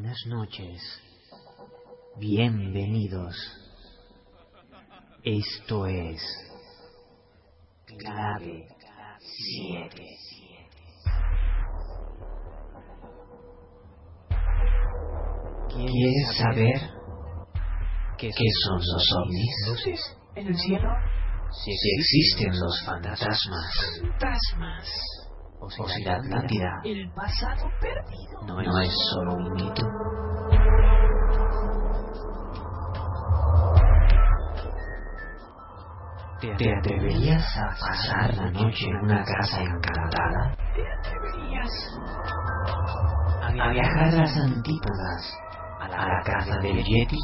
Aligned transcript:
Buenas 0.00 0.26
noches. 0.26 0.80
Bienvenidos. 2.20 3.34
Esto 5.24 5.86
es 5.86 6.22
Clave 7.84 8.68
7. 9.18 10.04
¿Quieres 15.68 16.36
saber 16.36 16.80
qué 18.18 18.30
son 18.30 18.78
los 18.78 19.12
ovnis? 19.16 19.66
Luces 19.66 20.16
en 20.36 20.46
el 20.46 20.56
cielo. 20.56 20.90
Si 21.50 21.72
existen 21.72 22.52
los 22.56 22.84
fantasmas 22.84 24.00
Fantasmas. 24.00 25.17
O 25.60 25.68
si 25.70 26.04
la 26.04 26.16
Atlántida 26.16 26.80
El 26.84 27.10
pasado 27.12 27.68
perdido. 27.80 28.40
no, 28.46 28.62
no 28.62 28.80
es 28.80 28.92
solo 29.12 29.34
un 29.34 29.52
mito. 29.54 29.82
¿Te 36.40 36.72
atreverías 36.72 37.44
a 37.58 37.68
pasar 37.80 38.34
la 38.36 38.50
noche 38.52 38.86
en 38.86 38.96
una 38.96 39.24
casa 39.24 39.60
encantada? 39.60 40.56
¿Te 40.74 40.82
atreverías? 40.86 41.98
¿A 43.42 43.70
viajar 43.70 44.04
a 44.04 44.10
las 44.12 44.36
antípodas? 44.36 45.38
¿A 45.80 45.88
la 45.88 46.22
casa 46.24 46.58
del 46.60 46.84
Yeti? 46.84 47.16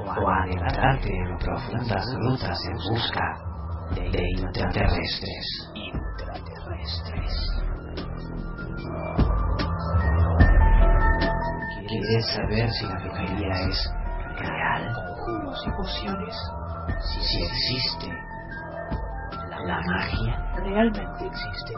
¿O 0.00 0.28
a 0.28 0.42
adentrarte 0.42 1.08
en 1.08 1.38
profundas 1.38 2.04
rutas 2.20 2.58
en 2.66 2.76
busca 2.92 3.38
de 3.94 4.22
intraterrestres? 4.36 5.70
Intraterrestres. 5.74 5.77
¿Quieres 11.86 12.26
saber 12.34 12.70
si 12.70 12.86
la 12.86 12.98
brujería 12.98 13.68
es 13.68 13.92
real? 14.36 14.94
Conjuros 14.94 15.66
y 15.66 15.70
pociones. 15.70 16.36
Si 17.00 17.42
existe 17.42 18.08
la 19.66 19.80
magia? 19.82 20.34
Realmente 20.56 21.26
existen. 21.26 21.76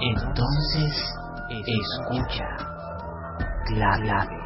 Entonces, 0.00 1.14
escucha. 1.50 2.48
Clave 3.66 4.42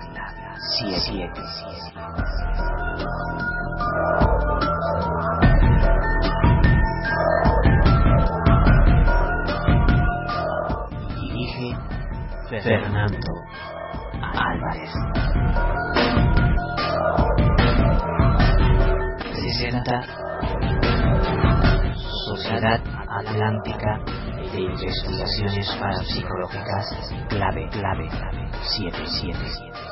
7. 0.79 1.33
Fernando 12.67 13.45
Álvarez. 14.21 14.91
Presenta 19.31 20.03
Sociedad 22.27 22.81
Atlántica 23.09 24.01
de 24.53 24.61
Investigaciones 24.63 25.77
Parapsicológicas 25.79 26.87
Clave 27.29 27.69
Clave 27.71 28.11
77. 28.63 29.86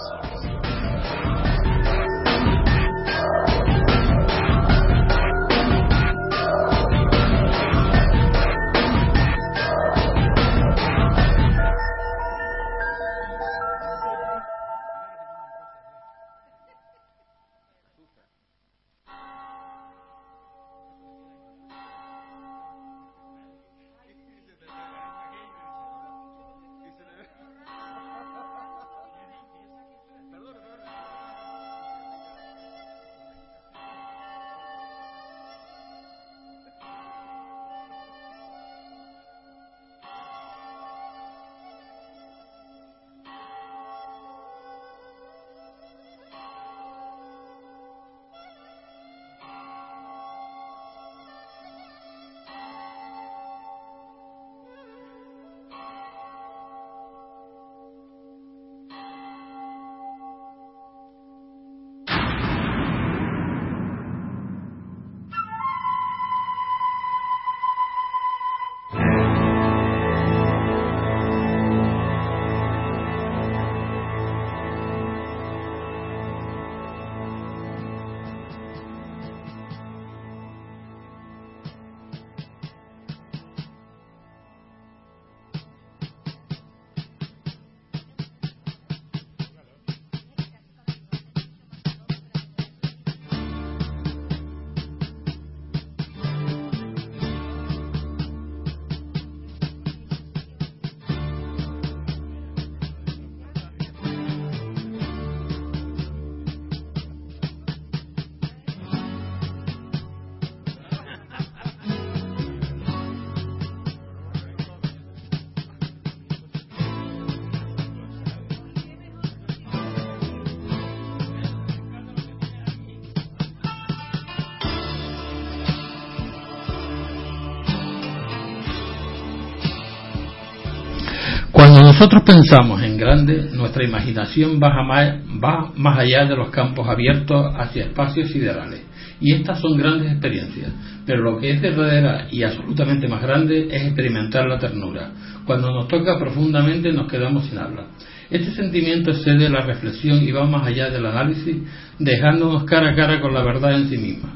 Nosotros 132.05 132.37
pensamos 132.37 132.83
en 132.83 132.99
grande, 132.99 133.49
nuestra 133.55 133.83
imaginación 133.83 134.59
más- 134.59 135.15
va 135.43 135.73
más 135.75 135.99
allá 135.99 136.27
de 136.27 136.37
los 136.37 136.51
campos 136.51 136.87
abiertos 136.87 137.51
hacia 137.57 137.85
espacios 137.85 138.31
siderales. 138.31 138.83
Y 139.23 139.33
estas 139.33 139.59
son 139.59 139.79
grandes 139.79 140.13
experiencias. 140.13 140.71
Pero 141.07 141.23
lo 141.23 141.39
que 141.39 141.53
es 141.53 141.63
verdadera 141.63 142.27
y 142.31 142.43
absolutamente 142.43 143.09
más 143.09 143.23
grande 143.23 143.69
es 143.71 143.85
experimentar 143.85 144.47
la 144.47 144.59
ternura. 144.59 145.13
Cuando 145.47 145.71
nos 145.73 145.89
toca 145.89 146.19
profundamente 146.19 146.93
nos 146.93 147.11
quedamos 147.11 147.47
sin 147.47 147.57
habla. 147.57 147.87
Este 148.29 148.51
sentimiento 148.51 149.13
excede 149.13 149.49
la 149.49 149.63
reflexión 149.63 150.23
y 150.23 150.31
va 150.31 150.45
más 150.45 150.67
allá 150.67 150.91
del 150.91 151.07
análisis, 151.07 151.57
dejándonos 151.99 152.65
cara 152.65 152.91
a 152.91 152.95
cara 152.95 153.19
con 153.23 153.33
la 153.33 153.43
verdad 153.43 153.81
en 153.81 153.89
sí 153.89 153.97
misma, 153.97 154.29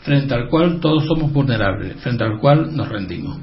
frente 0.00 0.34
al 0.34 0.50
cual 0.50 0.80
todos 0.80 1.06
somos 1.06 1.32
vulnerables, 1.32 1.96
frente 2.02 2.24
al 2.24 2.38
cual 2.38 2.76
nos 2.76 2.90
rendimos. 2.90 3.38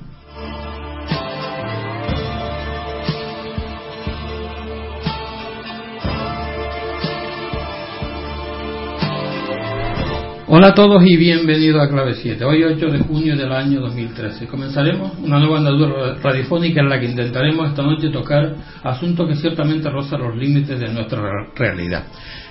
Hola 10.56 10.68
a 10.68 10.74
todos 10.76 11.02
y 11.04 11.18
bienvenidos 11.18 11.82
a 11.82 11.90
Clave 11.90 12.14
7. 12.14 12.46
Hoy 12.46 12.64
8 12.64 12.86
de 12.92 13.00
junio 13.00 13.36
del 13.36 13.52
año 13.52 13.80
2013. 13.82 14.46
Comenzaremos 14.46 15.18
una 15.18 15.40
nueva 15.40 15.58
andadura 15.58 16.14
radiofónica 16.22 16.80
en 16.80 16.90
la 16.90 17.00
que 17.00 17.08
intentaremos 17.08 17.70
esta 17.70 17.82
noche 17.82 18.10
tocar 18.10 18.54
asuntos 18.84 19.28
que 19.28 19.36
ciertamente 19.36 19.90
rozan 19.90 20.22
los 20.22 20.36
límites 20.36 20.80
de 20.80 20.94
nuestra 20.94 21.24
realidad. 21.56 22.04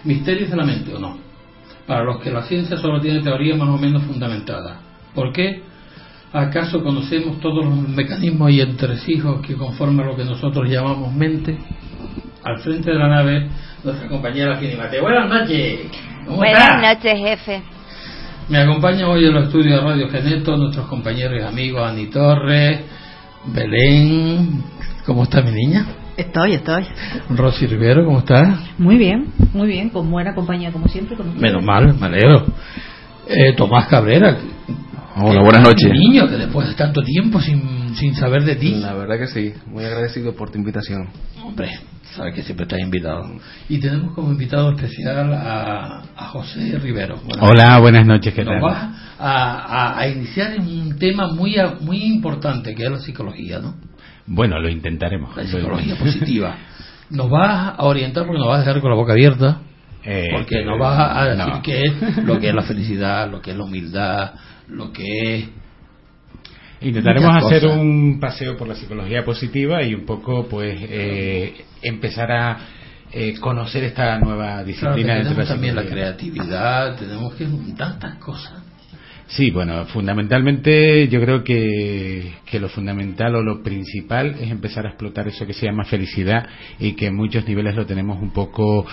Misterios 0.02 0.50
de 0.50 0.56
la 0.56 0.64
mente 0.64 0.92
o 0.92 0.98
no. 0.98 1.16
Para 1.86 2.02
los 2.02 2.20
que 2.20 2.32
la 2.32 2.42
ciencia 2.42 2.76
solo 2.76 3.00
tiene 3.00 3.22
teorías 3.22 3.56
más 3.56 3.68
o 3.68 3.78
menos 3.78 4.02
fundamentadas. 4.02 4.78
¿Por 5.14 5.32
qué? 5.32 5.62
¿Acaso 6.32 6.82
conocemos 6.82 7.38
todos 7.38 7.64
los 7.64 7.88
mecanismos 7.88 8.50
y 8.50 8.62
entresijos 8.62 9.46
que 9.46 9.54
conforman 9.54 10.08
lo 10.08 10.16
que 10.16 10.24
nosotros 10.24 10.68
llamamos 10.68 11.14
mente? 11.14 11.56
Al 12.42 12.58
frente 12.62 12.90
de 12.90 12.98
la 12.98 13.06
nave, 13.06 13.48
nuestra 13.84 14.08
compañera 14.08 14.60
Mateo. 14.76 15.02
Buenas 15.02 15.28
noches. 15.28 15.80
Buenas 16.26 16.82
noches, 16.82 17.16
jefe. 17.16 17.62
Me 18.48 18.58
acompaña 18.58 19.08
hoy 19.08 19.24
en 19.24 19.34
los 19.34 19.46
estudios 19.46 19.80
de 19.80 19.80
Radio 19.80 20.08
Geneto 20.08 20.56
nuestros 20.56 20.86
compañeros 20.86 21.40
y 21.40 21.44
amigos 21.44 21.88
Ani 21.88 22.06
Torres, 22.06 22.80
Belén. 23.46 24.62
¿Cómo 25.06 25.22
está 25.22 25.42
mi 25.42 25.52
niña? 25.52 25.86
Estoy, 26.16 26.54
estoy. 26.54 26.84
Rosy 27.30 27.66
Rivero, 27.66 28.04
¿cómo 28.04 28.18
estás? 28.18 28.58
Muy 28.78 28.96
bien, 28.96 29.28
muy 29.54 29.68
bien, 29.68 29.90
con 29.90 30.10
buena 30.10 30.34
compañía 30.34 30.72
como 30.72 30.88
siempre. 30.88 31.16
Menos 31.38 31.62
mal, 31.62 31.94
me 31.98 32.06
alegro. 32.06 32.44
Eh, 33.28 33.54
Tomás 33.56 33.86
Cabrera, 33.86 34.36
Hola, 35.14 35.42
buenas 35.42 35.62
noches. 35.62 35.90
Niño, 35.92 36.26
que 36.28 36.36
después 36.36 36.68
de 36.68 36.74
tanto 36.74 37.02
tiempo 37.02 37.40
sin, 37.40 37.94
sin 37.96 38.14
saber 38.14 38.44
de 38.44 38.56
ti. 38.56 38.76
La 38.80 38.94
verdad 38.94 39.18
que 39.18 39.26
sí, 39.26 39.52
muy 39.66 39.84
agradecido 39.84 40.34
por 40.34 40.50
tu 40.50 40.58
invitación. 40.58 41.08
Hombre, 41.44 41.70
sabes 42.16 42.34
que 42.34 42.42
siempre 42.42 42.64
estás 42.64 42.80
invitado. 42.80 43.22
Y 43.68 43.78
tenemos 43.78 44.14
como 44.14 44.32
invitado 44.32 44.70
especial 44.70 45.32
a, 45.34 46.02
a 46.16 46.24
José 46.28 46.78
Rivero. 46.78 47.16
Buenas 47.24 47.42
Hola, 47.42 47.64
noches. 47.64 47.80
buenas 47.82 48.06
noches, 48.06 48.34
¿qué 48.34 48.44
Nos 48.44 48.54
tal? 48.54 48.62
vas 48.62 48.84
a, 49.18 49.52
a- 49.58 49.98
a 49.98 50.08
iniciar 50.08 50.54
en 50.54 50.62
un 50.66 50.98
tema 50.98 51.28
muy, 51.32 51.58
a- 51.58 51.74
muy 51.80 52.02
importante 52.04 52.74
que 52.74 52.84
es 52.84 52.90
la 52.90 52.98
psicología, 53.00 53.58
¿no? 53.58 53.74
Bueno, 54.26 54.58
lo 54.60 54.70
intentaremos. 54.70 55.36
La 55.36 55.44
psicología 55.44 55.96
positiva. 55.96 56.56
Nos 57.10 57.28
vas 57.28 57.74
a 57.76 57.84
orientar 57.84 58.24
porque 58.24 58.38
nos 58.38 58.48
vas 58.48 58.58
a 58.58 58.60
dejar 58.64 58.80
con 58.80 58.90
la 58.90 58.96
boca 58.96 59.12
abierta. 59.12 59.58
Eh, 60.04 60.30
Porque 60.32 60.64
nos 60.64 60.80
vas 60.80 60.98
a 61.16 61.24
decir 61.26 61.46
no. 61.54 61.62
qué 61.62 61.80
es 61.82 62.24
lo 62.24 62.40
que 62.40 62.48
es 62.48 62.54
la 62.54 62.62
felicidad, 62.62 63.30
lo 63.30 63.40
que 63.40 63.52
es 63.52 63.56
la 63.56 63.62
humildad, 63.62 64.32
lo 64.72 64.92
que 64.92 65.34
es 65.34 65.48
Intentaremos 66.82 67.44
hacer 67.44 67.66
un 67.66 68.18
paseo 68.18 68.56
por 68.56 68.66
la 68.66 68.74
psicología 68.74 69.24
positiva 69.24 69.82
y 69.82 69.94
un 69.94 70.04
poco, 70.04 70.48
pues, 70.48 70.76
eh, 70.80 71.64
empezar 71.80 72.32
a 72.32 72.58
eh, 73.12 73.38
conocer 73.38 73.84
esta 73.84 74.18
nueva 74.18 74.46
Claro, 74.46 74.64
disciplina 74.64 75.14
de 75.14 75.22
tenemos 75.22 75.48
también 75.48 75.76
la 75.76 75.84
creatividad, 75.84 76.96
tenemos 76.96 77.34
que 77.34 77.46
tantas 77.76 78.16
cosas. 78.16 78.71
Sí, 79.28 79.50
bueno, 79.50 79.86
fundamentalmente 79.86 81.08
yo 81.08 81.20
creo 81.20 81.42
que, 81.42 82.34
que 82.44 82.60
lo 82.60 82.68
fundamental 82.68 83.34
o 83.36 83.42
lo 83.42 83.62
principal 83.62 84.36
es 84.38 84.50
empezar 84.50 84.84
a 84.84 84.90
explotar 84.90 85.26
eso 85.26 85.46
que 85.46 85.54
se 85.54 85.66
llama 85.66 85.84
felicidad 85.84 86.46
y 86.78 86.92
que 86.92 87.06
en 87.06 87.16
muchos 87.16 87.46
niveles 87.46 87.74
lo 87.74 87.86
tenemos 87.86 88.20
un 88.20 88.30
poco 88.30 88.84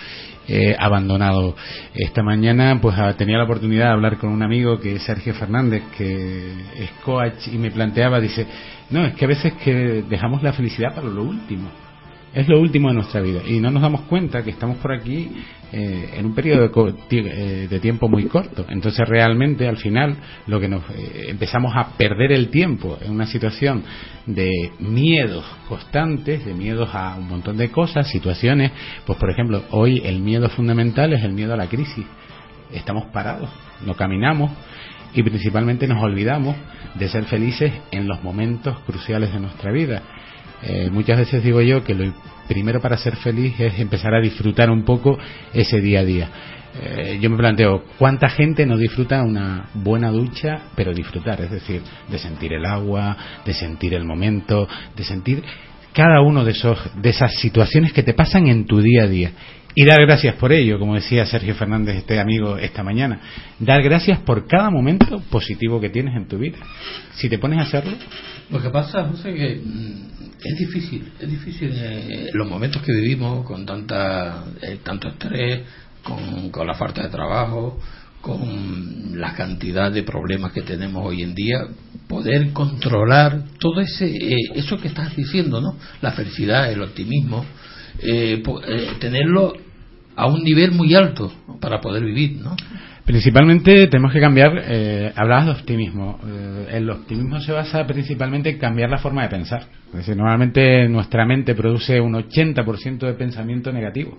eh, 0.47 0.75
abandonado. 0.79 1.55
Esta 1.93 2.23
mañana 2.23 2.79
pues 2.81 2.95
ah, 2.97 3.15
tenía 3.17 3.37
la 3.37 3.43
oportunidad 3.43 3.87
de 3.87 3.91
hablar 3.91 4.17
con 4.17 4.29
un 4.29 4.41
amigo 4.41 4.79
que 4.79 4.95
es 4.95 5.03
Sergio 5.03 5.33
Fernández, 5.33 5.83
que 5.97 6.51
es 6.77 6.91
coach 7.03 7.47
y 7.51 7.57
me 7.57 7.71
planteaba, 7.71 8.19
dice, 8.21 8.47
no, 8.91 9.05
es 9.05 9.15
que 9.15 9.25
a 9.25 9.27
veces 9.27 9.53
que 9.63 10.03
dejamos 10.07 10.41
la 10.41 10.53
felicidad 10.53 10.95
para 10.95 11.07
lo 11.07 11.23
último. 11.23 11.88
Es 12.33 12.47
lo 12.47 12.59
último 12.59 12.89
de 12.89 12.93
nuestra 12.95 13.21
vida 13.21 13.41
y 13.47 13.59
no 13.59 13.71
nos 13.71 13.81
damos 13.81 14.01
cuenta 14.01 14.43
que 14.43 14.51
estamos 14.51 14.77
por 14.77 14.93
aquí 14.93 15.31
eh, 15.71 16.11
en 16.15 16.27
un 16.27 16.35
periodo 16.35 16.61
de, 16.61 16.69
co- 16.71 16.93
eh, 17.09 17.67
de 17.67 17.79
tiempo 17.79 18.07
muy 18.07 18.25
corto. 18.25 18.65
Entonces 18.69 19.07
realmente 19.09 19.67
al 19.67 19.77
final 19.77 20.15
lo 20.45 20.59
que 20.59 20.69
nos 20.69 20.83
eh, 20.91 21.25
empezamos 21.29 21.73
a 21.75 21.97
perder 21.97 22.31
el 22.31 22.49
tiempo 22.49 22.99
en 23.01 23.11
una 23.11 23.25
situación 23.25 23.83
de 24.27 24.47
miedos 24.79 25.43
constantes, 25.67 26.45
de 26.45 26.53
miedos 26.53 26.89
a 26.93 27.15
un 27.17 27.27
montón 27.27 27.57
de 27.57 27.71
cosas, 27.71 28.07
situaciones. 28.11 28.71
Pues 29.07 29.17
por 29.17 29.31
ejemplo 29.31 29.63
hoy 29.71 30.01
el 30.05 30.19
miedo 30.19 30.49
fundamental 30.49 31.11
es 31.13 31.23
el 31.23 31.33
miedo 31.33 31.55
a 31.55 31.57
la 31.57 31.67
crisis. 31.67 32.05
Estamos 32.71 33.05
parados, 33.11 33.49
no 33.85 33.95
caminamos 33.95 34.51
y 35.15 35.23
principalmente 35.23 35.87
nos 35.87 36.03
olvidamos 36.03 36.55
de 36.93 37.09
ser 37.09 37.23
felices 37.25 37.73
en 37.89 38.07
los 38.07 38.23
momentos 38.23 38.77
cruciales 38.81 39.33
de 39.33 39.39
nuestra 39.39 39.71
vida. 39.71 40.03
Eh, 40.63 40.89
muchas 40.91 41.17
veces 41.17 41.43
digo 41.43 41.61
yo 41.61 41.83
que 41.83 41.93
lo 41.93 42.13
primero 42.47 42.81
para 42.81 42.97
ser 42.97 43.15
feliz 43.17 43.59
es 43.59 43.79
empezar 43.79 44.13
a 44.13 44.21
disfrutar 44.21 44.69
un 44.69 44.83
poco 44.83 45.17
ese 45.53 45.79
día 45.81 46.01
a 46.01 46.03
día. 46.03 46.29
Eh, 46.81 47.17
yo 47.21 47.29
me 47.29 47.37
planteo, 47.37 47.83
¿cuánta 47.97 48.29
gente 48.29 48.65
no 48.65 48.77
disfruta 48.77 49.23
una 49.23 49.69
buena 49.73 50.11
ducha, 50.11 50.61
pero 50.75 50.93
disfrutar? 50.93 51.41
Es 51.41 51.51
decir, 51.51 51.81
de 52.09 52.19
sentir 52.19 52.53
el 52.53 52.65
agua, 52.65 53.17
de 53.45 53.53
sentir 53.53 53.93
el 53.93 54.05
momento, 54.05 54.67
de 54.95 55.03
sentir 55.03 55.43
cada 55.93 56.21
uno 56.21 56.43
de 56.43 56.51
esos 56.51 56.77
de 57.01 57.09
esas 57.09 57.33
situaciones 57.39 57.93
que 57.93 58.03
te 58.03 58.13
pasan 58.13 58.47
en 58.47 58.65
tu 58.65 58.79
día 58.79 59.03
a 59.03 59.07
día 59.07 59.31
y 59.81 59.85
dar 59.85 60.01
gracias 60.05 60.35
por 60.35 60.51
ello, 60.51 60.77
como 60.77 60.95
decía 60.95 61.25
Sergio 61.25 61.55
Fernández, 61.55 61.95
este 61.95 62.19
amigo, 62.19 62.57
esta 62.57 62.83
mañana. 62.83 63.21
Dar 63.59 63.81
gracias 63.81 64.19
por 64.19 64.45
cada 64.45 64.69
momento 64.69 65.21
positivo 65.29 65.79
que 65.79 65.89
tienes 65.89 66.17
en 66.17 66.27
tu 66.27 66.37
vida. 66.37 66.57
Si 67.15 67.29
te 67.29 67.37
pones 67.39 67.59
a 67.59 67.61
hacerlo, 67.61 67.93
Lo 68.49 68.61
que 68.61 68.69
pasa, 68.71 69.05
José, 69.05 69.33
que 69.33 69.61
mm, 69.63 70.09
es 70.43 70.57
difícil, 70.59 71.13
es 71.17 71.29
difícil 71.29 71.71
eh, 71.73 72.29
los 72.33 72.49
momentos 72.49 72.81
que 72.81 72.91
vivimos 72.91 73.45
con 73.45 73.65
tanta, 73.65 74.43
eh, 74.61 74.79
tanto 74.83 75.07
estrés, 75.07 75.61
con, 76.03 76.49
con 76.49 76.67
la 76.67 76.73
falta 76.73 77.03
de 77.03 77.09
trabajo, 77.09 77.79
con 78.19 79.13
la 79.17 79.33
cantidad 79.33 79.89
de 79.93 80.03
problemas 80.03 80.51
que 80.51 80.61
tenemos 80.63 81.05
hoy 81.05 81.21
en 81.23 81.33
día, 81.35 81.59
poder 82.09 82.51
controlar 82.51 83.43
todo 83.59 83.79
ese, 83.79 84.07
eh, 84.07 84.35
eso 84.55 84.75
que 84.77 84.89
estás 84.89 85.15
diciendo, 85.15 85.61
¿no? 85.61 85.77
La 86.01 86.11
felicidad, 86.11 86.69
el 86.69 86.81
optimismo, 86.81 87.45
eh, 88.01 88.41
po- 88.43 88.61
eh, 88.61 88.89
tenerlo 88.99 89.53
a 90.19 90.27
un 90.27 90.43
nivel 90.43 90.71
muy 90.71 90.93
alto 90.93 91.31
para 91.61 91.79
poder 91.79 92.03
vivir, 92.03 92.37
¿no? 92.41 92.55
Principalmente 93.05 93.87
tenemos 93.87 94.13
que 94.13 94.19
cambiar, 94.19 94.51
eh, 94.67 95.11
hablabas 95.15 95.45
de 95.45 95.51
optimismo. 95.53 96.19
Eh, 96.27 96.67
el 96.73 96.89
optimismo 96.91 97.39
se 97.39 97.51
basa 97.51 97.87
principalmente 97.87 98.51
en 98.51 98.59
cambiar 98.59 98.89
la 98.91 98.99
forma 98.99 99.23
de 99.23 99.29
pensar. 99.29 99.63
Es 99.87 99.93
decir, 99.93 100.15
normalmente 100.15 100.87
nuestra 100.87 101.25
mente 101.25 101.55
produce 101.55 101.99
un 101.99 102.13
80% 102.13 103.07
de 103.07 103.13
pensamiento 103.13 103.71
negativo 103.71 104.15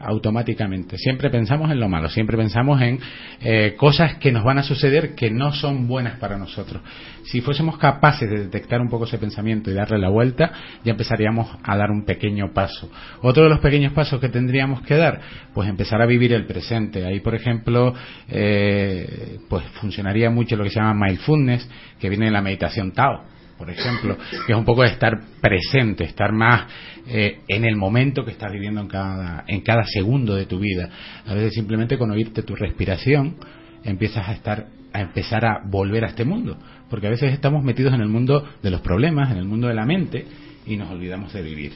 automáticamente. 0.00 0.96
Siempre 0.98 1.30
pensamos 1.30 1.70
en 1.70 1.80
lo 1.80 1.88
malo, 1.88 2.08
siempre 2.08 2.36
pensamos 2.36 2.80
en 2.80 3.00
eh, 3.40 3.74
cosas 3.76 4.16
que 4.16 4.32
nos 4.32 4.44
van 4.44 4.58
a 4.58 4.62
suceder 4.62 5.14
que 5.14 5.30
no 5.30 5.52
son 5.52 5.88
buenas 5.88 6.18
para 6.18 6.36
nosotros. 6.38 6.82
Si 7.24 7.40
fuésemos 7.40 7.78
capaces 7.78 8.28
de 8.28 8.38
detectar 8.44 8.80
un 8.80 8.88
poco 8.88 9.04
ese 9.04 9.18
pensamiento 9.18 9.70
y 9.70 9.74
darle 9.74 9.98
la 9.98 10.08
vuelta, 10.08 10.52
ya 10.84 10.92
empezaríamos 10.92 11.48
a 11.62 11.76
dar 11.76 11.90
un 11.90 12.04
pequeño 12.04 12.52
paso. 12.52 12.90
Otro 13.22 13.44
de 13.44 13.50
los 13.50 13.60
pequeños 13.60 13.92
pasos 13.92 14.20
que 14.20 14.28
tendríamos 14.28 14.82
que 14.82 14.96
dar, 14.96 15.20
pues 15.52 15.68
empezar 15.68 16.00
a 16.00 16.06
vivir 16.06 16.32
el 16.32 16.46
presente. 16.46 17.04
Ahí, 17.04 17.20
por 17.20 17.34
ejemplo, 17.34 17.94
eh, 18.28 19.38
pues 19.48 19.64
funcionaría 19.80 20.30
mucho 20.30 20.56
lo 20.56 20.64
que 20.64 20.70
se 20.70 20.80
llama 20.80 21.06
mindfulness, 21.06 21.68
que 21.98 22.08
viene 22.08 22.26
de 22.26 22.32
la 22.32 22.42
meditación 22.42 22.92
Tao 22.92 23.37
por 23.58 23.68
ejemplo, 23.70 24.16
que 24.46 24.52
es 24.52 24.58
un 24.58 24.64
poco 24.64 24.82
de 24.82 24.90
estar 24.90 25.20
presente, 25.40 26.04
estar 26.04 26.32
más 26.32 26.66
eh, 27.08 27.40
en 27.48 27.64
el 27.64 27.76
momento 27.76 28.24
que 28.24 28.30
estás 28.30 28.52
viviendo 28.52 28.80
en 28.80 28.86
cada, 28.86 29.44
en 29.48 29.60
cada 29.62 29.82
segundo 29.84 30.36
de 30.36 30.46
tu 30.46 30.60
vida. 30.60 30.88
A 31.26 31.34
veces 31.34 31.54
simplemente 31.54 31.98
con 31.98 32.10
oírte 32.10 32.42
tu 32.42 32.54
respiración 32.54 33.36
empiezas 33.84 34.28
a 34.28 34.32
estar 34.32 34.66
a 34.90 35.00
empezar 35.00 35.44
a 35.44 35.60
volver 35.66 36.04
a 36.04 36.08
este 36.08 36.24
mundo, 36.24 36.56
porque 36.88 37.08
a 37.08 37.10
veces 37.10 37.32
estamos 37.32 37.62
metidos 37.62 37.92
en 37.92 38.00
el 38.00 38.08
mundo 38.08 38.42
de 38.62 38.70
los 38.70 38.80
problemas, 38.80 39.30
en 39.30 39.36
el 39.36 39.44
mundo 39.44 39.68
de 39.68 39.74
la 39.74 39.84
mente 39.84 40.24
y 40.66 40.76
nos 40.76 40.90
olvidamos 40.90 41.32
de 41.32 41.42
vivir. 41.42 41.72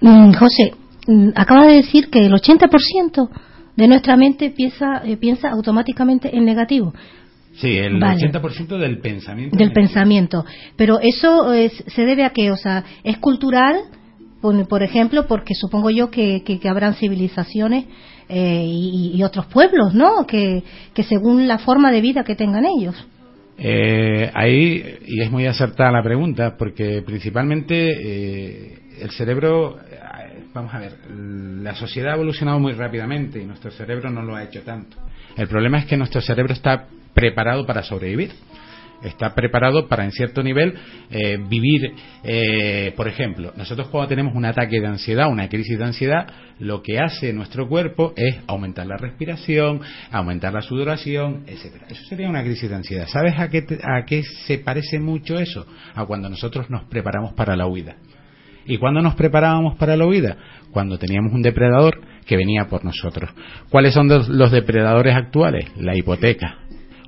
Mm, 0.00 0.32
José, 0.32 0.74
mm, 1.06 1.30
acaba 1.34 1.66
de 1.66 1.76
decir 1.76 2.10
que 2.10 2.26
el 2.26 2.34
80% 2.34 3.30
de 3.74 3.88
nuestra 3.88 4.16
mente 4.16 4.50
piensa, 4.50 5.02
eh, 5.04 5.16
piensa 5.16 5.50
automáticamente 5.50 6.36
en 6.36 6.44
negativo 6.44 6.92
Sí, 7.56 7.76
el 7.78 7.98
Vale. 7.98 8.20
80% 8.30 8.78
del 8.78 8.98
pensamiento. 8.98 9.56
del 9.56 9.72
pensamiento. 9.72 10.44
Pero 10.76 10.98
eso 11.00 11.52
es- 11.52 11.84
se 11.88 12.04
debe 12.04 12.24
a 12.24 12.30
que, 12.30 12.50
o 12.50 12.56
sea, 12.56 12.84
es 13.02 13.16
cultural, 13.18 13.76
por, 14.40 14.68
por 14.68 14.82
ejemplo, 14.82 15.26
porque 15.26 15.54
supongo 15.54 15.90
yo 15.90 16.10
que, 16.10 16.42
que, 16.44 16.58
que 16.58 16.68
habrán 16.68 16.94
civilizaciones 16.94 17.86
eh, 18.28 18.64
y, 18.66 19.12
y 19.16 19.22
otros 19.22 19.46
pueblos, 19.46 19.94
¿no? 19.94 20.26
Que, 20.26 20.62
que 20.94 21.02
según 21.02 21.46
la 21.48 21.58
forma 21.58 21.90
de 21.90 22.00
vida 22.00 22.24
que 22.24 22.34
tengan 22.36 22.64
ellos. 22.66 22.94
Eh, 23.58 24.30
ahí, 24.34 24.98
y 25.06 25.22
es 25.22 25.30
muy 25.30 25.46
acertada 25.46 25.90
la 25.90 26.02
pregunta, 26.02 26.56
porque 26.58 27.02
principalmente 27.06 27.74
eh, 27.88 28.78
el 29.00 29.10
cerebro, 29.12 29.78
eh, 29.90 29.98
vamos 30.52 30.74
a 30.74 30.78
ver, 30.78 30.92
la 31.10 31.74
sociedad 31.74 32.12
ha 32.12 32.16
evolucionado 32.16 32.58
muy 32.60 32.72
rápidamente 32.74 33.40
y 33.40 33.46
nuestro 33.46 33.70
cerebro 33.70 34.10
no 34.10 34.22
lo 34.22 34.36
ha 34.36 34.42
hecho 34.44 34.60
tanto. 34.62 34.98
El 35.38 35.48
problema 35.48 35.78
es 35.78 35.86
que 35.86 35.96
nuestro 35.96 36.20
cerebro 36.20 36.52
está 36.52 36.86
preparado 37.16 37.66
para 37.66 37.82
sobrevivir. 37.82 38.30
Está 39.02 39.34
preparado 39.34 39.88
para, 39.88 40.04
en 40.04 40.12
cierto 40.12 40.42
nivel, 40.42 40.74
eh, 41.10 41.38
vivir, 41.48 41.92
eh, 42.24 42.92
por 42.96 43.06
ejemplo, 43.08 43.52
nosotros 43.56 43.88
cuando 43.88 44.08
tenemos 44.08 44.34
un 44.34 44.44
ataque 44.46 44.80
de 44.80 44.86
ansiedad, 44.86 45.28
una 45.30 45.48
crisis 45.48 45.78
de 45.78 45.84
ansiedad, 45.84 46.26
lo 46.58 46.82
que 46.82 46.98
hace 46.98 47.32
nuestro 47.34 47.68
cuerpo 47.68 48.14
es 48.16 48.36
aumentar 48.46 48.86
la 48.86 48.96
respiración, 48.96 49.80
aumentar 50.10 50.52
la 50.54 50.62
sudoración, 50.62 51.44
etcétera. 51.46 51.86
Eso 51.90 52.02
sería 52.08 52.28
una 52.28 52.42
crisis 52.42 52.70
de 52.70 52.76
ansiedad. 52.76 53.06
¿Sabes 53.08 53.34
a 53.38 53.48
qué, 53.48 53.62
te- 53.62 53.78
a 53.82 54.04
qué 54.06 54.22
se 54.46 54.58
parece 54.58 54.98
mucho 54.98 55.38
eso? 55.38 55.66
A 55.94 56.06
cuando 56.06 56.28
nosotros 56.30 56.70
nos 56.70 56.84
preparamos 56.84 57.34
para 57.34 57.54
la 57.54 57.66
huida. 57.66 57.96
¿Y 58.64 58.78
cuándo 58.78 59.00
nos 59.02 59.14
preparábamos 59.14 59.76
para 59.76 59.96
la 59.96 60.06
huida? 60.06 60.36
Cuando 60.72 60.98
teníamos 60.98 61.32
un 61.32 61.42
depredador 61.42 62.00
que 62.26 62.36
venía 62.36 62.64
por 62.68 62.84
nosotros. 62.84 63.30
¿Cuáles 63.70 63.94
son 63.94 64.08
los, 64.08 64.50
depredadores 64.50 65.14
actuales? 65.14 65.66
La 65.76 65.94
hipoteca. 65.96 66.58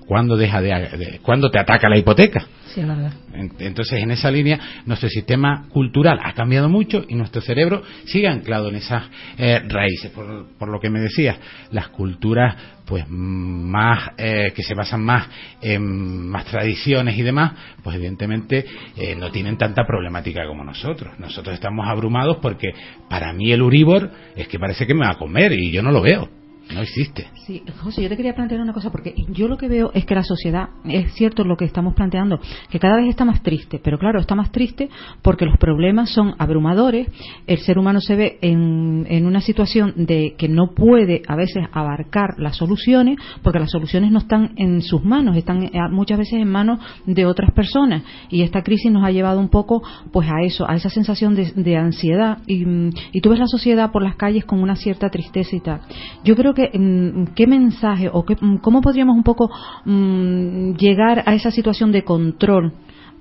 ¿Cuándo, 0.09 0.37
deja 0.39 0.63
de, 0.63 0.71
de- 0.97 1.19
¿cuándo 1.23 1.51
te 1.51 1.59
ataca 1.61 1.89
la 1.89 1.99
hipoteca? 1.99 2.47
Sí, 2.75 2.81
verdad. 2.83 3.13
En- 3.35 3.53
Entonces, 3.61 4.03
en 4.03 4.11
esa 4.11 4.31
línea, 4.31 4.59
nuestro 4.87 5.09
sistema 5.11 5.67
cultural 5.69 6.19
ha 6.23 6.33
cambiado 6.33 6.69
mucho 6.71 7.05
y 7.09 7.15
nuestro 7.15 7.43
cerebro 7.43 7.83
sigue 8.07 8.27
anclado 8.27 8.69
en 8.71 8.77
esas 8.77 9.05
eh, 9.37 9.61
raíces. 9.69 10.11
Por, 10.11 10.47
por 10.59 10.69
lo 10.71 10.81
que 10.81 10.89
me 10.91 11.01
decías, 11.01 11.37
las 11.73 11.89
culturas, 11.89 12.57
pues 12.87 13.05
más 13.09 14.11
eh, 14.17 14.53
que 14.57 14.63
se 14.63 14.75
basan 14.75 15.03
más 15.05 15.29
en 15.61 16.27
más 16.29 16.47
tradiciones 16.47 17.19
y 17.19 17.23
demás, 17.23 17.53
pues 17.83 17.97
evidentemente 17.97 18.65
eh, 18.97 19.15
no 19.15 19.31
tienen 19.31 19.59
tanta 19.59 19.85
problemática 19.87 20.47
como 20.47 20.65
nosotros. 20.65 21.19
Nosotros 21.19 21.53
estamos 21.55 21.87
abrumados 21.87 22.39
porque 22.41 22.69
para 23.11 23.33
mí 23.35 23.53
el 23.53 23.61
uribor 23.61 24.11
es 24.37 24.49
que 24.49 24.59
parece 24.59 24.87
que 24.87 24.95
me 24.95 25.05
va 25.05 25.13
a 25.13 25.19
comer 25.19 25.53
y 25.53 25.71
yo 25.71 25.83
no 25.83 25.91
lo 25.93 26.01
veo. 26.01 26.38
No 26.75 26.83
existe. 26.83 27.29
Sí, 27.47 27.63
José, 27.83 28.03
yo 28.03 28.09
te 28.11 28.17
quería 28.17 28.35
plantear 28.35 28.61
una 28.61 28.75
cosa, 28.75 28.91
porque 28.91 29.15
yo 29.31 29.49
lo 29.49 29.57
que 29.57 29.69
veo 29.69 29.91
es 29.95 30.05
que 30.05 30.15
la 30.15 30.23
sociedad, 30.23 30.69
es 30.85 31.15
cierto 31.15 31.43
lo 31.45 31.57
que 31.57 31.65
estamos 31.65 31.95
planteando, 31.95 32.41
que 32.69 32.79
cada 32.79 32.97
vez 32.97 33.09
está 33.09 33.25
más 33.25 33.43
triste, 33.43 33.81
pero 33.83 33.99
claro, 33.99 34.21
está 34.21 34.35
más 34.35 34.53
triste 34.53 34.91
porque 35.23 35.47
los 35.47 35.57
problemas 35.57 36.11
son 36.11 36.35
abrumadores, 36.39 37.09
el 37.47 37.59
ser 37.59 37.79
humano 37.79 38.01
se 38.01 38.17
ve 38.17 38.39
en, 38.43 39.07
en 39.09 39.27
una 39.27 39.41
situación 39.41 39.95
de 39.97 40.35
que 40.37 40.49
no 40.49 40.75
puede 40.75 41.23
a 41.27 41.37
veces 41.37 41.65
abarcar 41.73 42.35
las 42.39 42.57
soluciones, 42.57 43.17
porque 43.43 43.61
las 43.61 43.71
soluciones 43.71 44.11
no 44.11 44.19
están 44.19 44.53
en 44.57 44.83
sus 44.83 45.03
manos, 45.03 45.37
están 45.37 45.63
eh, 45.63 45.71
muchas 45.91 46.19
veces 46.19 46.35
en 46.35 46.49
manos 46.49 46.81
de 47.07 47.25
otras 47.25 47.51
personas, 47.53 48.03
y 48.29 48.43
esta 48.43 48.63
crisis 48.63 48.93
nos 48.93 49.05
ha 49.05 49.11
llevado 49.11 49.41
un 49.41 49.49
poco 49.49 49.83
pues 50.13 50.29
a 50.29 50.43
eso, 50.43 50.69
a 50.69 50.75
esa 50.75 50.91
sensación 50.91 51.35
de, 51.35 51.77
ansiedad, 51.77 52.39
y, 52.47 52.65
y 53.13 53.21
tú 53.23 53.31
ves 53.31 53.39
la 53.39 53.47
sociedad 53.47 53.91
por 53.91 54.03
las 54.03 54.17
calles 54.17 54.45
con 54.45 54.61
una 54.63 54.77
cierta 54.77 55.09
tristeza 55.09 55.57
y 55.57 55.61
tal. 55.61 55.81
Yo 56.25 56.37
creo 56.37 56.53
que 56.53 56.58
mm, 56.73 57.35
qué 57.35 57.47
mensaje 57.47 58.11
o 58.13 58.25
qué, 58.25 58.37
mm, 58.41 58.57
cómo 58.59 58.81
podríamos 58.81 59.17
un 59.17 59.23
poco 59.23 59.51
mm, 59.85 60.73
llegar 60.75 61.23
a 61.27 61.35
esa 61.35 61.51
situación 61.51 61.93
de 61.93 62.05
control 62.05 62.73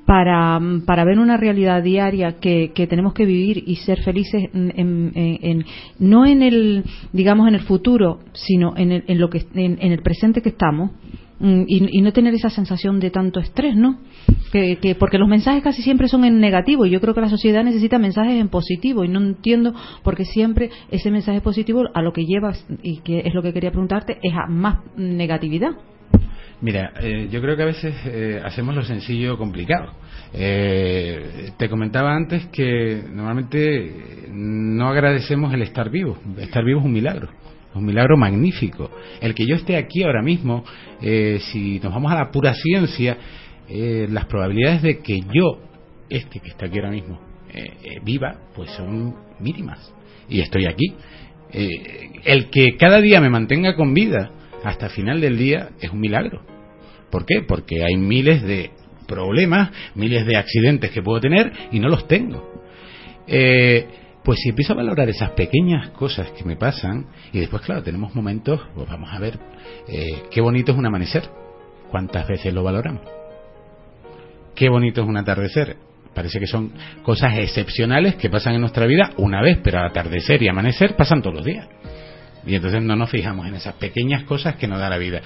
para, 0.05 0.59
para 0.85 1.03
ver 1.03 1.19
una 1.19 1.35
realidad 1.35 1.83
diaria 1.83 2.39
que, 2.39 2.71
que 2.73 2.87
tenemos 2.87 3.13
que 3.13 3.25
vivir 3.25 3.61
y 3.67 3.75
ser 3.75 4.01
felices 4.03 4.49
en, 4.53 5.11
en- 5.13 5.65
no 5.99 6.25
en 6.25 6.41
el 6.41 6.85
digamos 7.11 7.47
en 7.49 7.55
el 7.55 7.61
futuro 7.61 8.19
sino 8.31 8.73
en, 8.77 8.93
el, 8.93 9.03
en 9.07 9.19
lo 9.19 9.29
que 9.29 9.45
en, 9.53 9.77
el 9.81 10.01
presente 10.01 10.41
que 10.41 10.49
estamos 10.49 10.91
y, 11.39 11.97
y 11.97 12.01
no 12.01 12.11
tener 12.13 12.33
esa 12.33 12.49
sensación 12.49 12.99
de 12.99 13.11
tanto 13.11 13.39
estrés 13.39 13.75
no 13.75 13.99
que, 14.51 14.77
que- 14.77 14.95
porque 14.95 15.17
los 15.19 15.27
mensajes 15.29 15.61
casi 15.63 15.81
siempre 15.83 16.07
son 16.07 16.25
en 16.25 16.39
negativo 16.39 16.85
y 16.85 16.89
yo 16.89 16.99
creo 16.99 17.13
que 17.13 17.21
la 17.21 17.29
sociedad 17.29 17.63
necesita 17.63 17.99
mensajes 17.99 18.33
en 18.39 18.49
positivo 18.49 19.03
y 19.03 19.07
no 19.09 19.19
entiendo 19.19 19.73
porque 20.03 20.25
siempre 20.25 20.69
ese 20.89 21.11
mensaje 21.11 21.41
positivo 21.41 21.83
a 21.93 22.01
lo 22.01 22.11
que 22.13 22.25
llevas 22.25 22.65
y 22.81 22.99
que 23.01 23.19
es 23.19 23.33
lo 23.33 23.41
que 23.43 23.53
quería 23.53 23.69
preguntarte 23.71 24.17
es 24.23 24.33
a 24.33 24.47
más 24.47 24.79
negatividad 24.95 25.71
Mira, 26.59 26.91
eh, 26.99 27.27
yo 27.31 27.39
creo 27.39 27.55
que 27.55 27.61
a 27.61 27.67
veces 27.67 27.93
eh, 28.07 28.41
hacemos 28.43 28.73
lo 28.75 28.81
sencillo 28.81 29.37
complicado. 29.37 29.91
Eh, 30.33 31.51
te 31.55 31.69
comentaba 31.69 32.15
antes 32.15 32.47
que 32.47 33.03
normalmente 33.13 34.25
no 34.31 34.89
agradecemos 34.89 35.53
el 35.53 35.61
estar 35.61 35.91
vivo. 35.91 36.17
Estar 36.39 36.65
vivo 36.65 36.79
es 36.79 36.85
un 36.87 36.93
milagro, 36.93 37.29
un 37.77 37.85
milagro 37.85 38.17
magnífico. 38.17 38.91
El 39.21 39.33
que 39.33 39.45
yo 39.45 39.55
esté 39.55 39.75
aquí 39.77 40.03
ahora 40.03 40.21
mismo, 40.21 40.63
eh, 41.01 41.39
si 41.51 41.79
nos 41.79 41.93
vamos 41.93 42.11
a 42.11 42.15
la 42.15 42.31
pura 42.31 42.53
ciencia, 42.53 43.17
eh, 43.69 44.07
las 44.09 44.25
probabilidades 44.25 44.81
de 44.81 44.99
que 44.99 45.21
yo, 45.21 45.61
este 46.09 46.39
que 46.39 46.49
está 46.49 46.65
aquí 46.67 46.77
ahora 46.77 46.91
mismo, 46.91 47.19
eh, 47.53 47.99
viva, 48.03 48.35
pues 48.55 48.71
son 48.71 49.15
mínimas. 49.39 49.93
Y 50.29 50.41
estoy 50.41 50.65
aquí. 50.65 50.93
El 51.49 52.49
que 52.49 52.75
cada 52.77 52.99
día 52.99 53.21
me 53.21 53.29
mantenga 53.29 53.75
con 53.75 53.93
vida 53.93 54.31
hasta 54.63 54.89
final 54.89 55.21
del 55.21 55.37
día 55.37 55.69
es 55.79 55.91
un 55.91 56.01
milagro. 56.01 56.41
¿Por 57.09 57.25
qué? 57.25 57.41
Porque 57.47 57.83
hay 57.85 57.95
miles 57.95 58.43
de 58.43 58.71
problemas, 59.07 59.71
miles 59.95 60.25
de 60.25 60.35
accidentes 60.35 60.91
que 60.91 61.01
puedo 61.01 61.21
tener 61.21 61.51
y 61.71 61.79
no 61.79 61.87
los 61.87 62.07
tengo. 62.07 62.61
Eh, 63.25 63.87
pues 64.27 64.41
si 64.41 64.49
empiezo 64.49 64.73
a 64.73 64.75
valorar 64.75 65.07
esas 65.07 65.29
pequeñas 65.29 65.91
cosas 65.91 66.31
que 66.31 66.43
me 66.43 66.57
pasan 66.57 67.05
y 67.31 67.39
después, 67.39 67.61
claro, 67.61 67.81
tenemos 67.81 68.13
momentos, 68.13 68.59
pues 68.75 68.85
vamos 68.85 69.09
a 69.13 69.19
ver 69.19 69.39
eh, 69.87 70.23
qué 70.29 70.41
bonito 70.41 70.73
es 70.73 70.77
un 70.77 70.85
amanecer. 70.85 71.29
¿Cuántas 71.89 72.27
veces 72.27 72.53
lo 72.53 72.61
valoramos? 72.61 73.03
Qué 74.53 74.67
bonito 74.67 75.01
es 75.01 75.07
un 75.07 75.15
atardecer. 75.15 75.77
Parece 76.13 76.41
que 76.41 76.45
son 76.45 76.73
cosas 77.03 77.37
excepcionales 77.37 78.15
que 78.15 78.29
pasan 78.29 78.55
en 78.55 78.59
nuestra 78.59 78.85
vida 78.85 79.11
una 79.15 79.41
vez, 79.41 79.59
pero 79.63 79.79
atardecer 79.79 80.43
y 80.43 80.49
amanecer 80.49 80.97
pasan 80.97 81.21
todos 81.21 81.37
los 81.37 81.45
días. 81.45 81.65
Y 82.45 82.55
entonces 82.55 82.83
no 82.83 82.97
nos 82.97 83.09
fijamos 83.09 83.47
en 83.47 83.55
esas 83.55 83.75
pequeñas 83.75 84.23
cosas 84.23 84.57
que 84.57 84.67
nos 84.67 84.79
da 84.79 84.89
la 84.89 84.97
vida. 84.97 85.21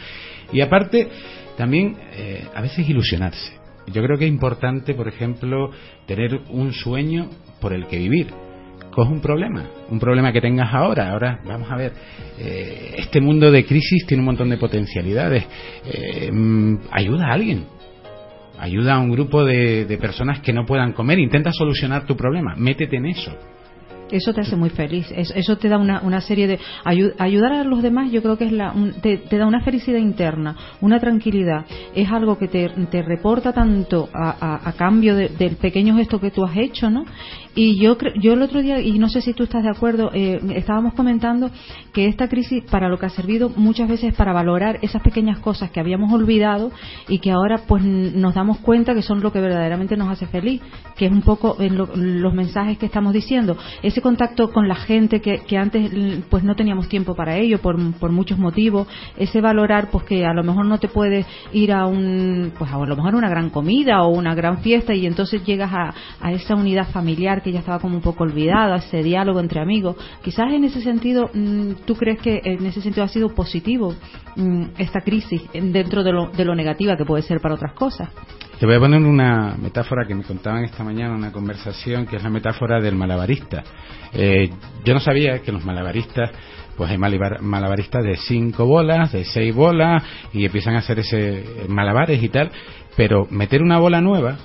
Y 0.53 0.62
aparte, 0.62 1.10
también 1.58 1.98
eh, 2.13 2.46
a 2.53 2.62
veces 2.62 2.88
ilusionarse. 2.88 3.51
Yo 3.88 4.03
creo 4.03 4.20
que 4.20 4.25
es 4.25 4.31
importante, 4.31 4.93
por 4.93 5.08
ejemplo, 5.08 5.72
tener 6.05 6.39
un 6.51 6.72
sueño 6.72 7.31
por 7.60 7.74
el 7.74 7.88
que 7.88 7.98
vivir. 7.98 8.50
Coge 8.91 9.12
un 9.12 9.21
problema, 9.21 9.63
un 9.89 10.00
problema 10.00 10.33
que 10.33 10.41
tengas 10.41 10.74
ahora. 10.74 11.12
Ahora, 11.12 11.39
vamos 11.45 11.71
a 11.71 11.77
ver, 11.77 11.93
eh, 12.39 12.95
este 12.98 13.21
mundo 13.21 13.50
de 13.50 13.65
crisis 13.65 14.05
tiene 14.05 14.19
un 14.21 14.25
montón 14.25 14.50
de 14.50 14.57
potencialidades. 14.57 15.45
Eh, 15.86 16.29
mm, 16.31 16.77
ayuda 16.91 17.27
a 17.27 17.33
alguien, 17.33 17.65
ayuda 18.60 18.95
a 18.95 19.00
un 19.00 19.12
grupo 19.12 19.45
de, 19.45 19.86
de 19.86 19.98
personas 19.98 20.41
que 20.41 20.51
no 20.51 20.65
puedan 20.65 20.91
comer, 20.91 21.19
intenta 21.19 21.53
solucionar 21.53 22.05
tu 22.05 22.17
problema, 22.17 22.53
métete 22.57 22.98
en 22.98 23.05
eso. 23.05 23.31
Eso 24.12 24.33
te 24.33 24.41
hace 24.41 24.57
muy 24.57 24.69
feliz. 24.69 25.10
Eso, 25.15 25.57
te 25.57 25.69
da 25.69 25.77
una, 25.77 26.01
una 26.01 26.19
serie 26.19 26.45
de. 26.45 26.60
ayu- 26.83 27.13
ayudar 27.17 27.53
a 27.53 27.63
los 27.63 27.81
demás, 27.81 28.12
yo 28.12 28.21
creo 28.21 28.38
que 28.38 28.43
es 28.43 28.51
la, 28.51 28.74
te, 29.01 29.21
da 29.38 29.48
una 29.48 29.62
felicidad 29.62 30.00
interna, 30.00 30.53
una 30.81 31.00
tranquilidad. 31.00 31.63
Es 31.95 32.12
algo 32.12 32.38
que 32.38 32.50
te, 32.50 32.67
te 32.91 33.03
reporta 33.03 33.53
tanto 33.53 34.10
a 34.13 34.74
cambio 34.77 35.15
de- 35.15 35.29
del 35.29 35.55
pequeño 35.55 35.95
gesto 35.95 36.19
que 36.19 36.29
tú 36.29 36.43
has 36.43 36.57
hecho, 36.57 36.89
¿no? 36.89 37.05
Y 37.53 37.77
yo, 37.79 37.98
yo 38.15 38.34
el 38.34 38.41
otro 38.41 38.62
día, 38.62 38.79
y 38.79 38.98
no 38.98 39.10
sé 39.10 39.22
si 39.22 39.34
tú 39.34 39.43
estás 39.43 39.63
de 39.63 39.70
acuerdo, 39.70 40.10
eh, 40.13 40.39
estábamos 40.55 40.93
comentando 40.93 41.51
que 41.91 42.05
esta 42.08 42.29
crisis, 42.29 42.63
para 42.72 42.88
lo 42.88 42.98
que 42.98 43.08
ha 43.08 43.10
servido 43.10 43.50
muchas 43.50 43.89
veces 43.89 44.13
para 44.15 44.31
valorar 44.31 44.79
esas 44.81 45.01
pequeñas 45.01 45.39
cosas 45.39 45.70
que 45.72 45.81
habíamos 45.81 46.13
olvidado 46.13 46.72
y 47.10 47.20
que 47.20 47.29
ahora 47.31 47.62
pues 47.67 47.84
nos 47.84 48.36
damos 48.36 48.60
cuenta 48.60 48.93
que 48.96 49.01
son 49.01 49.22
lo 49.22 49.34
que 49.34 49.41
verdaderamente 49.41 49.98
nos 49.98 50.08
hace 50.10 50.27
feliz, 50.27 50.62
que 50.96 51.08
es 51.08 51.12
un 51.12 51.24
poco 51.24 51.58
en 51.60 51.75
lo- 51.77 51.89
los 51.93 52.34
mensajes 52.34 52.77
que 52.77 52.86
estamos 52.86 53.12
diciendo. 53.13 53.58
Ese 53.84 54.01
contacto 54.01 54.50
con 54.51 54.70
la 54.70 54.75
gente 54.75 55.20
que, 55.20 55.39
que 55.39 55.58
antes 55.58 55.91
pues 56.29 56.43
no 56.46 56.55
teníamos 56.55 56.88
tiempo 56.88 57.15
para 57.15 57.36
ello 57.38 57.60
por, 57.62 57.75
por 57.96 58.12
muchos 58.12 58.39
motivos, 58.39 58.88
ese 59.17 59.41
valorar 59.41 59.89
pues 59.91 60.05
que 60.05 60.25
a 60.25 60.34
lo 60.34 60.43
mejor 60.43 60.65
no 60.67 60.79
te 60.79 60.88
puedes 60.88 61.25
ir 61.51 61.74
a 61.74 61.86
un, 61.86 62.53
pues 62.58 62.72
a 62.72 62.77
lo 62.77 62.96
mejor 62.96 63.15
una 63.15 63.29
gran 63.29 63.50
comida 63.50 64.03
o 64.03 64.10
una 64.10 64.34
gran 64.36 64.60
fiesta 64.60 64.93
y 64.96 65.05
entonces 65.05 65.43
llegas 65.46 65.72
a, 65.74 65.93
a 66.22 66.31
esa 66.31 66.55
unidad 66.55 66.88
familiar 66.91 67.40
que 67.41 67.51
ya 67.51 67.60
estaba 67.60 67.79
como 67.79 67.95
un 67.95 68.01
poco 68.01 68.24
olvidada, 68.24 68.77
ese 68.77 69.03
diálogo 69.03 69.39
entre 69.39 69.60
amigos. 69.62 69.95
Quizás 70.24 70.51
en 70.53 70.63
ese 70.63 70.81
sentido, 70.81 71.29
mm, 71.33 71.71
¿tú 71.86 71.95
crees 71.95 72.19
que 72.21 72.41
en 72.43 72.65
ese 72.65 72.81
sentido 72.81 73.03
ha 73.03 73.07
sido 73.10 73.29
positivo 73.29 73.93
mm, 74.36 74.63
esta 74.77 75.01
crisis 75.01 75.41
eh, 75.53 75.62
dentro 75.62 76.03
de 76.03 76.12
lo, 76.12 76.27
de 76.29 76.45
lo 76.45 76.55
negativa 76.55 76.95
que 76.98 77.05
puede 77.05 77.24
ser 77.24 77.39
para 77.39 77.55
otras 77.55 77.74
cosas? 77.74 78.10
Te 78.60 78.67
voy 78.67 78.75
a 78.75 78.79
poner 78.79 79.01
una 79.01 79.55
metáfora 79.60 80.05
que 80.07 80.13
me 80.13 80.24
contaban 80.24 80.63
esta 80.63 80.83
mañana 80.83 81.15
una 81.15 81.31
conversación, 81.31 82.05
que 82.05 82.17
es 82.17 82.24
la 82.24 82.29
metáfora 82.29 82.79
del 82.79 82.95
malabarista. 82.95 83.63
Eh, 84.13 84.51
yo 84.86 84.93
no 84.93 85.00
sabía 85.00 85.39
que 85.41 85.51
los 85.51 85.65
malabaristas, 85.65 86.29
pues 86.77 86.91
hay 86.91 86.98
malabar- 86.98 87.41
malabaristas 87.41 88.03
de 88.03 88.17
cinco 88.17 88.67
bolas, 88.67 89.12
de 89.13 89.25
seis 89.25 89.55
bolas, 89.55 90.03
y 90.31 90.45
empiezan 90.45 90.75
a 90.75 90.79
hacer 90.79 91.00
ese 91.00 91.43
malabares 91.69 92.21
y 92.21 92.29
tal, 92.29 92.51
pero 92.95 93.25
meter 93.31 93.63
una 93.63 93.79
bola 93.79 94.00
nueva 94.00 94.38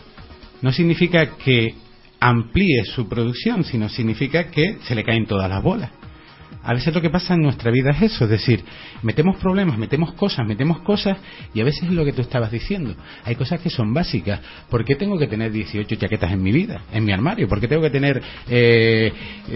no 0.62 0.72
significa 0.72 1.36
que 1.36 1.74
amplíe 2.20 2.84
su 2.84 3.08
producción, 3.08 3.64
sino 3.64 3.88
significa 3.88 4.50
que 4.50 4.78
se 4.82 4.94
le 4.94 5.04
caen 5.04 5.26
todas 5.26 5.48
las 5.48 5.62
bolas. 5.62 5.90
A 6.66 6.74
veces 6.74 6.94
lo 6.94 7.00
que 7.00 7.10
pasa 7.10 7.34
en 7.34 7.42
nuestra 7.42 7.70
vida 7.70 7.90
es 7.92 8.02
eso, 8.02 8.24
es 8.24 8.30
decir, 8.30 8.64
metemos 9.02 9.36
problemas, 9.36 9.78
metemos 9.78 10.12
cosas, 10.14 10.46
metemos 10.46 10.80
cosas 10.80 11.16
y 11.54 11.60
a 11.60 11.64
veces 11.64 11.84
es 11.84 11.90
lo 11.92 12.04
que 12.04 12.12
tú 12.12 12.22
estabas 12.22 12.50
diciendo. 12.50 12.94
Hay 13.24 13.36
cosas 13.36 13.60
que 13.60 13.70
son 13.70 13.94
básicas. 13.94 14.40
¿Por 14.68 14.84
qué 14.84 14.96
tengo 14.96 15.18
que 15.18 15.26
tener 15.28 15.52
18 15.52 15.94
chaquetas 15.96 16.32
en 16.32 16.42
mi 16.42 16.52
vida, 16.52 16.82
en 16.92 17.04
mi 17.04 17.12
armario? 17.12 17.48
¿Por 17.48 17.60
qué 17.60 17.68
tengo 17.68 17.82
que 17.82 17.90
tener 17.90 18.20
eh, 18.48 19.12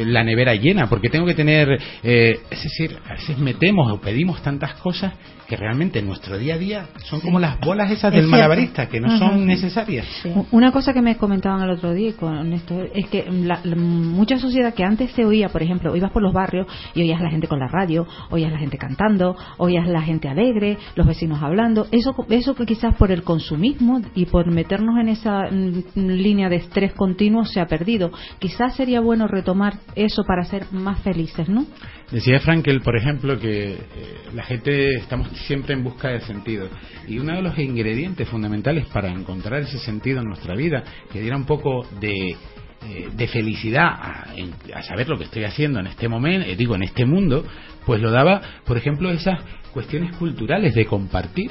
la 0.07 0.23
nevera 0.25 0.55
llena? 0.55 0.89
¿Por 0.89 1.01
qué 1.01 1.09
tengo 1.09 1.27
que 1.27 1.35
tener... 1.35 1.69
eh, 2.03 2.39
es 2.51 2.63
decir, 2.63 2.97
a 3.09 3.13
veces 3.15 3.39
metemos 3.39 3.91
o 3.93 4.01
pedimos 4.01 4.43
tantas 4.43 4.75
cosas 4.75 5.13
que 5.49 5.57
realmente 5.57 5.99
en 5.99 6.07
nuestro 6.07 6.39
día 6.39 6.55
a 6.55 6.59
día 6.59 6.87
son 7.07 7.21
como 7.21 7.41
las 7.41 7.59
bolas 7.59 7.91
esas 7.91 8.13
Es 8.15 8.21
del 8.21 8.29
malabarista, 8.29 8.89
que 8.89 9.01
no 9.01 9.19
son 9.19 9.47
necesarias. 9.47 10.07
Una 10.53 10.71
cosa 10.71 10.93
que 10.95 11.03
me 11.03 11.17
comentaban 11.17 11.63
el 11.63 11.71
otro 11.71 11.93
día 11.93 12.13
con 12.15 12.53
esto 12.53 12.81
es 12.95 13.09
que 13.09 13.25
la, 13.29 13.59
la- 13.65 13.75
mucha 13.75 14.39
sociedad 14.39 14.73
que 14.75 14.85
antes 14.85 15.11
se 15.11 15.25
oía, 15.25 15.49
por 15.49 15.61
ejemplo, 15.63 15.97
ibas 15.97 16.13
por 16.13 16.23
los 16.23 16.33
barrios 16.33 16.69
y 16.95 17.00
oías 17.03 17.21
la 17.21 17.31
gente 17.31 17.49
con 17.49 17.59
la 17.59 17.69
radio, 17.69 18.07
oías 18.31 18.53
la 18.53 18.59
gente 18.59 18.79
cantando, 18.79 19.37
oías 19.59 19.87
la 19.89 20.03
gente 20.03 20.29
alegre, 20.29 20.79
los 20.95 21.07
vecinos 21.07 21.43
hablando. 21.43 21.87
Eso, 21.91 22.15
eso 22.29 22.55
que 22.55 22.67
quizás 22.67 22.97
por 22.97 23.11
el 23.11 23.23
consumismo 23.23 24.01
y 24.15 24.27
por 24.27 24.51
meternos 24.51 24.99
en 25.01 25.09
esa 25.09 25.51
mm, 25.51 25.83
línea 25.95 26.49
de 26.49 26.57
estrés 26.57 26.93
continuo 26.95 27.45
se 27.45 27.61
ha 27.61 27.67
perdido. 27.67 28.11
Quizás 28.39 28.77
sería 28.77 29.01
bueno 29.01 29.27
retomar 29.27 29.75
eso 29.95 30.25
para 30.25 30.45
ser 30.45 30.67
más 30.73 31.01
felices, 31.01 31.49
¿no? 31.49 31.67
Decía 32.11 32.41
Frankel, 32.41 32.81
por 32.81 32.97
ejemplo, 32.97 33.39
que 33.39 33.73
eh, 33.73 33.79
la 34.35 34.43
gente 34.43 34.97
estamos 34.97 35.29
siempre 35.47 35.75
en 35.75 35.85
busca 35.85 36.09
de 36.09 36.21
sentido. 36.21 36.69
Y 37.07 37.19
uno 37.19 37.37
de 37.37 37.43
los 37.43 37.57
ingredientes 37.59 38.29
fundamentales 38.29 38.87
para 38.87 39.11
encontrar 39.11 39.61
ese 39.61 39.79
sentido 39.79 40.21
en 40.21 40.27
nuestra 40.27 40.57
vida, 40.57 40.83
que 41.13 41.21
diera 41.21 41.37
un 41.37 41.47
poco 41.47 41.87
de, 42.01 42.37
eh, 42.83 43.09
de 43.13 43.29
felicidad 43.29 43.87
a, 43.87 44.27
a, 44.75 44.83
saber 44.83 45.09
lo 45.09 45.19
que 45.19 45.25
estoy 45.25 45.45
haciendo 45.45 45.81
en 45.81 45.87
este 45.87 46.09
momento, 46.09 46.49
eh, 46.49 46.57
digo, 46.57 46.75
en 46.75 46.83
este 46.83 47.05
mundo, 47.05 47.45
pues 47.85 48.01
lo 48.01 48.11
daba, 48.11 48.41
por 48.65 48.77
ejemplo, 48.77 49.11
esas 49.11 49.41
cuestiones 49.73 50.17
culturales 50.17 50.75
de 50.75 50.87
compartir. 50.87 51.51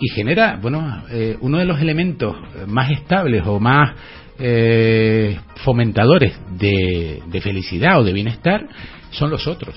Y 0.00 0.10
genera, 0.10 0.56
bueno, 0.62 1.02
uno 1.40 1.58
de 1.58 1.64
los 1.64 1.80
elementos 1.80 2.36
más 2.68 2.88
estables 2.92 3.42
o 3.44 3.58
más 3.58 3.96
fomentadores 5.64 6.38
de, 6.56 7.20
de 7.26 7.40
felicidad 7.40 7.98
o 7.98 8.04
de 8.04 8.12
bienestar 8.12 8.68
son 9.10 9.30
los 9.30 9.48
otros. 9.48 9.74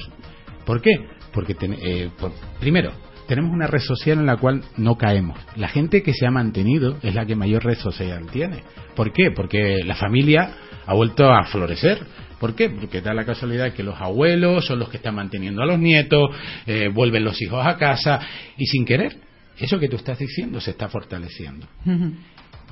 ¿Por 0.66 0.82
qué? 0.82 1.08
Porque, 1.34 1.56
eh, 1.62 2.10
por, 2.20 2.32
primero, 2.60 2.92
tenemos 3.32 3.54
una 3.54 3.66
red 3.66 3.80
social 3.80 4.20
en 4.20 4.26
la 4.26 4.36
cual 4.36 4.62
no 4.76 4.98
caemos. 4.98 5.40
La 5.56 5.70
gente 5.70 6.04
que 6.04 6.12
se 6.12 6.28
ha 6.28 6.32
mantenido 6.32 6.98
es 7.02 7.16
la 7.16 7.26
que 7.26 7.38
mayor 7.38 7.64
red 7.64 7.78
social 7.78 8.26
tiene. 8.30 8.62
¿Por 8.94 9.14
qué? 9.14 9.32
Porque 9.34 9.86
la 9.86 9.96
familia 9.96 10.54
ha 10.86 10.94
vuelto 10.94 11.32
a 11.32 11.46
florecer. 11.46 12.06
¿Por 12.42 12.56
qué? 12.56 12.70
Porque 12.70 13.00
da 13.00 13.14
la 13.14 13.24
casualidad 13.24 13.72
que 13.72 13.84
los 13.84 13.96
abuelos 14.02 14.66
son 14.66 14.80
los 14.80 14.90
que 14.90 14.98
están 14.98 15.16
manteniendo 15.16 15.62
a 15.62 15.66
los 15.66 15.80
nietos, 15.80 16.30
eh, 16.68 16.90
vuelven 16.94 17.24
los 17.24 17.42
hijos 17.42 17.66
a 17.66 17.78
casa 17.78 18.20
y 18.58 18.66
sin 18.66 18.84
querer, 18.84 19.16
eso 19.58 19.80
que 19.80 19.88
tú 19.88 19.96
estás 19.96 20.20
diciendo 20.20 20.60
se 20.60 20.72
está 20.72 20.90
fortaleciendo. 20.90 21.66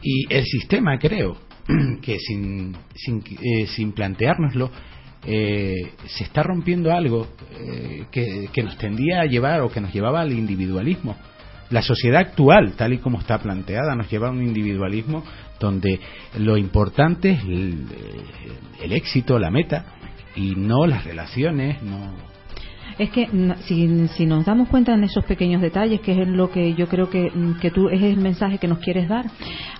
Y 0.03 0.25
el 0.29 0.43
sistema, 0.43 0.99
creo, 0.99 1.37
que 2.01 2.19
sin, 2.19 2.75
sin, 2.95 3.23
eh, 3.41 3.65
sin 3.67 3.93
planteárnoslo, 3.93 4.71
eh, 5.25 5.93
se 6.07 6.23
está 6.23 6.43
rompiendo 6.43 6.91
algo 6.91 7.27
eh, 7.59 8.05
que, 8.11 8.63
nos 8.63 8.77
tendía 8.77 9.21
a 9.21 9.25
llevar 9.25 9.61
o 9.61 9.69
que 9.69 9.81
nos 9.81 9.93
llevaba 9.93 10.21
al 10.21 10.31
individualismo. 10.31 11.17
La 11.69 11.81
sociedad 11.81 12.21
actual, 12.21 12.73
tal 12.73 12.93
y 12.93 12.97
como 12.97 13.19
está 13.19 13.37
planteada, 13.37 13.95
nos 13.95 14.09
lleva 14.09 14.29
a 14.29 14.31
un 14.31 14.41
individualismo 14.41 15.23
donde 15.59 15.99
lo 16.37 16.57
importante 16.57 17.31
es 17.31 17.43
el, 17.43 17.85
el 18.81 18.91
éxito, 18.93 19.37
la 19.37 19.51
meta, 19.51 19.85
y 20.35 20.55
no 20.55 20.85
las 20.87 21.03
relaciones, 21.03 21.81
no, 21.83 22.28
es 22.99 23.09
que 23.11 23.27
si, 23.61 24.07
si, 24.09 24.25
nos 24.25 24.45
damos 24.45 24.67
cuenta 24.67 24.93
en 24.93 25.03
esos 25.05 25.23
pequeños 25.25 25.61
detalles, 25.61 26.01
que 26.01 26.11
es 26.11 26.27
lo 26.27 26.51
que 26.51 26.75
yo 26.75 26.87
creo 26.87 27.09
que, 27.09 27.31
que 27.61 27.71
tú 27.71 27.87
es 27.89 28.03
el 28.03 28.17
mensaje 28.17 28.57
que 28.57 28.67
nos 28.67 28.79
quieres 28.79 29.07
dar. 29.07 29.25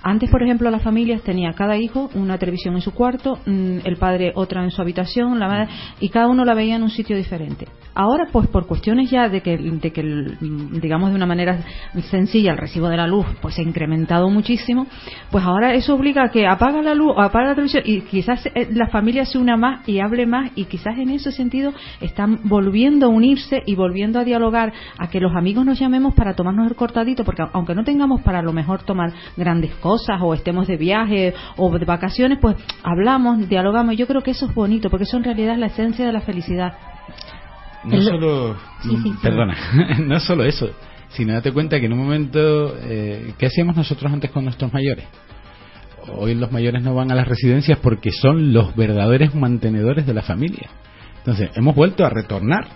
Antes, 0.02 0.30
por 0.30 0.42
ejemplo, 0.42 0.72
las 0.72 0.82
familias 0.82 1.22
tenía 1.22 1.52
cada 1.52 1.78
hijo 1.78 2.10
una 2.16 2.38
televisión 2.38 2.76
en 2.76 2.82
su 2.82 2.94
cuarto, 2.94 3.38
mm, 3.46 3.80
el 3.84 3.98
padre 3.98 4.32
otra 4.36 4.64
en 4.64 4.72
su 4.72 4.82
habitación, 4.82 5.38
la 5.38 5.48
madre, 5.48 5.68
y 6.00 6.08
cada 6.10 6.28
uno 6.28 6.46
la 6.46 6.54
veía 6.54 6.78
en 6.78 6.84
un 6.84 6.90
sitio 6.90 7.18
diferente. 7.18 7.68
Ahora, 7.96 8.28
pues 8.32 8.48
por 8.48 8.66
cuestiones 8.66 9.10
ya 9.10 9.28
de 9.28 9.42
que, 9.42 9.58
de 9.58 9.92
que 9.92 10.02
digamos 10.82 11.10
de 11.10 11.16
una 11.16 11.26
manera 11.26 11.60
sencilla, 12.10 12.52
el 12.52 12.58
recibo 12.58 12.88
de 12.88 12.96
la 12.96 13.08
luz 13.08 13.26
pues 13.42 13.56
se 13.56 13.62
ha 13.62 13.66
incrementado 13.66 14.30
muchísimo, 14.30 14.88
pues 15.32 15.44
ahora 15.44 15.74
eso 15.74 15.96
obliga 15.96 16.24
a 16.24 16.30
que 16.30 16.48
apaga 16.48 16.82
la 16.82 16.94
luz 16.94 17.14
apaga 17.18 17.48
la 17.48 17.56
televisión 17.56 17.84
y 17.86 18.02
quizás 18.02 18.46
eh, 18.46 18.70
la 18.72 18.88
familia 18.88 19.26
se 19.26 19.38
una 19.38 19.58
más 19.58 19.86
y 19.86 20.00
hable 20.00 20.26
más 20.26 20.52
y 20.56 20.66
quizás 20.66 20.98
en 20.98 21.10
ese 21.10 21.34
sentido 21.34 21.74
están 22.00 22.40
volviendo 22.44 23.09
unirse 23.10 23.62
y 23.66 23.76
volviendo 23.76 24.20
a 24.20 24.24
dialogar 24.24 24.74
a 24.98 25.10
que 25.10 25.20
los 25.20 25.36
amigos 25.36 25.66
nos 25.66 25.80
llamemos 25.80 26.14
para 26.14 26.36
tomarnos 26.36 26.68
el 26.68 26.76
cortadito, 26.76 27.24
porque 27.24 27.44
aunque 27.54 27.76
no 27.76 27.84
tengamos 27.84 28.22
para 28.22 28.42
lo 28.42 28.54
mejor 28.54 28.84
tomar 28.84 29.12
grandes 29.38 29.74
cosas 29.76 30.20
o 30.22 30.34
estemos 30.34 30.68
de 30.68 30.78
viaje 30.78 31.34
o 31.58 31.78
de 31.78 31.86
vacaciones, 31.86 32.40
pues 32.42 32.56
hablamos, 32.84 33.48
dialogamos. 33.50 33.96
Yo 33.98 34.08
creo 34.08 34.22
que 34.22 34.32
eso 34.32 34.46
es 34.46 34.54
bonito, 34.54 34.90
porque 34.90 35.04
eso 35.04 35.18
en 35.18 35.24
realidad 35.24 35.54
es 35.54 35.60
la 35.60 35.68
esencia 35.68 36.06
de 36.06 36.14
la 36.14 36.22
felicidad. 36.22 36.74
No 37.84 38.02
solo, 38.02 38.58
perdona, 39.22 39.56
no 40.00 40.20
solo 40.20 40.44
eso, 40.44 40.70
sino 41.10 41.34
date 41.34 41.52
cuenta 41.52 41.80
que 41.80 41.86
en 41.86 41.94
un 41.94 42.00
momento, 42.00 42.76
eh, 42.82 43.34
¿qué 43.38 43.46
hacíamos 43.46 43.76
nosotros 43.76 44.12
antes 44.12 44.32
con 44.32 44.44
nuestros 44.44 44.74
mayores? 44.74 45.06
Hoy 46.16 46.36
los 46.36 46.52
mayores 46.52 46.84
no 46.84 46.96
van 46.96 47.12
a 47.12 47.16
las 47.16 47.28
residencias 47.28 47.80
porque 47.80 48.12
son 48.12 48.54
los 48.54 48.76
verdaderos 48.76 49.36
mantenedores 49.36 50.06
de 50.06 50.14
la 50.14 50.22
familia. 50.22 50.70
Entonces, 51.20 51.52
hemos 51.56 51.76
vuelto 51.76 52.06
a 52.06 52.10
retornar 52.10 52.68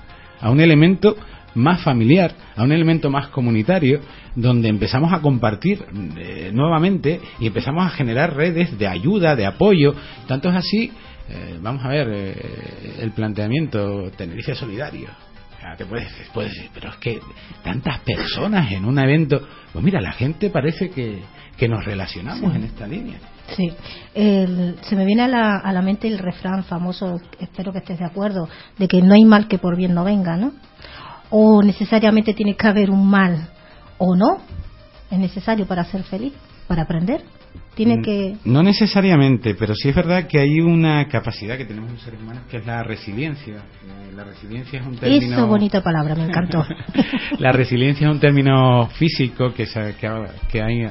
a 0.43 0.51
un 0.51 0.59
elemento 0.59 1.15
más 1.55 1.81
familiar, 1.81 2.33
a 2.55 2.63
un 2.63 2.71
elemento 2.71 3.09
más 3.09 3.27
comunitario, 3.29 4.01
donde 4.35 4.69
empezamos 4.69 5.13
a 5.13 5.21
compartir 5.21 5.85
eh, 6.17 6.51
nuevamente 6.53 7.21
y 7.39 7.47
empezamos 7.47 7.85
a 7.85 7.89
generar 7.89 8.35
redes 8.35 8.77
de 8.77 8.87
ayuda, 8.87 9.35
de 9.35 9.45
apoyo. 9.45 9.95
Tanto 10.27 10.49
es 10.49 10.55
así 10.55 10.91
eh, 11.29 11.57
vamos 11.61 11.83
a 11.85 11.89
ver, 11.89 12.07
eh, 12.11 12.95
el 12.99 13.11
planteamiento 13.11 14.11
Tenerife 14.11 14.55
Solidario. 14.55 15.09
te 15.77 15.85
puedes, 15.85 16.11
puedes 16.33 16.51
decir, 16.53 16.69
pero 16.73 16.89
es 16.89 16.97
que 16.97 17.19
tantas 17.63 17.99
personas 18.01 18.71
en 18.71 18.83
un 18.83 18.99
evento, 18.99 19.47
pues 19.71 19.83
mira, 19.83 20.01
la 20.01 20.11
gente 20.11 20.49
parece 20.49 20.89
que, 20.89 21.21
que 21.57 21.69
nos 21.69 21.85
relacionamos 21.85 22.53
en 22.55 22.65
esta 22.65 22.87
línea. 22.87 23.19
Sí, 23.55 23.71
se 24.13 24.95
me 24.95 25.05
viene 25.05 25.23
a 25.23 25.27
la, 25.27 25.57
a 25.57 25.71
la 25.73 25.81
mente 25.81 26.07
el 26.07 26.17
refrán 26.17 26.63
famoso, 26.63 27.19
espero 27.39 27.71
que 27.71 27.79
estés 27.79 27.99
de 27.99 28.05
acuerdo, 28.05 28.47
de 28.77 28.87
que 28.87 29.01
no 29.01 29.13
hay 29.13 29.25
mal 29.25 29.47
que 29.47 29.59
por 29.59 29.75
bien 29.75 29.93
no 29.93 30.03
venga, 30.03 30.37
¿no? 30.37 30.53
O 31.29 31.61
necesariamente 31.61 32.33
tiene 32.33 32.55
que 32.55 32.67
haber 32.67 32.89
un 32.89 33.07
mal, 33.07 33.49
o 33.97 34.15
no, 34.15 34.37
es 35.11 35.19
necesario 35.19 35.67
para 35.67 35.83
ser 35.85 36.03
feliz, 36.03 36.33
para 36.67 36.83
aprender. 36.83 37.21
Tiene 37.75 37.97
mm, 37.97 38.01
que... 38.03 38.35
No 38.45 38.61
necesariamente, 38.61 39.55
pero 39.55 39.73
sí 39.73 39.89
es 39.89 39.95
verdad 39.95 40.27
que 40.27 40.39
hay 40.39 40.59
una 40.61 41.07
capacidad 41.07 41.57
que 41.57 41.65
tenemos 41.65 41.91
los 41.91 42.01
seres 42.01 42.21
humanos 42.21 42.43
que 42.49 42.57
es 42.57 42.65
la 42.65 42.83
resiliencia. 42.83 43.55
Eh, 43.55 44.13
la 44.15 44.23
resiliencia 44.23 44.79
es 44.79 44.85
un 44.85 44.95
término... 44.95 45.35
Eso, 45.35 45.47
bonita 45.47 45.81
palabra, 45.81 46.13
me 46.13 46.25
encantó. 46.25 46.63
la 47.39 47.51
resiliencia 47.51 48.07
es 48.07 48.13
un 48.13 48.19
término 48.19 48.87
físico 48.89 49.53
que, 49.53 49.65
se, 49.65 49.95
que, 49.95 50.07
ha, 50.07 50.23
que, 50.51 50.89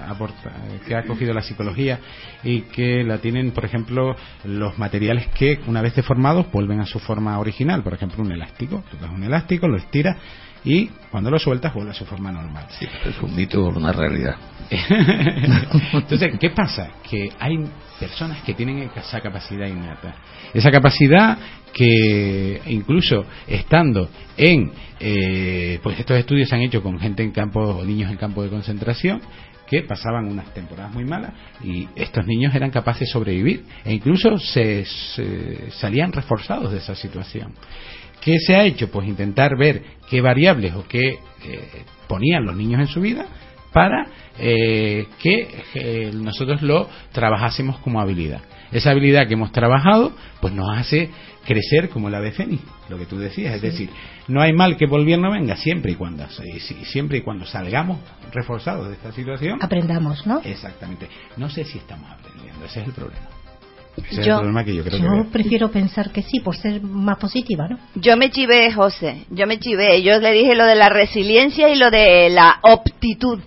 que 0.87 0.95
ha 0.97 1.03
cogido 1.05 1.33
la 1.33 1.43
psicología 1.43 2.01
y 2.43 2.63
que 2.63 3.05
la 3.05 3.19
tienen, 3.19 3.53
por 3.53 3.65
ejemplo, 3.65 4.17
los 4.45 4.77
materiales 4.79 5.29
que, 5.29 5.61
una 5.69 5.83
vez 5.83 5.95
deformados, 5.95 6.51
vuelven 6.51 6.81
a 6.81 6.87
su 6.87 6.99
forma 6.99 7.39
original. 7.39 7.85
Por 7.85 7.95
ejemplo, 7.95 8.25
un 8.25 8.33
elástico. 8.33 8.83
Tú 8.91 8.97
das 9.01 9.11
un 9.11 9.23
elástico, 9.23 9.69
lo 9.69 9.77
estiras 9.77 10.17
y 10.65 10.87
cuando 11.11 11.31
lo 11.31 11.39
sueltas 11.39 11.75
vuelve 11.75 11.91
a 11.91 11.95
su 11.95 12.05
forma 12.05 12.31
normal. 12.31 12.67
Sí, 12.79 12.87
es 13.05 13.21
un 13.21 13.35
mito 13.35 13.65
o 13.65 13.69
una 13.71 13.93
realidad. 13.93 14.37
Entonces, 15.93 16.39
¿qué 16.39 16.51
pasa? 16.51 16.91
Que 17.09 17.31
hay 17.39 17.59
personas 17.99 18.43
que 18.43 18.55
tienen 18.55 18.91
esa 18.95 19.21
capacidad 19.21 19.67
innata. 19.67 20.15
Esa 20.55 20.71
capacidad 20.71 21.37
que 21.73 22.61
incluso 22.67 23.25
estando 23.47 24.09
en, 24.37 24.73
eh, 25.01 25.81
pues 25.83 25.99
estos 25.99 26.17
estudios 26.19 26.49
se 26.49 26.55
han 26.55 26.63
hecho 26.63 26.83
con 26.83 26.99
gente 26.99 27.23
en 27.23 27.33
campo, 27.33 27.83
niños 27.85 28.11
en 28.11 28.17
campo 28.17 28.43
de 28.43 28.51
concentración, 28.51 29.21
que 29.67 29.83
pasaban 29.83 30.27
unas 30.27 30.53
temporadas 30.53 30.93
muy 30.93 31.05
malas 31.05 31.33
y 31.65 31.89
estos 31.97 32.27
niños 32.27 32.55
eran 32.55 32.71
capaces 32.71 33.01
de 33.01 33.07
sobrevivir 33.07 33.65
e 33.85 33.95
incluso 33.95 34.39
se 34.39 34.85
salían 35.71 36.13
reforzados 36.13 36.73
de 36.73 36.79
esa 36.79 36.95
situación. 36.95 37.55
¿Qué 38.23 38.39
se 38.39 38.55
ha 38.55 38.65
hecho? 38.65 38.91
Pues 38.91 39.09
intentar 39.09 39.57
ver 39.59 39.83
qué 40.09 40.21
variables 40.21 40.75
o 40.75 40.85
qué 40.87 41.19
eh, 41.45 41.85
ponían 42.07 42.45
los 42.45 42.57
niños 42.57 42.81
en 42.81 42.87
su 42.87 43.01
vida 43.01 43.27
para 43.73 44.07
eh, 44.39 45.07
que 45.21 45.49
eh, 45.75 46.11
nosotros 46.15 46.63
lo 46.63 46.89
trabajásemos 47.13 47.79
como 47.81 48.01
habilidad. 48.01 48.41
Esa 48.71 48.91
habilidad 48.93 49.27
que 49.27 49.35
hemos 49.35 49.53
trabajado, 49.53 50.13
pues 50.41 50.55
nos 50.55 50.69
hace 50.77 51.11
crecer 51.45 51.89
como 51.89 52.09
la 52.09 52.21
de 52.21 52.33
Fénix, 52.33 52.63
lo 52.89 52.97
que 52.97 53.07
tú 53.07 53.19
decías, 53.19 53.57
es 53.57 53.63
decir, 53.63 53.91
no 54.29 54.41
hay 54.41 54.53
mal 54.53 54.77
que 54.77 54.87
por 54.87 55.05
bien 55.05 55.21
no 55.21 55.31
venga, 55.31 55.57
siempre 55.57 55.93
y 55.93 55.95
cuando 55.97 56.27
siempre 56.85 57.19
y 57.19 57.21
cuando 57.23 57.45
salgamos 57.45 57.99
reforzados 58.33 58.89
de 58.89 58.95
esta 58.95 59.13
situación, 59.13 59.59
aprendamos, 59.61 60.27
¿no? 60.27 60.41
Exactamente. 60.45 61.09
No 61.37 61.51
sé 61.51 61.65
si 61.65 61.79
estamos 61.79 62.11
aprendiendo, 62.11 62.65
ese 62.65 62.81
es 62.81 62.87
el 62.87 62.93
problema 62.95 63.32
yo, 64.25 64.41
prefiero 65.31 65.71
pensar 65.71 66.11
que 66.11 66.23
sí, 66.23 66.41
por 66.41 66.57
ser 66.57 66.83
más 66.83 67.19
positiva, 67.19 67.69
¿no? 67.69 67.79
Yo 67.95 68.17
me 68.17 68.31
chivé, 68.31 68.73
José, 68.73 69.25
yo 69.31 69.47
me 69.47 69.59
chivé. 69.59 70.03
Yo 70.03 70.19
le 70.19 70.33
dije 70.33 70.55
lo 70.55 70.65
de 70.65 70.75
la 70.75 70.89
resiliencia 70.89 71.69
y 71.69 71.77
lo 71.77 71.91
de 71.91 72.31
la 72.31 72.59
optitud. 72.63 73.41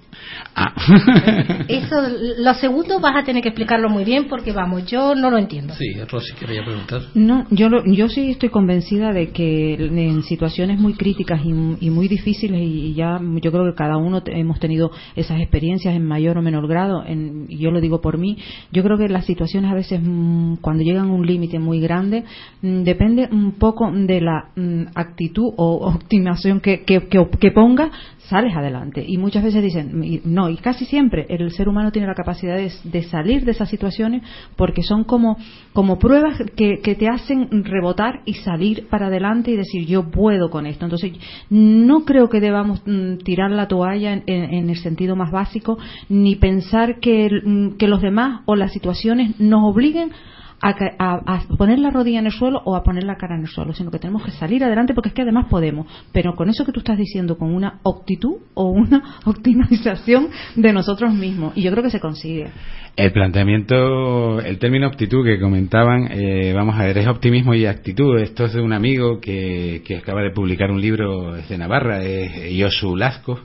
Ah. 0.57 0.73
Eso, 1.67 1.95
lo 2.37 2.53
segundo 2.53 2.99
vas 3.01 3.15
a 3.17 3.23
tener 3.25 3.41
que 3.43 3.49
explicarlo 3.49 3.89
muy 3.89 4.05
bien 4.05 4.27
porque, 4.29 4.53
vamos, 4.53 4.85
yo 4.85 5.13
no 5.13 5.29
lo 5.29 5.37
entiendo. 5.37 5.73
Sí, 5.73 5.85
Rosy 6.09 6.33
quería 6.39 6.63
preguntar. 6.63 7.01
No, 7.13 7.45
yo, 7.49 7.67
lo- 7.69 7.83
yo 7.85 8.07
sí 8.07 8.29
estoy 8.31 8.49
convencida 8.49 9.11
de 9.11 9.31
que 9.31 9.73
en 9.73 10.23
situaciones 10.23 10.79
muy 10.79 10.93
críticas 10.93 11.41
y, 11.43 11.49
y 11.85 11.89
muy 11.89 12.07
difíciles, 12.07 12.61
y 12.61 12.93
ya 12.93 13.19
yo 13.41 13.51
creo 13.51 13.65
que 13.65 13.75
cada 13.75 13.97
uno 13.97 14.23
te- 14.23 14.39
hemos 14.39 14.59
tenido 14.59 14.91
esas 15.15 15.41
experiencias 15.41 15.93
en 15.93 16.05
mayor 16.05 16.37
o 16.37 16.41
menor 16.41 16.67
grado, 16.67 17.03
en, 17.05 17.45
y 17.49 17.57
yo 17.57 17.71
lo 17.71 17.81
digo 17.81 17.99
por 17.99 18.17
mí, 18.17 18.37
yo 18.71 18.81
creo 18.83 18.97
que 18.97 19.09
las 19.09 19.25
situaciones 19.25 19.69
a 19.71 19.75
veces 19.75 19.99
mm, 20.01 20.55
cuando 20.61 20.83
llegan 20.83 21.09
a 21.09 21.13
un 21.13 21.25
límite 21.25 21.59
muy 21.59 21.81
grande, 21.81 22.23
mm, 22.61 22.83
depende 22.83 23.27
un 23.31 23.53
poco 23.53 23.91
de 23.91 24.21
la 24.21 24.51
mm, 24.55 24.83
actitud 24.95 25.51
o 25.57 25.87
optimización 25.95 26.61
que, 26.61 26.83
que, 26.83 27.07
que, 27.07 27.27
que 27.39 27.51
ponga, 27.51 27.91
sales 28.29 28.55
adelante. 28.55 29.03
Y 29.05 29.17
muchas 29.17 29.43
veces 29.43 29.61
dicen, 29.61 30.03
y- 30.03 30.21
y 30.49 30.57
casi 30.57 30.85
siempre 30.85 31.25
el 31.29 31.51
ser 31.51 31.69
humano 31.69 31.91
tiene 31.91 32.07
la 32.07 32.15
capacidad 32.15 32.55
de, 32.55 33.03
salir 33.03 33.45
de 33.45 33.51
esas 33.51 33.69
situaciones 33.69 34.23
porque 34.55 34.83
son 34.83 35.03
como, 35.03 35.37
como 35.73 35.99
pruebas 35.99 36.37
que, 36.55 36.79
que 36.81 36.95
te 36.95 37.07
hacen 37.07 37.63
rebotar 37.63 38.21
y 38.25 38.33
salir 38.35 38.87
para 38.89 39.07
adelante 39.07 39.51
y 39.51 39.57
decir, 39.57 39.85
yo 39.85 40.09
puedo 40.11 40.49
con 40.49 40.65
esto. 40.65 40.85
Entonces, 40.85 41.13
no 41.49 42.05
creo 42.05 42.29
que 42.29 42.39
debamos 42.39 42.81
mm, 42.85 43.17
tirar 43.23 43.51
la 43.51 43.67
toalla 43.67 44.13
en, 44.13 44.69
el 44.69 44.77
sentido 44.77 45.15
más 45.15 45.31
básico, 45.31 45.77
ni 46.09 46.35
pensar 46.35 46.99
que, 46.99 47.29
mm, 47.43 47.77
que 47.77 47.87
los 47.87 48.01
demás 48.01 48.41
o 48.45 48.55
las 48.55 48.71
situaciones 48.73 49.39
nos 49.39 49.63
obliguen 49.63 50.11
a, 50.61 50.69
a- 50.99 51.21
a 51.35 51.41
poner 51.57 51.79
la 51.79 51.89
rodilla 51.91 52.19
en 52.19 52.25
el 52.27 52.31
suelo 52.31 52.61
o 52.65 52.75
a 52.75 52.83
poner 52.83 53.03
la 53.03 53.17
cara 53.17 53.35
en 53.35 53.41
el 53.41 53.47
suelo, 53.47 53.73
sino 53.73 53.91
que 53.91 53.99
tenemos 53.99 54.23
que 54.23 54.31
salir 54.31 54.63
adelante 54.63 54.93
porque 54.93 55.09
es 55.09 55.15
que 55.15 55.21
además 55.21 55.47
podemos. 55.49 55.87
Pero 56.11 56.35
con 56.35 56.49
eso 56.49 56.65
que 56.65 56.71
tú 56.71 56.79
estás 56.79 56.97
diciendo, 56.97 57.37
con 57.37 57.53
una 57.53 57.79
optitud 57.83 58.37
o 58.53 58.69
una 58.69 59.19
optimización 59.25 60.29
de 60.55 60.73
nosotros 60.73 61.13
mismos. 61.13 61.53
Y 61.55 61.61
yo 61.63 61.71
creo 61.71 61.83
que 61.83 61.89
se 61.89 61.99
consigue. 61.99 62.47
El 62.95 63.11
planteamiento, 63.11 64.39
el 64.39 64.57
término 64.57 64.87
aptitud 64.87 65.25
que 65.25 65.37
comentaban, 65.39 66.07
eh, 66.11 66.53
vamos 66.53 66.75
a 66.79 66.85
ver, 66.85 66.97
es 66.97 67.07
optimismo 67.07 67.53
y 67.53 67.65
actitud. 67.65 68.17
Esto 68.19 68.45
es 68.45 68.53
de 68.53 68.61
un 68.61 68.71
amigo 68.71 69.19
que, 69.19 69.81
que 69.85 69.97
acaba 69.97 70.21
de 70.21 70.31
publicar 70.31 70.71
un 70.71 70.79
libro 70.79 71.33
de 71.33 71.57
Navarra, 71.57 72.01
es 72.03 72.31
Josu 72.57 72.95
Lascos, 72.95 73.41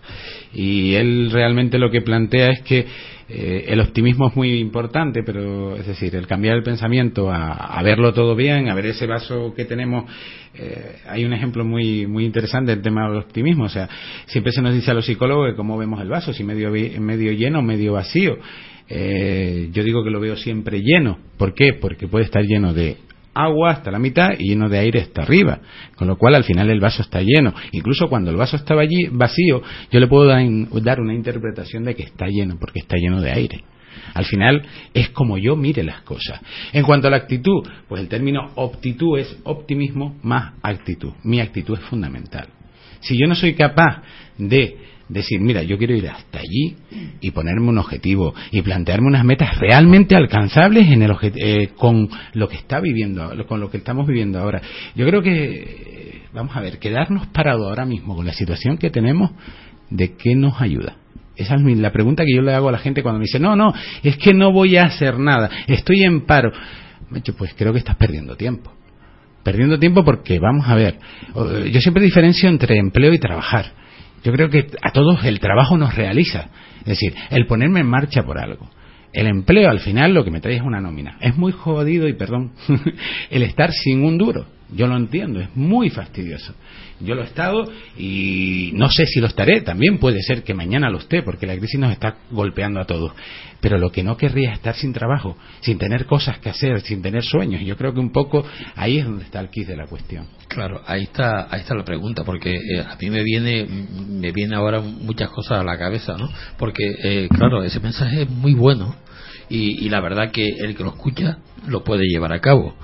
y 0.55 0.95
él 0.95 1.31
realmente 1.33 1.79
lo 1.79 1.91
que 1.91 2.01
plantea 2.01 2.51
es 2.51 2.61
que 2.63 2.87
eh, 3.33 3.67
el 3.69 3.81
optimismo 3.81 4.27
es 4.29 4.35
muy 4.35 4.59
importante, 4.59 5.23
pero 5.25 5.77
es 5.77 5.87
decir, 5.87 6.17
el 6.17 6.27
cambiar 6.27 6.57
el 6.57 6.65
pensamiento 6.65 7.31
a, 7.31 7.53
a 7.53 7.83
verlo 7.85 8.13
todo 8.13 8.35
bien, 8.35 8.69
a 8.69 8.75
ver 8.75 8.87
ese 8.87 9.07
vaso 9.07 9.55
que 9.55 9.65
tenemos. 9.65 10.11
eh, 10.55 10.97
hay 11.07 11.25
un 11.25 11.33
ejemplo 11.33 11.65
muy 11.65 12.09
muy 12.09 12.25
interesante 12.25 12.73
del 12.73 12.83
tema 12.83 13.09
del 13.09 13.19
optimismo. 13.19 13.65
O 13.65 13.69
sea, 13.69 13.89
siempre 14.27 14.53
se 14.53 14.61
nos 14.63 14.75
dice 14.75 14.91
a 14.91 14.95
los 14.95 15.07
psicólogos 15.07 15.51
que 15.51 15.57
cómo 15.57 15.79
vemos 15.79 16.01
el 16.01 16.09
vaso, 16.09 16.33
si 16.33 16.43
medio, 16.43 16.73
medio 16.73 17.33
lleno 17.33 17.61
o 17.61 17.63
medio 17.63 17.93
vacío. 17.93 18.37
Eh, 18.89 19.69
yo 19.73 19.85
digo 19.85 20.03
que 20.03 20.11
lo 20.11 20.19
veo 20.19 20.37
siempre 20.37 20.83
lleno. 20.83 21.19
¿Por 21.37 21.55
qué? 21.55 21.75
Porque 21.75 22.09
puede 22.09 22.25
estar 22.25 22.43
lleno 22.43 22.75
de 22.75 22.97
agua 23.45 23.73
hasta 23.73 23.91
la 23.91 23.99
mitad 23.99 24.31
y 24.39 24.49
lleno 24.49 24.69
de 24.69 24.79
aire 24.79 25.01
hasta 25.01 25.23
arriba. 25.23 25.61
Con 25.97 26.09
lo 26.09 26.17
cual 26.17 26.35
al 26.35 26.45
final 26.45 26.71
el 26.71 26.81
vaso 26.81 27.03
está 27.03 27.21
lleno. 27.23 27.55
Incluso 27.73 28.09
cuando 28.09 28.31
el 28.31 28.37
vaso 28.37 28.57
estaba 28.57 28.83
allí 28.83 29.09
vacío, 29.11 29.63
yo 29.91 30.01
le 30.01 30.07
puedo 30.07 30.27
dar, 30.27 31.01
una 31.01 31.15
interpretación 31.15 31.85
de 31.85 31.95
que 31.95 32.03
está 32.03 32.27
lleno 32.27 32.57
porque 32.59 32.81
está 32.81 32.97
lleno 32.97 33.21
de 33.21 33.33
aire. 33.33 33.65
Al 34.15 34.25
final 34.25 34.63
es 34.95 35.11
como 35.11 35.39
yo 35.39 35.57
mire 35.57 35.83
las 35.83 36.03
cosas. 36.03 36.41
En 36.73 36.85
cuanto 36.85 37.09
a 37.09 37.11
la 37.11 37.17
actitud, 37.17 37.67
pues 37.89 38.01
el 38.01 38.09
término 38.09 38.51
optitud 38.57 39.19
es 39.19 39.39
optimismo 39.45 40.17
más 40.23 40.55
actitud. 40.63 41.13
Mi 41.23 41.41
actitud 41.41 41.79
es 41.79 41.85
fundamental. 41.85 42.49
Si 43.01 43.19
yo 43.19 43.27
no 43.27 43.35
soy 43.35 43.55
capaz 43.55 44.03
de 44.37 44.77
decir, 45.11 45.41
mira, 45.41 45.63
yo 45.63 45.77
quiero 45.77 45.95
ir 45.95 46.09
hasta 46.09 46.39
allí 46.39 46.77
y 47.21 47.33
ponerme 47.33 47.69
un 47.69 47.79
objetivo 47.79 48.33
y 48.53 48.63
plantearme 48.63 49.09
unas 49.09 49.25
metas 49.25 49.59
realmente 49.59 50.15
alcanzables 50.15 50.89
en 50.89 51.03
el 51.03 51.13
eh, 51.23 51.71
con 51.77 52.09
lo 52.35 52.49
que 52.49 52.57
está 52.57 52.81
viviendo, 52.81 53.31
con 53.47 53.61
lo 53.61 53.71
que 53.71 53.79
estamos 53.79 54.07
viviendo 54.07 54.39
ahora. 54.39 54.63
Yo 54.95 55.05
creo 55.07 55.21
que, 55.21 55.33
eh, 55.33 56.23
vamos 56.33 56.57
a 56.57 56.61
ver, 56.61 56.79
quedarnos 56.79 57.27
parados 57.27 57.67
ahora 57.67 57.85
mismo 57.85 58.15
con 58.15 58.25
la 58.25 58.33
situación 58.33 58.79
que 58.79 58.91
tenemos, 58.91 59.33
¿de 59.91 60.15
qué 60.15 60.37
nos 60.37 60.61
ayuda? 60.61 60.97
Esa 61.37 61.57
es 61.57 61.79
la 61.79 61.91
pregunta 61.91 62.25
que 62.25 62.35
yo 62.35 62.43
le 62.43 62.55
hago 62.55 62.69
a 62.69 62.73
la 62.73 62.79
gente 62.79 63.03
cuando 63.03 63.19
me 63.19 63.25
dice, 63.25 63.41
no, 63.41 63.57
no, 63.57 63.75
es 64.03 64.17
que 64.17 64.33
no 64.33 64.53
voy 64.53 64.77
a 64.77 64.85
hacer 64.85 65.19
nada, 65.19 65.51
estoy 65.67 66.05
en 66.05 66.23
paro. 66.23 66.53
Pues 67.37 67.55
creo 67.57 67.73
que 67.73 67.81
estás 67.81 67.97
perdiendo 67.97 68.37
tiempo. 68.37 68.73
Perdiendo 69.43 69.79
tiempo 69.79 70.05
porque, 70.05 70.39
vamos 70.39 70.69
a 70.69 70.77
ver, 70.77 70.99
yo 71.73 71.81
siempre 71.81 72.05
diferencio 72.05 72.49
entre 72.49 72.79
empleo 72.79 73.13
y 73.13 73.19
trabajar. 73.19 73.80
Yo 74.23 74.33
creo 74.33 74.51
que 74.51 74.67
a 74.83 74.93
todos 74.93 75.25
el 75.25 75.41
trabajo 75.41 75.77
nos 75.77 75.95
realiza. 75.95 76.51
Es 76.81 76.87
decir, 76.87 77.15
el 77.31 77.47
ponerme 77.47 77.81
en 77.81 77.87
marcha 77.87 78.23
por 78.23 78.39
algo. 78.39 78.69
El 79.13 79.27
empleo 79.27 79.71
al 79.71 79.81
final 79.81 80.15
lo 80.15 80.25
que 80.25 80.31
me 80.31 80.41
trae 80.41 80.57
es 80.57 80.63
una 80.63 80.81
nómina. 80.81 81.19
Es 81.21 81.37
muy 81.37 81.53
jodido 81.53 82.09
y 82.09 82.13
perdón, 82.13 82.53
el 83.31 83.43
estar 83.43 83.73
sin 83.73 84.05
un 84.05 84.19
duro. 84.19 84.47
Yo 84.73 84.87
lo 84.87 84.97
entiendo, 84.97 85.41
es 85.41 85.49
muy 85.57 85.91
fastidioso. 85.91 86.55
Yo 87.01 87.15
lo 87.15 87.23
he 87.23 87.27
estado 87.27 87.65
y 87.97 88.71
no 88.75 88.91
sé 88.91 89.07
si 89.07 89.21
lo 89.21 89.27
estaré, 89.27 89.63
también 89.63 89.99
puede 89.99 90.23
ser 90.23 90.43
que 90.43 90.55
mañana 90.55 90.91
lo 90.91 90.99
esté 90.99 91.23
porque 91.23 91.47
la 91.47 91.57
crisis 91.57 91.81
nos 91.81 91.93
está 91.93 92.17
golpeando 92.31 92.81
a 92.81 92.85
todos. 92.85 93.13
Pero 93.61 93.79
lo 93.79 93.91
que 93.91 94.03
no 94.03 94.17
querría 94.17 94.51
es 94.51 94.57
estar 94.57 94.75
sin 94.75 94.93
trabajo, 94.93 95.37
sin 95.61 95.79
tener 95.79 96.07
cosas 96.07 96.39
que 96.39 96.51
hacer, 96.51 96.81
sin 96.83 97.03
tener 97.03 97.23
sueños. 97.23 97.63
Yo 97.63 97.77
creo 97.77 97.93
que 97.93 98.01
un 98.01 98.13
poco 98.13 98.45
ahí 98.77 98.99
es 98.99 99.05
donde 99.05 99.25
está 99.25 99.41
el 99.41 99.51
quid 99.51 99.67
de 99.67 99.77
la 99.77 99.87
cuestión. 99.87 100.27
Claro, 100.49 100.83
ahí 100.87 101.05
está, 101.05 101.49
ahí 101.51 101.61
está 101.61 101.75
la 101.75 101.85
pregunta, 101.85 102.25
porque 102.25 102.55
eh, 102.55 102.81
a 102.81 102.97
mí 103.01 103.11
me 103.11 103.23
viene, 103.23 103.67
me 103.67 104.33
viene 104.33 104.57
ahora 104.57 104.81
muchas 104.81 105.31
cosas 105.31 105.61
a 105.61 105.65
la 105.65 105.79
cabeza, 105.79 106.17
¿no? 106.17 106.29
Porque, 106.59 106.85
eh, 107.03 107.29
claro, 107.29 107.63
ese 107.63 107.81
mensaje 107.81 108.23
es 108.23 108.31
muy 108.31 108.55
bueno 108.55 108.95
y, 109.51 109.85
y 109.85 109.89
la 109.91 110.01
verdad 110.01 110.31
que 110.31 110.47
el 110.47 110.75
que 110.77 110.83
lo 110.85 110.91
escucha 110.91 111.39
lo 111.67 111.85
puede 111.85 112.05
llevar 112.07 112.33
a 112.33 112.41
cabo. 112.41 112.75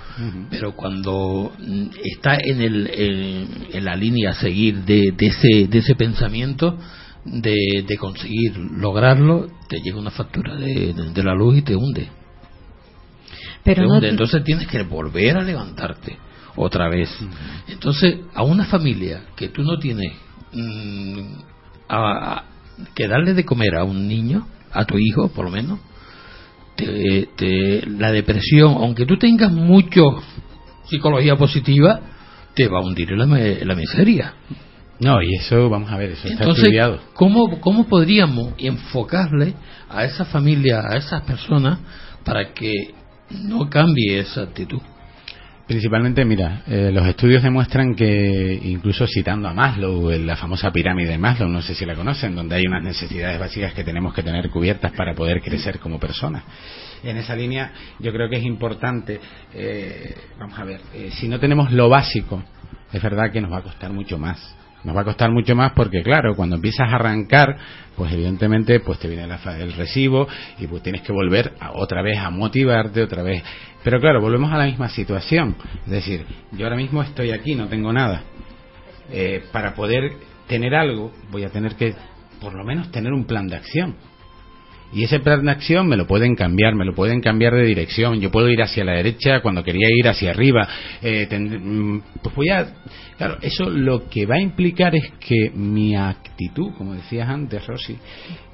Pero 0.51 0.73
cuando 0.77 1.53
mm, 1.59 1.87
está 2.05 2.37
en, 2.43 2.61
el, 2.61 2.91
en, 2.93 3.49
en 3.73 3.85
la 3.85 3.97
línea 3.97 4.31
a 4.31 4.35
seguir 4.35 4.85
de, 4.85 5.13
de 5.17 5.27
ese, 5.27 5.69
de 5.69 5.79
ese 5.79 5.95
pensamiento, 5.95 6.77
de, 7.25 7.85
de 7.87 7.97
conseguir 7.97 8.57
lograrlo, 8.59 9.49
te 9.69 9.81
llega 9.81 9.99
una 9.99 10.11
factura 10.11 10.55
de, 10.57 10.93
de- 10.93 11.11
de 11.13 11.23
la 11.23 11.35
luz 11.35 11.57
y 11.59 11.63
te 11.63 11.75
hunde. 11.77 12.09
Pero 13.65 13.83
Te 13.83 13.89
no, 13.89 13.95
hunde. 13.95 14.09
Entonces 14.11 14.45
tienes 14.45 14.67
que 14.69 14.83
volver 14.83 15.37
a 15.37 15.43
levantarte 15.43 16.19
otra 16.57 16.89
vez. 16.89 17.11
Entonces, 17.69 18.17
a 18.35 18.43
una 18.43 18.65
familia 18.67 19.23
que 19.37 19.49
tú 19.49 19.63
no 19.63 19.79
tienes 19.79 20.13
mm, 20.53 21.21
a- 21.89 22.35
a- 22.37 22.45
que 22.95 23.09
darle 23.09 23.35
de 23.35 23.45
comer 23.45 23.75
a 23.77 23.85
un 23.85 24.07
niño, 24.09 24.47
a 24.73 24.85
tu 24.85 24.99
hijo 24.99 25.29
por 25.29 25.45
lo 25.47 25.51
menos, 25.51 25.81
te- 26.77 27.29
te- 27.37 27.87
la 27.87 28.12
depresión, 28.12 28.75
aunque 28.79 29.07
tú 29.07 29.17
tengas 29.19 29.51
mucho 29.53 30.23
psicología 30.85 31.37
positiva, 31.37 32.01
te 32.55 32.69
va 32.69 32.79
a 32.79 32.83
hundir 32.83 33.11
en 33.12 33.19
la, 33.19 33.41
en 33.41 33.67
la 33.69 33.75
miseria. 33.75 34.35
No, 34.99 35.21
y 35.23 35.35
eso, 35.35 35.69
vamos 35.69 35.91
a 35.93 35.99
ver, 35.99 36.12
eso 36.12 36.27
está 36.29 36.49
estudiado. 36.49 37.01
¿cómo, 37.12 37.61
¿cómo 37.61 37.87
podríamos 37.87 38.55
enfocarle 38.59 39.55
a 39.91 40.05
esa 40.05 40.25
familia, 40.25 40.83
a 40.89 40.97
esas 40.97 41.23
personas, 41.23 41.79
para 42.25 42.55
que 42.55 42.95
no 43.31 43.69
cambie 43.69 44.21
esa 44.21 44.43
actitud? 44.43 44.81
Principalmente, 45.67 46.25
mira, 46.25 46.63
eh, 46.69 46.91
los 46.93 47.05
estudios 47.09 47.43
demuestran 47.43 47.97
que, 47.97 48.61
incluso 48.63 49.05
citando 49.09 49.49
a 49.49 49.53
Maslow, 49.53 50.13
en 50.13 50.25
la 50.25 50.37
famosa 50.37 50.71
pirámide 50.71 51.09
de 51.11 51.19
Maslow, 51.19 51.49
no 51.49 51.61
sé 51.61 51.75
si 51.75 51.85
la 51.85 51.97
conocen, 51.97 52.37
donde 52.37 52.55
hay 52.55 52.67
unas 52.69 52.85
necesidades 52.85 53.41
básicas 53.41 53.75
que 53.75 53.83
tenemos 53.83 54.15
que 54.15 54.23
tener 54.23 54.49
cubiertas 54.49 54.93
para 54.93 55.13
poder 55.15 55.41
crecer 55.43 55.81
como 55.81 55.99
personas. 55.99 56.45
En 57.03 57.17
esa 57.17 57.35
línea, 57.35 57.73
yo 57.99 58.13
creo 58.13 58.29
que 58.31 58.37
es 58.37 58.45
importante, 58.45 59.21
eh, 59.55 60.15
vamos 60.39 60.57
a 60.57 60.65
ver, 60.65 60.81
eh, 60.95 61.11
si 61.13 61.27
no 61.27 61.41
tenemos 61.41 61.73
lo 61.73 61.89
básico, 61.89 62.45
es 62.93 63.03
verdad 63.03 63.33
que 63.33 63.41
nos 63.41 63.51
va 63.51 63.59
a 63.59 63.63
costar 63.63 63.93
mucho 63.93 64.19
más. 64.19 64.55
Nos 64.85 64.97
va 64.97 65.01
a 65.01 65.05
costar 65.05 65.33
mucho 65.33 65.57
más 65.57 65.73
porque, 65.73 66.01
claro, 66.05 66.37
cuando 66.37 66.55
empiezas 66.55 66.89
a 66.93 66.95
arrancar, 66.95 67.57
pues 67.97 68.13
evidentemente 68.13 68.79
pues 68.79 69.01
te 69.01 69.09
viene 69.09 69.27
la 69.27 69.41
el 69.59 69.73
recibo 69.73 70.29
y 70.61 70.69
pues 70.69 70.81
tienes 70.85 71.03
que 71.03 71.11
volver 71.13 71.55
a- 71.59 71.73
otra 71.73 72.03
vez 72.03 72.19
a 72.19 72.31
motivarte, 72.31 73.03
otra 73.03 73.25
vez. 73.25 73.43
Pero 73.85 74.01
claro, 74.01 74.21
volvemos 74.21 74.53
a 74.53 74.59
la 74.59 74.67
misma 74.67 74.89
situación. 74.89 75.57
Es 75.85 75.91
decir, 75.93 76.25
yo 76.53 76.65
ahora 76.67 76.77
mismo 76.77 77.03
estoy 77.03 77.31
aquí, 77.31 77.55
no 77.55 77.69
tengo 77.69 77.93
nada. 77.93 78.23
Eh, 79.12 79.45
para 79.53 79.75
poder 79.75 80.12
tener 80.49 80.75
algo, 80.75 81.12
voy 81.31 81.45
a 81.45 81.51
tener 81.51 81.77
que, 81.77 81.95
por 82.41 82.55
lo 82.55 82.65
menos, 82.65 82.91
tener 82.91 83.12
un 83.12 83.25
plan 83.27 83.47
de 83.47 83.57
acción. 83.57 83.95
Y 84.93 85.03
ese 85.05 85.19
plan 85.21 85.45
de 85.45 85.51
acción 85.51 85.89
me 85.89 85.97
lo 85.97 86.07
pueden 86.07 86.37
cambiar, 86.37 86.75
me 86.77 86.85
lo 86.85 86.95
pueden 86.95 87.21
cambiar 87.21 87.55
de 87.55 87.65
dirección. 87.65 88.21
Yo 88.21 88.31
puedo 88.31 88.49
ir 88.49 88.62
hacia 88.62 88.85
la 88.85 88.93
derecha 88.93 89.41
cuando 89.41 89.62
quería 89.65 89.89
ir 89.91 90.09
hacia 90.09 90.31
arriba. 90.31 90.69
Eh, 91.03 91.27
tend- 91.29 91.61
mm, 91.61 92.01
pues 92.23 92.35
voy 92.35 92.49
a. 92.51 92.67
Claro, 93.19 93.39
eso 93.43 93.69
lo 93.69 94.09
que 94.09 94.27
va 94.27 94.37
a 94.37 94.41
implicar 94.41 94.95
es 94.95 95.11
que 95.21 95.51
mi 95.55 95.97
actitud, 95.97 96.73
como 96.79 96.95
decías 96.95 97.29
antes, 97.29 97.67
Rosy, 97.67 97.97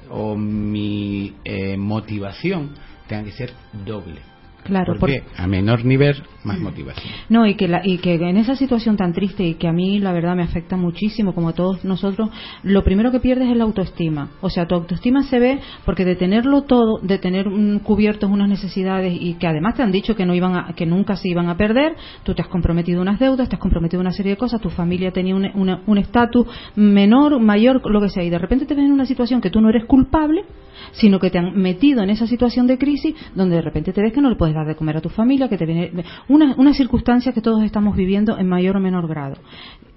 o 0.09 0.35
mi 0.35 1.33
eh, 1.43 1.77
motivación 1.77 2.71
tenga 3.07 3.23
que 3.25 3.31
ser 3.31 3.53
doble. 3.85 4.21
Claro, 4.63 4.95
porque 4.99 5.23
a 5.37 5.47
menor 5.47 5.83
nivel, 5.85 6.23
más 6.43 6.59
motivación. 6.59 7.13
No, 7.29 7.45
y 7.45 7.55
que, 7.55 7.67
la, 7.67 7.81
y 7.83 7.97
que 7.97 8.15
en 8.15 8.37
esa 8.37 8.55
situación 8.55 8.97
tan 8.97 9.13
triste 9.13 9.43
y 9.43 9.55
que 9.55 9.67
a 9.67 9.71
mí 9.71 9.99
la 9.99 10.13
verdad 10.13 10.35
me 10.35 10.43
afecta 10.43 10.77
muchísimo, 10.77 11.33
como 11.33 11.49
a 11.49 11.53
todos 11.53 11.83
nosotros, 11.83 12.29
lo 12.63 12.83
primero 12.83 13.11
que 13.11 13.19
pierdes 13.19 13.49
es 13.49 13.57
la 13.57 13.63
autoestima. 13.63 14.31
O 14.41 14.49
sea, 14.49 14.65
tu 14.65 14.75
autoestima 14.75 15.23
se 15.23 15.39
ve 15.39 15.59
porque 15.85 16.05
de 16.05 16.15
tenerlo 16.15 16.63
todo, 16.63 16.99
de 17.01 17.17
tener 17.17 17.47
un, 17.47 17.79
cubiertos 17.79 18.29
unas 18.29 18.49
necesidades 18.49 19.15
y 19.19 19.35
que 19.35 19.47
además 19.47 19.75
te 19.75 19.83
han 19.83 19.91
dicho 19.91 20.15
que 20.15 20.25
no 20.25 20.33
iban 20.33 20.55
a, 20.55 20.73
que 20.75 20.85
nunca 20.85 21.15
se 21.15 21.29
iban 21.29 21.49
a 21.49 21.57
perder, 21.57 21.95
tú 22.23 22.33
te 22.33 22.41
has 22.41 22.47
comprometido 22.47 23.01
unas 23.01 23.19
deudas, 23.19 23.49
te 23.49 23.55
has 23.55 23.61
comprometido 23.61 24.01
una 24.01 24.11
serie 24.11 24.31
de 24.31 24.37
cosas, 24.37 24.61
tu 24.61 24.69
familia 24.69 25.11
tenía 25.11 25.35
un 25.35 25.97
estatus 25.97 26.47
menor, 26.75 27.39
mayor, 27.39 27.81
lo 27.89 28.01
que 28.01 28.09
sea, 28.09 28.23
y 28.23 28.29
de 28.29 28.37
repente 28.37 28.65
te 28.65 28.75
ven 28.75 28.85
en 28.85 28.91
una 28.91 29.05
situación 29.05 29.41
que 29.41 29.49
tú 29.49 29.61
no 29.61 29.69
eres 29.69 29.85
culpable, 29.85 30.43
sino 30.93 31.19
que 31.19 31.29
te 31.29 31.37
han 31.37 31.55
metido 31.55 32.01
en 32.03 32.09
esa 32.09 32.27
situación 32.27 32.67
de 32.67 32.77
crisis 32.77 33.15
donde 33.35 33.55
de 33.55 33.61
repente 33.61 33.93
te 33.93 34.01
ves 34.01 34.13
que 34.13 34.21
no 34.21 34.29
le 34.29 34.35
puedes 34.35 34.55
dar 34.55 34.67
de 34.67 34.75
comer 34.75 34.97
a 34.97 35.01
tu 35.01 35.09
familia, 35.09 35.49
que 35.49 35.57
te 35.57 35.65
viene 35.65 35.91
una, 36.27 36.55
una 36.57 36.73
circunstancia 36.73 37.33
que 37.33 37.41
todos 37.41 37.63
estamos 37.63 37.95
viviendo 37.95 38.37
en 38.37 38.47
mayor 38.47 38.77
o 38.77 38.79
menor 38.79 39.07
grado 39.07 39.35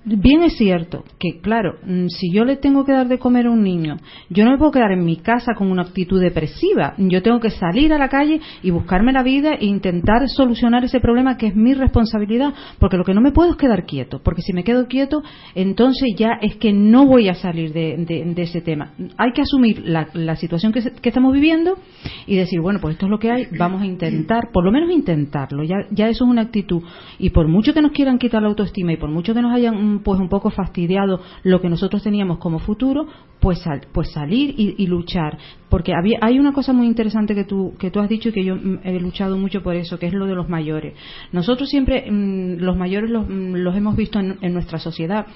bien 0.07 0.43
es 0.45 0.57
cierto 0.57 1.05
que, 1.19 1.41
claro, 1.41 1.79
mm, 1.85 2.07
si 2.09 2.33
yo 2.33 2.45
le 2.45 2.57
tengo 2.57 2.85
que 2.85 2.93
dar 2.93 3.09
de 3.09 3.19
comer 3.19 3.47
a 3.47 3.51
un 3.51 3.63
niño, 3.63 3.97
yo 4.31 4.45
no 4.45 4.53
me 4.53 4.59
puedo 4.59 4.71
quedar 4.71 4.93
en 4.93 5.05
mi 5.05 5.17
casa 5.17 5.55
con 5.55 5.71
una 5.71 5.83
actitud 5.83 6.21
depresiva. 6.21 6.95
Yo 6.97 7.23
tengo 7.23 7.41
que 7.41 7.51
salir 7.51 7.93
a 7.93 7.99
la 7.99 8.09
calle 8.09 8.41
y 8.63 8.71
buscarme 8.71 9.13
la 9.13 9.25
vida 9.25 9.55
e 9.55 9.67
intentar 9.67 10.29
solucionar 10.29 10.85
ese 10.85 11.01
problema 11.01 11.37
que 11.37 11.49
es 11.49 11.57
mi 11.57 11.75
responsabilidad, 11.75 12.55
porque 12.79 12.97
lo 12.97 13.05
que 13.05 13.15
no 13.15 13.21
me 13.21 13.33
puedo 13.33 13.51
es 13.51 13.57
quedar 13.57 13.85
quieto, 13.85 14.21
porque 14.23 14.43
si 14.43 14.53
me 14.53 14.63
quedo 14.63 14.87
quieto, 14.87 15.23
entonces 15.55 16.15
ya 16.17 16.39
es 16.41 16.57
que 16.57 16.73
no 16.73 17.07
voy 17.07 17.29
a 17.29 17.35
salir 17.35 17.73
de, 17.73 18.35
ese 18.37 18.61
tema. 18.61 18.93
Hay 19.17 19.33
que 19.33 19.43
asumir 19.43 19.83
la, 19.85 20.37
situación 20.37 20.73
que, 20.73 20.79
estamos 21.03 21.33
viviendo 21.33 21.79
y 22.27 22.37
decir, 22.37 22.61
bueno, 22.61 22.79
pues 22.81 22.95
esto 22.95 23.07
es 23.07 23.11
lo 23.11 23.19
que 23.19 23.31
hay, 23.31 23.47
vamos 23.59 23.83
a 23.83 23.87
intentar, 23.87 24.51
por 24.53 24.65
lo 24.65 24.71
menos 24.71 24.91
intentarlo. 24.91 25.65
Ya, 25.65 25.77
ya 25.91 26.09
eso 26.09 26.25
es 26.25 26.31
una 26.31 26.43
actitud. 26.43 26.83
Y 27.19 27.31
por 27.31 27.49
mucho 27.49 27.75
que 27.75 27.83
nos 27.83 27.93
quieran 27.93 28.19
quitar 28.19 28.43
la 28.43 28.49
autoestima 28.49 28.93
y 28.93 28.97
por 28.97 29.11
mucho 29.11 29.35
que 29.35 29.43
nos 29.43 29.53
hayan 29.53 29.96
pues 30.01 30.21
un 30.21 30.29
poco 30.29 30.51
fastidiado 30.51 31.21
lo 31.43 31.61
que 31.61 31.69
nosotros 31.69 32.03
teníamos 32.03 32.39
como 32.39 32.59
futuro, 32.59 33.07
pues, 33.41 33.63
pues 33.93 34.13
salir 34.13 34.55
y, 34.57 34.87
luchar. 34.87 35.39
Porque 35.69 35.95
había, 35.95 36.19
hay 36.21 36.39
una 36.39 36.53
cosa 36.53 36.73
muy 36.73 36.87
interesante 36.87 37.35
que 37.35 37.45
tú, 37.45 37.75
que 37.79 37.91
tú 37.91 37.99
has 37.99 38.09
dicho 38.09 38.29
y 38.29 38.33
que 38.33 38.45
yo 38.45 38.55
mm, 38.55 38.81
he 38.85 39.01
luchado 39.01 39.37
mucho 39.37 39.63
por 39.63 39.75
eso, 39.75 39.99
que 39.99 40.07
es 40.07 40.13
lo 40.13 40.27
de 40.27 40.35
los 40.35 40.49
mayores. 40.49 40.95
Nosotros 41.33 41.69
siempre, 41.69 42.09
mm, 42.09 42.59
los 42.59 42.77
mayores 42.77 43.11
mm, 43.11 43.55
los, 43.57 43.77
hemos 43.77 43.97
visto 43.97 44.21
en, 44.21 44.37
nuestra 44.53 44.79
sociedad 44.79 45.27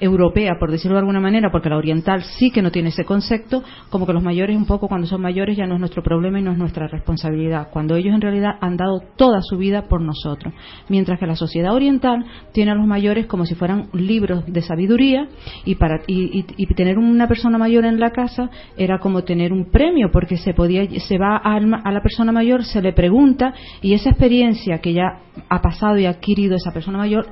europea, 0.00 0.54
por 0.58 0.70
decirlo 0.70 0.96
de 0.96 1.00
alguna 1.00 1.20
manera, 1.20 1.50
porque 1.50 1.68
la 1.68 1.76
oriental 1.76 2.24
sí 2.38 2.50
que 2.50 2.62
no 2.62 2.70
tiene 2.72 2.88
ese 2.88 3.04
concepto, 3.04 3.62
como 3.90 4.06
que 4.06 4.12
los 4.12 4.22
mayores 4.22 4.56
un 4.56 4.66
poco 4.66 4.88
cuando 4.88 5.06
son 5.06 5.20
mayores 5.20 5.56
ya 5.56 5.66
no 5.66 5.74
es 5.74 5.80
nuestro 5.80 6.02
problema 6.02 6.40
y 6.40 6.42
no 6.42 6.52
es 6.52 6.58
nuestra 6.58 6.88
responsabilidad, 6.88 7.68
cuando 7.72 7.94
ellos 7.94 8.14
en 8.14 8.20
realidad 8.20 8.56
han 8.60 8.76
dado 8.76 9.00
toda 9.16 9.40
su 9.40 9.56
vida 9.56 9.82
por 9.82 10.00
nosotros. 10.00 10.52
Mientras 10.88 11.18
que 11.18 11.26
la 11.26 11.36
sociedad 11.36 11.72
oriental 11.72 12.24
tiene 12.52 12.72
a 12.72 12.74
los 12.74 12.86
mayores 12.86 13.26
como 13.26 13.46
si 13.46 13.54
fueran 13.54 13.88
libros 13.92 14.44
de 14.46 14.62
sabiduría 14.62 15.28
y, 15.64 15.76
para, 15.76 16.00
y 16.06 16.66
tener 16.74 16.98
una 16.98 17.28
persona 17.28 17.56
mayor 17.56 17.84
en 17.84 18.00
la 18.00 18.10
casa 18.10 18.50
era 18.76 18.98
como 18.98 19.22
tener 19.22 19.52
un 19.52 19.70
premio, 19.76 20.10
porque 20.10 20.38
se 20.38 20.54
podía, 20.54 20.88
se 21.00 21.18
va 21.18 21.36
a, 21.36 21.60
la 21.60 22.00
persona 22.00 22.32
mayor, 22.32 22.64
se 22.64 22.80
le 22.80 22.94
pregunta 22.94 23.52
y 23.82 23.92
esa 23.92 24.08
experiencia 24.08 24.78
que 24.78 24.94
ya 24.94 25.20
ha 25.50 25.60
pasado 25.60 25.98
y 25.98 26.06
ha 26.06 26.10
adquirido 26.10 26.56
esa 26.56 26.72
persona 26.72 26.96
mayor 26.96 27.26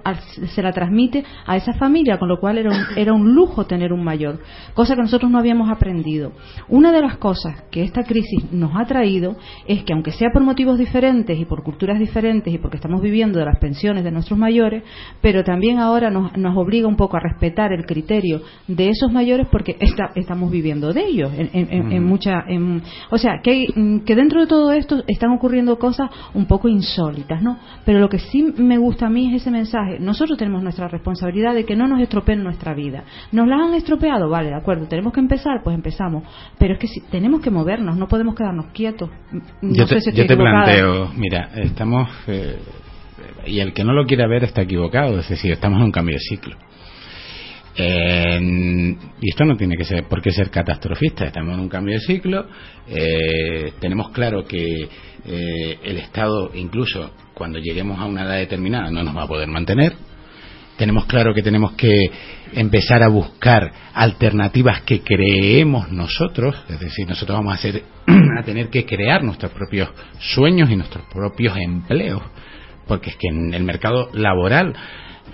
se 0.55 0.63
la 0.63 0.71
transmite 0.71 1.25
a 1.47 1.57
esa 1.57 1.73
familia, 1.73 2.19
con 2.19 2.29
lo 2.29 2.39
cual 2.39 2.59
era 2.59 2.69
un, 2.71 2.99
era 2.99 3.15
un 3.15 3.35
lujo 3.35 3.65
tener 3.65 3.95
un 3.95 4.05
mayor, 4.05 4.41
cosa 4.75 4.95
que 4.95 5.01
nosotros 5.01 5.31
no 5.31 5.39
habíamos 5.39 5.71
aprendido. 5.71 6.33
Una 6.69 6.93
de 6.93 7.01
las 7.01 7.17
cosas 7.17 7.63
que 7.71 7.83
esta 7.83 8.03
crisis 8.03 8.53
nos 8.53 8.73
ha 8.77 8.85
traído 8.85 9.37
es 9.67 9.83
que 9.85 9.95
aunque 9.95 10.13
sea 10.13 10.29
por 10.31 10.43
motivos 10.43 10.79
diferentes 10.79 11.39
y 11.39 11.47
por 11.47 11.63
culturas 11.63 11.99
diferentes 11.99 12.53
y 12.53 12.59
porque 12.59 12.77
estamos 12.77 13.01
viviendo 13.01 13.39
de 13.39 13.47
las 13.47 13.59
pensiones 13.59 14.05
de 14.05 14.11
nuestros 14.11 14.39
mayores, 14.39 14.83
pero 15.23 15.45
también 15.45 15.79
ahora 15.79 16.11
nos, 16.11 16.37
nos 16.37 16.55
obliga 16.59 16.89
un 16.89 16.97
poco 16.97 17.17
a 17.17 17.21
respetar 17.21 17.73
el 17.73 17.87
criterio 17.87 18.43
de 18.69 18.91
esos 18.91 19.11
mayores 19.11 19.47
porque 19.51 19.79
esta 19.81 20.11
estamos 20.15 20.51
viviendo 20.51 20.93
de 20.93 21.07
ellos 21.07 21.33
en, 21.35 22.05
mm. 22.43 22.59
mucha 22.59 22.87
o 23.11 23.19
sea 23.19 23.41
que, 23.43 23.67
que 24.05 24.15
dentro 24.15 24.41
de 24.41 24.47
todo 24.47 24.73
esto 24.73 25.03
están 25.07 25.31
ocurriendo 25.31 25.79
cosas 25.79 26.11
un 26.35 26.47
poco 26.47 26.69
insólitas 26.69 27.43
no 27.43 27.59
pero 27.85 27.99
lo 27.99 28.09
que 28.09 28.19
sí 28.19 28.43
me 28.57 28.79
gusta 28.79 29.07
a 29.07 29.11
mí 29.11 29.35
es 29.35 29.43
ese 29.43 29.51
mensaje. 29.51 29.99
Nosotros 29.99 30.39
tenemos 30.39 30.63
nuestra 30.63 30.89
responsabilidad 30.89 31.55
de 31.55 31.65
que 31.65 31.77
no 31.77 31.87
nos 31.87 32.01
estropeen 32.01 32.43
nuestra 32.43 32.75
vida. 32.75 33.05
Nos 33.33 33.47
la 33.47 33.57
han 33.57 33.75
estropeado 33.75 34.29
vale 34.29 34.49
de 34.49 34.57
acuerdo 34.57 34.87
tenemos 34.87 35.13
que 35.13 35.21
empezar 35.21 35.63
pues 35.63 35.75
empezamos. 35.75 36.25
Pero 36.59 36.75
es 36.75 36.81
que 36.81 36.89
si 36.89 37.01
tenemos 37.01 37.41
que 37.41 37.51
movernos 37.51 37.97
no 37.97 38.09
podemos 38.09 38.35
quedarnos 38.35 38.67
quietos. 38.67 39.11
Yo 39.63 39.87
te, 39.87 40.37
planteo 40.37 41.13
mira 41.17 41.51
estamos 41.55 42.09
eh, 42.27 42.59
y 43.47 43.61
el 43.61 43.73
que 43.73 43.85
no 43.85 43.93
lo 43.93 44.07
quiera 44.07 44.27
ver 44.27 44.45
está 44.45 44.63
equivocado 44.63 45.19
es 45.19 45.29
decir 45.29 45.53
estamos 45.53 45.79
en 45.79 45.85
un 45.85 45.93
cambio 45.93 46.15
de 46.15 46.21
ciclo 46.21 46.57
y 47.77 49.31
esto 49.31 49.45
no 49.45 49.57
tiene 49.57 49.77
que 49.77 49.85
ser 49.85 50.05
por 50.05 50.23
qué 50.23 50.31
ser 50.31 50.51
catastrofista, 50.51 51.25
estamos 51.25 51.55
en 51.55 51.61
un 51.61 51.69
cambio 51.69 51.95
de 51.95 52.01
ciclo, 52.01 52.47
eh, 52.89 53.73
tenemos 53.81 54.11
claro 54.11 54.45
que 54.45 54.83
eh, 55.27 55.79
el 55.83 55.97
Estado, 55.97 56.53
incluso 56.55 57.13
cuando 57.35 57.59
lleguemos 57.59 57.99
a 57.99 58.05
una 58.05 58.23
edad 58.23 58.37
determinada, 58.37 58.91
no 58.91 59.03
nos 59.03 59.17
va 59.17 59.23
a 59.23 59.29
poder 59.29 59.49
mantener, 59.49 59.95
tenemos 60.77 61.07
claro 61.07 61.35
que 61.35 61.43
tenemos 61.43 61.73
que 61.73 62.11
empezar 62.53 63.03
a 63.03 63.09
buscar 63.09 63.73
alternativas 63.93 64.83
que 64.83 65.01
creemos 65.01 65.91
nosotros, 65.91 66.57
es 66.69 66.79
decir, 66.79 67.09
nosotros 67.09 67.39
vamos 67.39 67.53
a, 67.53 67.57
hacer, 67.57 67.83
a 68.39 68.43
tener 68.45 68.69
que 68.69 68.85
crear 68.85 69.23
nuestros 69.25 69.53
propios 69.53 69.91
sueños 70.19 70.71
y 70.71 70.77
nuestros 70.77 71.05
propios 71.13 71.57
empleos, 71.57 72.23
porque 72.87 73.11
es 73.11 73.17
que 73.17 73.29
en 73.29 73.55
el 73.55 73.65
mercado 73.65 74.11
laboral 74.13 74.75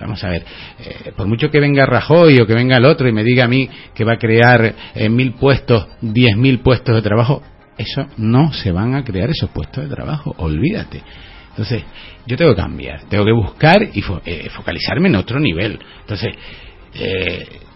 Vamos 0.01 0.23
a 0.23 0.29
ver, 0.29 0.43
eh, 0.79 1.11
por 1.15 1.27
mucho 1.27 1.49
que 1.51 1.59
venga 1.59 1.85
Rajoy 1.85 2.39
o 2.39 2.47
que 2.47 2.53
venga 2.53 2.77
el 2.77 2.85
otro 2.85 3.07
y 3.07 3.11
me 3.11 3.23
diga 3.23 3.45
a 3.45 3.47
mí 3.47 3.69
que 3.93 4.03
va 4.03 4.13
a 4.13 4.17
crear 4.17 4.73
eh, 4.95 5.09
mil 5.09 5.33
puestos, 5.33 5.87
diez 6.01 6.35
mil 6.35 6.59
puestos 6.59 6.95
de 6.95 7.01
trabajo, 7.01 7.43
eso 7.77 8.07
no 8.17 8.51
se 8.51 8.71
van 8.71 8.95
a 8.95 9.03
crear 9.03 9.29
esos 9.29 9.49
puestos 9.51 9.87
de 9.87 9.95
trabajo, 9.95 10.33
olvídate. 10.37 11.01
Entonces, 11.49 11.83
yo 12.25 12.35
tengo 12.35 12.55
que 12.55 12.61
cambiar, 12.61 13.03
tengo 13.09 13.25
que 13.25 13.31
buscar 13.31 13.83
y 13.93 14.03
eh, 14.25 14.49
focalizarme 14.49 15.09
en 15.09 15.15
otro 15.15 15.39
nivel. 15.39 15.79
Entonces, 16.01 16.33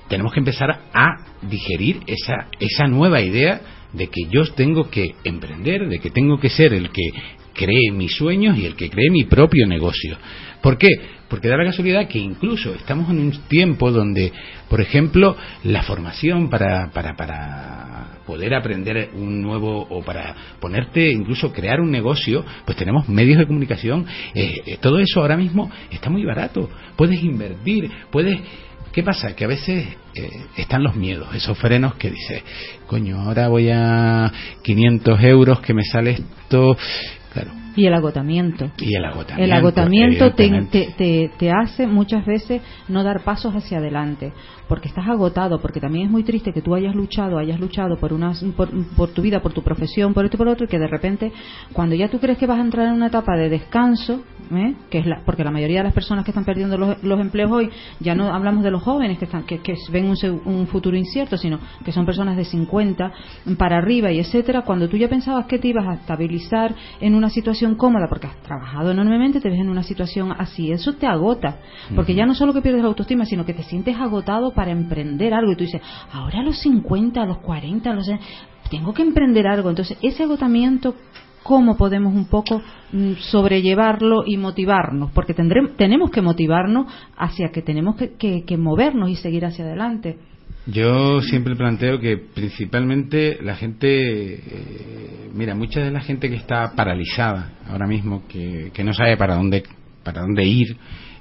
tenemos 0.10 0.34
que 0.34 0.40
empezar 0.40 0.70
a 0.94 1.08
digerir 1.42 2.02
esa, 2.08 2.48
esa 2.60 2.88
nueva 2.88 3.22
idea 3.22 3.62
de 3.94 4.08
que 4.08 4.26
yo 4.30 4.44
tengo 4.54 4.90
que 4.90 5.16
emprender, 5.24 5.88
de 5.88 6.00
que 6.00 6.10
tengo 6.10 6.40
que 6.40 6.50
ser 6.50 6.74
el 6.74 6.90
que 6.90 7.02
cree 7.56 7.92
mis 7.92 8.16
sueños 8.16 8.58
y 8.58 8.66
el 8.66 8.76
que 8.76 8.90
cree 8.90 9.10
mi 9.10 9.24
propio 9.24 9.66
negocio. 9.66 10.18
¿Por 10.62 10.78
qué? 10.78 10.88
Porque 11.28 11.48
da 11.48 11.58
la 11.58 11.66
casualidad 11.66 12.08
que 12.08 12.20
incluso 12.20 12.74
estamos 12.76 13.10
en 13.10 13.20
un 13.20 13.32
tiempo 13.48 13.92
donde, 13.92 14.32
por 14.70 14.82
ejemplo, 14.82 15.36
la 15.64 15.84
formación 15.84 16.50
para, 16.50 16.92
para, 16.92 17.16
para 17.16 18.20
poder 18.26 18.54
aprender 18.54 19.12
un 19.14 19.42
nuevo 19.42 19.88
o 19.90 20.04
para 20.04 20.36
ponerte, 20.60 21.12
incluso 21.12 21.52
crear 21.52 21.80
un 21.80 21.92
negocio, 21.92 22.46
pues 22.66 22.78
tenemos 22.78 23.08
medios 23.10 23.40
de 23.40 23.48
comunicación. 23.48 24.06
Eh, 24.34 24.62
eh, 24.66 24.78
todo 24.82 25.00
eso 25.00 25.22
ahora 25.22 25.38
mismo 25.38 25.72
está 25.92 26.10
muy 26.10 26.26
barato. 26.26 26.70
Puedes 26.96 27.24
invertir, 27.24 27.90
puedes 28.12 28.40
¿Qué 28.96 29.04
pasa? 29.04 29.36
Que 29.36 29.44
a 29.44 29.50
veces 29.50 29.90
eh, 30.14 30.30
están 30.56 30.82
los 30.82 30.96
miedos, 30.96 31.28
esos 31.36 31.58
frenos 31.58 31.96
que 31.96 32.12
dice, 32.12 32.42
coño, 32.88 33.20
ahora 33.20 33.50
voy 33.50 33.70
a 33.70 34.32
500 34.64 35.22
euros 35.22 35.60
que 35.60 35.74
me 35.74 35.84
sale 35.84 36.12
esto. 36.12 36.78
Claro, 37.36 37.52
y 37.76 37.86
el 37.86 37.94
agotamiento. 37.94 38.72
Y 38.78 38.96
el 38.96 39.06
agotamiento. 39.06 39.44
El 39.44 39.52
agotamiento 39.52 40.34
te, 40.34 41.32
te, 41.38 41.52
hace 41.52 41.88
muchas 41.88 42.26
veces 42.26 42.62
no 42.88 43.04
dar 43.04 43.24
pasos 43.24 43.54
hacia 43.54 43.80
adelante, 43.80 44.34
porque 44.68 44.88
estás 44.88 45.08
agotado, 45.08 45.60
porque 45.62 45.80
también 45.80 46.06
es 46.06 46.12
muy 46.12 46.24
triste 46.24 46.54
que 46.54 46.62
tú 46.62 46.74
hayas 46.74 46.96
luchado, 46.96 47.38
hayas 47.38 47.60
luchado 47.60 47.98
por, 47.98 48.14
una, 48.14 48.34
por, 48.56 49.10
tu 49.10 49.22
vida, 49.22 49.42
por 49.42 49.54
tu 49.54 49.62
profesión, 49.62 50.14
por 50.14 50.26
esto 50.26 50.38
y 50.38 50.40
por 50.40 50.48
otro, 50.48 50.66
y 50.66 50.70
que 50.70 50.80
de 50.80 50.88
repente, 50.88 51.32
cuando 51.74 51.96
ya 51.96 52.10
tú 52.10 52.20
crees 52.20 52.38
que 52.38 52.48
vas 52.48 52.60
a 52.60 52.62
entrar 52.62 52.88
en 52.88 52.94
una 52.94 53.08
etapa 53.08 53.36
de 53.36 53.50
descanso, 53.50 54.22
¿eh? 54.52 54.76
que 54.90 55.00
es 55.00 55.06
la, 55.06 55.22
porque 55.26 55.44
la 55.44 55.52
mayoría 55.52 55.80
de 55.80 55.86
las 55.86 55.94
personas 55.94 56.24
que 56.24 56.32
están 56.32 56.46
perdiendo 56.46 56.78
los, 56.78 57.20
empleos 57.20 57.52
hoy, 57.52 57.70
ya 58.00 58.16
no 58.16 58.34
hablamos 58.34 58.64
de 58.64 58.72
los 58.72 58.84
jóvenes 58.84 59.18
que, 59.18 59.26
están, 59.26 59.44
que, 59.44 59.60
que 59.60 59.76
ven 59.92 60.06
un, 60.06 60.16
un, 60.46 60.68
futuro 60.68 60.96
incierto, 60.98 61.38
sino 61.38 61.60
que 61.84 61.92
son 61.92 62.06
personas 62.06 62.38
de 62.38 62.46
50 62.46 63.12
para 63.58 63.78
arriba 63.78 64.12
y 64.12 64.20
etcétera, 64.20 64.62
cuando 64.62 64.88
tú 64.88 64.98
ya 64.98 65.08
pensabas 65.08 65.46
que 65.46 65.60
te 65.60 65.68
ibas 65.68 65.88
a 65.88 65.94
estabilizar 65.96 66.74
en 67.00 67.16
una 67.16 67.30
situación 67.30 67.65
cómoda 67.74 68.06
porque 68.08 68.28
has 68.28 68.38
trabajado 68.44 68.92
enormemente, 68.92 69.42
te 69.42 69.50
ves 69.50 69.60
en 69.60 69.70
una 69.70 69.82
situación 69.82 70.32
así. 70.32 70.72
Eso 70.72 70.94
te 70.94 71.08
agota, 71.08 71.58
porque 71.96 72.14
ya 72.14 72.28
no 72.28 72.36
solo 72.36 72.54
que 72.54 72.62
pierdes 72.62 72.84
la 72.84 72.90
autoestima, 72.90 73.26
sino 73.26 73.44
que 73.44 73.56
te 73.56 73.64
sientes 73.64 73.98
agotado 73.98 74.54
para 74.54 74.70
emprender 74.70 75.34
algo 75.34 75.54
y 75.54 75.56
tú 75.56 75.64
dices, 75.64 75.82
ahora 76.12 76.42
a 76.42 76.44
los 76.44 76.60
50, 76.60 77.20
a 77.20 77.26
los 77.26 77.40
40, 77.40 77.90
a 77.90 77.94
los... 77.96 78.08
tengo 78.70 78.94
que 78.94 79.02
emprender 79.02 79.48
algo. 79.48 79.72
Entonces, 79.72 79.98
ese 80.04 80.22
agotamiento 80.22 80.94
cómo 81.42 81.78
podemos 81.78 82.14
un 82.14 82.26
poco 82.26 82.62
mm, 82.92 83.14
sobrellevarlo 83.32 84.24
y 84.26 84.38
motivarnos, 84.38 85.12
porque 85.12 85.34
tendremos, 85.34 85.76
tenemos 85.78 86.10
que 86.10 86.22
motivarnos 86.22 86.92
hacia 87.18 87.50
que 87.50 87.62
tenemos 87.62 87.96
que, 87.96 88.44
que 88.44 88.58
movernos 88.58 89.10
y 89.10 89.16
seguir 89.16 89.46
hacia 89.46 89.66
adelante. 89.66 90.18
Yo 90.68 91.22
siempre 91.22 91.56
planteo 91.56 92.00
que 92.00 92.18
principalmente 92.18 93.38
la 93.42 93.56
gente, 93.56 94.34
eh, 94.34 95.30
mira, 95.34 95.54
mucha 95.54 95.82
de 95.82 95.92
la 95.92 96.02
gente 96.02 96.28
que 96.28 96.36
está 96.36 96.74
paralizada 96.76 97.54
ahora 97.70 97.86
mismo, 97.86 98.28
que, 98.28 98.72
que 98.74 98.84
no 98.84 98.92
sabe 98.94 99.16
para 99.16 99.36
dónde, 99.36 99.64
para 100.04 100.22
dónde 100.22 100.44
ir, 100.44 100.76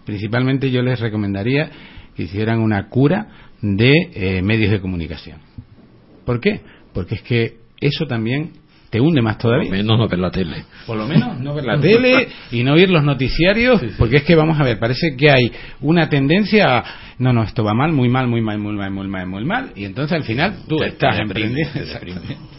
principalmente 0.07 0.71
yo 0.71 0.83
les 0.83 0.99
recomendaría 0.99 1.71
que 2.17 2.23
hicieran 2.23 2.61
una 2.61 2.89
cura 2.89 3.29
de 3.61 3.93
eh, 4.15 4.43
medios 4.43 4.71
de 4.71 4.81
comunicación. 4.81 5.39
¿Por 6.25 6.41
qué? 6.41 6.61
Porque 6.95 7.17
es 7.17 7.23
que 7.23 7.59
eso 7.81 8.07
también 8.07 8.53
te 8.91 9.01
hunde 9.01 9.21
más 9.21 9.39
todavía. 9.39 9.69
Por 9.69 9.77
lo 9.77 9.83
menos 9.83 9.99
no 9.99 10.09
ver 10.09 10.19
la 10.19 10.31
tele. 10.31 10.65
Por 10.87 10.97
lo 10.97 11.07
menos 11.07 11.41
no 11.41 11.55
ver 11.55 11.65
la 11.65 11.81
tele 11.81 12.29
y 12.53 12.63
no 12.63 12.75
oír 12.75 12.89
los 12.89 13.03
noticiarios, 13.03 13.83
porque 13.99 14.19
es 14.19 14.23
que 14.23 14.37
vamos 14.37 14.59
a 14.59 14.63
ver, 14.63 14.79
parece 14.79 15.17
que 15.17 15.31
hay 15.31 15.51
una 15.81 16.09
tendencia 16.09 16.79
a, 16.79 16.85
no, 17.19 17.33
no, 17.33 17.43
esto 17.43 17.63
va 17.65 17.75
mal, 17.75 17.93
muy 17.93 18.09
mal, 18.09 18.27
muy 18.29 18.41
mal, 18.41 18.59
muy 18.59 18.75
mal, 18.75 18.91
muy 18.91 19.09
mal, 19.09 19.27
muy 19.27 19.45
mal, 19.45 19.71
y 19.77 19.85
entonces 19.85 20.17
al 20.17 20.25
final 20.25 20.55
tú 20.69 20.77
Te- 20.77 20.89
estás 20.89 21.19
emprendiendo. 21.19 21.81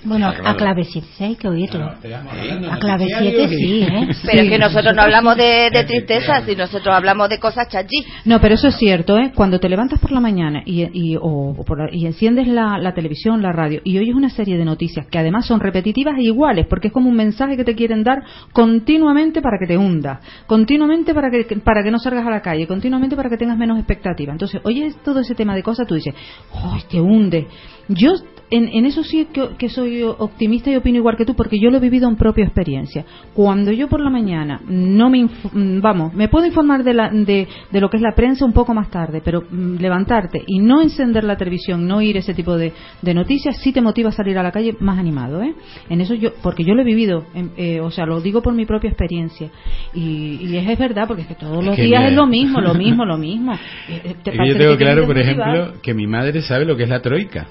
Bueno, 0.04 0.28
a 0.28 0.56
clave 0.56 0.84
7 0.84 1.08
sí 1.18 1.24
hay 1.24 1.36
que 1.36 1.48
oírlo. 1.48 1.84
A 1.86 2.74
A 2.74 2.78
clave 2.80 3.08
7 3.20 3.48
sí, 3.50 3.82
¿eh? 3.90 4.08
Pero 4.26 4.42
es 4.44 4.50
que 4.50 4.58
nosotros 4.60 4.96
no 4.96 5.02
hablamos 5.02 5.36
de, 5.36 5.70
de 5.72 5.84
tristeza, 5.84 6.42
si 6.46 6.56
nosotros 6.56 6.94
hablamos 6.96 7.28
de 7.30 7.40
cosas 7.40 7.68
chachí. 7.70 8.06
No, 8.26 8.40
pero 8.40 8.54
eso 8.56 8.68
es 8.68 8.76
cierto, 8.78 9.18
¿eh? 9.18 9.32
Cuando 9.34 9.60
te 9.60 9.68
levantas 9.68 10.00
por 10.00 10.12
la 10.12 10.20
mañana 10.20 10.62
y, 10.66 10.84
y- 10.94 11.16
o- 11.16 11.56
o 11.58 11.64
por 11.66 11.80
la- 11.80 11.90
y 11.92 12.06
enciendes 12.06 12.48
la, 12.48 12.78
la 12.78 12.94
televisión, 12.94 13.42
la 13.42 13.52
radio 13.52 13.82
y 13.84 13.98
oyes 13.98 14.14
una 14.16 14.30
serie 14.30 14.58
de 14.58 14.66
noticias 14.66 15.08
que 15.08 15.18
además 15.18 15.46
son 15.48 15.60
repetitivas 15.60 16.16
e 16.20 16.24
iguales, 16.24 16.68
porque 16.68 16.88
es 16.90 16.94
como 16.94 17.10
un 17.10 17.16
mensaje 17.16 17.58
que 17.58 17.64
te 17.64 17.76
quieren 17.76 18.04
dar 18.04 18.24
continuamente 18.54 19.42
para 19.42 19.58
que 19.60 19.66
te 19.68 19.78
hundas, 19.78 20.20
continuamente 20.46 21.14
para 21.14 21.30
que, 21.32 21.44
para 21.64 21.84
que 21.84 21.90
no 21.92 21.98
salgas 22.00 22.26
a 22.28 22.30
la 22.30 22.42
calle, 22.42 22.68
continuamente 22.68 23.16
para 23.16 23.30
que 23.30 23.38
tengas 23.38 23.58
menos 23.58 23.78
expectativa. 23.80 24.32
Entonces, 24.34 24.45
oyes 24.64 24.96
todo 25.04 25.20
ese 25.20 25.36
tema 25.36 25.56
de 25.56 25.64
cosas, 25.64 25.88
tú 25.88 25.96
dices, 25.96 26.14
¡ay, 26.54 26.84
te 26.90 27.00
hunde! 27.02 27.48
Yo 27.88 28.14
en, 28.52 28.68
en 28.70 28.86
eso 28.86 29.04
sí 29.04 29.28
que, 29.34 29.50
que 29.58 29.70
soy 29.70 30.04
optimista 30.04 30.70
y 30.70 30.76
opino 30.76 30.98
igual 30.98 31.18
que 31.18 31.26
tú, 31.26 31.36
porque 31.36 31.60
yo 31.60 31.70
lo 31.72 31.78
he 31.78 31.80
vivido 31.80 32.08
en 32.08 32.16
propia 32.16 32.46
experiencia. 32.46 33.06
Cuando 33.34 33.72
yo 33.72 33.88
por 33.88 34.02
la 34.02 34.10
mañana 34.10 34.62
no 34.68 35.10
me, 35.10 35.24
mm, 35.26 35.82
vamos, 35.82 36.14
me 36.14 36.28
puedo 36.28 36.46
informar 36.46 36.84
de, 36.84 36.94
la, 36.94 37.10
de, 37.10 37.48
de 37.72 37.82
lo 37.82 37.90
que 37.90 37.98
es 37.98 38.04
la 38.04 38.14
prensa 38.16 38.46
un 38.46 38.54
poco 38.54 38.74
más 38.74 38.90
tarde, 38.90 39.22
pero 39.24 39.42
mm, 39.50 39.78
levantarte 39.78 40.44
y 40.46 40.60
no 40.60 40.82
encender 40.82 41.24
la 41.24 41.38
televisión, 41.38 41.88
no 41.88 41.98
oír 41.98 42.18
ese 42.18 42.34
tipo 42.34 42.58
de, 42.58 42.74
de 43.02 43.14
noticias, 43.14 43.58
sí 43.62 43.72
te 43.74 43.82
motiva 43.82 44.10
a 44.10 44.14
salir 44.14 44.38
a 44.38 44.44
la 44.44 44.52
calle 44.52 44.76
más 44.80 45.00
animado, 45.00 45.42
¿eh? 45.42 45.54
En 45.90 46.02
eso 46.02 46.14
yo, 46.14 46.32
porque 46.42 46.64
yo 46.64 46.76
lo 46.76 46.82
he 46.82 46.86
vivido, 46.86 47.26
en- 47.34 47.52
eh, 47.58 47.80
o 47.82 47.92
sea, 47.92 48.06
lo 48.06 48.22
digo 48.22 48.42
por 48.42 48.54
mi 48.54 48.66
propia 48.66 48.90
experiencia. 48.90 49.50
Y, 49.94 50.40
y 50.42 50.58
es, 50.58 50.78
verdad, 50.80 51.08
porque 51.08 51.24
es 51.24 51.28
que 51.28 51.36
todos 51.36 51.60
Es 51.60 51.66
los 51.66 51.76
que 51.76 51.84
días 51.84 52.10
es 52.10 52.14
lo 52.14 52.28
mismo, 52.28 52.62
lo 52.62 52.74
mismo, 52.74 53.06
lo 53.06 53.18
mismo. 53.20 53.54
Eh, 53.54 54.02
eh, 54.04 54.16
te 54.24 54.32
yo 54.36 54.58
tengo 54.58 54.78
que 54.78 54.84
claro, 54.84 55.06
por 55.06 55.18
ejemplo, 55.18 55.74
que 55.82 55.94
mi 55.94 56.08
madre 56.08 56.42
sabe 56.42 56.66
lo 56.66 56.76
que 56.76 56.84
es 56.84 56.90
la 56.90 57.02
troika. 57.02 57.48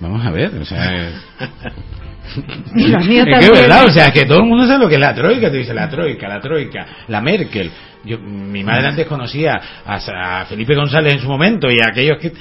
Vamos 0.00 0.26
a 0.26 0.30
ver, 0.30 0.54
o 0.56 0.64
sea. 0.64 1.10
Y 2.74 2.86
los 2.86 3.04
míos 3.06 3.26
es 3.26 3.38
que 3.38 3.44
es 3.44 3.46
también. 3.46 3.52
verdad, 3.68 3.84
o 3.86 3.90
sea, 3.90 4.10
que 4.12 4.24
todo 4.24 4.38
el 4.38 4.44
mundo 4.46 4.64
sabe 4.66 4.78
lo 4.84 4.88
que 4.88 4.94
es 4.94 5.00
la 5.00 5.12
troika. 5.14 5.50
Te 5.50 5.56
dice 5.58 5.74
la 5.74 5.88
troika, 5.90 6.28
la 6.28 6.40
troika, 6.40 6.86
la 7.08 7.20
Merkel. 7.20 7.70
Yo, 8.04 8.18
mi 8.18 8.62
madre 8.64 8.86
antes 8.88 9.06
conocía 9.06 9.60
a, 9.84 10.40
a 10.40 10.44
Felipe 10.46 10.74
González 10.74 11.14
en 11.14 11.18
su 11.20 11.28
momento 11.28 11.68
y 11.70 11.78
a 11.80 11.88
aquellos 11.90 12.18
que. 12.18 12.32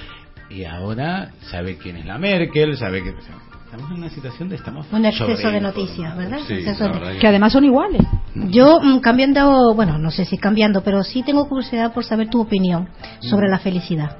Y 0.50 0.64
ahora 0.66 1.32
sabe 1.50 1.78
quién 1.78 1.98
es 1.98 2.06
la 2.06 2.18
Merkel, 2.20 2.78
sabe 2.78 3.04
que. 3.04 3.10
o 3.10 3.22
sea, 3.22 3.36
estamos 3.66 3.90
en 3.92 3.98
una 3.98 4.10
situación 4.10 4.50
de 4.50 4.56
estamos. 4.56 4.86
Un 4.92 5.04
exceso 5.06 5.50
de 5.52 5.60
noticias, 5.62 6.16
¿verdad? 6.16 6.40
Sí, 6.48 6.54
Exceso 6.54 6.88
la 6.88 6.94
de- 6.94 7.00
verdad 7.00 7.20
Que 7.20 7.28
además 7.28 7.52
son 7.52 7.66
iguales. 7.66 8.02
Yo, 8.36 8.80
mm, 8.82 9.00
cambiando, 9.00 9.74
bueno, 9.76 9.98
no 9.98 10.12
sé 10.12 10.26
si 10.26 10.38
cambiando, 10.38 10.84
pero 10.84 11.04
sí 11.04 11.24
tengo 11.24 11.50
curiosidad 11.50 11.92
por 11.92 12.06
saber 12.06 12.30
tu 12.30 12.40
opinión 12.40 12.88
sobre 13.20 13.50
la 13.50 13.58
felicidad. 13.60 14.16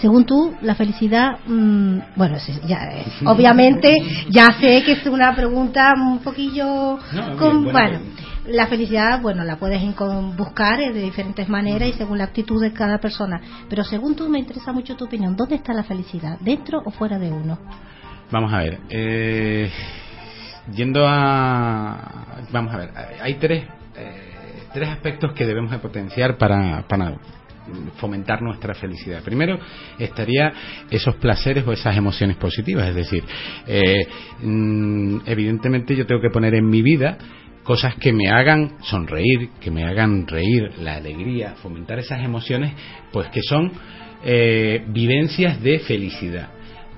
Según 0.00 0.24
tú, 0.24 0.54
la 0.62 0.74
felicidad, 0.74 1.38
mm, 1.46 1.98
bueno, 2.16 2.36
ya, 2.66 2.84
eh, 2.92 3.04
obviamente, 3.26 3.96
ya 4.28 4.46
sé 4.60 4.82
que 4.84 4.92
es 4.92 5.06
una 5.06 5.34
pregunta 5.34 5.92
un 5.96 6.20
poquillo, 6.20 6.98
No, 7.12 7.36
con- 7.36 7.62
bien, 7.64 7.72
buena 7.72 7.72
bueno, 7.72 8.00
la 8.46 8.66
felicidad, 8.66 9.20
bueno, 9.20 9.44
la 9.44 9.56
puedes 9.56 9.82
buscar 10.36 10.80
eh, 10.80 10.92
de 10.92 11.02
diferentes 11.02 11.48
maneras 11.48 11.88
y 11.88 11.92
según 11.94 12.18
la 12.18 12.24
actitud 12.24 12.60
de 12.62 12.72
cada 12.72 12.98
persona. 12.98 13.40
Pero 13.68 13.84
según 13.84 14.14
tú, 14.16 14.28
me 14.28 14.38
interesa 14.38 14.72
mucho 14.72 14.96
tu 14.96 15.04
opinión. 15.04 15.36
¿Dónde 15.36 15.56
está 15.56 15.74
la 15.74 15.82
felicidad? 15.84 16.38
¿Dentro 16.40 16.80
o 16.84 16.90
fuera 16.90 17.18
de 17.18 17.30
uno? 17.30 17.58
Vamos 18.30 18.52
a 18.52 18.58
ver. 18.58 18.78
eh, 18.88 19.70
yendo 20.74 21.04
a. 21.06 22.46
Vamos 22.52 22.72
a 22.74 22.78
ver. 22.78 22.90
Hay 23.20 23.34
tres, 23.34 23.64
eh, 23.96 24.62
tres 24.72 24.88
aspectos 24.90 25.32
que 25.32 25.44
debemos 25.44 25.70
de 25.70 25.78
potenciar 25.78 26.38
para, 26.38 26.86
para 26.88 27.14
fomentar 27.96 28.42
nuestra 28.42 28.74
felicidad. 28.74 29.22
Primero 29.22 29.58
estaría 29.98 30.52
esos 30.90 31.16
placeres 31.16 31.66
o 31.66 31.72
esas 31.72 31.96
emociones 31.96 32.36
positivas. 32.36 32.88
Es 32.88 32.94
decir, 32.94 33.24
eh, 33.66 34.06
mm, 34.42 35.18
evidentemente 35.26 35.96
yo 35.96 36.06
tengo 36.06 36.20
que 36.20 36.30
poner 36.30 36.54
en 36.54 36.68
mi 36.68 36.82
vida 36.82 37.18
cosas 37.62 37.96
que 37.96 38.12
me 38.12 38.30
hagan 38.30 38.76
sonreír, 38.82 39.50
que 39.60 39.70
me 39.70 39.84
hagan 39.84 40.26
reír, 40.26 40.72
la 40.80 40.94
alegría, 40.96 41.54
fomentar 41.62 41.98
esas 41.98 42.24
emociones, 42.24 42.72
pues 43.12 43.28
que 43.28 43.42
son 43.42 43.72
eh, 44.24 44.84
vivencias 44.88 45.62
de 45.62 45.78
felicidad. 45.80 46.48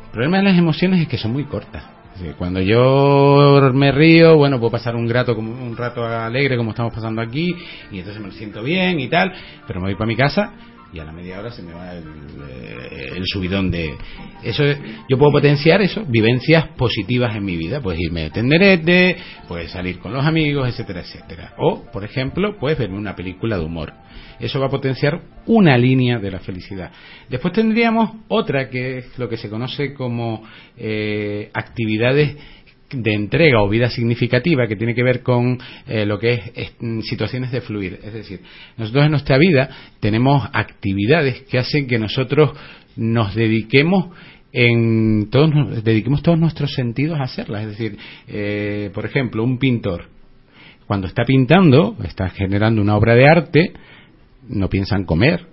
El 0.04 0.10
problema 0.12 0.38
de 0.38 0.44
las 0.44 0.58
emociones 0.58 1.00
es 1.00 1.08
que 1.08 1.18
son 1.18 1.32
muy 1.32 1.44
cortas. 1.44 1.99
Decir, 2.20 2.34
Cuando 2.36 2.60
yo 2.60 3.70
me 3.72 3.92
río, 3.92 4.36
bueno, 4.36 4.58
puedo 4.58 4.70
pasar 4.72 4.94
un 4.94 5.08
rato 5.08 5.34
como 5.34 5.52
un 5.52 5.76
rato 5.76 6.04
alegre 6.04 6.56
como 6.56 6.70
estamos 6.70 6.92
pasando 6.92 7.22
aquí 7.22 7.54
y 7.90 7.98
entonces 7.98 8.22
me 8.22 8.30
siento 8.32 8.62
bien 8.62 9.00
y 9.00 9.08
tal, 9.08 9.32
pero 9.66 9.80
me 9.80 9.86
voy 9.86 9.94
para 9.94 10.06
mi 10.06 10.16
casa 10.16 10.52
y 10.92 10.98
a 10.98 11.04
la 11.04 11.12
media 11.12 11.38
hora 11.38 11.50
se 11.52 11.62
me 11.62 11.72
va 11.72 11.94
el, 11.94 12.02
eh, 12.02 13.22
subidón 13.24 13.70
de 13.70 13.94
eso. 14.42 14.64
es- 14.64 14.78
Yo 15.08 15.16
puedo 15.18 15.32
potenciar 15.32 15.80
eso, 15.80 16.04
vivencias 16.06 16.66
positivas 16.76 17.34
en 17.36 17.44
mi 17.44 17.56
vida, 17.56 17.80
pues 17.80 17.98
irme 17.98 18.22
de 18.24 18.30
tenderete, 18.30 19.16
pues 19.48 19.70
salir 19.70 19.98
con 19.98 20.12
los 20.12 20.24
amigos, 20.26 20.68
etcétera, 20.68 21.00
etcétera. 21.00 21.54
O, 21.58 21.84
por 21.90 22.04
ejemplo, 22.04 22.56
puedes 22.58 22.78
verme 22.78 22.98
una 22.98 23.14
película 23.16 23.56
de 23.56 23.64
humor. 23.64 23.92
Eso 24.40 24.58
va 24.58 24.66
a 24.66 24.70
potenciar 24.70 25.20
una 25.46 25.76
línea 25.76 26.18
de 26.18 26.30
la 26.30 26.40
felicidad. 26.40 26.90
Después 27.28 27.52
tendríamos 27.52 28.10
otra 28.28 28.68
que 28.68 28.98
es 28.98 29.18
lo 29.18 29.28
que 29.28 29.36
se 29.36 29.50
conoce 29.50 29.94
como 29.94 30.42
eh, 30.76 31.50
actividades 31.52 32.36
de 32.92 33.14
entrega 33.14 33.62
o 33.62 33.68
vida 33.68 33.88
significativa 33.88 34.66
que 34.66 34.74
tiene 34.74 34.94
que 34.94 35.04
ver 35.04 35.22
con 35.22 35.58
eh, 35.86 36.04
lo 36.04 36.18
que 36.18 36.32
es, 36.32 36.40
es, 36.54 36.72
situaciones 37.06 37.52
de 37.52 37.60
fluir. 37.60 38.00
Es 38.02 38.12
decir, 38.12 38.40
nosotros 38.76 39.04
en 39.04 39.10
nuestra 39.12 39.38
vida 39.38 39.70
tenemos 40.00 40.48
actividades 40.52 41.42
que 41.42 41.58
hacen 41.58 41.86
que 41.86 41.98
nosotros 41.98 42.50
nos 42.96 43.34
dediquemos 43.34 44.10
en 44.52 45.28
todos 45.30 45.84
dediquemos 45.84 46.22
todos 46.22 46.38
nuestros 46.38 46.72
sentidos 46.74 47.20
a 47.20 47.24
hacerlas. 47.24 47.62
Es 47.62 47.68
decir, 47.78 47.98
eh, 48.26 48.90
por 48.92 49.06
ejemplo, 49.06 49.44
un 49.44 49.58
pintor 49.58 50.08
cuando 50.86 51.06
está 51.06 51.24
pintando, 51.24 51.96
está 52.02 52.30
generando 52.30 52.82
una 52.82 52.96
obra 52.96 53.14
de 53.14 53.28
arte, 53.28 53.72
no 54.50 54.68
piensa 54.68 54.96
en 54.96 55.04
comer, 55.04 55.46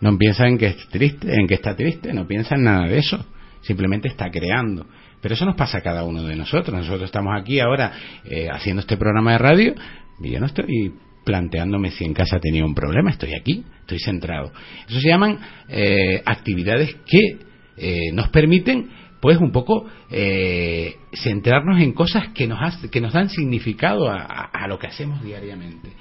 no 0.00 0.16
piensa 0.18 0.46
en 0.48 0.58
que 0.58 0.66
es 0.66 0.88
triste, 0.88 1.32
en 1.32 1.46
que 1.46 1.54
está 1.54 1.76
triste, 1.76 2.12
no 2.12 2.26
piensa 2.26 2.56
en 2.56 2.64
nada 2.64 2.88
de 2.88 2.98
eso, 2.98 3.24
simplemente 3.62 4.08
está 4.08 4.30
creando. 4.30 4.86
Pero 5.20 5.34
eso 5.34 5.44
nos 5.46 5.54
pasa 5.54 5.78
a 5.78 5.82
cada 5.82 6.02
uno 6.02 6.24
de 6.24 6.34
nosotros. 6.34 6.76
Nosotros 6.76 7.04
estamos 7.04 7.32
aquí 7.40 7.60
ahora 7.60 7.92
eh, 8.24 8.48
haciendo 8.50 8.80
este 8.80 8.96
programa 8.96 9.32
de 9.32 9.38
radio 9.38 9.74
y 10.20 10.30
yo 10.30 10.40
no 10.40 10.46
estoy 10.46 10.92
planteándome 11.24 11.92
si 11.92 12.04
en 12.04 12.14
casa 12.14 12.40
tenía 12.40 12.64
un 12.64 12.74
problema, 12.74 13.10
estoy 13.10 13.32
aquí, 13.34 13.64
estoy 13.82 14.00
centrado. 14.00 14.50
Eso 14.88 14.98
se 14.98 15.08
llaman 15.08 15.38
eh, 15.68 16.20
actividades 16.26 16.96
que 17.06 17.38
eh, 17.76 18.10
nos 18.12 18.28
permiten 18.30 18.90
pues 19.20 19.38
un 19.38 19.52
poco 19.52 19.86
eh, 20.10 20.96
centrarnos 21.14 21.80
en 21.80 21.92
cosas 21.92 22.30
que 22.34 22.48
nos, 22.48 22.58
hace- 22.60 22.90
que 22.90 23.00
nos 23.00 23.12
dan 23.12 23.28
significado 23.30 24.10
a 24.10 24.66
lo 24.66 24.80
que 24.80 24.88
hacemos 24.88 25.22
diariamente. 25.22 25.92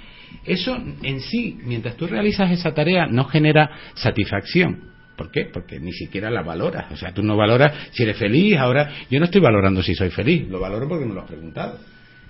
Eso 0.45 0.77
en 1.03 1.19
sí, 1.21 1.57
mientras 1.63 1.95
tú 1.95 2.07
realizas 2.07 2.51
esa 2.51 2.73
tarea, 2.73 3.07
no 3.07 3.25
genera 3.25 3.69
satisfacción. 3.95 4.91
¿Por 5.15 5.29
qué? 5.31 5.45
Porque 5.45 5.79
ni 5.79 5.91
siquiera 5.91 6.29
la 6.31 6.41
valoras. 6.41 6.91
O 6.91 6.95
sea, 6.97 7.13
tú 7.13 7.21
no 7.21 7.35
valoras 7.37 7.73
si 7.91 8.03
eres 8.03 8.17
feliz. 8.17 8.57
Ahora, 8.57 8.89
yo 9.09 9.19
no 9.19 9.25
estoy 9.25 9.41
valorando 9.41 9.83
si 9.83 9.93
soy 9.93 10.09
feliz. 10.09 10.47
Lo 10.49 10.59
valoro 10.59 10.87
porque 10.87 11.05
me 11.05 11.13
lo 11.13 11.21
has 11.21 11.27
preguntado. 11.27 11.77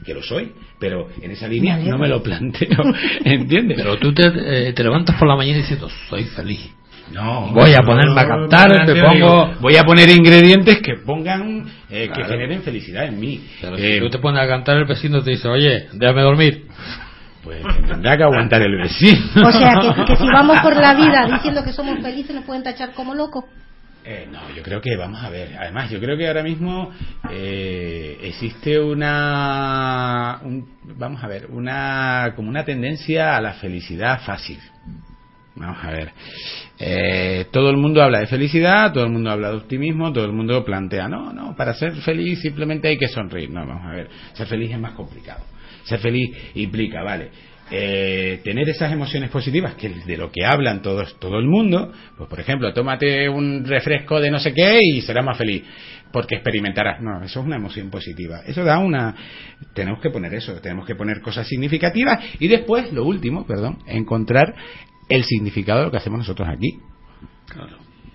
Que 0.06 0.14
lo 0.14 0.22
soy. 0.24 0.52
Pero 0.80 1.08
en 1.22 1.32
esa 1.32 1.48
línea 1.48 1.78
no 1.78 1.98
me 1.98 2.08
lo 2.10 2.22
planteo. 2.22 2.68
¿Entiendes? 3.24 3.78
Pero 3.78 3.98
tú 3.98 4.14
te, 4.14 4.24
eh, 4.70 4.74
te 4.74 4.84
levantas 4.84 5.16
por 5.18 5.28
la 5.28 5.36
mañana 5.36 5.60
diciendo, 5.60 5.88
soy 6.10 6.24
feliz. 6.26 6.70
No, 7.14 7.52
Voy 7.52 7.74
a 7.74 7.82
ponerme 7.84 8.20
a 8.22 8.26
cantar, 8.28 8.70
no, 8.70 8.86
me 8.94 8.98
yo 8.98 9.04
pongo- 9.04 9.14
digo, 9.16 9.54
voy 9.60 9.76
a 9.76 9.84
poner 9.84 10.10
ingredientes 10.10 10.80
que 10.82 10.96
pongan, 11.06 11.66
eh, 11.90 12.10
que 12.14 12.24
generen 12.24 12.62
felicidad 12.62 13.06
en 13.06 13.20
mí. 13.20 13.42
Pero 13.60 13.76
Eh, 13.78 13.96
si 13.96 14.00
tú 14.00 14.10
te 14.10 14.20
pones 14.20 14.42
a 14.42 14.48
cantar, 14.48 14.78
el 14.78 14.86
vecino 14.86 15.22
te 15.22 15.32
dice, 15.32 15.48
oye, 15.50 15.88
déjame 15.94 16.22
dormir. 16.22 16.66
Pues 17.44 17.64
tendrá 17.88 18.16
que 18.18 18.24
aguantar 18.24 18.62
el 18.62 18.78
vecino. 18.78 19.48
O 19.48 19.52
sea, 19.52 19.74
que, 19.96 20.06
que 20.06 20.16
si 20.16 20.26
vamos 20.28 20.60
por 20.62 20.76
la 20.76 20.94
vida 20.94 21.26
diciendo 21.34 21.64
que 21.64 21.74
somos 21.74 22.00
felices, 22.02 22.36
nos 22.36 22.46
pueden 22.46 22.64
tachar 22.64 22.92
como 22.94 23.16
locos. 23.16 23.46
Eh, 24.04 24.28
no, 24.32 24.40
yo 24.56 24.64
creo 24.64 24.82
que 24.82 24.96
vamos 24.98 25.24
a 25.24 25.30
ver. 25.30 25.56
Además, 25.60 25.90
yo 25.92 26.00
creo 26.00 26.18
que 26.18 26.28
ahora 26.28 26.42
mismo 26.44 26.92
eh, 27.30 28.18
existe 28.24 28.80
una, 28.80 30.40
un- 30.44 30.68
vamos 30.98 31.24
a 31.24 31.28
ver, 31.28 31.48
una 31.52 32.34
como 32.36 32.50
una 32.50 32.64
tendencia 32.66 33.36
a 33.38 33.42
la 33.42 33.54
felicidad 33.54 34.22
fácil. 34.26 34.60
Vamos 35.56 35.78
a 35.84 35.92
ver. 35.92 36.12
Eh, 36.80 37.46
todo 37.52 37.70
el 37.70 37.78
mundo 37.78 38.02
habla 38.02 38.20
de 38.20 38.28
felicidad, 38.28 38.92
todo 38.94 39.04
el 39.04 39.12
mundo 39.12 39.30
habla 39.30 39.50
de 39.50 39.58
optimismo, 39.58 40.12
todo 40.12 40.26
el 40.26 40.32
mundo 40.32 40.64
plantea, 40.66 41.08
no, 41.08 41.32
no, 41.34 41.56
para 41.56 41.74
ser 41.76 41.94
feliz 41.98 42.40
simplemente 42.42 42.88
hay 42.88 42.98
que 42.98 43.08
sonreír. 43.08 43.50
No, 43.52 43.66
vamos 43.68 43.86
a 43.86 43.92
ver, 43.92 44.10
ser 44.34 44.48
feliz 44.48 44.72
es 44.72 44.80
más 44.80 44.94
complicado. 44.94 45.42
Ser 45.84 46.00
feliz 46.00 46.30
implica, 46.56 47.04
vale, 47.04 47.30
eh, 47.74 48.42
tener 48.44 48.68
esas 48.68 48.92
emociones 48.92 49.30
positivas, 49.30 49.76
que 49.76 49.88
de 49.88 50.18
lo 50.18 50.30
que 50.30 50.46
hablan 50.46 50.82
todos, 50.82 51.18
todo 51.20 51.40
el 51.40 51.48
mundo, 51.48 51.94
pues 52.18 52.30
por 52.30 52.40
ejemplo, 52.40 52.74
tómate 52.74 53.30
un 53.30 53.64
refresco 53.66 54.20
de 54.20 54.30
no 54.30 54.40
sé 54.40 54.54
qué 54.54 54.80
y 54.82 55.02
serás 55.02 55.26
más 55.26 55.38
feliz, 55.38 55.64
porque 56.12 56.36
experimentarás. 56.36 57.02
No, 57.02 57.24
eso 57.24 57.40
es 57.40 57.46
una 57.46 57.56
emoción 57.56 57.90
positiva. 57.90 58.42
Eso 58.46 58.66
da 58.66 58.80
una... 58.80 59.16
Tenemos 59.74 60.02
que 60.02 60.10
poner 60.10 60.34
eso, 60.34 60.60
tenemos 60.60 60.86
que 60.86 60.96
poner 60.96 61.22
cosas 61.22 61.48
significativas 61.48 62.20
y 62.40 62.50
después, 62.50 62.92
lo 62.92 63.06
último, 63.06 63.48
perdón, 63.48 63.80
encontrar 63.88 64.54
el 65.08 65.24
significado 65.24 65.80
de 65.80 65.86
lo 65.86 65.92
que 65.92 65.98
hacemos 65.98 66.20
nosotros 66.20 66.50
aquí. 66.50 66.78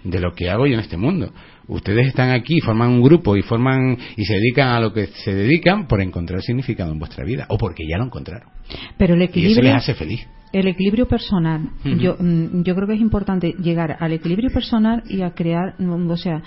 De 0.06 0.20
lo 0.20 0.32
que 0.32 0.48
hago 0.48 0.66
yo 0.66 0.74
en 0.74 0.80
este 0.80 0.96
mundo. 0.96 1.32
Ustedes 1.66 2.06
están 2.06 2.30
aquí, 2.30 2.60
forman 2.60 2.90
un 2.90 3.02
grupo 3.02 3.36
y 3.36 3.42
forman 3.42 3.98
y 4.16 4.24
se 4.24 4.34
dedican 4.34 4.68
a 4.68 4.80
lo 4.80 4.92
que 4.92 5.08
se 5.08 5.34
dedican 5.34 5.88
por 5.88 6.00
encontrar 6.00 6.42
significado 6.42 6.92
en 6.92 6.98
vuestra 6.98 7.24
vida 7.24 7.46
o 7.48 7.58
porque 7.58 7.84
ya 7.88 7.98
lo 7.98 8.04
encontraron. 8.04 8.48
Pero 8.96 9.14
el 9.14 9.20
Y 9.20 9.24
eso 9.24 9.30
equilibrio, 9.30 9.62
les 9.64 9.82
hace 9.82 9.94
feliz. 9.94 10.26
El 10.58 10.68
equilibrio 10.68 11.06
personal, 11.06 11.68
yo, 11.84 12.16
mm, 12.18 12.62
yo 12.62 12.74
creo 12.74 12.86
que 12.86 12.94
es 12.94 13.00
importante 13.00 13.54
llegar 13.62 13.98
al 14.00 14.12
equilibrio 14.12 14.50
personal 14.50 15.02
y 15.06 15.20
a 15.20 15.32
crear, 15.34 15.74
mm, 15.78 16.10
o 16.10 16.16
sea, 16.16 16.42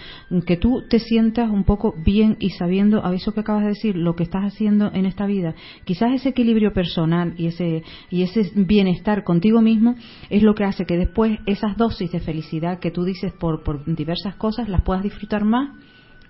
que 0.48 0.58
tú 0.58 0.82
te 0.90 0.98
sientas 0.98 1.52
un 1.52 1.64
poco 1.64 1.94
bien 2.04 2.36
y 2.40 2.50
sabiendo, 2.50 3.06
a 3.06 3.14
eso 3.14 3.34
que 3.34 3.42
acabas 3.42 3.62
de 3.64 3.70
decir, 3.70 3.96
lo 3.96 4.16
que 4.16 4.24
estás 4.24 4.44
haciendo 4.44 4.92
en 4.94 5.06
esta 5.06 5.28
vida. 5.28 5.54
Quizás 5.86 6.12
ese 6.14 6.30
equilibrio 6.30 6.74
personal 6.74 7.36
y 7.38 7.48
ese, 7.48 7.84
y 8.10 8.24
ese 8.24 8.52
bienestar 8.56 9.24
contigo 9.24 9.62
mismo 9.62 9.94
es 10.32 10.42
lo 10.42 10.56
que 10.56 10.64
hace 10.64 10.86
que 10.86 10.98
después 10.98 11.38
esas 11.46 11.78
dosis 11.78 12.12
de 12.12 12.20
felicidad 12.20 12.80
que 12.80 12.90
tú 12.90 13.04
dices 13.04 13.32
por, 13.40 13.64
por 13.64 13.86
diversas 13.86 14.36
cosas 14.38 14.70
las 14.70 14.82
puedas 14.82 15.04
disfrutar 15.04 15.46
más 15.46 15.70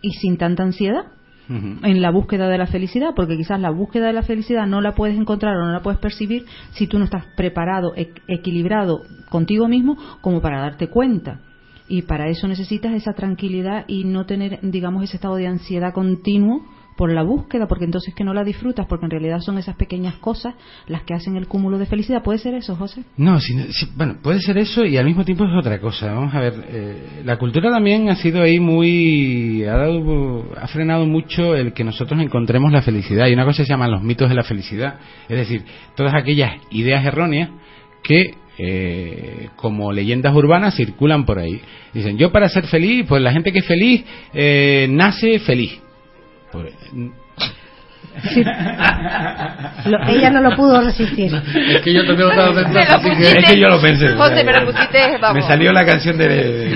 y 0.01 0.11
sin 0.11 0.37
tanta 0.37 0.63
ansiedad 0.63 1.05
En 1.49 2.01
la 2.01 2.11
búsqueda 2.11 2.47
de 2.47 2.59
la 2.59 2.67
felicidad, 2.67 3.15
porque 3.15 3.35
quizás 3.35 3.59
la 3.59 3.71
búsqueda 3.71 4.07
de 4.07 4.13
la 4.13 4.21
felicidad 4.21 4.67
no 4.67 4.81
la 4.81 4.93
puedes 4.93 5.17
encontrar 5.17 5.57
o 5.57 5.65
no 5.65 5.71
la 5.71 5.81
puedes 5.81 5.99
percibir 5.99 6.45
si 6.71 6.85
tú 6.85 6.99
no 6.99 7.05
estás 7.05 7.25
preparado, 7.35 7.93
e- 7.95 8.13
equilibrado 8.27 9.01
contigo 9.29 9.67
mismo 9.67 9.97
como 10.21 10.41
para 10.41 10.61
darte 10.61 10.89
cuenta. 10.89 11.39
Y 11.87 12.03
para 12.03 12.27
eso 12.29 12.47
necesitas 12.47 12.93
esa 12.93 13.13
tranquilidad 13.13 13.85
y 13.87 14.03
no 14.03 14.27
tener, 14.27 14.59
digamos, 14.61 15.03
ese 15.03 15.15
estado 15.15 15.37
de 15.37 15.47
ansiedad 15.47 15.91
continuo 15.91 16.61
por 16.99 17.13
la 17.13 17.23
búsqueda, 17.23 17.65
porque 17.65 17.85
entonces 17.85 18.13
que 18.13 18.25
no 18.25 18.33
la 18.33 18.43
disfrutas, 18.43 18.85
porque 18.85 19.05
en 19.05 19.11
realidad 19.11 19.39
son 19.39 19.57
esas 19.57 19.77
pequeñas 19.77 20.15
cosas 20.15 20.53
las 20.85 21.03
que 21.03 21.13
hacen 21.13 21.37
el 21.37 21.47
cúmulo 21.47 21.77
de 21.77 21.85
felicidad. 21.85 22.21
¿Puede 22.21 22.39
ser 22.39 22.55
eso, 22.55 22.75
José? 22.75 23.03
No, 23.15 23.39
si- 23.39 23.71
si- 23.71 23.87
bueno, 23.95 24.17
puede 24.21 24.41
ser 24.41 24.57
eso 24.57 24.83
y 24.85 24.97
al 24.97 25.05
mismo 25.05 25.23
tiempo 25.23 25.45
es 25.45 25.51
otra 25.57 25.79
cosa. 25.79 26.13
Vamos 26.13 26.35
a 26.35 26.41
ver, 26.41 26.53
eh, 26.67 27.21
la 27.23 27.37
cultura 27.37 27.71
también 27.71 28.09
ha 28.09 28.15
sido 28.15 28.41
ahí 28.41 28.59
muy, 28.59 29.63
ha, 29.63 29.77
dado, 29.77 30.45
ha 30.61 30.67
frenado 30.67 31.05
mucho 31.05 31.55
el 31.55 31.71
que 31.71 31.85
nosotros 31.85 32.19
encontremos 32.21 32.69
la 32.73 32.81
felicidad. 32.81 33.27
Y 33.27 33.33
una 33.33 33.45
cosa 33.45 33.63
se 33.63 33.69
llaman 33.69 33.91
los 33.91 34.03
mitos 34.03 34.27
de 34.27 34.35
la 34.35 34.43
felicidad, 34.43 34.95
es 35.29 35.37
decir, 35.37 35.63
todas 35.95 36.13
aquellas 36.13 36.51
ideas 36.71 37.05
erróneas 37.05 37.49
que 38.03 38.33
eh, 38.61 39.47
como 39.55 39.93
leyendas 39.93 40.35
urbanas 40.35 40.75
circulan 40.75 41.25
por 41.25 41.39
ahí. 41.39 41.61
Dicen, 41.93 42.17
yo 42.17 42.29
para 42.33 42.49
ser 42.49 42.65
feliz, 42.67 43.05
pues 43.07 43.21
la 43.21 43.31
gente 43.31 43.53
que 43.53 43.59
es 43.59 43.65
feliz 43.65 44.03
eh, 44.33 44.85
nace 44.91 45.39
feliz. 45.39 45.79
Por- 46.51 46.69
Lo- 49.85 50.03
ella 50.07 50.29
no 50.29 50.41
lo 50.41 50.55
pudo 50.55 50.81
resistir. 50.81 51.31
Es 51.33 51.81
que 51.81 51.93
yo 51.93 52.05
también 52.05 52.29
estaba 52.29 52.53
pensando, 52.53 53.09
que- 53.17 53.39
es 53.39 53.45
que 53.45 53.59
yo 53.59 53.67
lo 53.69 53.81
pensé. 53.81 54.09
José, 54.15 54.43
me 54.43 54.53
lo 54.53 54.65
pusiste, 54.65 55.17
vamos. 55.21 55.35
Me 55.35 55.41
salió 55.47 55.71
la 55.71 55.85
canción 55.85 56.17
de, 56.17 56.27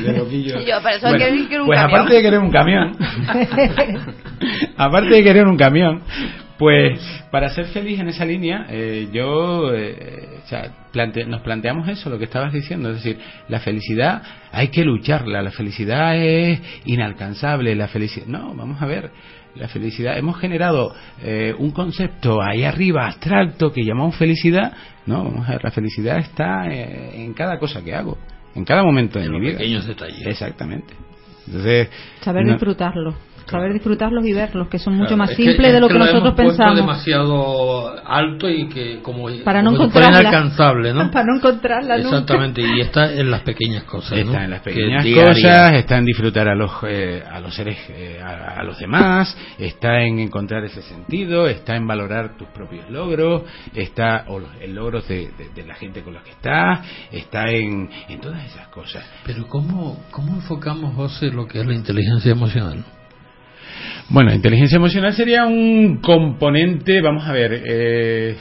de 0.02 0.14
Loquillo. 0.18 0.62
Y 0.62 0.66
yo, 0.66 0.82
para 0.82 0.96
eso 0.96 1.08
quiero- 1.16 1.48
quiero 1.48 1.64
un 1.64 1.68
pues 1.68 1.80
camión. 1.80 2.00
aparte 2.00 2.16
de 2.16 2.22
querer 2.22 2.40
un 2.40 2.52
camión, 2.52 2.98
aparte 4.78 5.10
de 5.10 5.24
querer 5.24 5.48
un 5.48 5.58
camión, 5.58 6.02
pues 6.58 7.00
para 7.32 7.50
ser 7.50 7.66
feliz 7.66 8.00
en 8.00 8.10
esa 8.10 8.26
línea, 8.26 8.66
eh, 8.70 9.08
yo, 9.12 9.74
eh, 9.74 10.40
o 10.44 10.48
sea, 10.48 10.70
plante- 10.92 11.26
nos 11.26 11.42
planteamos 11.42 11.88
eso, 11.90 12.10
lo 12.10 12.18
que 12.20 12.26
estabas 12.26 12.54
diciendo, 12.54 12.90
es 12.92 12.98
decir, 12.98 13.18
la 13.50 13.60
felicidad 13.60 14.22
hay 14.52 14.68
que 14.70 14.84
lucharla, 14.84 15.42
la 15.42 15.52
felicidad 15.52 16.16
es 16.16 16.62
inalcanzable, 16.86 17.76
la 17.76 17.88
felicidad, 17.88 18.28
no, 18.28 18.54
vamos 18.56 18.82
a 18.82 18.86
ver. 18.86 19.10
La 19.56 19.68
felicidad, 19.68 20.18
hemos 20.18 20.40
generado 20.40 20.94
eh, 21.22 21.54
un 21.58 21.72
concepto 21.72 22.42
ahí 22.42 22.64
arriba, 22.64 23.06
abstracto, 23.08 23.72
que 23.72 23.84
llamamos 23.84 24.16
felicidad. 24.16 24.74
No, 25.06 25.24
vamos 25.26 25.48
a 25.48 25.52
ver, 25.54 25.64
la 25.64 25.72
felicidad 25.72 26.18
está 26.18 26.68
eh, 26.72 27.24
en 27.24 27.34
cada 27.34 27.60
cosa 27.60 27.84
que 27.84 27.94
hago, 27.94 28.18
en 28.56 28.66
cada 28.66 28.84
momento 28.84 29.20
de 29.20 29.26
En 29.26 29.32
mi 29.32 29.38
los 29.40 29.48
vida. 29.48 29.58
pequeños 29.60 29.86
detalles. 29.86 30.26
Exactamente. 30.26 30.94
Entonces, 31.46 31.90
Saber 32.22 32.46
no- 32.46 32.54
disfrutarlo. 32.54 33.14
Saber 33.50 33.74
disfrutarlos 33.74 34.26
y 34.26 34.34
verlos, 34.34 34.68
que 34.68 34.80
son 34.80 34.94
mucho 34.94 35.10
Claro, 35.10 35.18
más 35.18 35.32
es 35.32 35.38
que- 35.38 35.44
simples 35.44 35.68
es 35.68 35.74
de 35.74 35.80
lo 35.80 35.88
que 35.88 35.94
que, 35.94 36.00
lo 36.00 36.06
nosotros 36.06 36.34
hemos 36.40 36.52
pensamos. 36.52 36.76
demasiado 36.76 38.08
alto 38.08 38.50
y 38.50 38.68
que 38.70 39.00
como, 39.02 39.28
Para 39.44 39.62
no 39.62 39.72
como 39.72 39.84
encontrarla. 39.86 40.20
inalcanzable, 40.22 40.94
¿no? 40.94 41.12
Para 41.12 41.26
no 41.26 41.36
encontrarla 41.38 41.98
nunca. 41.98 42.10
Exactamente, 42.10 42.62
y 42.62 42.82
está 42.82 43.14
en 43.14 43.30
las 43.30 43.42
pequeñas 43.42 43.84
cosas. 43.84 44.12
¿no? 44.12 44.32
Está 44.32 44.44
en 44.46 44.50
las 44.52 44.62
Que 44.62 44.72
pequeñas 44.72 45.04
diarias. 45.04 45.36
cosas, 45.38 45.74
está 45.74 45.98
en 45.98 46.06
disfrutar 46.06 46.48
a 46.48 46.56
los, 46.56 46.72
eh, 46.88 47.24
a 47.30 47.40
los 47.40 47.54
seres, 47.56 47.78
eh, 47.90 48.20
a, 48.24 48.60
a 48.60 48.64
los 48.64 48.78
demás, 48.80 49.38
está 49.60 50.02
en 50.02 50.20
encontrar 50.20 50.64
ese 50.66 50.82
sentido, 50.82 51.48
está 51.48 51.76
en 51.76 51.86
valorar 51.86 52.38
tus 52.38 52.48
propios 52.50 52.90
logros, 52.90 53.44
está, 53.76 54.26
o 54.28 54.40
los 54.40 54.50
el 54.62 54.74
logros 54.74 55.08
de, 55.08 55.30
de- 55.38 55.50
de 55.54 55.68
la 55.68 55.76
gente 55.76 56.02
con 56.02 56.14
la 56.14 56.24
que 56.24 56.32
estás, 56.32 56.80
está 57.12 57.50
en, 57.50 57.90
en 58.10 58.20
todas 58.22 58.44
esas 58.46 58.68
cosas. 58.70 59.06
Pero 59.26 59.46
¿cómo, 59.48 60.04
¿cómo 60.12 60.34
enfocamos, 60.36 60.96
José, 60.96 61.28
lo 61.32 61.46
que 61.48 61.60
es 61.60 61.66
la 61.68 61.74
inteligencia 61.76 62.32
emocional? 62.32 62.84
Bueno, 64.10 64.34
inteligencia 64.34 64.78
emocional 64.78 65.14
sería 65.14 65.46
un 65.46 65.98
componente, 65.98 67.02
vamos 67.02 67.26
a 67.28 67.32
ver, 67.32 67.64
eh, 67.66 68.36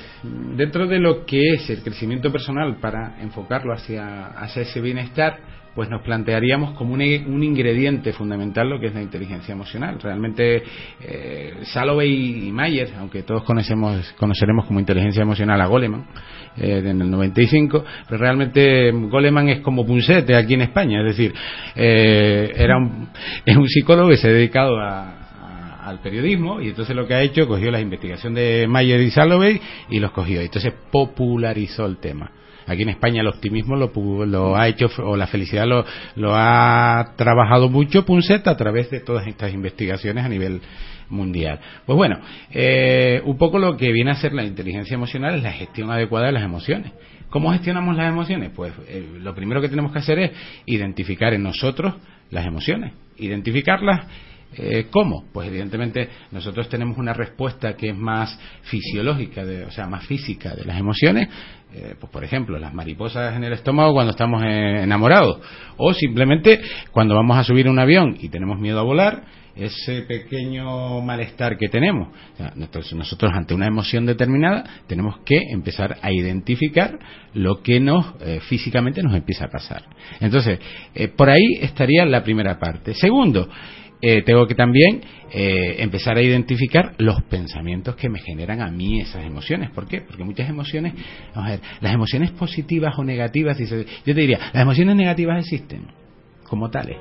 dentro 0.56 0.86
de 0.86 0.98
lo 0.98 1.24
que 1.24 1.54
es 1.54 1.70
el 1.70 1.82
crecimiento 1.82 2.30
personal 2.30 2.76
para 2.80 3.20
enfocarlo 3.20 3.72
hacia, 3.72 4.26
hacia 4.26 4.62
ese 4.62 4.80
bienestar, 4.80 5.38
pues 5.74 5.88
nos 5.88 6.02
plantearíamos 6.02 6.72
como 6.72 6.92
un, 6.92 7.00
un 7.00 7.42
ingrediente 7.42 8.12
fundamental 8.12 8.68
lo 8.68 8.78
que 8.78 8.88
es 8.88 8.94
la 8.94 9.02
inteligencia 9.02 9.52
emocional. 9.52 9.98
Realmente, 10.00 10.62
eh, 11.00 11.54
Salovey 11.62 12.48
y 12.48 12.52
Mayer, 12.52 12.90
aunque 12.98 13.22
todos 13.22 13.42
conocemos, 13.44 14.12
conoceremos 14.18 14.66
como 14.66 14.80
inteligencia 14.80 15.22
emocional 15.22 15.60
a 15.60 15.66
Goleman, 15.66 16.04
eh, 16.56 16.82
en 16.84 17.00
el 17.00 17.10
95, 17.10 17.84
pero 18.06 18.20
realmente 18.20 18.90
Goleman 18.90 19.48
es 19.48 19.60
como 19.60 19.86
Punset 19.86 20.30
aquí 20.34 20.54
en 20.54 20.62
España, 20.62 21.00
es 21.00 21.16
decir, 21.16 21.34
eh, 21.74 22.52
era 22.54 22.76
un, 22.76 23.08
es 23.46 23.56
un 23.56 23.68
psicólogo 23.68 24.10
que 24.10 24.18
se 24.18 24.28
ha 24.28 24.32
dedicado 24.32 24.78
a, 24.78 25.21
al 25.82 26.00
periodismo 26.00 26.60
y 26.60 26.68
entonces 26.68 26.94
lo 26.94 27.06
que 27.06 27.14
ha 27.14 27.22
hecho 27.22 27.46
cogió 27.46 27.70
la 27.70 27.80
investigación 27.80 28.34
de 28.34 28.66
Mayer 28.68 29.00
y 29.00 29.10
Salovey 29.10 29.60
y 29.90 29.98
los 29.98 30.12
cogió 30.12 30.40
entonces 30.40 30.72
popularizó 30.90 31.86
el 31.86 31.98
tema 31.98 32.30
aquí 32.66 32.82
en 32.82 32.90
España 32.90 33.20
el 33.20 33.28
optimismo 33.28 33.76
lo, 33.76 33.90
lo 34.26 34.56
ha 34.56 34.68
hecho 34.68 34.88
o 34.98 35.16
la 35.16 35.26
felicidad 35.26 35.66
lo, 35.66 35.84
lo 36.16 36.34
ha 36.34 37.14
trabajado 37.16 37.68
mucho 37.68 38.04
Punset 38.04 38.46
a 38.46 38.56
través 38.56 38.90
de 38.90 39.00
todas 39.00 39.26
estas 39.26 39.52
investigaciones 39.52 40.24
a 40.24 40.28
nivel 40.28 40.60
mundial 41.08 41.58
pues 41.84 41.96
bueno 41.96 42.20
eh, 42.50 43.20
un 43.24 43.36
poco 43.36 43.58
lo 43.58 43.76
que 43.76 43.92
viene 43.92 44.12
a 44.12 44.14
ser 44.14 44.32
la 44.32 44.44
inteligencia 44.44 44.94
emocional 44.94 45.34
es 45.34 45.42
la 45.42 45.52
gestión 45.52 45.90
adecuada 45.90 46.26
de 46.26 46.32
las 46.32 46.44
emociones 46.44 46.92
¿Cómo 47.32 47.50
gestionamos 47.50 47.96
las 47.96 48.12
emociones? 48.12 48.50
Pues 48.54 48.74
eh, 48.88 49.08
lo 49.18 49.34
primero 49.34 49.62
que 49.62 49.70
tenemos 49.70 49.90
que 49.90 50.00
hacer 50.00 50.18
es 50.18 50.32
identificar 50.66 51.32
en 51.32 51.42
nosotros 51.42 51.94
las 52.28 52.44
emociones. 52.44 52.92
Identificarlas 53.16 54.06
eh, 54.56 54.86
¿Cómo? 54.90 55.24
Pues 55.32 55.48
evidentemente 55.48 56.08
nosotros 56.30 56.68
tenemos 56.68 56.98
una 56.98 57.12
respuesta 57.12 57.76
que 57.76 57.90
es 57.90 57.96
más 57.96 58.38
fisiológica, 58.62 59.44
de- 59.44 59.64
o 59.64 59.70
sea, 59.70 59.86
más 59.86 60.06
física 60.06 60.54
de 60.54 60.64
las 60.64 60.78
emociones. 60.78 61.28
Eh, 61.74 61.94
pues 61.98 62.12
por 62.12 62.22
ejemplo, 62.22 62.58
las 62.58 62.74
mariposas 62.74 63.34
en 63.34 63.44
el 63.44 63.54
estómago 63.54 63.94
cuando 63.94 64.10
estamos 64.10 64.42
eh, 64.44 64.82
enamorados. 64.82 65.38
O 65.78 65.94
simplemente 65.94 66.60
cuando 66.90 67.14
vamos 67.14 67.36
a 67.38 67.44
subir 67.44 67.68
un 67.68 67.78
avión 67.78 68.16
y 68.20 68.28
tenemos 68.28 68.58
miedo 68.58 68.78
a 68.78 68.82
volar, 68.82 69.22
ese 69.54 70.02
pequeño 70.02 71.02
malestar 71.02 71.58
que 71.58 71.68
tenemos. 71.68 72.08
Nosotros 72.94 73.32
ante 73.34 73.52
una 73.54 73.66
emoción 73.66 74.06
determinada 74.06 74.64
tenemos 74.86 75.18
que 75.26 75.36
empezar 75.50 75.98
a 76.00 76.10
identificar 76.10 76.98
lo 77.34 77.62
que 77.62 77.78
nos 77.78 78.14
eh, 78.22 78.40
físicamente 78.48 79.02
nos 79.02 79.14
empieza 79.14 79.44
a 79.46 79.48
pasar. 79.48 79.82
Entonces, 80.20 80.58
eh, 80.94 81.08
por 81.08 81.28
ahí 81.28 81.58
estaría 81.60 82.04
la 82.06 82.22
primera 82.24 82.58
parte. 82.58 82.94
Segundo, 82.94 83.48
eh, 84.02 84.22
tengo 84.22 84.46
que 84.46 84.54
también 84.56 85.00
eh, 85.32 85.76
empezar 85.78 86.16
a 86.16 86.22
identificar 86.22 86.94
los 86.98 87.22
pensamientos 87.22 87.94
que 87.96 88.08
me 88.08 88.18
generan 88.18 88.60
a 88.60 88.68
mí 88.70 89.00
esas 89.00 89.24
emociones. 89.24 89.70
¿Por 89.70 89.86
qué? 89.86 90.00
Porque 90.02 90.24
muchas 90.24 90.48
emociones, 90.50 90.92
vamos 91.34 91.48
a 91.48 91.50
ver, 91.52 91.60
las 91.80 91.94
emociones 91.94 92.32
positivas 92.32 92.94
o 92.98 93.04
negativas, 93.04 93.56
dice- 93.56 93.86
yo 94.04 94.14
te 94.14 94.20
diría, 94.20 94.38
las 94.52 94.62
emociones 94.62 94.96
negativas 94.96 95.38
existen 95.38 95.86
como 96.44 96.68
tales. 96.68 96.96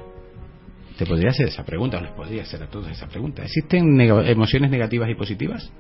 Te 0.98 1.06
podría 1.08 1.32
hacer 1.32 1.48
esa 1.48 1.66
pregunta, 1.66 1.98
o 1.98 2.02
les 2.02 2.12
podría 2.12 2.44
hacer 2.44 2.62
a 2.62 2.68
todos 2.68 2.88
esa 2.90 3.08
pregunta. 3.08 3.44
¿Existen 3.44 4.00
emociones 4.00 4.70
negativas 4.70 5.10
y 5.10 5.16
positivas? 5.16 5.72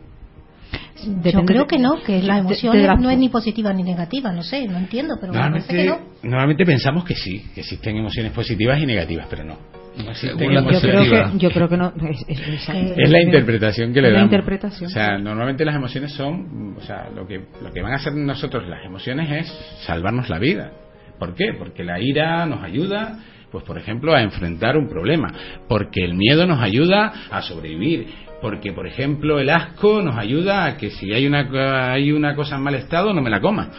Yo 1.05 1.11
Depende 1.21 1.45
creo 1.45 1.61
de- 1.63 1.67
que 1.67 1.77
no, 1.79 2.01
que 2.03 2.21
la 2.23 2.35
de- 2.35 2.39
emoción 2.41 2.75
de 2.75 2.87
la- 2.87 2.95
no 2.95 3.09
es 3.11 3.17
ni 3.17 3.29
positiva 3.29 3.71
ni 3.73 3.83
negativa, 3.83 4.31
no 4.31 4.41
sé, 4.41 4.67
no 4.67 4.77
entiendo, 4.77 5.15
pero 5.21 5.33
me 5.33 5.39
parece 5.39 5.67
que 5.67 5.83
Normalmente, 5.85 6.05
no. 6.23 6.29
normalmente 6.29 6.65
pensamos 6.65 7.05
que 7.05 7.15
sí, 7.15 7.45
que 7.53 7.61
existen 7.61 7.97
emociones 7.97 8.31
positivas 8.31 8.79
y 8.81 8.85
negativas, 8.87 9.27
pero 9.29 9.43
no. 9.43 9.57
Yo 9.97 10.79
creo 10.81 11.03
que, 11.31 11.37
yo 11.37 11.49
creo 11.51 11.69
que 11.69 11.77
no. 11.77 11.93
Es, 12.09 12.25
es- 12.27 12.39
es- 12.69 12.69
Es 12.97 13.09
la 13.09 13.21
interpretación 13.21 13.93
que 13.93 14.01
le 14.01 14.11
damos. 14.11 14.25
interpretación. 14.31 14.89
O 14.89 14.93
sea, 14.93 15.17
normalmente 15.17 15.65
las 15.65 15.75
emociones 15.75 16.11
son, 16.13 16.75
o 16.77 16.81
sea, 16.81 17.09
lo 17.15 17.27
que 17.27 17.41
lo 17.61 17.71
que 17.71 17.81
van 17.81 17.93
a 17.93 17.95
hacer 17.97 18.13
nosotros 18.13 18.67
las 18.67 18.85
emociones 18.85 19.29
es 19.31 19.75
salvarnos 19.85 20.29
la 20.29 20.39
vida. 20.39 20.71
¿Por 21.19 21.35
qué? 21.35 21.53
Porque 21.57 21.83
la 21.83 21.99
ira 21.99 22.45
nos 22.45 22.63
ayuda, 22.63 23.19
pues 23.51 23.63
por 23.63 23.77
ejemplo, 23.77 24.13
a 24.15 24.21
enfrentar 24.21 24.77
un 24.77 24.87
problema, 24.87 25.31
porque 25.67 26.03
el 26.03 26.13
miedo 26.15 26.47
nos 26.47 26.61
ayuda 26.61 27.11
a 27.29 27.41
sobrevivir, 27.41 28.07
porque 28.41 28.71
por 28.71 28.87
ejemplo 28.87 29.39
el 29.39 29.49
asco 29.49 30.01
nos 30.01 30.17
ayuda 30.17 30.65
a 30.65 30.77
que 30.77 30.89
si 30.89 31.11
hay 31.13 31.27
una 31.27 31.91
hay 31.91 32.11
una 32.11 32.33
cosa 32.35 32.55
en 32.55 32.63
mal 32.63 32.75
estado 32.75 33.13
no 33.13 33.21
me 33.21 33.29
la 33.29 33.39
coma. 33.41 33.69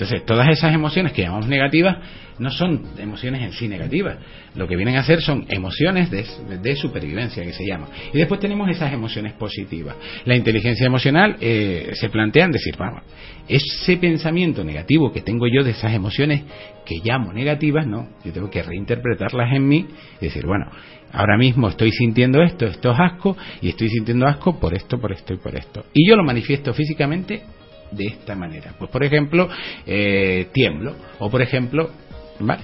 Entonces, 0.00 0.24
todas 0.24 0.48
esas 0.48 0.72
emociones 0.72 1.12
que 1.12 1.20
llamamos 1.20 1.46
negativas 1.46 1.98
no 2.38 2.50
son 2.50 2.86
emociones 2.96 3.42
en 3.42 3.52
sí 3.52 3.68
negativas. 3.68 4.16
Lo 4.54 4.66
que 4.66 4.74
vienen 4.74 4.96
a 4.96 5.02
ser 5.02 5.20
son 5.20 5.44
emociones 5.50 6.10
de, 6.10 6.24
de 6.58 6.74
supervivencia, 6.74 7.44
que 7.44 7.52
se 7.52 7.66
llama. 7.66 7.88
Y 8.10 8.16
después 8.16 8.40
tenemos 8.40 8.70
esas 8.70 8.94
emociones 8.94 9.34
positivas. 9.34 9.96
La 10.24 10.34
inteligencia 10.34 10.86
emocional 10.86 11.36
eh, 11.38 11.90
se 11.92 12.08
plantea 12.08 12.46
en 12.46 12.52
decir, 12.52 12.76
vamos, 12.78 13.02
ese 13.46 13.98
pensamiento 13.98 14.64
negativo 14.64 15.12
que 15.12 15.20
tengo 15.20 15.46
yo 15.46 15.62
de 15.62 15.72
esas 15.72 15.92
emociones 15.92 16.44
que 16.86 17.00
llamo 17.04 17.34
negativas, 17.34 17.86
no, 17.86 18.08
yo 18.24 18.32
tengo 18.32 18.48
que 18.48 18.62
reinterpretarlas 18.62 19.54
en 19.54 19.68
mí 19.68 19.86
y 20.18 20.24
decir, 20.24 20.46
bueno, 20.46 20.64
ahora 21.12 21.36
mismo 21.36 21.68
estoy 21.68 21.90
sintiendo 21.90 22.42
esto, 22.42 22.64
esto 22.64 22.92
es 22.92 22.98
asco, 22.98 23.36
y 23.60 23.68
estoy 23.68 23.90
sintiendo 23.90 24.26
asco 24.26 24.58
por 24.58 24.72
esto, 24.72 24.98
por 24.98 25.12
esto 25.12 25.34
y 25.34 25.36
por 25.36 25.54
esto. 25.56 25.84
Y 25.92 26.08
yo 26.08 26.16
lo 26.16 26.24
manifiesto 26.24 26.72
físicamente 26.72 27.42
de 27.90 28.06
esta 28.06 28.34
manera. 28.34 28.74
Pues 28.78 28.90
por 28.90 29.04
ejemplo, 29.04 29.48
eh, 29.86 30.48
tiemblo, 30.52 30.94
o 31.18 31.30
por 31.30 31.42
ejemplo, 31.42 31.90
¿vale? 32.38 32.62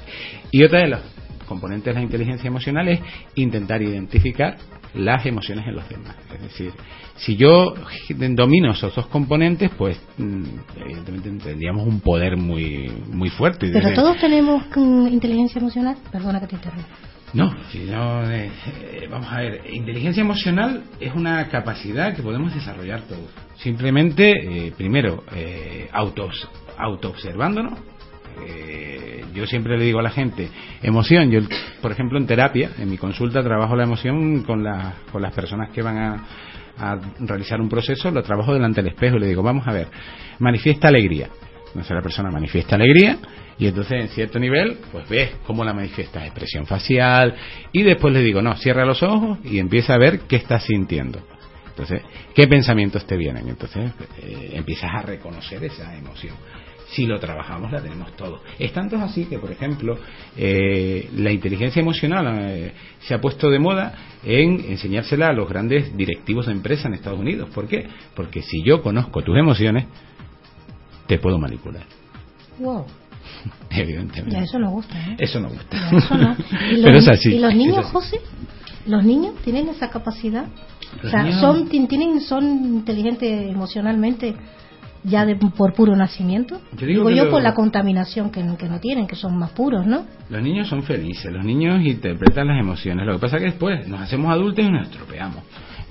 Y 0.50 0.62
otra 0.62 0.80
de 0.80 0.88
las 0.88 1.00
componentes 1.46 1.94
de 1.94 2.00
la 2.00 2.02
inteligencia 2.02 2.48
emocional 2.48 2.88
es 2.88 3.00
intentar 3.34 3.82
identificar 3.82 4.56
las 4.94 5.24
emociones 5.26 5.66
en 5.66 5.76
los 5.76 5.88
demás. 5.88 6.16
Es 6.34 6.42
decir, 6.42 6.72
si 7.16 7.36
yo 7.36 7.74
domino 8.18 8.72
esos 8.72 8.94
dos 8.94 9.06
componentes, 9.06 9.70
pues 9.76 10.00
mm, 10.16 10.44
evidentemente 10.80 11.30
tendríamos 11.30 11.86
un 11.86 12.00
poder 12.00 12.36
muy 12.36 12.90
muy 13.10 13.30
fuerte. 13.30 13.70
Pero 13.72 13.94
todos 13.94 14.18
tenemos 14.18 14.64
mm, 14.74 15.08
inteligencia 15.08 15.58
emocional. 15.58 15.96
Perdona 16.10 16.40
que 16.40 16.46
te 16.46 16.56
interrumpa. 16.56 17.05
No, 17.36 17.54
si 17.70 17.80
no, 17.84 18.28
eh, 18.30 18.50
eh, 18.92 19.08
vamos 19.10 19.28
a 19.30 19.38
ver, 19.40 19.62
inteligencia 19.72 20.20
emocional 20.22 20.82
es 21.00 21.14
una 21.14 21.48
capacidad 21.48 22.14
que 22.14 22.22
podemos 22.22 22.54
desarrollar 22.54 23.02
todos. 23.02 23.30
Simplemente, 23.58 24.32
eh, 24.66 24.72
primero, 24.76 25.24
eh, 25.34 25.88
autos, 25.92 26.48
autoobservándonos. 26.78 27.78
Eh, 28.46 29.24
yo 29.34 29.46
siempre 29.46 29.78
le 29.78 29.84
digo 29.84 29.98
a 29.98 30.02
la 30.02 30.10
gente, 30.10 30.48
emoción, 30.82 31.30
yo 31.30 31.40
por 31.80 31.92
ejemplo 31.92 32.18
en 32.18 32.26
terapia, 32.26 32.70
en 32.78 32.90
mi 32.90 32.98
consulta 32.98 33.42
trabajo 33.42 33.74
la 33.76 33.84
emoción 33.84 34.42
con, 34.42 34.62
la- 34.62 34.94
con 35.12 35.22
las 35.22 35.32
personas 35.34 35.70
que 35.70 35.82
van 35.82 35.96
a, 35.98 36.24
a 36.78 36.98
realizar 37.20 37.60
un 37.60 37.68
proceso, 37.68 38.10
lo 38.10 38.22
trabajo 38.22 38.52
delante 38.52 38.82
del 38.82 38.92
espejo 38.92 39.16
y 39.16 39.20
le 39.20 39.26
digo, 39.28 39.42
vamos 39.42 39.66
a 39.66 39.72
ver, 39.72 39.88
manifiesta 40.38 40.88
alegría. 40.88 41.28
Entonces 41.68 41.90
la 41.94 42.02
persona 42.02 42.30
manifiesta 42.30 42.76
alegría 42.76 43.18
y 43.58 43.66
entonces 43.66 44.00
en 44.00 44.08
cierto 44.08 44.38
nivel 44.38 44.78
pues 44.92 45.08
ves 45.08 45.30
cómo 45.46 45.64
la 45.64 45.72
manifiesta, 45.72 46.24
expresión 46.24 46.66
facial 46.66 47.34
y 47.72 47.82
después 47.82 48.12
le 48.12 48.22
digo, 48.22 48.42
no, 48.42 48.56
cierra 48.56 48.84
los 48.84 49.02
ojos 49.02 49.38
y 49.44 49.58
empieza 49.58 49.94
a 49.94 49.98
ver 49.98 50.20
qué 50.20 50.36
estás 50.36 50.64
sintiendo. 50.64 51.20
Entonces, 51.68 52.02
¿qué 52.34 52.46
pensamientos 52.46 53.06
te 53.06 53.16
vienen? 53.16 53.48
Entonces 53.48 53.92
eh, 54.22 54.52
empiezas 54.54 54.94
a 54.94 55.02
reconocer 55.02 55.62
esa 55.62 55.94
emoción. 55.94 56.34
Si 56.88 57.04
lo 57.04 57.18
trabajamos, 57.18 57.72
la 57.72 57.82
tenemos 57.82 58.14
todo. 58.16 58.42
Es 58.58 58.72
tanto 58.72 58.96
así 58.96 59.26
que, 59.26 59.38
por 59.38 59.50
ejemplo, 59.50 59.98
eh, 60.36 61.10
la 61.16 61.32
inteligencia 61.32 61.80
emocional 61.80 62.48
eh, 62.48 62.72
se 63.00 63.12
ha 63.12 63.20
puesto 63.20 63.50
de 63.50 63.58
moda 63.58 63.94
en 64.24 64.64
enseñársela 64.70 65.28
a 65.28 65.32
los 65.32 65.48
grandes 65.48 65.94
directivos 65.96 66.46
de 66.46 66.52
empresa 66.52 66.88
en 66.88 66.94
Estados 66.94 67.18
Unidos. 67.18 67.50
¿Por 67.52 67.66
qué? 67.66 67.86
Porque 68.14 68.40
si 68.40 68.62
yo 68.62 68.82
conozco 68.82 69.22
tus 69.22 69.36
emociones, 69.36 69.86
te 71.08 71.18
puedo 71.18 71.38
manipular. 71.38 71.84
Wow. 72.58 72.86
Evidentemente. 73.70 74.36
Ya 74.36 74.42
eso 74.42 74.58
no 74.58 74.70
gusta, 74.70 74.98
¿eh? 74.98 75.16
Eso 75.18 75.40
no 75.40 75.48
gusta. 75.50 75.76
Eso 75.96 76.16
no. 76.16 76.36
¿Y 76.70 76.76
los, 76.76 76.84
Pero 76.84 76.98
es 76.98 77.08
así. 77.08 77.34
¿Y 77.34 77.38
los 77.38 77.54
niños, 77.54 77.78
así. 77.78 77.92
José? 77.92 78.20
¿Los 78.86 79.04
niños 79.04 79.34
tienen 79.44 79.68
esa 79.68 79.90
capacidad? 79.90 80.46
O 81.04 81.08
sea, 81.08 81.22
niños- 81.24 81.40
son, 81.40 81.68
tienen, 81.68 82.20
son 82.20 82.44
inteligentes 82.64 83.50
emocionalmente 83.50 84.34
ya 85.02 85.24
de, 85.24 85.36
por 85.36 85.72
puro 85.74 85.94
nacimiento. 85.96 86.60
Yo 86.76 86.86
digo 86.86 87.10
yo 87.10 87.24
lo- 87.26 87.30
por 87.30 87.42
la 87.42 87.54
contaminación 87.54 88.30
que, 88.30 88.44
que 88.56 88.68
no 88.68 88.80
tienen, 88.80 89.06
que 89.06 89.14
son 89.16 89.36
más 89.38 89.50
puros, 89.50 89.86
¿no? 89.86 90.04
Los 90.30 90.42
niños 90.42 90.68
son 90.68 90.82
felices, 90.82 91.30
los 91.32 91.44
niños 91.44 91.80
interpretan 91.84 92.48
las 92.48 92.58
emociones. 92.58 93.06
Lo 93.06 93.14
que 93.14 93.18
pasa 93.20 93.36
es 93.36 93.42
que 93.42 93.48
después 93.50 93.86
nos 93.88 94.00
hacemos 94.00 94.32
adultos 94.32 94.64
y 94.64 94.68
nos 94.70 94.88
estropeamos. 94.88 95.42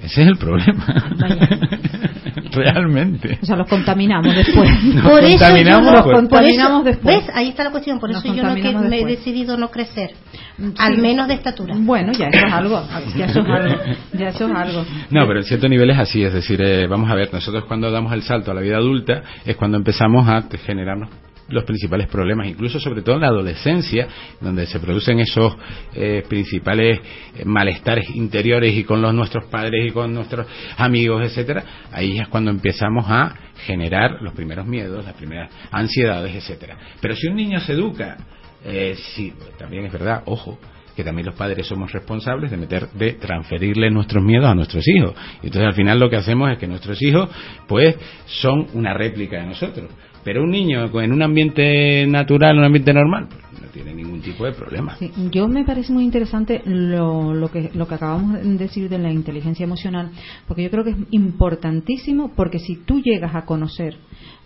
Ese 0.01 0.21
es 0.23 0.27
el 0.27 0.37
problema. 0.37 0.85
Realmente. 2.51 3.39
O 3.41 3.45
sea, 3.45 3.55
los 3.55 3.67
contaminamos 3.67 4.35
después. 4.35 4.69
Nos 4.83 5.03
por 5.03 5.19
eso 5.23 5.29
yo 5.31 5.37
contaminamos 5.39 5.83
no- 5.85 5.91
después. 5.91 6.03
por 6.03 6.15
Contaminamos 6.15 6.73
eso- 6.81 6.83
después. 6.83 7.25
¿Ves? 7.25 7.35
Ahí 7.35 7.49
está 7.49 7.63
la 7.63 7.71
cuestión. 7.71 7.99
Por 7.99 8.11
Nos 8.11 8.23
eso 8.23 8.33
yo 8.33 8.43
no 8.43 8.55
que 8.55 8.71
me 8.73 8.99
he 9.01 9.05
decidido 9.05 9.57
no 9.57 9.69
crecer. 9.71 10.11
Sí. 10.57 10.73
Al 10.77 10.97
menos 10.99 11.27
de 11.27 11.33
estatura. 11.35 11.75
Bueno, 11.77 12.13
ya 12.13 12.27
eso 12.27 12.45
es 12.47 12.53
algo. 12.53 12.87
Ya 13.15 13.25
eso 13.25 13.39
es 13.41 13.47
algo. 13.47 13.75
Ya 14.13 14.29
eso 14.29 14.47
es 14.47 14.55
algo. 14.55 14.85
No, 15.11 15.27
pero 15.27 15.39
en 15.39 15.45
cierto 15.45 15.67
nivel 15.67 15.89
es 15.89 15.97
así, 15.99 16.23
es 16.23 16.33
decir, 16.33 16.61
eh, 16.61 16.87
vamos 16.87 17.09
a 17.11 17.15
ver, 17.15 17.33
nosotros 17.33 17.65
cuando 17.65 17.91
damos 17.91 18.13
el 18.13 18.21
salto 18.21 18.51
a 18.51 18.53
la 18.53 18.61
vida 18.61 18.77
adulta 18.77 19.21
es 19.45 19.55
cuando 19.57 19.77
empezamos 19.77 20.27
a 20.29 20.43
generarnos 20.65 21.09
los 21.49 21.63
principales 21.63 22.07
problemas, 22.07 22.47
incluso 22.47 22.79
sobre 22.79 23.01
todo 23.01 23.15
en 23.15 23.21
la 23.21 23.27
adolescencia, 23.27 24.07
donde 24.41 24.65
se 24.65 24.79
producen 24.79 25.19
esos 25.19 25.55
eh, 25.93 26.23
principales 26.27 26.99
eh, 27.35 27.45
malestares 27.45 28.09
interiores 28.15 28.73
y 28.73 28.83
con 28.83 29.01
los 29.01 29.13
nuestros 29.13 29.45
padres 29.45 29.87
y 29.87 29.91
con 29.91 30.13
nuestros 30.13 30.47
amigos, 30.77 31.23
etcétera, 31.23 31.63
ahí 31.91 32.19
es 32.19 32.27
cuando 32.27 32.51
empezamos 32.51 33.05
a 33.07 33.35
generar 33.65 34.21
los 34.21 34.33
primeros 34.33 34.65
miedos, 34.65 35.05
las 35.05 35.13
primeras 35.13 35.51
ansiedades, 35.71 36.35
etcétera. 36.35 36.77
Pero 36.99 37.15
si 37.15 37.27
un 37.27 37.35
niño 37.35 37.59
se 37.59 37.73
educa, 37.73 38.17
eh, 38.63 38.95
sí, 39.15 39.33
también 39.57 39.85
es 39.85 39.93
verdad, 39.93 40.23
ojo, 40.25 40.59
que 40.95 41.03
también 41.03 41.25
los 41.25 41.35
padres 41.35 41.67
somos 41.67 41.91
responsables 41.91 42.49
de 42.49 42.57
meter, 42.57 42.89
de 42.91 43.13
transferirle 43.13 43.91
nuestros 43.91 44.23
miedos 44.23 44.49
a 44.49 44.55
nuestros 44.55 44.87
hijos. 44.87 45.13
Entonces 45.43 45.65
al 45.65 45.73
final 45.73 45.99
lo 45.99 46.09
que 46.09 46.15
hacemos 46.15 46.51
es 46.51 46.57
que 46.57 46.67
nuestros 46.67 47.01
hijos, 47.01 47.29
pues, 47.67 47.95
son 48.25 48.67
una 48.73 48.93
réplica 48.93 49.37
de 49.41 49.47
nosotros. 49.47 49.89
Pero 50.25 50.43
un 50.43 50.49
niño 50.49 50.89
en 51.01 51.13
un 51.13 51.21
ambiente 51.21 52.05
natural, 52.07 52.57
un 52.57 52.65
ambiente 52.65 52.91
normal, 52.93 53.27
no 53.61 53.67
tiene 53.69 53.93
ningún 53.93 54.21
tipo 54.21 54.45
de 54.45 54.51
problema. 54.53 54.95
Sí, 54.97 55.11
yo 55.31 55.47
me 55.47 55.63
parece 55.63 55.91
muy 55.93 56.03
interesante 56.03 56.61
lo, 56.65 57.33
lo, 57.33 57.49
que, 57.51 57.71
lo 57.73 57.87
que 57.87 57.95
acabamos 57.95 58.33
de 58.41 58.57
decir 58.57 58.89
de 58.89 58.97
la 58.99 59.11
inteligencia 59.11 59.63
emocional, 59.63 60.11
porque 60.47 60.63
yo 60.63 60.69
creo 60.71 60.83
que 60.83 60.91
es 60.91 60.97
importantísimo, 61.11 62.31
porque 62.35 62.59
si 62.59 62.75
tú 62.75 63.01
llegas 63.01 63.35
a 63.35 63.45
conocer 63.45 63.97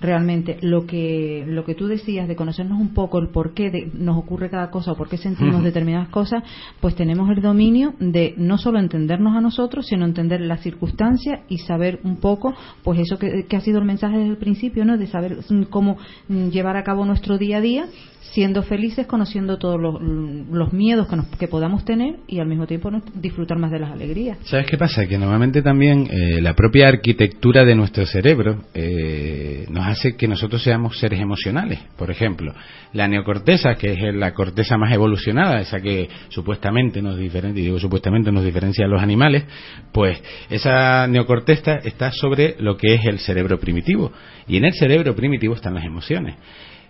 realmente 0.01 0.57
lo 0.61 0.85
que, 0.85 1.43
lo 1.47 1.65
que 1.65 1.75
tú 1.75 1.87
decías 1.87 2.27
de 2.27 2.35
conocernos 2.35 2.79
un 2.79 2.93
poco, 2.93 3.19
el 3.19 3.29
por 3.29 3.53
qué 3.53 3.69
de- 3.69 3.91
nos 3.93 4.17
ocurre 4.17 4.49
cada 4.49 4.69
cosa 4.71 4.93
o 4.93 4.95
por 4.95 5.09
qué 5.09 5.17
sentimos 5.17 5.63
determinadas 5.63 6.09
cosas, 6.09 6.43
pues 6.79 6.95
tenemos 6.95 7.29
el 7.29 7.41
dominio 7.41 7.93
de 7.99 8.33
no 8.37 8.57
solo 8.57 8.79
entendernos 8.79 9.35
a 9.35 9.41
nosotros, 9.41 9.87
sino 9.87 10.05
entender 10.05 10.41
las 10.41 10.61
circunstancias 10.61 11.41
y 11.49 11.57
saber 11.59 11.99
un 12.03 12.17
poco, 12.17 12.53
pues 12.83 12.99
eso 12.99 13.17
que, 13.19 13.45
que 13.47 13.57
ha 13.57 13.61
sido 13.61 13.79
el 13.79 13.85
mensaje 13.85 14.17
desde 14.17 14.29
el 14.31 14.37
principio, 14.37 14.85
¿no? 14.85 14.97
De 14.97 15.07
saber 15.07 15.37
cómo 15.69 15.97
llevar 16.29 16.77
a 16.77 16.83
cabo 16.83 17.05
nuestro 17.05 17.37
día 17.37 17.57
a 17.57 17.61
día 17.61 17.85
siendo 18.31 18.63
felices, 18.63 19.07
conociendo 19.07 19.57
todos 19.57 19.79
los, 19.79 20.73
miedos 20.73 21.07
que, 21.07 21.15
nos, 21.15 21.25
que 21.37 21.47
podamos 21.47 21.83
tener 21.85 22.17
y 22.27 22.39
al 22.39 22.47
mismo 22.47 22.67
tiempo 22.67 22.91
disfrutar 23.15 23.57
más 23.57 23.71
de 23.71 23.79
las 23.79 23.91
alegrías. 23.91 24.37
¿Sabes 24.43 24.67
qué 24.67 24.77
pasa? 24.77 25.07
Que 25.07 25.17
normalmente 25.17 25.61
también 25.61 26.07
eh, 26.11 26.41
la 26.41 26.53
propia 26.53 26.87
arquitectura 26.87 27.65
de 27.65 27.75
nuestro 27.75 28.05
cerebro 28.05 28.63
eh, 28.73 29.65
nos 29.69 29.85
hace 29.87 30.15
que 30.15 30.27
nosotros 30.27 30.61
seamos 30.63 30.99
seres 30.99 31.19
emocionales. 31.19 31.79
Por 31.97 32.11
ejemplo, 32.11 32.53
la 32.93 33.07
neocorteza, 33.07 33.75
que 33.75 33.93
es 33.93 34.15
la 34.15 34.33
corteza 34.33 34.77
más 34.77 34.93
evolucionada, 34.93 35.61
esa 35.61 35.81
que 35.81 36.09
supuestamente 36.29 37.01
nos 37.01 37.17
diferencia, 37.17 37.63
digo 37.63 37.79
supuestamente 37.79 38.31
nos 38.31 38.43
diferencia 38.43 38.85
a 38.85 38.87
los 38.87 39.01
animales, 39.01 39.45
pues 39.91 40.21
esa 40.49 41.07
neocorteza 41.07 41.75
está 41.83 42.11
sobre 42.11 42.55
lo 42.59 42.77
que 42.77 42.93
es 42.95 43.05
el 43.05 43.19
cerebro 43.19 43.59
primitivo. 43.59 44.11
Y 44.47 44.57
en 44.57 44.65
el 44.65 44.73
cerebro 44.73 45.15
primitivo 45.15 45.55
están 45.55 45.73
las 45.73 45.85
emociones. 45.85 46.35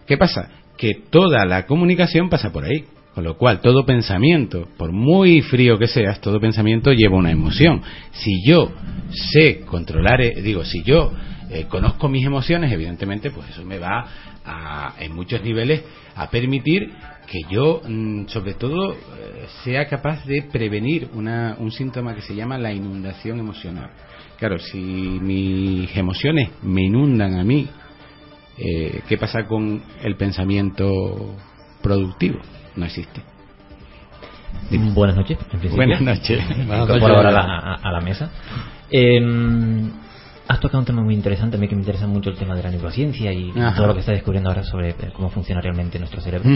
¿Qué 0.06 0.18
pasa? 0.18 0.50
Que 0.80 0.94
toda 1.10 1.46
la 1.46 1.66
comunicación 1.66 2.30
pasa 2.30 2.52
por 2.52 2.64
ahí. 2.64 2.86
Con 3.14 3.24
lo 3.26 3.38
cual, 3.38 3.60
todo 3.60 3.86
pensamiento, 3.86 4.70
por 4.78 4.94
muy 4.94 5.42
frío 5.42 5.78
que 5.78 5.88
seas, 5.88 6.22
todo 6.22 6.40
pensamiento 6.40 6.94
lleva 6.94 7.18
una 7.18 7.32
emoción. 7.32 7.82
Si 8.14 8.48
yo 8.48 8.72
sé 9.12 9.62
controlar, 9.66 10.22
eh, 10.22 10.42
digo, 10.42 10.64
si 10.64 10.84
yo 10.84 11.12
eh, 11.50 11.66
conozco 11.68 12.08
mis 12.08 12.26
emociones, 12.26 12.72
evidentemente, 12.72 13.32
pues 13.32 13.50
eso 13.50 13.66
me 13.66 13.78
va 13.78 14.06
a, 14.46 14.94
en 15.00 15.14
muchos 15.14 15.44
niveles 15.44 15.84
a 16.16 16.30
permitir 16.30 16.92
que 17.30 17.42
yo, 17.50 17.82
mm, 17.86 18.28
sobre 18.28 18.54
todo, 18.54 18.94
eh, 18.94 18.96
sea 19.64 19.88
capaz 19.88 20.24
de 20.26 20.44
prevenir 20.44 21.10
una, 21.14 21.58
un 21.60 21.72
síntoma 21.72 22.16
que 22.16 22.22
se 22.22 22.36
llama 22.36 22.58
la 22.58 22.72
inundación 22.72 23.40
emocional. 23.40 23.90
Claro, 24.38 24.60
si 24.60 24.78
mis 24.78 25.94
emociones 25.98 26.52
me 26.62 26.84
inundan 26.84 27.38
a 27.38 27.44
mí, 27.44 27.68
eh, 28.60 29.02
¿qué 29.08 29.18
pasa 29.18 29.46
con 29.48 29.82
el 30.04 30.16
pensamiento 30.16 31.36
productivo? 31.82 32.40
No 32.76 32.86
existe. 32.86 33.22
Buenas 34.94 35.16
noches, 35.16 35.38
en 35.40 35.60
principio. 35.60 35.78
Buenas 35.78 36.02
noches. 36.02 36.44
Incorporo 36.58 37.16
ahora 37.16 37.30
a 37.30 37.32
la, 37.32 37.74
a 37.76 37.92
la 37.92 38.02
mesa. 38.02 38.30
Eh, 38.92 39.20
has 40.48 40.60
tocado 40.60 40.80
un 40.80 40.86
tema 40.86 41.04
muy 41.04 41.14
interesante, 41.14 41.58
a 41.58 41.60
mí 41.60 41.68
que 41.68 41.76
me 41.76 41.82
interesa 41.82 42.08
mucho 42.08 42.32
el 42.32 42.38
tema 42.38 42.56
de 42.56 42.64
la 42.64 42.72
neurociencia 42.72 43.32
y 43.32 43.52
Ajá. 43.52 43.76
todo 43.76 43.88
lo 43.88 43.94
que 43.94 44.00
está 44.00 44.12
descubriendo 44.12 44.50
ahora 44.50 44.64
sobre 44.64 44.90
eh, 44.90 44.96
cómo 45.14 45.30
funciona 45.30 45.62
realmente 45.62 46.00
nuestro 46.00 46.22
cerebro. 46.22 46.50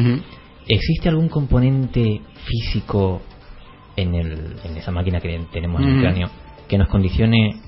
¿Existe 0.68 1.10
algún 1.10 1.30
componente 1.30 2.22
físico 2.46 3.22
en, 3.96 4.16
el, 4.16 4.56
en 4.64 4.78
esa 4.78 4.92
máquina 4.92 5.20
que 5.20 5.46
tenemos 5.52 5.82
en 5.82 5.90
el 5.90 6.02
cráneo 6.02 6.30
que 6.68 6.78
nos 6.78 6.88
condicione 6.88 7.62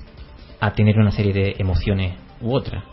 a 0.60 0.72
tener 0.72 0.98
una 0.98 1.12
serie 1.12 1.32
de 1.32 1.54
emociones 1.58 2.14
u 2.40 2.54
otra? 2.54 2.84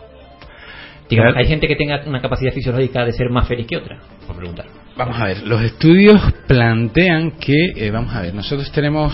Digamos. 1.16 1.38
¿hay 1.38 1.47
gente 1.47 1.68
que 1.68 1.76
tenga 1.76 2.01
una 2.05 2.22
capacidad 2.22 2.51
fisiológica 2.53 3.05
de 3.05 3.11
ser 3.14 3.30
más 3.30 3.47
feliz 3.47 3.68
que 3.68 3.78
otra? 3.78 3.99
Por 4.28 4.36
preguntar. 4.36 4.66
Vamos 4.95 5.20
a 5.20 5.26
ver, 5.26 5.43
los 5.47 5.61
estudios 5.61 6.22
plantean 6.47 7.32
que, 7.32 7.72
eh, 7.76 7.89
vamos 7.91 8.14
a 8.14 8.22
ver, 8.22 8.34
nosotros 8.34 8.72
tenemos 8.72 9.14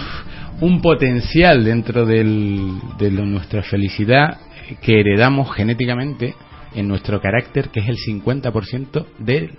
un 0.62 0.82
potencial 0.82 1.64
dentro 1.64 2.06
del- 2.06 2.80
de 2.98 3.12
lo- 3.12 3.26
nuestra 3.26 3.64
felicidad 3.64 4.38
que 4.82 5.00
heredamos 5.00 5.54
genéticamente 5.56 6.36
en 6.76 6.88
nuestro 6.88 7.22
carácter, 7.22 7.70
que 7.70 7.80
es 7.80 7.88
el 7.88 7.96
50% 7.98 9.08
del 9.20 9.52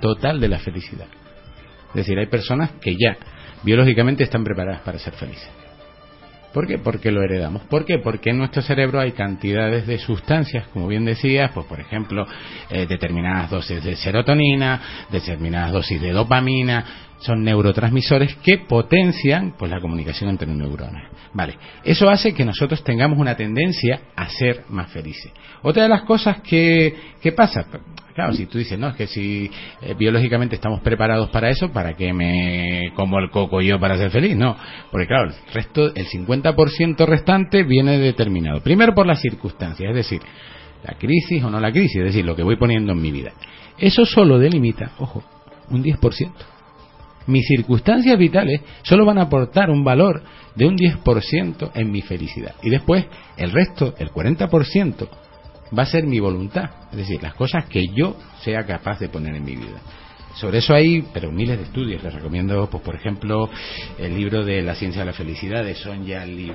total 0.00 0.40
de 0.40 0.48
la 0.48 0.58
felicidad. 0.58 1.06
Es 1.90 1.94
decir, 1.94 2.18
hay 2.18 2.26
personas 2.26 2.72
que 2.80 2.92
ya 2.96 3.16
biológicamente 3.62 4.24
están 4.24 4.44
preparadas 4.44 4.82
para 4.82 4.98
ser 4.98 5.14
felices. 5.14 5.48
¿Por 6.52 6.66
qué? 6.66 6.78
Porque 6.78 7.10
lo 7.10 7.22
heredamos. 7.22 7.62
¿Por 7.64 7.84
qué? 7.84 7.98
Porque 7.98 8.30
en 8.30 8.38
nuestro 8.38 8.62
cerebro 8.62 9.00
hay 9.00 9.12
cantidades 9.12 9.86
de 9.86 9.98
sustancias, 9.98 10.66
como 10.68 10.88
bien 10.88 11.04
decías, 11.04 11.50
pues 11.52 11.66
por 11.66 11.78
ejemplo, 11.78 12.26
eh, 12.70 12.86
determinadas 12.86 13.50
dosis 13.50 13.84
de 13.84 13.96
serotonina, 13.96 15.06
determinadas 15.10 15.72
dosis 15.72 16.00
de 16.00 16.12
dopamina, 16.12 17.07
son 17.20 17.42
neurotransmisores 17.42 18.36
que 18.36 18.58
potencian 18.58 19.54
pues 19.58 19.70
la 19.70 19.80
comunicación 19.80 20.30
entre 20.30 20.52
neuronas. 20.52 21.10
Vale, 21.32 21.56
eso 21.84 22.08
hace 22.08 22.32
que 22.32 22.44
nosotros 22.44 22.82
tengamos 22.82 23.18
una 23.18 23.36
tendencia 23.36 24.00
a 24.16 24.28
ser 24.28 24.64
más 24.68 24.90
felices. 24.90 25.32
Otra 25.62 25.82
de 25.82 25.88
las 25.88 26.02
cosas 26.02 26.40
que, 26.40 26.94
que 27.20 27.32
pasa, 27.32 27.66
claro, 28.14 28.32
si 28.32 28.46
tú 28.46 28.58
dices, 28.58 28.78
no, 28.78 28.88
es 28.88 28.96
que 28.96 29.06
si 29.06 29.50
eh, 29.82 29.94
biológicamente 29.98 30.54
estamos 30.54 30.80
preparados 30.80 31.28
para 31.30 31.50
eso, 31.50 31.70
¿para 31.72 31.94
qué 31.94 32.12
me 32.12 32.92
como 32.94 33.18
el 33.18 33.30
coco 33.30 33.60
yo 33.60 33.78
para 33.78 33.98
ser 33.98 34.10
feliz? 34.10 34.36
No, 34.36 34.56
porque 34.90 35.06
claro, 35.06 35.30
el 35.30 35.52
resto, 35.52 35.94
el 35.94 36.06
50% 36.06 37.06
restante 37.06 37.64
viene 37.64 37.98
determinado. 37.98 38.60
Primero 38.62 38.94
por 38.94 39.06
las 39.06 39.20
circunstancias, 39.20 39.90
es 39.90 39.96
decir, 39.96 40.22
la 40.84 40.94
crisis 40.94 41.42
o 41.42 41.50
no 41.50 41.60
la 41.60 41.72
crisis, 41.72 41.96
es 41.96 42.04
decir, 42.04 42.24
lo 42.24 42.36
que 42.36 42.42
voy 42.42 42.56
poniendo 42.56 42.92
en 42.92 43.02
mi 43.02 43.10
vida. 43.10 43.32
Eso 43.76 44.04
solo 44.06 44.38
delimita, 44.38 44.92
ojo, 44.98 45.22
un 45.70 45.82
10%. 45.82 46.57
Mis 47.28 47.46
circunstancias 47.46 48.18
vitales 48.18 48.60
solo 48.82 49.04
van 49.06 49.18
a 49.18 49.22
aportar 49.22 49.70
un 49.70 49.84
valor 49.84 50.22
de 50.56 50.66
un 50.66 50.76
10% 50.76 51.70
en 51.74 51.90
mi 51.92 52.02
felicidad. 52.02 52.54
Y 52.62 52.70
después, 52.70 53.06
el 53.36 53.52
resto, 53.52 53.94
el 53.98 54.10
40%, 54.10 55.08
va 55.78 55.82
a 55.82 55.86
ser 55.86 56.04
mi 56.06 56.18
voluntad. 56.18 56.70
Es 56.90 56.96
decir, 56.98 57.22
las 57.22 57.34
cosas 57.34 57.66
que 57.66 57.84
yo 57.94 58.16
sea 58.42 58.64
capaz 58.64 58.98
de 58.98 59.08
poner 59.08 59.36
en 59.36 59.44
mi 59.44 59.54
vida. 59.56 59.80
Sobre 60.34 60.58
eso 60.58 60.72
hay, 60.74 61.02
pero 61.12 61.30
miles 61.30 61.58
de 61.58 61.64
estudios. 61.64 62.02
Les 62.02 62.14
recomiendo, 62.14 62.68
pues, 62.70 62.82
por 62.82 62.94
ejemplo, 62.94 63.48
el 63.98 64.14
libro 64.16 64.44
de 64.44 64.62
La 64.62 64.74
ciencia 64.74 65.00
de 65.02 65.06
la 65.06 65.12
felicidad 65.12 65.64
de 65.64 65.74
Sonja 65.74 66.24
Li- 66.24 66.52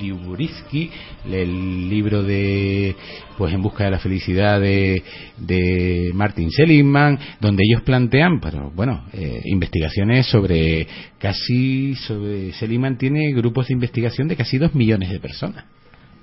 Lyubomirsky, 0.00 0.90
el 1.30 1.88
libro 1.88 2.22
de, 2.22 2.94
pues, 3.36 3.52
En 3.52 3.62
busca 3.62 3.84
de 3.84 3.90
la 3.90 3.98
felicidad 3.98 4.60
de, 4.60 5.02
de 5.36 6.10
Martin 6.14 6.50
Seligman, 6.50 7.18
donde 7.40 7.62
ellos 7.68 7.82
plantean, 7.82 8.40
pero 8.40 8.70
bueno, 8.70 9.04
eh, 9.12 9.42
investigaciones 9.44 10.26
sobre 10.26 10.86
casi, 11.18 11.94
sobre 11.96 12.52
Seligman 12.52 12.98
tiene 12.98 13.32
grupos 13.32 13.68
de 13.68 13.74
investigación 13.74 14.28
de 14.28 14.36
casi 14.36 14.58
dos 14.58 14.74
millones 14.74 15.10
de 15.10 15.20
personas, 15.20 15.64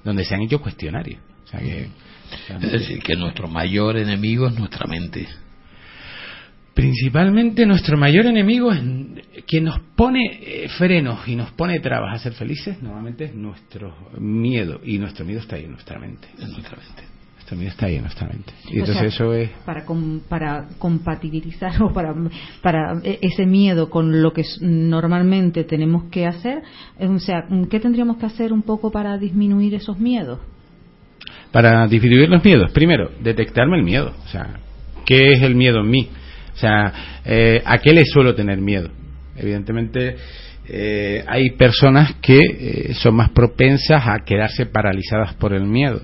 donde 0.04 0.26
se 0.26 0.36
han 0.36 0.42
hecho 0.42 0.62
cuestionarios. 0.62 1.20
O 1.46 1.48
sea 1.48 1.60
que, 1.60 1.88
Es 2.62 2.72
decir, 2.72 3.00
que 3.00 3.16
nuestro 3.16 3.48
mayor 3.48 3.98
enemigo 3.98 4.48
es 4.48 4.58
nuestra 4.58 4.88
mente. 4.88 5.28
Principalmente 6.74 7.66
nuestro 7.66 7.98
mayor 7.98 8.26
enemigo 8.28 8.72
es 8.72 8.82
quien 9.46 9.66
nos 9.66 9.80
pone 9.96 10.40
eh, 10.42 10.70
frenos 10.78 11.28
y 11.28 11.36
nos 11.36 11.52
pone 11.52 11.80
trabas 11.82 12.16
a 12.16 12.24
ser 12.24 12.34
felices, 12.34 12.82
normalmente 12.82 13.26
es 13.26 13.36
nuestro 13.36 13.94
miedo. 14.18 14.80
Y 14.84 14.98
nuestro 14.98 15.26
miedo 15.26 15.42
está 15.42 15.58
ahí 15.58 15.66
en 15.66 15.72
nuestra 15.72 16.00
mente. 16.00 16.28
En 16.40 16.50
nuestra 16.52 16.78
mente. 16.78 17.04
Nuestro 17.36 17.58
miedo 17.58 17.72
está 17.72 17.86
ahí 17.88 17.96
en 17.96 18.02
nuestra 18.04 18.28
mente. 18.28 18.54
Y 18.70 18.78
O 18.78 18.80
entonces 18.86 18.98
sea, 18.98 19.08
eso 19.08 19.34
es... 19.34 19.50
para 19.66 19.84
com- 19.86 20.22
para 20.30 20.68
compatibilizar 20.80 21.82
o 21.84 21.92
para 21.92 22.16
para 22.62 23.02
e- 23.04 23.20
ese 23.22 23.46
miedo 23.46 23.90
con 23.90 24.22
lo 24.22 24.32
que 24.32 24.44
normalmente 24.62 25.66
tenemos 25.66 26.06
que 26.06 26.26
hacer 26.26 26.62
eh, 26.98 27.08
o 27.08 27.20
sea 27.20 27.46
qué 27.70 27.80
tendríamos 27.82 28.16
que 28.18 28.26
hacer 28.28 28.54
un 28.54 28.62
poco 28.62 28.92
para 28.92 29.18
disminuir 29.18 29.74
esos 29.74 30.00
miedos 30.00 30.40
Para 31.52 31.86
disminuir 31.88 32.30
los 32.30 32.44
miedos, 32.44 32.72
primero, 32.72 33.12
detectarme 33.22 33.78
el 33.78 33.84
miedo. 33.84 34.14
O 34.24 34.28
sea, 34.30 34.60
¿qué 35.06 35.34
es 35.34 35.42
el 35.44 35.54
miedo 35.56 35.82
en 35.82 35.90
mí? 35.90 36.08
O 36.54 36.58
sea, 36.58 37.22
eh, 37.26 37.62
¿a 37.66 37.78
qué 37.78 37.94
le 37.94 38.06
suelo 38.06 38.36
tener 38.36 38.60
miedo? 38.60 38.90
Evidentemente, 39.36 40.16
eh, 40.68 41.24
hay 41.28 41.52
personas 41.52 42.16
que 42.22 42.40
eh, 42.40 42.94
son 42.94 43.16
más 43.16 43.30
propensas 43.32 44.04
a 44.06 44.20
quedarse 44.26 44.66
paralizadas 44.66 45.34
por 45.36 45.54
el 45.54 45.64
miedo. 45.64 46.02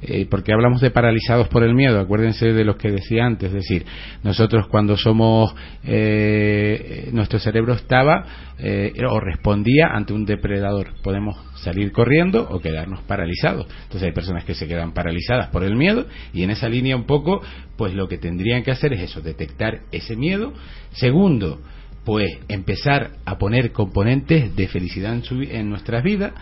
Eh, 0.00 0.26
porque 0.30 0.52
hablamos 0.52 0.80
de 0.80 0.92
paralizados 0.92 1.48
por 1.48 1.64
el 1.64 1.74
miedo, 1.74 1.98
acuérdense 1.98 2.52
de 2.52 2.64
lo 2.64 2.76
que 2.76 2.88
decía 2.88 3.24
antes, 3.24 3.48
es 3.48 3.54
decir, 3.54 3.84
nosotros 4.22 4.68
cuando 4.68 4.96
somos, 4.96 5.52
eh, 5.82 7.08
nuestro 7.12 7.40
cerebro 7.40 7.72
estaba 7.72 8.24
eh, 8.60 8.92
o 9.10 9.18
respondía 9.18 9.88
ante 9.92 10.12
un 10.12 10.24
depredador, 10.24 10.94
podemos 11.02 11.36
salir 11.56 11.90
corriendo 11.90 12.48
o 12.48 12.60
quedarnos 12.60 13.02
paralizados. 13.02 13.66
Entonces 13.82 14.04
hay 14.04 14.12
personas 14.12 14.44
que 14.44 14.54
se 14.54 14.68
quedan 14.68 14.94
paralizadas 14.94 15.48
por 15.48 15.64
el 15.64 15.74
miedo 15.74 16.06
y 16.32 16.44
en 16.44 16.50
esa 16.50 16.68
línea 16.68 16.94
un 16.94 17.04
poco, 17.06 17.42
pues 17.76 17.92
lo 17.92 18.06
que 18.06 18.18
tendrían 18.18 18.62
que 18.62 18.70
hacer 18.70 18.92
es 18.92 19.00
eso, 19.00 19.20
detectar 19.20 19.80
ese 19.90 20.14
miedo. 20.14 20.52
Segundo, 20.92 21.60
pues 22.08 22.38
empezar 22.48 23.10
a 23.26 23.36
poner 23.36 23.72
componentes 23.72 24.56
de 24.56 24.68
felicidad 24.68 25.12
en, 25.12 25.24
su 25.24 25.42
en 25.42 25.68
nuestras 25.68 26.02
vidas. 26.02 26.32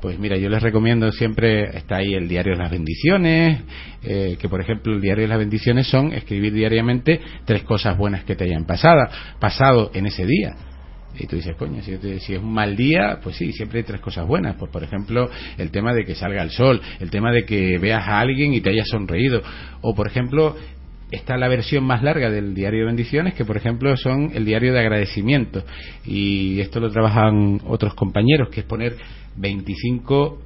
Pues 0.00 0.18
mira, 0.18 0.36
yo 0.36 0.50
les 0.50 0.62
recomiendo 0.62 1.10
siempre, 1.10 1.76
está 1.76 1.96
ahí 1.96 2.14
el 2.14 2.28
diario 2.28 2.52
de 2.52 2.58
las 2.58 2.70
bendiciones, 2.70 3.62
eh, 4.02 4.36
que 4.38 4.48
por 4.48 4.60
ejemplo 4.60 4.92
el 4.92 5.00
diario 5.00 5.22
de 5.22 5.28
las 5.28 5.38
bendiciones 5.38 5.86
son 5.86 6.12
escribir 6.12 6.52
diariamente 6.52 7.20
tres 7.46 7.62
cosas 7.62 7.96
buenas 7.96 8.24
que 8.24 8.36
te 8.36 8.44
hayan 8.44 8.66
pasado, 8.66 9.08
pasado 9.40 9.90
en 9.94 10.06
ese 10.06 10.26
día. 10.26 10.54
Y 11.18 11.26
tú 11.26 11.36
dices, 11.36 11.56
coño, 11.56 11.82
si, 11.82 11.96
si 12.20 12.34
es 12.34 12.38
un 12.38 12.52
mal 12.52 12.76
día, 12.76 13.20
pues 13.22 13.36
sí, 13.36 13.50
siempre 13.52 13.78
hay 13.78 13.84
tres 13.84 14.02
cosas 14.02 14.26
buenas. 14.26 14.56
Pues 14.56 14.70
por 14.70 14.84
ejemplo, 14.84 15.30
el 15.56 15.70
tema 15.70 15.94
de 15.94 16.04
que 16.04 16.14
salga 16.14 16.42
el 16.42 16.50
sol, 16.50 16.80
el 17.00 17.10
tema 17.10 17.32
de 17.32 17.46
que 17.46 17.78
veas 17.78 18.06
a 18.06 18.20
alguien 18.20 18.52
y 18.52 18.60
te 18.60 18.70
haya 18.70 18.84
sonreído. 18.84 19.42
O 19.80 19.94
por 19.94 20.08
ejemplo, 20.08 20.56
está 21.10 21.36
la 21.36 21.48
versión 21.48 21.84
más 21.84 22.02
larga 22.02 22.30
del 22.30 22.54
diario 22.54 22.80
de 22.80 22.86
bendiciones, 22.86 23.34
que 23.34 23.44
por 23.44 23.56
ejemplo 23.56 23.96
son 23.96 24.30
el 24.34 24.44
diario 24.44 24.72
de 24.72 24.80
agradecimiento. 24.80 25.64
Y 26.04 26.60
esto 26.60 26.80
lo 26.80 26.90
trabajan 26.90 27.60
otros 27.66 27.94
compañeros, 27.94 28.50
que 28.50 28.60
es 28.60 28.66
poner 28.66 28.96
25 29.36 30.42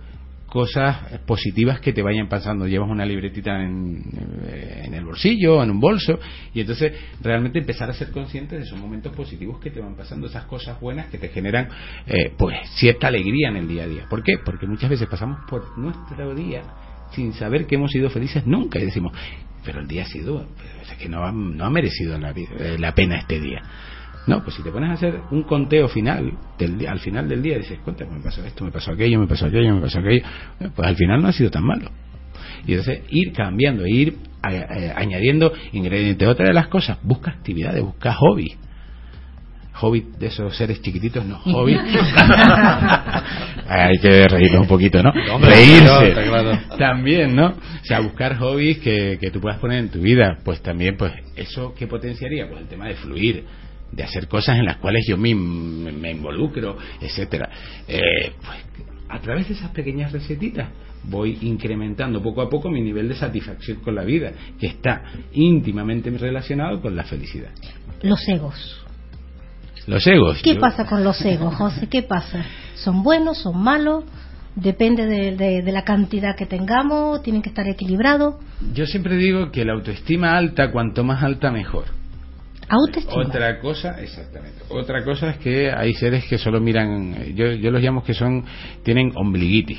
cosas 0.50 1.20
positivas 1.26 1.80
que 1.80 1.92
te 1.92 2.02
vayan 2.02 2.28
pasando. 2.28 2.66
Llevas 2.66 2.90
una 2.90 3.06
libretita 3.06 3.62
en, 3.62 4.02
eh, 4.42 4.90
el 4.92 5.04
bolsillo, 5.04 5.58
o 5.58 5.62
en 5.62 5.70
un 5.70 5.80
bolso, 5.80 6.18
y 6.52 6.60
entonces 6.60 6.92
realmente 7.22 7.60
empezar 7.60 7.88
a 7.88 7.94
ser 7.94 8.10
consciente 8.10 8.56
de 8.56 8.62
esos 8.62 8.78
momentos 8.78 9.14
positivos 9.14 9.60
que 9.60 9.70
te 9.70 9.80
van 9.80 9.94
pasando, 9.94 10.26
esas 10.26 10.44
cosas 10.44 10.78
buenas 10.80 11.06
que 11.06 11.18
te 11.18 11.28
generan 11.28 11.68
eh, 12.06 12.32
pues 12.36 12.56
cierta 12.74 13.08
alegría 13.08 13.48
en 13.48 13.56
el 13.56 13.68
día 13.68 13.84
a 13.84 13.86
día. 13.86 14.06
¿Por 14.10 14.22
qué? 14.22 14.34
Porque 14.44 14.66
muchas 14.66 14.90
veces 14.90 15.08
pasamos 15.08 15.38
por 15.48 15.78
nuestro 15.78 16.34
día 16.34 16.62
sin 17.12 17.32
saber 17.32 17.66
que 17.66 17.76
hemos 17.76 17.90
sido 17.90 18.10
felices 18.10 18.46
nunca 18.46 18.78
y 18.78 18.84
decimos, 18.84 19.12
pero 19.64 19.80
el 19.80 19.88
día 19.88 20.02
ha 20.02 20.06
sido, 20.06 20.46
es 20.82 20.98
que 20.98 21.08
no 21.08 21.24
ha, 21.24 21.32
no 21.32 21.64
ha 21.64 21.70
merecido 21.70 22.18
la, 22.18 22.30
eh, 22.30 22.76
la 22.78 22.94
pena 22.94 23.18
este 23.18 23.40
día. 23.40 23.62
No, 24.26 24.42
pues 24.44 24.54
si 24.56 24.62
te 24.62 24.70
pones 24.70 24.90
a 24.90 24.92
hacer 24.92 25.20
un 25.30 25.42
conteo 25.44 25.88
final, 25.88 26.32
del 26.58 26.78
día, 26.78 26.92
al 26.92 27.00
final 27.00 27.28
del 27.28 27.42
día, 27.42 27.56
dices, 27.58 27.78
cuenta, 27.82 28.04
me 28.04 28.20
pasó 28.20 28.44
esto, 28.44 28.64
me 28.64 28.70
pasó 28.70 28.92
aquello, 28.92 29.18
me 29.18 29.26
pasó 29.26 29.46
aquello, 29.46 29.74
me 29.74 29.80
pasó 29.80 29.98
aquello, 29.98 30.22
eh, 30.60 30.68
pues 30.74 30.88
al 30.88 30.96
final 30.96 31.22
no 31.22 31.28
ha 31.28 31.32
sido 31.32 31.50
tan 31.50 31.64
malo. 31.64 31.90
Y 32.66 32.72
entonces 32.74 33.00
ir 33.10 33.32
cambiando, 33.32 33.86
ir 33.86 34.16
a- 34.42 34.48
a- 34.48 34.98
añadiendo 35.00 35.52
ingredientes. 35.72 36.28
Otra 36.28 36.46
de 36.48 36.52
las 36.54 36.68
cosas, 36.68 36.98
busca 37.02 37.30
actividades, 37.30 37.82
busca 37.82 38.12
hobbies. 38.14 38.56
hobbit 39.82 40.04
de 40.18 40.26
esos 40.26 40.54
seres 40.54 40.82
chiquititos, 40.82 41.24
no, 41.24 41.38
hobbit. 41.42 41.78
Hay 43.68 43.98
que 43.98 44.26
reírnos 44.28 44.62
un 44.62 44.66
poquito, 44.68 45.02
¿no? 45.02 45.10
Reírse. 45.48 46.14
También, 46.78 47.34
¿no? 47.36 47.46
O 47.48 47.84
sea, 47.84 48.00
buscar 48.00 48.36
hobbies 48.36 48.78
que, 48.78 49.16
que 49.20 49.30
tú 49.30 49.40
puedas 49.40 49.58
poner 49.58 49.78
en 49.78 49.88
tu 49.88 50.00
vida. 50.00 50.38
Pues 50.44 50.60
también, 50.62 50.96
pues, 50.98 51.12
¿eso 51.36 51.72
qué 51.74 51.86
potenciaría? 51.86 52.46
Pues 52.48 52.60
el 52.60 52.68
tema 52.68 52.88
de 52.88 52.94
fluir 52.96 53.44
de 53.92 54.02
hacer 54.02 54.28
cosas 54.28 54.58
en 54.58 54.64
las 54.64 54.76
cuales 54.76 55.04
yo 55.08 55.16
me, 55.16 55.34
me 55.34 56.10
involucro, 56.10 56.76
etcétera. 57.00 57.50
Eh, 57.88 58.32
pues 58.40 58.58
a 59.08 59.20
través 59.20 59.48
de 59.48 59.54
esas 59.54 59.70
pequeñas 59.72 60.12
recetitas 60.12 60.68
voy 61.04 61.38
incrementando 61.42 62.22
poco 62.22 62.42
a 62.42 62.48
poco 62.48 62.70
mi 62.70 62.80
nivel 62.80 63.08
de 63.08 63.14
satisfacción 63.14 63.80
con 63.80 63.94
la 63.94 64.04
vida, 64.04 64.32
que 64.58 64.68
está 64.68 65.02
íntimamente 65.32 66.10
relacionado 66.10 66.80
con 66.80 66.94
la 66.94 67.04
felicidad. 67.04 67.50
Los 68.02 68.26
egos. 68.28 68.84
Los 69.86 70.06
egos. 70.06 70.40
¿Qué 70.42 70.56
pasa 70.56 70.86
con 70.86 71.02
los 71.02 71.20
egos, 71.24 71.54
José? 71.54 71.88
¿Qué 71.88 72.02
pasa? 72.02 72.44
¿Son 72.74 73.02
buenos? 73.02 73.38
¿Son 73.38 73.60
malos? 73.60 74.04
Depende 74.54 75.06
de, 75.06 75.62
de, 75.62 75.72
la 75.72 75.84
cantidad 75.84 76.36
que 76.36 76.44
tengamos, 76.44 77.22
tienen 77.22 77.40
que 77.40 77.48
estar 77.48 77.66
equilibrados. 77.68 78.34
Yo 78.74 78.84
siempre 78.84 79.16
digo 79.16 79.50
que 79.50 79.64
la 79.64 79.72
autoestima 79.72 80.36
alta, 80.36 80.70
cuanto 80.70 81.02
más 81.02 81.22
alta, 81.22 81.50
mejor. 81.50 81.99
Otra 82.70 83.58
cosa, 83.58 84.00
exactamente. 84.00 84.62
Otra 84.68 85.04
cosa 85.04 85.30
es 85.30 85.38
que 85.38 85.70
hay 85.70 85.92
seres 85.94 86.24
que 86.26 86.38
solo 86.38 86.60
miran, 86.60 87.34
yo, 87.34 87.52
yo 87.52 87.70
los 87.70 87.82
llamo 87.82 88.04
que 88.04 88.14
son, 88.14 88.44
tienen 88.82 89.12
ombliguitis. 89.14 89.78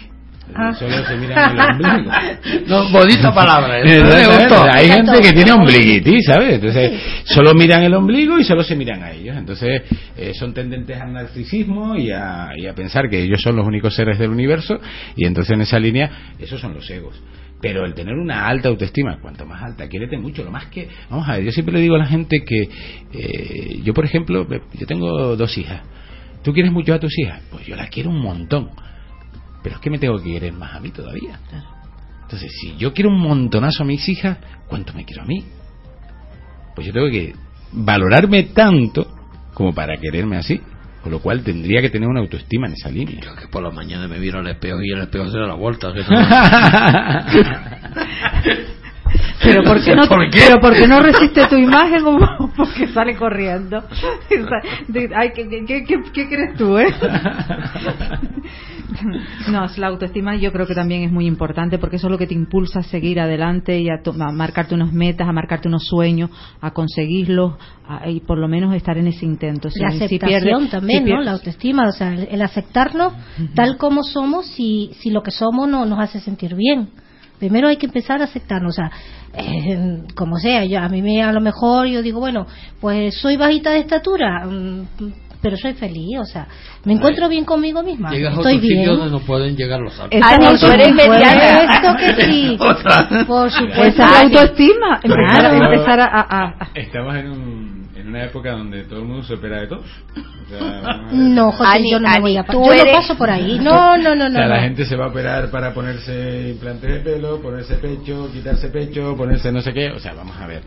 Ah. 0.54 0.74
Solo 0.74 1.06
se 1.06 1.16
miran 1.16 1.58
el 1.58 1.60
ombligo. 1.60 2.12
No, 2.68 2.90
bonita 2.90 3.34
palabra. 3.34 3.80
¿eh? 3.80 4.02
Hay 4.74 4.90
gente 4.90 5.22
que 5.22 5.34
tiene 5.34 5.52
ombliguitis, 5.52 6.26
¿sabes? 6.26 6.56
Entonces, 6.56 6.92
solo 7.26 7.54
miran 7.54 7.84
el 7.84 7.94
ombligo 7.94 8.38
y 8.38 8.44
solo 8.44 8.64
se 8.64 8.76
miran 8.76 9.02
a 9.04 9.12
ellos. 9.12 9.38
Entonces, 9.38 9.84
eh, 10.18 10.34
son 10.34 10.54
tendentes 10.54 11.00
al 11.00 11.14
narcisismo 11.14 11.96
y 11.96 12.12
a, 12.12 12.50
y 12.56 12.68
a 12.68 12.74
pensar 12.74 13.10
que 13.10 13.22
ellos 13.22 13.42
son 13.42 13.56
los 13.56 13.66
únicos 13.66 13.96
seres 13.96 14.20
del 14.20 14.30
universo. 14.30 14.80
Y 15.16 15.26
entonces, 15.26 15.54
en 15.54 15.62
esa 15.62 15.80
línea, 15.80 16.34
esos 16.40 16.60
son 16.60 16.74
los 16.74 16.90
egos. 16.90 17.22
Pero 17.62 17.86
el 17.86 17.94
tener 17.94 18.16
una 18.16 18.48
alta 18.48 18.70
autoestima, 18.70 19.20
cuanto 19.22 19.46
más 19.46 19.62
alta, 19.62 19.88
quiérete 19.88 20.18
mucho. 20.18 20.44
Lo 20.44 20.52
más 20.52 20.66
que, 20.68 20.90
vamos 21.10 21.30
a 21.30 21.34
ver, 21.34 21.44
yo 21.44 21.52
siempre 21.52 21.76
le 21.76 21.82
digo 21.82 21.96
a 21.96 22.00
la 22.00 22.08
gente 22.08 22.44
que 22.44 22.70
eh, 23.14 23.82
yo, 23.84 23.94
por 23.94 24.04
ejemplo, 24.04 24.48
yo 24.74 24.88
tengo 24.88 25.36
dos 25.36 25.58
hijas. 25.58 25.82
¿Tú 26.44 26.54
quieres 26.54 26.72
mucho 26.72 26.94
a 26.94 27.00
tus 27.00 27.18
hijas? 27.20 27.42
Pues 27.52 27.68
yo 27.68 27.76
las 27.76 27.90
quiero 27.90 28.10
un 28.10 28.20
montón. 28.20 28.72
Pero 29.62 29.76
es 29.76 29.82
que 29.82 29.92
me 29.92 30.00
tengo 30.00 30.18
que 30.18 30.32
querer 30.32 30.54
más 30.54 30.76
a 30.76 30.80
mí 30.80 30.90
todavía. 30.90 31.40
Entonces, 32.24 32.52
si 32.60 32.76
yo 32.78 32.94
quiero 32.94 33.12
un 33.12 33.20
montonazo 33.20 33.84
a 33.84 33.86
mis 33.86 34.08
hijas, 34.10 34.40
¿cuánto 34.68 34.94
me 34.94 35.06
quiero 35.06 35.22
a 35.22 35.26
mí? 35.26 35.44
Pues 36.74 36.88
yo 36.88 36.94
tengo 36.94 37.10
que 37.12 37.36
valorarme 37.74 38.44
tanto 38.44 39.08
como 39.54 39.74
para 39.74 39.98
quererme 39.98 40.38
así. 40.38 40.60
Con 41.02 41.12
lo 41.12 41.20
cual 41.20 41.44
tendría 41.44 41.82
que 41.82 41.90
tener 41.90 42.08
una 42.08 42.20
autoestima 42.20 42.68
en 42.68 42.74
esa 42.74 42.90
línea. 42.90 43.20
Yo 43.22 43.36
que 43.36 43.48
por 43.48 43.64
la 43.64 43.72
mañana 43.72 44.08
me 44.08 44.20
miro 44.20 44.40
al 44.40 44.48
espejo 44.48 44.84
y 44.84 44.92
el 44.92 45.02
espejo 45.02 45.32
se 45.32 45.40
da 45.40 45.48
la 45.48 45.56
vuelta. 45.56 45.92
pero 49.44 49.64
¿por 49.66 49.84
qué 49.84 49.96
no, 49.96 50.04
pero 50.08 50.60
¿por 50.62 50.74
qué 50.74 50.88
no 50.88 51.00
resiste 51.00 51.48
tu 51.48 51.56
imagen 51.56 52.06
o 52.06 52.52
porque 52.56 52.88
sale 52.88 53.16
corriendo? 53.16 53.78
Ay, 55.16 55.32
¿qué, 55.34 55.48
qué, 55.48 55.84
qué, 55.84 56.02
qué 56.14 56.28
crees 56.28 56.58
tú, 56.58 56.78
eh? 56.78 56.88
No, 59.50 59.66
la 59.78 59.88
autoestima 59.88 60.36
yo 60.36 60.52
creo 60.52 60.68
que 60.68 60.76
también 60.76 61.04
es 61.04 61.12
muy 61.12 61.26
importante 61.26 61.78
porque 61.78 61.96
eso 61.96 62.08
es 62.08 62.12
lo 62.12 62.18
que 62.18 62.28
te 62.28 62.34
impulsa 62.34 62.80
a 62.80 62.84
seguir 62.84 63.20
adelante 63.20 63.80
y 63.80 63.90
a, 63.90 64.02
marcarte 64.32 64.76
unos 64.76 64.92
metas, 64.92 65.28
a 65.28 65.32
marcarte 65.32 65.68
unos 65.68 65.86
sueños, 65.86 66.30
a 66.60 66.72
conseguirlos 66.72 67.56
y 68.08 68.20
por 68.22 68.38
lo 68.38 68.48
menos 68.48 68.74
estar 68.76 68.98
en 68.98 69.08
ese 69.08 69.26
intento. 69.26 69.70
la 69.76 69.88
aceptación 69.88 70.70
también, 70.70 71.06
¿no? 71.06 71.22
La 71.22 71.32
autoestima, 71.32 71.88
o 71.88 71.92
sea, 71.92 72.14
el, 72.14 72.42
aceptarnos 72.42 73.14
tal 73.56 73.78
como 73.78 74.04
somos 74.04 74.46
si, 74.48 74.92
si 75.00 75.10
lo 75.10 75.24
que 75.24 75.32
somos 75.32 75.68
no 75.68 75.86
nos 75.86 76.00
hace 76.00 76.20
sentir 76.20 76.56
bien. 76.56 76.90
Primero 77.40 77.70
hay 77.70 77.78
que 77.78 77.88
empezar 77.88 78.22
a 78.22 78.26
aceptarnos, 78.26 78.74
o 78.74 78.76
sea, 78.76 78.92
eh, 79.34 80.04
como 80.16 80.38
sea, 80.38 80.66
yo, 80.66 80.80
a 80.80 80.90
mí 80.90 81.02
me, 81.02 81.22
a 81.24 81.32
lo 81.32 81.42
mejor 81.42 81.88
yo 81.88 82.02
digo, 82.02 82.20
bueno, 82.20 82.48
pues 82.80 83.20
soy 83.20 83.38
bajita 83.38 83.72
de 83.72 83.80
estatura, 83.80 84.46
mm, 84.46 84.86
pero 85.42 85.58
soy 85.58 85.74
feliz, 85.74 86.20
o 86.20 86.26
sea, 86.26 86.48
me 86.84 86.94
encuentro 86.94 87.28
bien 87.28 87.46
conmigo 87.46 87.82
misma. 87.82 88.12
Llegas 88.12 88.34
Estoy 88.34 88.54
a 88.54 88.58
otro 88.58 88.68
bien. 88.68 88.80
sitio 88.80 88.96
donde 88.96 89.12
no 89.12 89.20
pueden 89.20 89.56
llegar 89.56 89.80
los 89.80 90.00
altos. 90.00 90.20
Ah, 90.24 90.38
no, 90.38 90.58
tú 90.58 90.68
eres 90.68 90.88
Esto 90.90 91.96
que 91.98 92.26
sí, 92.26 92.58
por 93.28 93.52
supuesto. 93.52 94.04
Esa 94.04 94.22
autoestima. 94.22 95.00
Empezar, 95.02 95.56
empezar 95.56 96.00
a, 96.00 96.06
a, 96.06 96.46
a, 96.46 96.70
Estamos 96.76 97.16
en, 97.16 97.30
un, 97.30 97.81
en 98.02 98.08
una 98.10 98.26
época 98.26 98.52
donde 98.52 98.84
todo 98.84 99.00
el 99.00 99.06
mundo 99.06 99.24
se 99.24 99.34
opera 99.36 99.62
de 99.62 99.68
todo. 99.68 99.80
O 99.82 100.50
sea, 100.50 101.08
no, 101.14 101.52
José, 101.52 101.70
Ani, 101.78 101.92
yo 101.92 102.00
no 102.00 102.10
me 102.10 102.20
voy 102.20 102.38
a 102.38 102.44
tú 102.44 102.64
Yo 102.66 102.74
eres- 102.74 102.86
no 102.86 102.92
paso 102.94 103.18
por 103.18 103.30
ahí. 103.30 103.60
No, 103.64 103.98
no, 103.98 104.16
no, 104.16 104.26
O 104.26 104.30
no. 104.30 104.48
la 104.48 104.62
gente 104.62 104.86
se 104.86 104.96
va 104.96 105.06
a 105.06 105.08
operar 105.10 105.50
para 105.50 105.74
ponerse 105.74 106.50
implantes 106.50 106.90
de 106.92 107.00
pelo, 107.00 107.42
ponerse 107.42 107.76
pecho, 107.76 108.30
quitarse 108.34 108.68
pecho, 108.70 109.16
ponerse 109.16 109.52
no 109.52 109.62
sé 109.62 109.74
qué. 109.74 109.90
O 109.92 110.00
sea, 110.00 110.14
vamos 110.14 110.36
a 110.38 110.48
ver. 110.48 110.64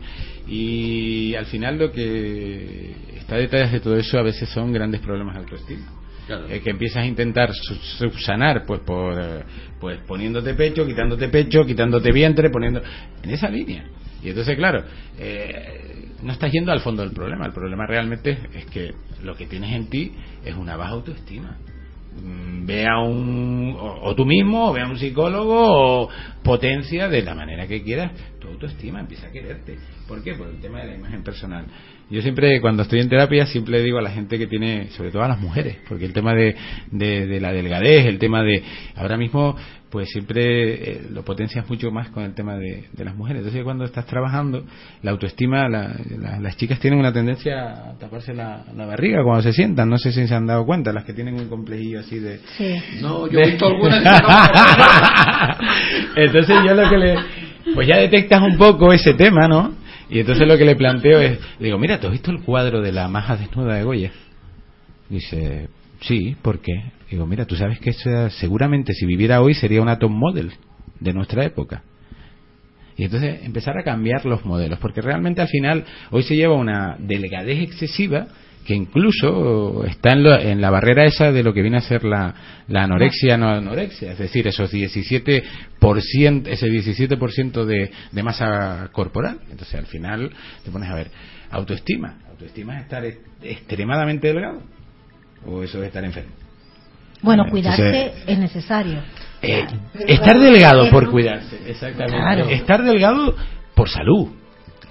Y 0.47 1.35
al 1.35 1.45
final 1.45 1.77
lo 1.77 1.91
que 1.91 2.95
está 3.17 3.35
detrás 3.35 3.71
de 3.71 3.79
todo 3.79 3.95
eso 3.97 4.17
a 4.17 4.21
veces 4.23 4.49
son 4.49 4.71
grandes 4.71 5.01
problemas 5.01 5.35
de 5.35 5.41
autoestima. 5.41 5.85
Claro. 6.27 6.47
Eh, 6.49 6.59
que 6.61 6.71
empiezas 6.71 7.03
a 7.03 7.05
intentar 7.05 7.53
su- 7.53 7.75
subsanar 7.75 8.65
pues 8.65 8.79
por 8.81 9.13
eh, 9.21 9.43
pues 9.79 9.99
poniéndote 10.07 10.55
pecho, 10.55 10.83
quitándote 10.85 11.29
pecho, 11.29 11.63
quitándote 11.65 12.11
vientre, 12.11 12.49
poniendo 12.49 12.81
en 13.21 13.29
esa 13.29 13.47
línea. 13.49 13.85
Y 14.23 14.29
entonces, 14.29 14.55
claro, 14.55 14.83
eh, 15.19 16.04
no 16.21 16.31
estás 16.31 16.51
yendo 16.51 16.71
al 16.71 16.81
fondo 16.81 17.03
del 17.03 17.11
problema. 17.11 17.45
El 17.45 17.53
problema 17.53 17.85
realmente 17.85 18.37
es 18.53 18.65
que 18.65 18.93
lo 19.23 19.35
que 19.35 19.45
tienes 19.47 19.73
en 19.73 19.89
ti 19.89 20.13
es 20.43 20.55
una 20.55 20.77
baja 20.77 20.91
autoestima. 20.91 21.57
Mm, 22.21 22.65
Ve 22.65 22.87
a 22.87 22.99
un, 22.99 23.75
o, 23.77 24.09
o 24.09 24.15
tú 24.15 24.25
mismo, 24.25 24.69
o 24.69 24.73
ve 24.73 24.81
a 24.81 24.87
un 24.87 24.97
psicólogo, 24.97 26.03
o 26.03 26.09
potencia 26.43 27.09
de 27.09 27.21
la 27.21 27.35
manera 27.35 27.67
que 27.67 27.83
quieras 27.83 28.11
autoestima, 28.65 28.99
empieza 28.99 29.27
a 29.27 29.31
quererte. 29.31 29.77
¿Por 30.07 30.23
qué? 30.23 30.33
Por 30.33 30.47
el 30.47 30.59
tema 30.59 30.79
de 30.81 30.87
la 30.87 30.95
imagen 30.95 31.23
personal. 31.23 31.65
Yo 32.09 32.21
siempre, 32.21 32.61
cuando 32.61 32.83
estoy 32.83 32.99
en 32.99 33.09
terapia, 33.09 33.45
siempre 33.47 33.81
digo 33.81 33.97
a 33.97 34.01
la 34.01 34.11
gente 34.11 34.37
que 34.37 34.45
tiene, 34.47 34.89
sobre 34.91 35.11
todo 35.11 35.23
a 35.23 35.27
las 35.27 35.39
mujeres, 35.39 35.77
porque 35.87 36.05
el 36.05 36.13
tema 36.13 36.33
de, 36.35 36.55
de, 36.91 37.25
de 37.25 37.39
la 37.41 37.51
delgadez, 37.51 38.05
el 38.05 38.19
tema 38.19 38.43
de, 38.43 38.61
ahora 38.95 39.17
mismo, 39.17 39.55
pues 39.89 40.09
siempre 40.11 40.91
eh, 40.91 41.01
lo 41.11 41.23
potencias 41.23 41.67
mucho 41.67 41.89
más 41.89 42.09
con 42.09 42.23
el 42.23 42.35
tema 42.35 42.57
de, 42.57 42.85
de 42.91 43.05
las 43.05 43.15
mujeres. 43.15 43.39
Entonces, 43.39 43.63
cuando 43.63 43.85
estás 43.85 44.05
trabajando, 44.05 44.63
la 45.01 45.11
autoestima, 45.11 45.67
la- 45.67 45.95
la- 46.19 46.39
las 46.39 46.57
chicas 46.57 46.79
tienen 46.79 46.99
una 46.99 47.11
tendencia 47.13 47.89
a 47.91 47.97
taparse 47.97 48.33
la, 48.35 48.65
la 48.75 48.85
barriga 48.85 49.23
cuando 49.23 49.41
se 49.41 49.53
sientan. 49.53 49.89
No 49.89 49.97
sé 49.97 50.11
si 50.11 50.27
se 50.27 50.35
han 50.35 50.45
dado 50.45 50.63
cuenta, 50.65 50.93
las 50.93 51.05
que 51.05 51.13
tienen 51.13 51.35
un 51.35 51.47
complejillo 51.49 52.01
así 52.01 52.19
de, 52.19 52.39
Sí. 52.57 52.75
No, 53.01 53.27
yo 53.27 53.39
he 53.39 53.47
visto 53.51 53.65
algunas 53.65 54.03
entonces 56.15 56.55
yo 56.67 56.73
lo 56.75 56.89
que 56.89 56.97
le 56.97 57.15
pues 57.73 57.87
ya 57.87 57.97
detectas 57.97 58.41
un 58.41 58.57
poco 58.57 58.93
ese 58.93 59.13
tema 59.13 59.47
no 59.47 59.73
y 60.09 60.19
entonces 60.19 60.47
lo 60.47 60.57
que 60.57 60.65
le 60.65 60.75
planteo 60.75 61.19
es 61.19 61.39
digo 61.59 61.77
mira 61.77 61.99
¿tú 61.99 62.07
has 62.07 62.13
visto 62.13 62.31
el 62.31 62.41
cuadro 62.41 62.81
de 62.81 62.91
la 62.91 63.07
maja 63.07 63.35
desnuda 63.37 63.75
de 63.75 63.83
Goya? 63.83 64.11
dice 65.09 65.69
sí 66.01 66.35
¿por 66.41 66.59
qué? 66.59 66.91
digo 67.09 67.25
mira 67.25 67.45
tú 67.45 67.55
sabes 67.55 67.79
que 67.79 67.91
esa, 67.91 68.29
seguramente 68.29 68.93
si 68.93 69.05
viviera 69.05 69.41
hoy 69.41 69.53
sería 69.53 69.81
una 69.81 69.97
top 69.97 70.11
model 70.11 70.51
de 70.99 71.13
nuestra 71.13 71.43
época 71.45 71.83
y 72.97 73.03
entonces 73.03 73.43
empezar 73.43 73.77
a 73.77 73.83
cambiar 73.83 74.25
los 74.25 74.45
modelos, 74.45 74.79
porque 74.79 75.01
realmente 75.01 75.41
al 75.41 75.49
final 75.49 75.83
hoy 76.11 76.23
se 76.23 76.35
lleva 76.35 76.55
una 76.55 76.95
delgadez 76.97 77.61
excesiva 77.61 78.27
que 78.65 78.73
incluso 78.73 79.83
está 79.85 80.11
en, 80.13 80.23
lo- 80.23 80.39
en 80.39 80.59
la 80.59 80.69
barrera 80.71 81.05
esa 81.05 81.31
de 81.31 81.43
lo 81.43 81.53
que 81.53 81.61
viene 81.61 81.77
a 81.77 81.81
ser 81.81 82.03
la, 82.03 82.33
la 82.67 82.83
anorexia 82.83 83.37
no 83.37 83.47
anorexia, 83.49 84.13
es 84.13 84.17
decir, 84.17 84.47
esos 84.47 84.73
17%, 84.73 86.47
ese 86.47 86.67
17% 86.67 87.65
de, 87.65 87.91
de 88.11 88.23
masa 88.23 88.89
corporal. 88.91 89.39
Entonces 89.51 89.75
al 89.75 89.85
final 89.85 90.31
te 90.63 90.71
pones 90.71 90.89
a 90.89 90.95
ver, 90.95 91.11
autoestima, 91.51 92.17
autoestima 92.29 92.77
es 92.77 92.83
estar 92.83 93.05
est- 93.05 93.21
extremadamente 93.43 94.27
delgado 94.27 94.61
o 95.45 95.63
eso 95.63 95.79
es 95.81 95.87
estar 95.87 96.03
enfermo. 96.03 96.31
Bueno, 97.21 97.43
Entonces, 97.45 97.75
cuidarse 97.75 98.13
es 98.27 98.37
necesario. 98.37 98.99
Eh, 99.41 99.65
estar 100.07 100.39
delgado 100.39 100.89
por 100.89 101.09
cuidarse, 101.09 101.57
exactamente. 101.67 102.17
Claro. 102.17 102.49
Estar 102.49 102.83
delgado 102.83 103.35
por 103.75 103.89
salud, 103.89 104.29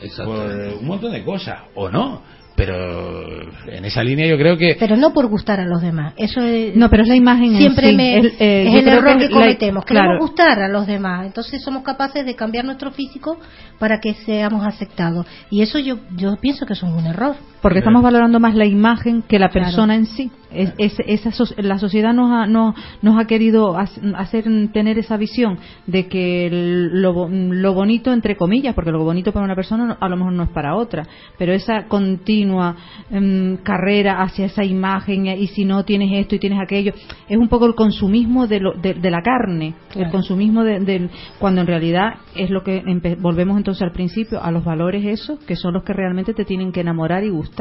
Exacto. 0.01 0.33
por 0.33 0.79
un 0.81 0.87
montón 0.87 1.13
de 1.13 1.23
cosas, 1.25 1.61
o 1.75 1.91
no. 1.91 2.23
Pero 2.57 3.43
en 3.67 3.85
esa 3.85 4.05
línea 4.05 4.29
yo 4.29 4.37
creo 4.39 4.57
que 4.57 4.77
Pero 4.79 4.97
no 4.97 5.13
por 5.13 5.27
gustar 5.27 5.59
a 5.59 5.65
los 5.65 5.83
demás. 5.83 6.15
Eso 6.17 6.41
es, 6.41 6.77
No, 6.77 6.89
pero 6.89 7.03
es 7.03 7.09
la 7.09 7.17
imagen 7.17 7.53
en 7.53 7.59
siempre 7.59 7.91
sí. 7.91 7.97
me, 7.97 8.17
El- 8.19 8.27
eh, 8.39 8.69
es 8.69 8.81
el 8.81 8.89
error 8.89 9.13
que 9.15 9.19
que, 9.19 9.25
es 9.25 9.31
la- 9.31 9.37
cometemos. 9.41 9.85
Queremos 9.85 10.07
claro. 10.09 10.21
gustar 10.21 10.61
a 10.63 10.69
los 10.69 10.87
demás. 10.87 11.27
Entonces 11.27 11.63
somos 11.63 11.83
capaces 11.83 12.25
de 12.25 12.37
cambiar 12.37 12.65
nuestro 12.65 12.93
físico 12.93 13.39
para 13.79 13.99
que 14.01 14.15
seamos 14.15 14.65
aceptados. 14.67 15.27
Y 15.51 15.63
eso 15.63 15.79
yo, 15.81 15.99
yo 16.17 16.37
pienso 16.41 16.65
que 16.65 16.75
es 16.75 16.83
un 16.85 17.05
error. 17.07 17.35
Porque 17.65 17.79
estamos 17.79 18.03
valorando 18.03 18.39
más 18.41 18.55
la 18.55 18.67
imagen 18.67 19.23
que 19.23 19.39
la 19.39 19.49
Claro. 19.49 19.65
persona 19.65 19.95
en 19.95 20.05
sí. 20.05 20.31
Es, 20.53 20.73
es- 20.77 21.01
esa 21.07 21.31
la 21.63 21.79
sociedad 21.79 22.13
nos 22.13 22.31
ha, 22.31 22.47
no- 22.47 22.75
nos 23.03 23.19
ha 23.19 23.25
querido 23.27 23.77
hacer 23.77 24.45
tener 24.73 24.99
esa 24.99 25.17
visión 25.17 25.59
de 25.87 26.07
que 26.07 26.49
lo, 26.93 27.27
lo 27.31 27.73
bonito, 27.75 28.13
entre 28.13 28.37
comillas, 28.37 28.75
porque 28.75 28.93
lo 28.93 29.03
bonito 29.03 29.33
para 29.33 29.47
una 29.47 29.57
persona 29.57 29.97
a 29.99 30.09
lo 30.11 30.17
mejor 30.17 30.33
no 30.35 30.43
es 30.43 30.51
para 30.51 30.77
otra, 30.77 31.05
pero 31.39 31.55
esa 31.55 31.87
continua 31.89 32.77
em, 33.11 33.57
carrera 33.57 34.21
hacia 34.23 34.45
esa 34.45 34.63
imagen 34.63 35.27
y 35.27 35.47
si 35.49 35.65
no 35.65 35.85
tienes 35.85 36.11
esto 36.13 36.35
y 36.35 36.39
tienes 36.39 36.61
aquello, 36.61 36.93
es 37.29 37.37
un 37.39 37.49
poco 37.49 37.65
el 37.67 37.75
consumismo 37.75 38.47
de, 38.47 38.61
lo- 38.61 38.75
de, 38.75 38.93
de 38.95 39.11
la 39.11 39.23
carne, 39.23 39.75
el 39.97 40.11
consumismo 40.11 40.63
de- 40.65 40.81
del 40.81 41.09
cuando 41.41 41.63
en 41.63 41.67
realidad 41.67 42.15
es 42.37 42.51
lo 42.51 42.63
que 42.63 42.83
volvemos 43.21 43.57
entonces 43.57 43.83
al 43.83 43.93
principio 43.93 44.41
a 44.43 44.51
los 44.53 44.65
valores 44.65 45.03
esos 45.05 45.39
que 45.41 45.57
son 45.57 45.73
los 45.75 45.83
que 45.83 45.95
realmente 45.95 46.35
te 46.35 46.45
tienen 46.45 46.71
que 46.71 46.83
enamorar 46.83 47.25
y 47.25 47.31
gustar 47.31 47.54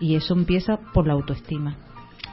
y 0.00 0.16
eso 0.16 0.34
empieza 0.34 0.78
por 0.92 1.06
la 1.06 1.14
autoestima. 1.14 1.76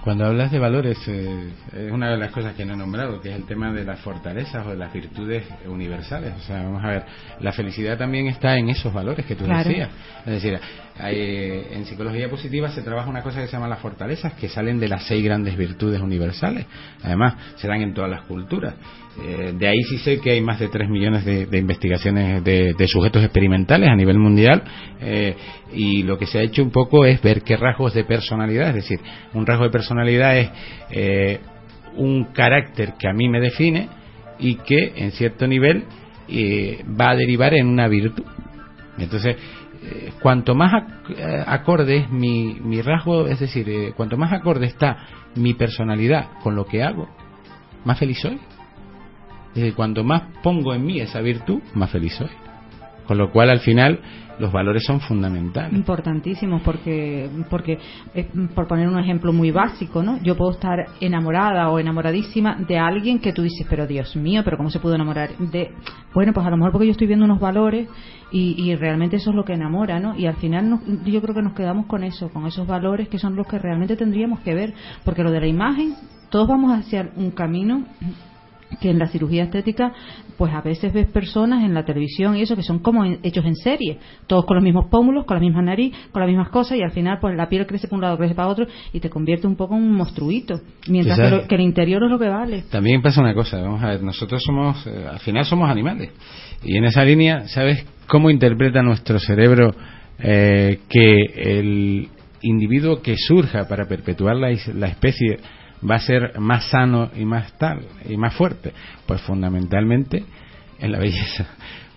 Cuando 0.04 0.26
hablas 0.26 0.52
de 0.52 0.60
valores, 0.60 0.98
eh, 1.08 1.50
es 1.72 1.90
una 1.90 2.10
de 2.12 2.18
las 2.18 2.30
cosas 2.32 2.56
que 2.56 2.66
no 2.66 2.74
he 2.74 2.76
nombrado, 2.76 3.22
que 3.22 3.30
es 3.30 3.36
el 3.38 3.46
tema 3.46 3.72
de 3.72 3.86
las 3.86 4.02
fortalezas 4.02 4.68
o 4.68 4.72
de 4.72 4.76
las 4.76 4.92
virtudes 4.92 5.46
universales. 5.66 6.34
O 6.36 6.42
sea, 6.42 6.62
vamos 6.62 6.84
a 6.84 6.88
ver, 6.88 7.06
la 7.40 7.54
felicidad 7.54 7.98
también 7.98 8.28
está 8.28 8.58
en 8.58 8.68
esos 8.68 8.94
valores 8.94 9.26
que 9.26 9.36
tú 9.36 9.46
Claro. 9.46 9.70
decías. 9.70 9.90
Es 10.26 10.34
decir, 10.34 10.60
hay, 11.00 11.16
eh, 11.16 11.68
en 11.72 11.86
psicología 11.86 12.30
positiva 12.30 12.70
se 12.72 12.82
trabaja 12.82 13.10
una 13.10 13.22
cosa 13.22 13.40
que 13.40 13.48
se 13.48 13.54
llama 13.54 13.70
las 13.70 13.80
fortalezas, 13.80 14.34
que 14.34 14.50
salen 14.50 14.78
de 14.78 14.90
las 14.90 15.06
seis 15.08 15.24
grandes 15.24 15.56
virtudes 15.56 16.02
universales. 16.02 16.66
Además, 17.02 17.36
se 17.56 17.70
dan 17.70 17.80
en 17.82 17.94
todas 17.94 18.12
las 18.12 18.24
culturas. 18.24 18.74
Eh, 19.22 19.54
de 19.56 19.68
ahí 19.68 19.84
sí 19.84 20.00
sé 20.00 20.20
que 20.20 20.32
hay 20.32 20.42
más 20.42 20.60
de 20.60 20.70
3 20.70 20.90
millones 20.90 21.24
de, 21.24 21.46
de 21.46 21.58
investigaciones 21.60 22.44
de, 22.44 22.74
de 22.74 22.88
sujetos 22.88 23.24
experimentales 23.24 23.88
a 23.90 23.96
nivel 23.96 24.18
mundial 24.18 24.64
eh, 25.00 25.36
y 25.72 26.02
lo 26.02 26.18
que 26.18 26.26
se 26.26 26.40
ha 26.40 26.42
hecho 26.42 26.64
un 26.64 26.72
poco 26.72 27.06
es 27.06 27.22
ver 27.22 27.44
qué 27.44 27.56
rasgos 27.56 27.94
de 27.94 28.06
personalidad, 28.06 28.70
es 28.70 28.76
decir, 28.76 29.00
un 29.36 29.46
rasgo 29.46 29.66
de 29.66 29.70
personalidad 29.70 30.38
es 30.40 30.50
eh, 30.90 31.40
un 31.96 32.26
carácter 32.34 32.94
que 32.98 33.08
a 33.08 33.14
mí 33.14 33.30
me 33.30 33.40
define 33.40 33.88
y 34.40 34.56
que 34.56 34.94
en 34.96 35.12
cierto 35.12 35.46
nivel 35.46 35.84
eh, 36.28 36.84
va 37.00 37.12
a 37.12 37.16
derivar 37.16 37.54
en 37.54 37.68
una 37.68 37.88
virtud. 37.88 38.26
Entonces, 38.98 39.36
cuanto 40.22 40.56
más 40.56 40.72
ac- 40.74 41.44
acorde 41.46 41.98
es 41.98 42.10
mi, 42.10 42.56
mi 42.62 42.82
rasgo, 42.82 43.28
es 43.28 43.40
decir, 43.40 43.94
cuanto 43.96 44.18
más 44.18 44.34
acorde 44.34 44.66
está 44.66 44.98
mi 45.36 45.54
personalidad 45.54 46.32
con 46.42 46.56
lo 46.56 46.66
que 46.66 46.82
hago, 46.82 47.08
más 47.86 48.00
feliz 48.00 48.18
soy. 48.20 48.40
Es 49.54 49.56
decir, 49.62 49.76
cuanto 49.76 50.04
más 50.04 50.24
pongo 50.42 50.74
en 50.74 50.86
mí 50.86 51.00
esa 51.00 51.22
virtud, 51.22 51.62
más 51.76 51.92
feliz 51.92 52.14
soy. 52.16 52.30
Con 53.08 53.18
lo 53.18 53.32
cual, 53.32 53.50
al 53.50 53.60
final, 53.60 54.00
los 54.40 54.52
valores 54.52 54.84
son 54.86 55.00
fundamentales. 55.02 55.74
Importantísimos 55.74 56.62
porque, 56.64 57.30
porque 57.50 57.78
por 58.56 58.66
poner 58.68 58.88
un 58.88 58.98
ejemplo 58.98 59.32
muy 59.34 59.52
básico, 59.52 60.02
¿no? 60.02 60.20
Yo 60.24 60.36
puedo 60.36 60.52
estar 60.52 60.86
enamorada 61.02 61.70
o 61.70 61.80
enamoradísima 61.80 62.56
de 62.68 62.80
alguien 62.80 63.20
que 63.20 63.34
tú 63.34 63.42
dices, 63.44 63.68
pero 63.70 63.86
Dios 63.86 64.16
mío, 64.16 64.42
pero 64.44 64.58
¿cómo 64.58 64.70
se 64.70 64.80
pudo 64.80 64.96
enamorar 64.96 65.38
de...? 65.38 65.72
Bueno, 66.14 66.34
pues 66.34 66.48
a 66.48 66.50
lo 66.50 66.58
mejor 66.58 66.72
porque 66.72 66.88
yo 66.88 66.92
estoy 66.94 67.08
viendo 67.08 67.26
unos 67.26 67.40
valores 67.42 67.88
y, 68.32 68.56
y 68.58 68.74
realmente 68.76 69.18
eso 69.18 69.30
es 69.32 69.36
lo 69.36 69.44
que 69.46 69.54
enamora, 69.54 70.00
¿no? 70.00 70.18
Y 70.18 70.26
al 70.26 70.38
final 70.38 70.70
nos- 70.70 70.82
yo 71.06 71.22
creo 71.22 71.36
que 71.36 71.42
nos 71.44 71.54
quedamos 71.54 71.86
con 71.88 72.04
eso, 72.04 72.30
con 72.30 72.48
esos 72.48 72.66
valores 72.66 73.10
que 73.10 73.20
son 73.20 73.36
los 73.36 73.46
que 73.48 73.60
realmente 73.60 73.98
tendríamos 73.98 74.40
que 74.40 74.56
ver, 74.56 74.74
porque 75.04 75.24
lo 75.24 75.32
de 75.32 75.42
la 75.42 75.48
imagen, 75.48 75.94
todos 76.30 76.48
vamos 76.48 76.72
hacia 76.72 77.12
un 77.18 77.32
camino 77.32 77.84
que 78.80 78.90
en 78.90 79.00
la 79.00 79.08
cirugía 79.08 79.44
estética, 79.44 79.94
pues 80.38 80.54
a 80.54 80.62
veces 80.62 80.92
ves 80.94 81.08
personas 81.08 81.64
en 81.64 81.74
la 81.74 81.86
televisión 81.86 82.36
y 82.36 82.42
eso 82.42 82.56
que 82.56 82.64
son 82.64 82.80
como 82.80 83.06
en- 83.06 83.20
hechos 83.24 83.46
en 83.46 83.56
serie, 83.56 84.00
todos 84.28 84.46
con 84.46 84.56
los 84.56 84.64
mismos 84.64 84.86
pómulos, 84.90 85.26
con 85.26 85.36
la 85.38 85.42
misma 85.42 85.62
nariz, 85.62 85.94
con 86.12 86.22
las 86.22 86.28
mismas 86.30 86.50
cosas 86.50 86.78
y 86.78 86.82
al 86.82 86.92
final 86.92 87.18
pues 87.22 87.36
la 87.36 87.50
piel 87.50 87.66
crece 87.68 87.88
para 87.88 87.96
un 87.96 88.02
lado, 88.02 88.18
crece 88.18 88.36
para 88.36 88.48
otro 88.48 88.66
y 88.92 89.00
te 89.00 89.10
convierte 89.10 89.48
un 89.48 89.56
poco 89.56 89.76
en 89.76 89.84
un 89.84 89.94
monstruito, 89.94 90.60
mientras 90.88 91.18
que, 91.20 91.30
lo- 91.30 91.48
que 91.48 91.56
el 91.56 91.62
interior 91.62 92.04
es 92.04 92.10
lo 92.10 92.20
que 92.20 92.30
vale. 92.30 92.64
También 92.72 93.02
pasa 93.02 93.22
una 93.22 93.34
cosa, 93.34 93.62
vamos 93.62 93.84
a 93.84 93.90
ver, 93.90 94.04
nosotros 94.04 94.42
somos, 94.46 94.86
eh, 94.88 95.06
al 95.10 95.20
final 95.20 95.46
somos 95.46 95.70
animales. 95.70 96.12
Y 96.64 96.78
en 96.78 96.86
esa 96.86 97.04
línea, 97.04 97.48
¿sabes 97.48 97.86
cómo 98.08 98.30
interpreta 98.30 98.82
nuestro 98.82 99.20
cerebro 99.20 99.74
eh, 100.20 100.80
que 100.90 101.16
el 101.60 102.08
individuo 102.42 103.02
que 103.02 103.16
surja 103.18 103.68
para 103.68 103.86
perpetuar 103.88 104.36
la 104.36 104.52
especie 104.88 105.38
va 105.90 105.96
a 105.96 106.00
ser 106.00 106.40
más 106.40 106.66
sano 106.70 107.12
y 107.16 107.26
más 107.26 107.58
tal, 107.58 107.86
y 108.08 108.18
más 108.18 108.34
fuerte? 108.34 108.74
Pues 109.06 109.22
fundamentalmente 109.22 110.24
en 110.80 110.92
la 110.92 111.00
belleza. 111.00 111.48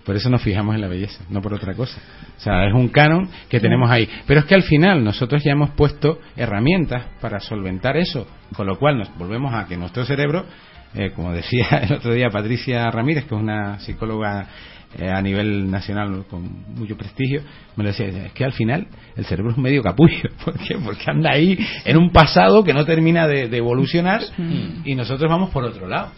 Por 0.05 0.15
eso 0.15 0.29
nos 0.29 0.41
fijamos 0.41 0.73
en 0.73 0.79
la 0.79 0.87
belleza, 0.87 1.25
no 1.29 1.41
por 1.41 1.53
otra 1.53 1.73
cosa. 1.73 1.99
O 2.37 2.39
sea, 2.39 2.65
es 2.65 2.73
un 2.73 2.87
canon 2.87 3.29
que 3.49 3.59
tenemos 3.59 3.91
ahí. 3.91 4.07
Pero 4.25 4.39
es 4.39 4.45
que 4.45 4.55
al 4.55 4.63
final 4.63 5.03
nosotros 5.03 5.43
ya 5.43 5.51
hemos 5.51 5.71
puesto 5.71 6.19
herramientas 6.37 7.07
para 7.19 7.41
solventar 7.41 7.97
eso, 7.97 8.25
con 8.55 8.67
lo 8.67 8.79
cual 8.79 8.97
nos 8.97 9.13
volvemos 9.17 9.53
a 9.53 9.65
que 9.65 9.75
nuestro 9.75 10.05
cerebro, 10.05 10.45
eh, 10.95 11.11
como 11.13 11.33
decía 11.33 11.67
el 11.83 11.95
otro 11.95 12.13
día 12.13 12.29
Patricia 12.29 12.89
Ramírez, 12.89 13.25
que 13.25 13.35
es 13.35 13.41
una 13.41 13.79
psicóloga 13.79 14.47
eh, 14.97 15.09
a 15.09 15.21
nivel 15.21 15.69
nacional 15.69 16.25
con 16.29 16.65
mucho 16.75 16.97
prestigio, 16.97 17.41
me 17.75 17.83
lo 17.83 17.89
decía, 17.89 18.07
es 18.07 18.31
que 18.33 18.43
al 18.43 18.53
final 18.53 18.87
el 19.15 19.25
cerebro 19.25 19.51
es 19.51 19.57
medio 19.57 19.81
capullo. 19.83 20.29
¿Por 20.45 20.57
qué? 20.59 20.75
Porque 20.83 21.03
anda 21.07 21.31
ahí 21.31 21.57
en 21.85 21.97
un 21.97 22.11
pasado 22.11 22.63
que 22.63 22.73
no 22.73 22.85
termina 22.85 23.27
de, 23.27 23.47
de 23.47 23.57
evolucionar 23.57 24.21
y 24.83 24.95
nosotros 24.95 25.29
vamos 25.29 25.49
por 25.51 25.63
otro 25.63 25.87
lado. 25.87 26.11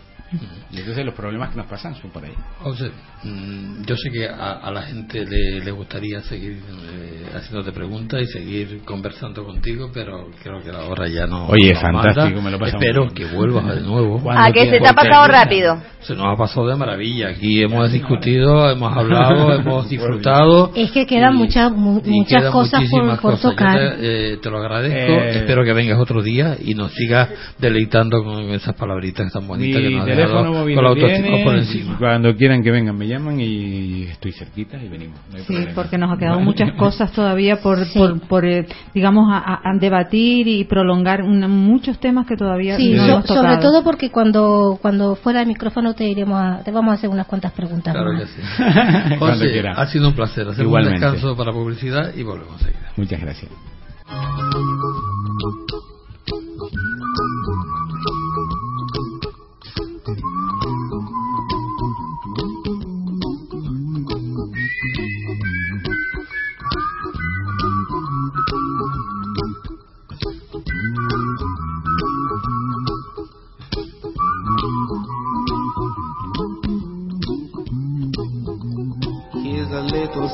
Y 0.71 0.77
entonces 0.79 1.05
los 1.05 1.15
problemas 1.15 1.49
que 1.49 1.57
nos 1.57 1.65
pasan 1.65 1.95
son 1.95 2.11
por 2.11 2.23
ahí. 2.23 2.33
José, 2.59 2.91
mm, 3.23 3.83
yo 3.85 3.95
sé 3.97 4.11
que 4.11 4.27
a, 4.27 4.51
a 4.53 4.71
la 4.71 4.83
gente 4.83 5.25
le, 5.25 5.59
le 5.63 5.71
gustaría 5.71 6.21
seguir 6.21 6.59
eh, 6.93 7.25
haciéndote 7.35 7.71
preguntas 7.71 8.21
y 8.21 8.27
seguir 8.27 8.81
conversando 8.85 9.43
contigo, 9.43 9.89
pero 9.93 10.27
creo 10.43 10.61
que 10.61 10.71
la 10.71 10.83
hora 10.85 11.07
ya 11.07 11.25
no. 11.25 11.47
Oye, 11.47 11.73
nos 11.73 11.81
fantástico, 11.81 12.25
manda. 12.25 12.41
me 12.41 12.51
lo 12.51 12.57
he 12.57 12.59
pasado 12.59 12.79
Espero 12.79 13.09
que 13.13 13.25
vuelvas 13.25 13.75
de 13.75 13.81
nuevo. 13.81 14.21
¿A 14.31 14.51
que 14.51 14.69
se 14.69 14.79
te 14.79 14.87
ha 14.87 14.93
pasado 14.93 15.27
rápido? 15.27 15.81
Se 16.01 16.15
nos 16.15 16.27
ha 16.27 16.37
pasado 16.37 16.67
de 16.67 16.75
maravilla. 16.75 17.29
Aquí 17.29 17.61
hemos 17.61 17.91
discutido, 17.91 18.69
hemos 18.71 18.95
hablado, 18.95 19.53
hemos 19.59 19.89
disfrutado. 19.89 20.71
Es 20.75 20.91
que 20.91 21.05
quedan 21.05 21.33
y- 21.35 21.37
muchas 21.37 21.71
mu- 21.71 22.01
muchas 22.05 22.39
quedan 22.41 22.51
cosas 22.51 22.83
por, 22.89 23.07
por 23.07 23.19
cosas. 23.19 23.41
Tocar. 23.41 23.73
te, 23.97 24.33
eh, 24.33 24.37
te 24.37 24.49
lo 24.49 24.57
agradezco. 24.59 25.11
Eh, 25.11 25.29
Espero 25.39 25.63
que 25.65 25.73
vengas 25.73 25.99
otro 25.99 26.21
día 26.21 26.55
y 26.63 26.73
nos 26.75 26.93
sigas 26.93 27.29
deleitando 27.57 28.23
con 28.23 28.39
esas 28.51 28.75
palabritas 28.75 29.31
tan 29.33 29.47
bonitas 29.47 29.81
que 29.81 29.89
Mi 29.89 29.95
nos 29.95 30.01
has 30.07 30.07
teléfono 30.19 30.39
dejado 30.43 30.59
móvil 30.61 30.75
con 30.75 30.83
la 30.83 30.89
lo 30.89 30.95
autoestima 30.95 31.27
tiene, 31.27 31.43
por 31.43 31.55
encima. 31.55 31.97
Cuando 31.97 32.35
quieran 32.35 32.63
que 32.63 32.71
vengan 32.71 32.97
me 32.97 33.07
llaman 33.07 33.39
y 33.39 34.03
estoy 34.03 34.31
cerquita 34.31 34.77
y 34.77 34.87
venimos. 34.87 35.19
no 35.31 35.37
Sí, 35.39 35.45
problema. 35.47 35.71
porque 35.75 35.97
nos 35.97 36.11
ha 36.11 36.17
quedado 36.17 36.35
Vale. 36.35 36.45
muchas 36.45 36.71
cosas 36.77 37.11
todavía 37.11 37.57
por, 37.61 37.79
por, 37.93 38.19
por, 38.27 38.45
eh, 38.45 38.67
digamos, 38.93 39.25
a, 39.31 39.37
a- 39.37 39.61
a 39.63 39.77
debatir 39.79 40.47
y 40.47 40.63
prolongar 40.65 41.21
una- 41.23 41.47
muchos 41.47 41.99
temas 41.99 42.25
que 42.27 42.35
todavía 42.37 42.77
Sí, 42.77 42.93
no 42.93 43.05
so- 43.05 43.11
hemos 43.11 43.25
tocado. 43.25 43.47
sobre 43.47 43.57
todo 43.61 43.83
porque 43.83 44.11
cuando 44.11 44.77
cuando 44.81 45.15
fuera 45.15 45.41
el 45.41 45.47
micrófono 45.47 45.93
te 45.95 46.07
iremos 46.07 46.39
a, 46.41 46.61
te 46.63 46.71
vamos 46.71 46.91
a 46.91 46.95
hacer 46.95 47.09
unas 47.09 47.27
cuantas 47.27 47.51
preguntas 47.51 47.93
Claro 47.93 48.13
más. 48.13 48.23
que 48.23 48.27
sí. 48.27 48.41
Cuando 49.19 49.37
José, 49.39 49.51
quiera. 49.51 49.73
ha 49.73 49.85
sido 49.87 50.07
un 50.07 50.13
placer. 50.15 50.47
Hacer 50.47 50.65
Igualmente. 50.65 51.05
un 51.05 51.11
descanso 51.13 51.35
para 51.37 51.51
publicidad 51.51 52.13
y 52.15 52.23
volvemos 52.23 52.53
enseguida. 52.61 52.91
Muchas 52.97 53.19
gracias. 53.21 53.51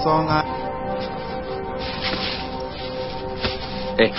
A 0.03 0.43
Eh. 3.97 4.11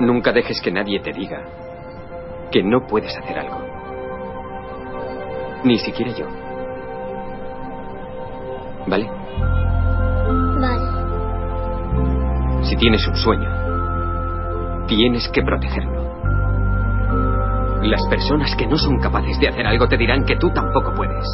Nunca 0.00 0.32
dejes 0.32 0.60
que 0.60 0.70
nadie 0.70 1.00
te 1.00 1.12
diga 1.12 1.42
que 2.50 2.62
no 2.62 2.86
puedes 2.86 3.16
hacer 3.16 3.38
algo. 3.38 3.60
Ni 5.64 5.78
siquiera 5.78 6.12
yo. 6.12 6.26
¿Vale? 8.86 9.08
Vale. 10.60 10.82
Si 12.64 12.76
tienes 12.76 13.06
un 13.06 13.16
sueño, 13.16 14.86
tienes 14.86 15.28
que 15.28 15.42
protegerlo. 15.42 16.01
Las 17.82 18.06
personas 18.08 18.54
que 18.56 18.66
no 18.66 18.76
son 18.76 19.00
capaces 19.00 19.38
de 19.40 19.48
hacer 19.48 19.66
algo 19.66 19.88
te 19.88 19.96
dirán 19.96 20.24
que 20.24 20.36
tú 20.36 20.50
tampoco 20.50 20.94
puedes. 20.94 21.26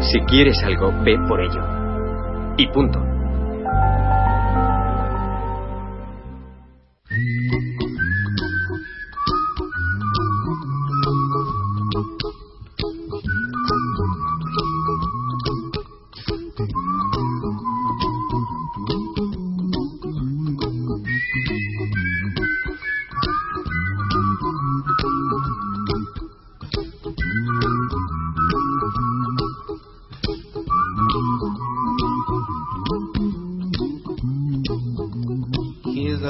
Si 0.00 0.20
quieres 0.22 0.62
algo, 0.64 0.92
ve 1.04 1.18
por 1.28 1.40
ello. 1.40 1.62
Y 2.56 2.66
punto. 2.68 3.00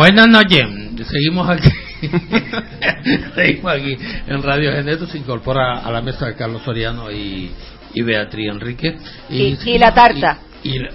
Buenas 0.00 0.28
noches. 0.28 0.62
Seguimos 1.10 1.46
aquí. 1.50 1.68
Seguimos 3.34 3.70
aquí 3.70 3.98
en 4.28 4.42
Radio 4.42 4.72
Geneto. 4.72 5.06
Se 5.06 5.18
incorpora 5.18 5.80
a 5.80 5.90
la 5.92 6.00
mesa 6.00 6.34
Carlos 6.34 6.62
Soriano 6.62 7.10
y, 7.10 7.50
y 7.92 8.02
Beatriz 8.02 8.50
Enrique. 8.50 8.96
Y, 9.28 9.58
y, 9.62 9.76
la 9.76 9.92
tarta. 9.92 10.38
Y, 10.62 10.78
la, 10.78 10.88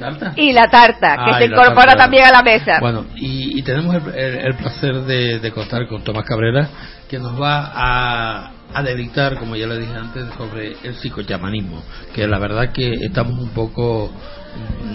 tarta? 0.00 0.32
Y 0.36 0.52
la 0.54 0.70
tarta, 0.70 1.16
que 1.16 1.30
ah, 1.32 1.38
se 1.38 1.44
incorpora 1.44 1.94
también 1.94 2.24
a 2.24 2.30
la 2.30 2.42
mesa. 2.42 2.78
Bueno, 2.80 3.04
y, 3.14 3.58
y 3.58 3.62
tenemos 3.62 3.94
el, 3.94 4.14
el, 4.16 4.54
placer 4.54 4.94
de, 5.02 5.40
de, 5.40 5.52
contar 5.52 5.86
con 5.86 6.02
Tomás 6.02 6.24
Cabrera, 6.24 6.70
que 7.10 7.18
nos 7.18 7.38
va 7.38 7.72
a, 7.74 8.52
a 8.72 8.82
delictar, 8.82 9.36
como 9.36 9.54
ya 9.54 9.66
le 9.66 9.78
dije 9.78 9.94
antes, 9.94 10.28
sobre 10.38 10.78
el 10.82 10.94
psicochamanismo, 10.94 11.82
que 12.14 12.26
la 12.26 12.38
verdad 12.38 12.72
que 12.72 12.90
estamos 13.02 13.38
un 13.38 13.50
poco, 13.50 14.10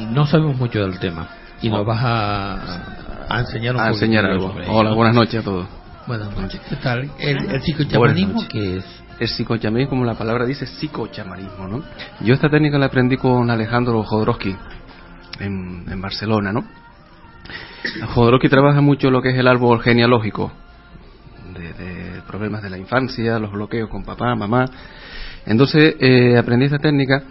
no 0.09 0.25
sabemos 0.25 0.57
mucho 0.57 0.79
del 0.79 0.97
tema 0.97 1.29
y 1.61 1.69
nos 1.69 1.85
vas 1.85 1.99
a, 2.03 3.27
a 3.29 3.39
enseñar 3.39 3.75
un 3.75 3.81
a 3.81 3.87
enseñar 3.89 4.25
algo. 4.25 4.53
Hola, 4.67 4.93
buenas 4.93 5.15
noches 5.15 5.41
a 5.41 5.43
todos. 5.43 5.67
Buenas 6.05 6.35
noches, 6.37 6.61
¿qué 6.69 6.75
tal? 6.77 7.11
El, 7.19 7.51
el 7.51 7.61
psicochamanismo. 7.61 8.45
¿qué 8.49 8.77
es? 8.77 8.85
El 9.19 9.27
psicochamanismo, 9.27 9.89
como 9.89 10.05
la 10.05 10.13
palabra 10.13 10.45
dice, 10.45 10.65
psicochamanismo, 10.65 11.67
¿no? 11.67 11.83
Yo 12.21 12.33
esta 12.33 12.49
técnica 12.49 12.77
la 12.77 12.85
aprendí 12.85 13.17
con 13.17 13.49
Alejandro 13.49 14.03
Jodorowsky 14.03 14.55
en, 15.39 15.85
en 15.89 16.01
Barcelona, 16.01 16.53
¿no? 16.53 16.63
Jodorowsky 18.13 18.47
trabaja 18.47 18.81
mucho 18.81 19.09
lo 19.09 19.21
que 19.21 19.29
es 19.29 19.37
el 19.37 19.47
árbol 19.47 19.81
genealógico, 19.81 20.51
de, 21.53 21.73
de 21.73 22.21
problemas 22.21 22.61
de 22.61 22.69
la 22.69 22.77
infancia, 22.77 23.39
los 23.39 23.51
bloqueos 23.51 23.89
con 23.89 24.03
papá, 24.03 24.35
mamá. 24.35 24.65
Entonces 25.45 25.95
eh, 25.99 26.37
aprendí 26.37 26.65
esta 26.65 26.77
técnica 26.77 27.23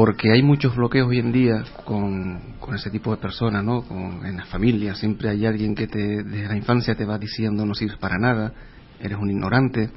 porque 0.00 0.32
hay 0.32 0.42
muchos 0.42 0.74
bloqueos 0.74 1.08
hoy 1.10 1.18
en 1.18 1.30
día 1.30 1.62
con, 1.84 2.40
ese 2.74 2.88
tipo 2.88 3.10
de 3.10 3.18
personas, 3.18 3.62
¿no? 3.62 3.82
Con- 3.82 4.24
en 4.24 4.38
las 4.38 4.48
familias 4.48 4.96
siempre 4.98 5.28
hay 5.28 5.44
alguien 5.44 5.74
que 5.74 5.88
te, 5.88 6.22
desde 6.22 6.48
la 6.48 6.56
infancia 6.56 6.94
te 6.94 7.04
va 7.04 7.18
diciendo 7.18 7.66
no 7.66 7.74
sirves 7.74 7.98
para 7.98 8.16
nada, 8.16 8.50
eres 8.98 9.18
un 9.18 9.28
ignorante. 9.30 9.90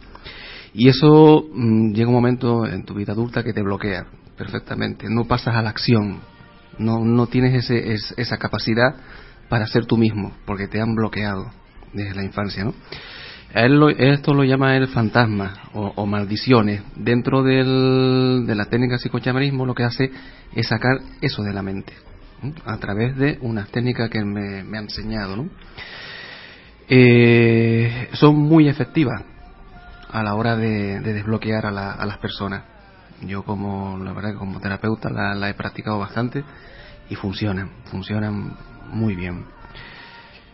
Y 0.74 0.90
eso 0.90 1.46
mm, 1.54 1.94
llega 1.94 2.10
un 2.10 2.16
momento 2.16 2.66
en 2.68 2.84
tu 2.84 2.96
vida 2.96 3.14
adulta 3.14 3.46
que 3.46 3.54
te 3.54 3.62
bloquea 3.62 4.06
perfectamente. 4.38 5.08
No 5.10 5.24
pasas 5.24 5.56
a 5.56 5.62
la 5.62 5.70
acción, 5.70 6.20
no, 6.80 7.00
no 7.06 7.28
tienes 7.28 7.54
ese, 7.64 7.94
es- 7.94 8.14
esa 8.18 8.36
capacidad 8.36 8.96
para 9.48 9.68
ser 9.68 9.86
tú 9.86 9.96
mismo, 9.96 10.34
porque 10.46 10.68
te 10.68 10.82
han 10.82 10.96
bloqueado 10.96 11.50
desde 11.94 12.14
la 12.14 12.26
infancia, 12.26 12.66
¿no? 12.66 12.74
Él 13.54 13.80
lo- 13.80 13.90
esto 13.90 14.34
lo 14.34 14.44
llama 14.44 14.76
el 14.78 14.88
fantasma 14.88 15.54
o, 15.74 16.06
maldiciones. 16.06 16.82
Dentro 16.96 17.44
del- 17.44 18.46
de 18.48 18.56
la 18.56 18.66
técnica 18.66 18.98
psicochamanismo 18.98 19.66
lo 19.66 19.76
que 19.76 19.84
hace 19.84 20.12
es 20.54 20.68
sacar 20.68 21.00
eso 21.22 21.44
de 21.44 21.54
la 21.54 21.62
mente, 21.62 21.94
a 22.66 22.78
través 22.78 23.16
de 23.16 23.38
unas 23.42 23.70
técnicas 23.70 24.10
que 24.10 24.24
me, 24.24 24.64
me 24.64 24.78
ha 24.78 24.82
enseñado. 24.82 25.36
¿no? 25.36 25.50
Eh, 26.90 28.10
son 28.14 28.38
muy 28.38 28.68
efectivas 28.68 29.22
a 30.10 30.24
la 30.24 30.36
hora 30.36 30.56
de, 30.56 31.00
de 31.00 31.14
desbloquear 31.14 31.66
a, 31.68 31.72
la- 31.72 31.92
a 31.94 32.06
las 32.06 32.18
personas. 32.18 32.64
Yo 33.22 33.44
como, 33.44 33.98
la 34.04 34.14
verdad, 34.14 34.36
como 34.36 34.60
terapeuta 34.60 35.10
la, 35.10 35.34
la 35.36 35.50
he 35.50 35.54
practicado 35.54 36.00
bastante 36.00 36.44
y 37.10 37.16
funcionan, 37.16 37.70
funcionan 37.86 38.56
muy 38.92 39.16
bien. 39.16 39.46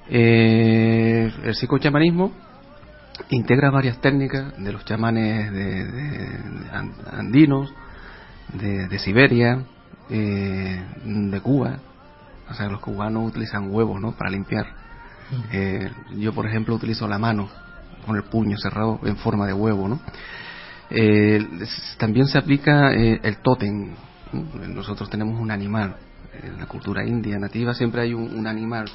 Eh, 0.09 1.31
el 1.43 1.55
psicochamanismo 1.55 2.31
integra 3.29 3.69
varias 3.69 3.99
técnicas 4.01 4.57
de 4.57 4.71
los 4.71 4.85
chamanes 4.85 5.51
de, 5.51 5.85
de- 5.85 6.27
de 6.31 6.69
an- 6.71 6.93
andinos, 7.11 7.73
de, 8.53 8.87
de 8.87 8.99
Siberia, 8.99 9.63
eh, 10.09 10.81
de 11.05 11.41
Cuba. 11.41 11.77
O 12.49 12.53
sea, 12.53 12.67
los 12.67 12.79
cubanos 12.81 13.27
utilizan 13.27 13.69
huevos, 13.71 14.01
¿no? 14.01 14.13
Para 14.13 14.29
limpiar. 14.31 14.65
Eh, 15.51 15.91
yo, 16.17 16.33
por 16.33 16.47
ejemplo, 16.47 16.73
utilizo 16.75 17.07
la 17.07 17.19
mano 17.19 17.47
con 18.05 18.15
el 18.15 18.23
puño 18.23 18.57
cerrado 18.57 18.99
en 19.03 19.17
forma 19.17 19.45
de 19.45 19.53
huevo, 19.53 19.87
¿no? 19.87 19.99
Eh, 20.89 21.45
también 21.99 22.25
se 22.25 22.39
aplica 22.39 22.91
eh, 22.93 23.19
el 23.21 23.37
tótem. 23.37 23.93
¿no? 24.33 24.67
Nosotros 24.69 25.09
tenemos 25.09 25.39
un 25.39 25.51
animal. 25.51 25.95
En 26.41 26.57
la 26.57 26.65
cultura 26.65 27.05
india 27.05 27.37
nativa 27.37 27.73
siempre 27.75 28.01
hay 28.01 28.13
un, 28.13 28.35
un 28.35 28.47
animal. 28.47 28.85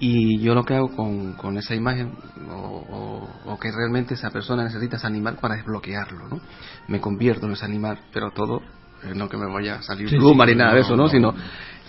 Y 0.00 0.40
yo 0.40 0.54
lo 0.54 0.64
que 0.64 0.74
hago 0.74 0.94
con, 0.94 1.32
con 1.34 1.58
esa 1.58 1.74
imagen, 1.74 2.12
o, 2.48 2.52
o- 2.54 3.52
o 3.52 3.58
que 3.58 3.70
realmente 3.72 4.14
esa 4.14 4.30
persona 4.30 4.62
necesita 4.64 4.96
ese 4.96 5.06
animal 5.06 5.36
para 5.40 5.56
desbloquearlo, 5.56 6.28
¿no? 6.28 6.40
Me 6.86 7.00
convierto 7.00 7.46
en 7.46 7.52
ese 7.52 7.64
animal, 7.64 7.98
pero 8.12 8.30
todo, 8.30 8.62
eh, 9.02 9.12
no 9.14 9.28
que 9.28 9.36
me 9.36 9.46
vaya 9.52 9.76
a 9.76 9.82
salir 9.82 10.08
Sí, 10.08 10.16
pluma 10.16 10.44
sí, 10.44 10.52
ni 10.52 10.58
nada 10.58 10.70
no, 10.70 10.76
de 10.76 10.80
eso, 10.82 10.96
¿no? 10.96 11.04
no. 11.04 11.08
Sino 11.08 11.34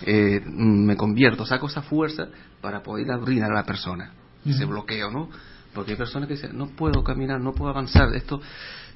eh, 0.02 0.40
me 0.44 0.96
convierto, 0.96 1.46
saco 1.46 1.68
esa 1.68 1.82
fuerza 1.82 2.26
para 2.60 2.82
poder 2.82 3.12
abrir 3.12 3.44
a 3.44 3.48
la 3.48 3.62
persona, 3.64 4.12
ese 4.44 4.64
Ujú. 4.64 4.72
bloqueo, 4.72 5.10
¿no? 5.10 5.28
Porque 5.72 5.92
hay 5.92 5.96
personas 5.96 6.26
que 6.26 6.34
dicen, 6.34 6.58
no 6.58 6.66
puedo 6.70 7.04
caminar, 7.04 7.40
no 7.40 7.52
puedo 7.52 7.70
avanzar, 7.70 8.12
esto 8.16 8.40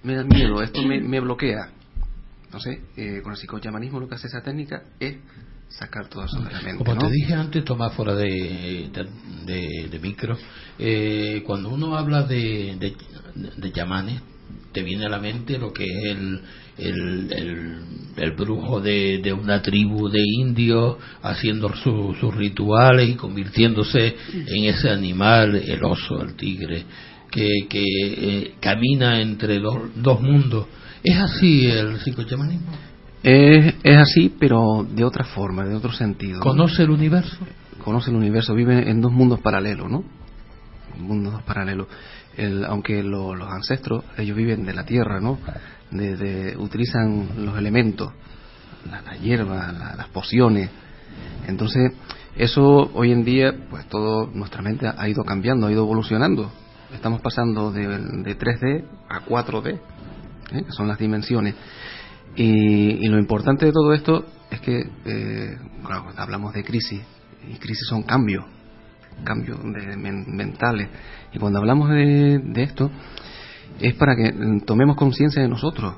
me 0.03 0.17
da 0.17 0.25
miedo, 0.25 0.61
esto 0.61 0.83
me, 0.83 1.01
me 1.01 1.21
bloquea. 1.21 1.69
Entonces, 2.47 2.81
eh, 2.97 3.21
con 3.23 3.33
el 3.33 3.39
psicochamanismo 3.39 4.01
lo 4.01 4.09
que 4.09 4.17
hace 4.17 4.27
esa 4.27 4.43
técnica 4.43 4.83
es 4.99 5.19
sacar 5.79 6.09
todo 6.09 6.25
eso 6.25 6.41
de 6.41 6.53
la 6.53 6.61
mente, 6.61 6.79
Como 6.85 6.95
¿no? 6.95 7.01
te 7.07 7.11
dije 7.13 7.35
antes, 7.35 7.65
Tomás, 7.65 7.93
fuera 7.95 8.15
de, 8.15 8.89
de, 8.93 9.09
de- 9.47 9.89
de 9.91 9.99
micro, 9.99 10.37
eh, 10.79 11.43
cuando 11.47 11.69
uno 11.71 11.97
habla 11.97 12.23
de, 12.23 12.77
de, 12.79 12.95
de 13.57 13.73
chamanes, 13.73 14.21
te 14.73 14.83
viene 14.83 15.07
a 15.07 15.09
la 15.09 15.19
mente 15.21 15.59
lo 15.59 15.73
que 15.73 15.85
es 15.85 16.05
el, 16.17 16.41
el, 16.79 17.33
el, 17.33 17.79
el 18.17 18.31
brujo 18.33 18.81
de, 18.81 19.19
de 19.23 19.33
una 19.33 19.63
tribu 19.63 20.09
de 20.09 20.21
indios 20.23 20.97
haciendo 21.23 21.73
su- 21.77 22.15
sus 22.21 22.35
rituales 22.35 23.09
y 23.11 23.15
convirtiéndose 23.15 24.17
en 24.33 24.65
ese 24.65 24.91
animal, 24.91 25.55
el 25.57 25.85
oso, 25.85 26.21
el 26.23 26.35
tigre, 26.35 26.85
que, 27.31 27.49
que 27.69 27.83
eh, 27.85 28.55
camina 28.61 29.21
entre 29.21 29.59
dos, 29.59 29.77
dos 29.97 30.21
mundos. 30.21 30.67
¿Es 31.03 31.17
así 31.19 31.67
el 31.67 31.99
psicochamanismo? 32.01 32.73
Es, 33.25 33.75
es 33.83 33.97
así, 33.97 34.35
pero 34.39 34.87
de 34.89 35.03
otra 35.05 35.25
forma, 35.25 35.65
de 35.65 35.75
otro 35.75 35.93
sentido. 35.93 36.39
¿no? 36.39 36.43
¿Conoce 36.45 36.83
el 36.83 36.91
universo? 36.91 37.39
Conoce 37.83 38.11
el 38.11 38.17
universo, 38.17 38.55
vive 38.55 38.89
en 38.91 39.01
dos 39.01 39.13
mundos 39.13 39.41
paralelos, 39.41 39.91
¿no? 39.91 40.05
Mundos 40.99 41.43
paralelos. 41.43 41.89
El, 42.37 42.65
aunque 42.65 43.03
lo- 43.03 43.35
los 43.35 43.49
ancestros, 43.51 44.05
ellos 44.19 44.37
viven 44.37 44.65
de 44.65 44.75
la 44.75 44.85
tierra, 44.85 45.21
¿no? 45.21 45.39
De, 45.91 46.17
de- 46.17 46.57
utilizan 46.57 47.29
los 47.45 47.57
elementos, 47.57 48.13
la, 48.91 49.03
la 49.03 49.17
hierba, 49.17 49.73
la- 49.73 49.97
las 49.97 50.09
pociones. 50.09 50.71
Entonces, 51.47 51.93
eso 52.37 52.91
hoy 52.95 53.13
en 53.13 53.25
día, 53.25 53.55
pues 53.71 53.87
todo, 53.89 54.27
nuestra 54.35 54.63
mente 54.63 54.87
ha 54.95 55.09
ido 55.09 55.25
cambiando, 55.25 55.67
ha 55.67 55.73
ido 55.73 55.83
evolucionando. 55.83 56.51
Estamos 56.93 57.21
pasando 57.21 57.71
de, 57.73 57.87
de 57.89 58.39
3D 58.39 58.85
a 59.09 59.21
4D, 59.25 59.75
¿eh? 60.53 60.63
que 60.65 60.73
son 60.73 60.89
las 60.89 60.99
dimensiones. 60.99 61.55
Y, 62.37 63.05
y 63.05 63.09
lo 63.09 63.19
importante 63.19 63.67
de 63.67 63.73
todo 63.73 63.93
esto 63.93 64.25
es 64.51 64.61
que, 64.61 64.91
eh, 65.05 65.59
hablamos 66.17 66.53
de 66.55 66.65
crisis, 66.65 67.01
y 67.49 67.55
crisis 67.59 67.87
son 67.89 68.03
cambios, 68.03 68.45
cambios 69.25 69.59
de, 69.63 69.97
men- 69.97 70.27
mentales. 70.35 70.89
Y 71.33 71.39
cuando 71.39 71.59
hablamos 71.59 71.91
de, 71.91 72.41
esto, 72.63 72.91
es 73.81 73.95
para 73.95 74.17
que 74.17 74.33
mm, 74.33 74.61
tomemos 74.61 74.97
conciencia 74.97 75.43
de 75.43 75.49
nosotros, 75.49 75.95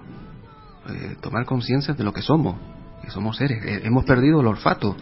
eh, 0.88 1.16
tomar 1.20 1.44
conciencia 1.46 1.94
de 1.94 2.04
lo 2.04 2.12
que 2.12 2.22
somos, 2.22 2.56
que 3.02 3.10
somos 3.10 3.36
seres. 3.36 3.64
Eh, 3.64 3.80
hemos 3.84 4.04
perdido 4.04 4.40
el 4.40 4.46
olfato, 4.46 4.96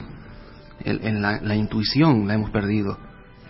la, 0.85 1.57
intuición 1.57 2.27
la 2.27 2.35
hemos 2.35 2.51
perdido, 2.51 2.99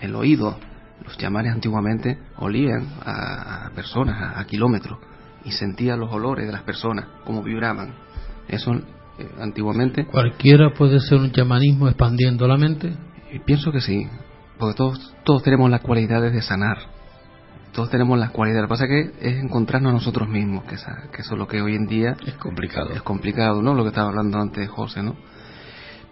el 0.00 0.14
oído. 0.14 0.58
Los 1.04 1.18
chamanes 1.18 1.52
antiguamente 1.52 2.18
olían 2.36 2.86
a, 3.04 3.66
a 3.66 3.70
personas 3.70 4.38
a 4.38 4.44
kilómetros 4.46 4.98
y 5.44 5.52
sentían 5.52 6.00
los 6.00 6.12
olores 6.12 6.46
de 6.46 6.52
las 6.52 6.62
personas, 6.62 7.06
cómo 7.24 7.42
vibraban. 7.42 7.94
Eso 8.48 8.72
eh, 8.74 9.28
antiguamente 9.40 10.06
¿Cualquiera 10.06 10.70
puede 10.74 11.00
ser 11.00 11.18
un 11.18 11.30
chamanismo 11.32 11.88
expandiendo 11.88 12.46
la 12.48 12.56
mente? 12.56 12.92
y 13.32 13.38
pienso 13.40 13.72
que 13.72 13.80
sí, 13.80 14.06
porque 14.58 14.76
todos, 14.76 15.14
todos 15.24 15.42
tenemos 15.42 15.68
las 15.70 15.80
cualidades 15.80 16.32
de 16.32 16.40
sanar. 16.42 16.78
Todos 17.72 17.90
tenemos 17.90 18.16
las 18.18 18.30
cualidades. 18.30 18.62
Lo 18.62 18.68
que 18.68 18.72
pasa 18.74 18.86
que 18.86 19.10
es 19.20 19.42
encontrarnos 19.42 19.90
a 19.90 19.94
nosotros 19.94 20.28
mismos, 20.28 20.62
que, 20.64 20.76
esa- 20.76 21.08
que 21.12 21.22
eso 21.22 21.34
es 21.34 21.38
lo 21.38 21.48
que 21.48 21.60
hoy 21.60 21.74
en 21.74 21.86
día 21.86 22.14
es 22.24 22.34
complicado. 22.34 22.90
Es 22.90 23.02
complicado, 23.02 23.60
¿no? 23.62 23.74
Lo 23.74 23.82
que 23.82 23.88
estaba 23.88 24.08
hablando 24.10 24.38
antes 24.38 24.68
José, 24.70 25.02
¿no? 25.02 25.16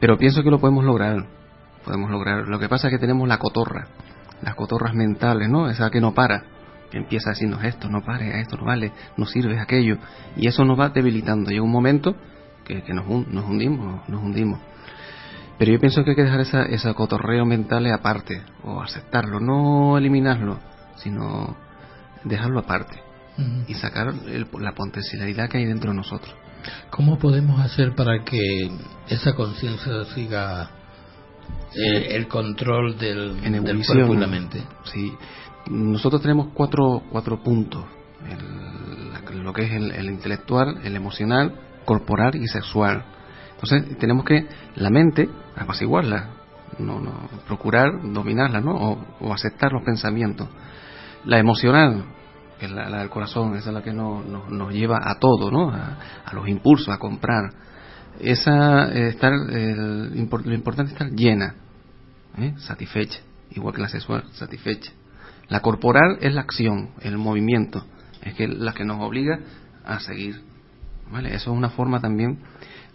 Pero 0.01 0.18
pienso 0.18 0.43
que 0.43 0.51
lo 0.51 0.59
podemos 0.59 0.85
lograr. 0.85 1.24
Podemos 1.85 2.11
lograr. 2.11 2.49
Lo 2.49 2.59
que 2.59 2.68
pasa 2.68 2.89
es 2.89 2.93
que 2.93 2.99
tenemos 2.99 3.28
la 3.28 3.39
cotorra, 3.39 3.87
las 4.43 4.57
cotorras 4.57 4.93
mentales, 4.95 5.49
¿no? 5.49 5.68
Esa 5.70 5.89
que 5.91 6.01
no 6.01 6.12
para, 6.14 6.43
que 6.93 6.99
empieza 6.99 7.30
a 7.30 7.32
decirnos 7.32 7.64
esto 7.64 7.88
no 7.88 8.03
pare, 8.05 8.38
esto 8.40 8.57
no 8.59 8.66
vale, 8.66 8.93
no 9.16 9.24
sirve 9.26 9.59
aquello. 9.59 9.97
Y 10.36 10.47
eso 10.47 10.64
nos 10.64 10.78
va 10.78 10.90
debilitando. 10.90 11.51
Llega 11.51 11.62
un 11.62 11.72
momento 11.72 12.14
que, 12.64 12.82
que 12.82 12.93
nos, 12.93 13.09
nos 13.09 13.45
hundimos, 13.47 14.07
nos 14.09 14.22
hundimos. 14.22 14.61
Pero 15.59 15.72
yo 15.72 15.80
pienso 15.80 16.05
que 16.05 16.11
hay 16.11 16.16
que 16.16 16.22
dejar 16.24 16.40
esa, 16.40 16.62
esa 16.64 16.93
cotorreo 16.95 17.45
mental 17.47 17.86
aparte, 17.93 18.43
o 18.62 18.82
aceptarlo, 18.82 19.40
no 19.40 19.97
eliminarlo, 19.97 20.59
sino 20.97 21.57
dejarlo 22.24 22.61
aparte 22.61 23.01
y 23.66 23.74
sacar 23.74 24.12
el- 24.28 24.47
la 24.61 24.72
potencialidad 24.74 25.49
que 25.49 25.57
hay 25.59 25.64
dentro 25.64 25.90
de 25.93 25.97
nosotros. 25.97 26.34
¿Cómo 26.90 27.18
podemos 27.18 27.59
hacer 27.61 27.95
para 27.95 28.22
que 28.24 28.70
esa 29.09 29.34
conciencia 29.34 30.05
siga 30.14 30.70
eh, 31.74 32.09
el 32.16 32.28
control 32.28 32.99
del, 32.99 33.38
en 33.43 33.64
del 33.64 33.84
cuerpo 33.86 34.14
y 34.14 34.16
la 34.18 34.26
mente? 34.26 34.62
Sí. 34.84 35.12
Nosotros 35.68 36.22
tenemos 36.22 36.48
cuatro, 36.54 37.02
cuatro 37.10 37.42
puntos. 37.42 37.84
El- 38.28 38.72
lo 39.42 39.52
que 39.52 39.62
es 39.64 39.72
el, 39.72 39.92
el 39.92 40.06
intelectual, 40.10 40.80
el 40.84 40.96
emocional, 40.96 41.54
corporal 41.84 42.34
y 42.37 42.46
sexual. 42.46 43.04
Entonces 43.54 43.99
tenemos 43.99 44.24
que 44.24 44.46
la 44.76 44.91
mente 44.91 45.28
apaciguarla, 45.57 46.28
no, 46.78 47.00
no, 47.00 47.28
procurar 47.46 47.91
dominarla, 48.03 48.61
¿no? 48.61 48.99
O, 49.20 49.32
aceptar 49.32 49.72
los 49.72 49.84
pensamientos. 49.84 50.49
La 51.24 51.38
emocional, 51.38 52.04
que 52.58 52.66
es 52.66 52.72
la, 52.72 52.88
la 52.88 52.99
del 53.00 53.11
corazón, 53.11 53.57
esa 53.57 53.70
es 53.70 53.74
la 53.74 53.82
que 53.82 53.92
nos, 53.92 54.24
nos, 54.26 54.72
lleva 54.72 54.99
a 55.03 55.16
todo, 55.18 55.50
¿no? 55.50 55.70
A, 55.70 55.99
a 56.24 56.34
los 56.34 56.49
impulsos, 56.49 56.88
a 56.88 56.99
comprar. 56.99 57.53
Esa, 58.18 58.92
eh, 58.92 59.08
estar, 59.08 59.32
el, 59.32 60.14
lo 60.14 60.54
importante 60.54 60.92
es 60.92 61.00
estar 61.00 61.11
llena, 61.11 61.54
¿eh? 62.38 62.54
satisfecha, 62.58 63.20
igual 63.50 63.74
que 63.74 63.82
la 63.82 63.88
sexual, 63.88 64.24
satisfecha. 64.32 64.92
La 65.53 65.61
corporal 65.61 66.16
es 66.22 66.33
la 66.33 66.41
acción, 66.41 66.92
el 67.03 67.18
movimiento, 67.18 67.84
es 68.22 68.33
que 68.33 68.49
la 68.49 68.72
que 68.72 68.87
nos 68.87 69.03
obliga 69.03 69.38
a 69.84 70.00
seguir. 70.00 70.41
¿vale? 71.12 71.34
Eso 71.34 71.53
es 71.53 71.58
una 71.58 71.68
forma 71.68 72.00
también 72.00 72.38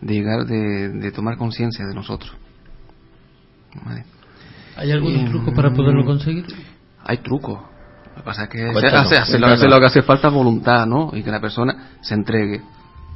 de 0.01 0.13
llegar, 0.15 0.47
de, 0.47 0.89
de 0.89 1.11
tomar 1.11 1.37
conciencia 1.37 1.85
de 1.85 1.93
nosotros. 1.93 2.33
¿vale? 3.85 4.05
¿Hay 4.75 4.91
algún 4.91 5.13
Eh, 5.17 5.25
truco 5.29 5.53
para 5.53 5.71
poderlo 5.71 6.03
conseguir? 6.03 6.47
Hay 7.05 7.17
trucos. 7.17 7.59
Lo 7.59 8.15
que 8.15 8.21
pasa 8.23 8.43
es 8.45 8.49
que 8.49 8.71
Cuéntanos, 8.71 9.05
hace, 9.05 9.17
hace 9.17 9.37
lo, 9.37 9.45
hace 9.45 9.67
lo 9.67 9.79
que 9.79 9.85
hace 9.85 10.01
falta 10.01 10.29
voluntad, 10.29 10.87
¿no? 10.87 11.11
Y 11.13 11.21
que 11.21 11.29
la 11.29 11.39
persona 11.39 11.89
se 12.01 12.15
entregue. 12.15 12.63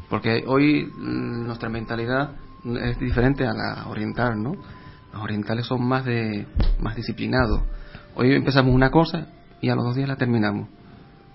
Porque 0.07 0.43
hoy 0.45 0.85
mm, 0.85 1.47
nuestra 1.47 1.67
mentalidad 1.67 2.33
es 2.79 2.99
diferente 2.99 3.47
a 3.47 3.53
la 3.53 3.87
oriental, 3.87 4.39
¿no? 4.39 4.51
Los 5.11 5.23
orientales 5.23 5.65
son 5.65 5.83
más 5.83 6.05
de 6.05 6.45
más 6.79 6.95
disciplinados. 6.95 7.61
Hoy 8.15 8.33
empezamos 8.33 8.73
una 8.73 8.89
cosa 8.89 9.27
y 9.61 9.69
a 9.69 9.75
los 9.75 9.85
dos 9.85 9.95
días 9.95 10.07
la 10.07 10.15
terminamos. 10.15 10.67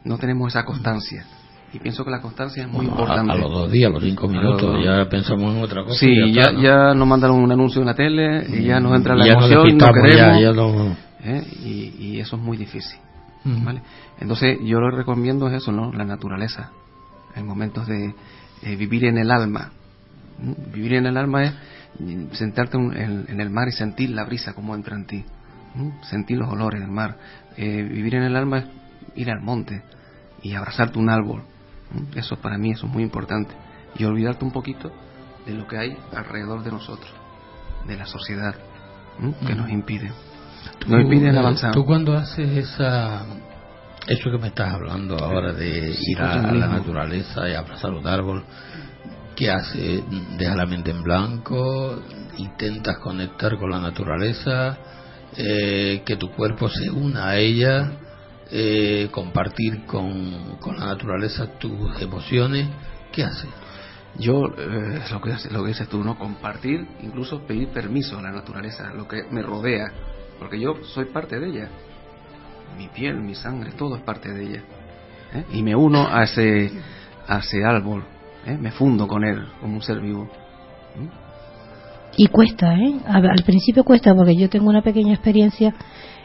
No 0.04 0.18
tenemos 0.18 0.48
esa 0.48 0.64
constancia. 0.64 1.24
Y 1.72 1.78
pienso 1.78 2.04
que 2.04 2.10
la 2.10 2.20
constancia 2.20 2.62
es 2.62 2.68
muy 2.68 2.86
Bueno, 2.86 2.90
importante. 2.92 3.32
A, 3.32 3.36
los 3.36 3.50
dos 3.50 3.70
días, 3.72 3.90
a 3.90 3.94
los 3.94 4.02
cinco 4.02 4.28
minutos, 4.28 4.62
los- 4.74 4.84
ya 4.84 5.08
pensamos 5.08 5.54
en 5.54 5.62
otra 5.62 5.82
cosa. 5.84 5.98
Sí, 5.98 6.06
y 6.10 6.32
ya, 6.32 6.52
¿no? 6.52 6.60
ya 6.62 6.94
nos 6.94 7.08
mandaron 7.08 7.38
un 7.42 7.50
anuncio 7.50 7.80
en 7.80 7.86
la 7.86 7.94
tele 7.94 8.46
y 8.48 8.64
ya 8.64 8.78
nos 8.80 8.94
entra 8.96 9.14
la 9.16 9.26
Ya 9.26 9.32
emoción, 9.32 9.76
no 9.76 9.86
ya- 9.86 9.92
queremos. 9.92 10.56
no- 10.56 10.96
¿eh? 11.24 11.44
y, 11.64 11.94
y 11.98 12.20
eso 12.20 12.36
es 12.36 12.42
muy 12.42 12.56
difícil. 12.56 12.98
¿vale? 13.44 13.80
Entonces 14.20 14.58
yo 14.64 14.80
lo 14.80 14.90
recomiendo 14.90 15.46
es 15.48 15.54
eso, 15.62 15.70
¿no? 15.72 15.92
La 15.92 16.04
naturaleza. 16.04 16.70
En 17.36 17.46
momentos 17.46 17.86
de 17.86 18.14
eh, 18.62 18.76
vivir 18.76 19.04
en 19.04 19.18
el 19.18 19.30
alma. 19.30 19.70
Vivir 20.72 20.94
en 20.94 21.06
el 21.06 21.16
alma 21.16 21.44
es 21.44 21.52
mm, 21.98 22.32
sentarte 22.32 22.76
en 22.76 23.40
el 23.40 23.50
mar 23.50 23.68
y 23.68 23.72
sentir 23.72 24.10
la 24.10 24.24
brisa 24.24 24.52
como 24.54 24.74
entra 24.74 24.96
en 24.96 25.06
ti. 25.06 25.24
Sentir 26.02 26.38
los 26.38 26.48
olores 26.50 26.80
del 26.80 26.90
mar. 26.90 27.16
Eh, 27.56 27.82
vivir 27.82 28.14
en 28.16 28.22
el 28.22 28.36
alma 28.36 28.58
es 28.58 28.66
ir 29.14 29.30
al 29.30 29.40
monte 29.40 29.82
y 30.42 30.54
abrazarte 30.54 30.98
un 30.98 31.10
árbol. 31.10 31.42
Eso 32.14 32.36
para 32.36 32.58
mí 32.58 32.70
eso 32.72 32.86
es 32.86 32.92
muy 32.92 33.02
importante. 33.02 33.54
Y 33.96 34.04
olvidarte 34.04 34.44
un 34.44 34.52
poquito 34.52 34.92
de 35.46 35.54
lo 35.54 35.66
que 35.66 35.78
hay 35.78 35.96
alrededor 36.14 36.62
de 36.62 36.70
nosotros, 36.70 37.10
de 37.86 37.96
la 37.96 38.06
sociedad, 38.06 38.54
que 39.46 39.54
nos 39.54 39.70
impide. 39.70 40.12
Nos 40.86 41.00
impide 41.02 41.30
eh, 41.30 41.38
avanzar. 41.38 41.72
Tú 41.72 41.84
cuando 41.84 42.16
haces 42.16 42.48
esa 42.50 43.24
eso 44.06 44.30
que 44.30 44.38
me 44.38 44.48
estás 44.48 44.72
hablando 44.72 45.18
ahora 45.18 45.52
de 45.52 45.92
Sí, 45.94 46.12
ir 46.12 46.20
a, 46.20 46.34
a 46.34 46.52
la 46.52 46.68
naturaleza 46.68 47.48
y 47.48 47.54
abrazar 47.54 47.92
un 47.92 48.06
árbol, 48.06 48.44
¿qué 49.34 49.50
haces? 49.50 50.04
¿Dejas 50.38 50.56
la 50.56 50.66
mente 50.66 50.92
en 50.92 51.02
blanco? 51.02 52.00
¿Intentas 52.36 52.98
conectar 52.98 53.56
con 53.58 53.70
la 53.70 53.80
naturaleza? 53.80 54.78
Eh, 55.36 56.02
¿Que 56.04 56.16
tu 56.16 56.30
cuerpo 56.30 56.68
se 56.68 56.90
una 56.90 57.28
a 57.28 57.36
ella? 57.36 57.92
Eh, 58.50 59.08
¿Compartir 59.10 59.84
con, 59.84 60.56
con 60.60 60.78
la 60.78 60.86
naturaleza 60.86 61.58
tus 61.58 62.00
emociones? 62.00 62.68
¿Qué 63.12 63.24
haces? 63.24 63.50
Yo, 64.18 64.46
eh, 64.56 65.02
lo, 65.10 65.20
que, 65.20 65.34
lo 65.50 65.62
que 65.62 65.68
dices 65.68 65.88
tú, 65.88 66.02
¿no? 66.02 66.18
Compartir, 66.18 66.86
incluso 67.02 67.46
pedir 67.46 67.68
permiso 67.68 68.18
a 68.18 68.22
la 68.22 68.30
naturaleza, 68.30 68.92
lo 68.94 69.06
que 69.06 69.24
me 69.30 69.42
rodea, 69.42 69.92
porque 70.38 70.58
yo 70.58 70.76
soy 70.94 71.06
parte 71.06 71.38
de 71.38 71.48
ella. 71.48 71.68
Mi 72.78 72.88
piel, 72.88 73.20
mi 73.20 73.34
sangre, 73.34 73.72
todo 73.72 73.96
es 73.96 74.02
parte 74.02 74.32
de 74.32 74.42
ella. 74.42 74.62
¿eh? 75.34 75.44
Y 75.52 75.62
me 75.62 75.76
uno 75.76 76.08
a 76.08 76.24
ese, 76.24 76.70
a 77.26 77.38
ese 77.38 77.62
árbol, 77.64 78.04
¿eh? 78.46 78.56
me 78.56 78.70
fundo 78.70 79.06
con 79.06 79.24
él 79.24 79.46
como 79.60 79.74
un 79.74 79.82
ser 79.82 80.00
vivo. 80.00 80.30
Y 82.16 82.28
cuesta, 82.28 82.74
¿eh? 82.74 82.94
Al 83.06 83.42
principio 83.44 83.84
cuesta 83.84 84.14
porque 84.14 84.36
yo 84.36 84.48
tengo 84.48 84.68
una 84.68 84.82
pequeña 84.82 85.12
experiencia. 85.12 85.74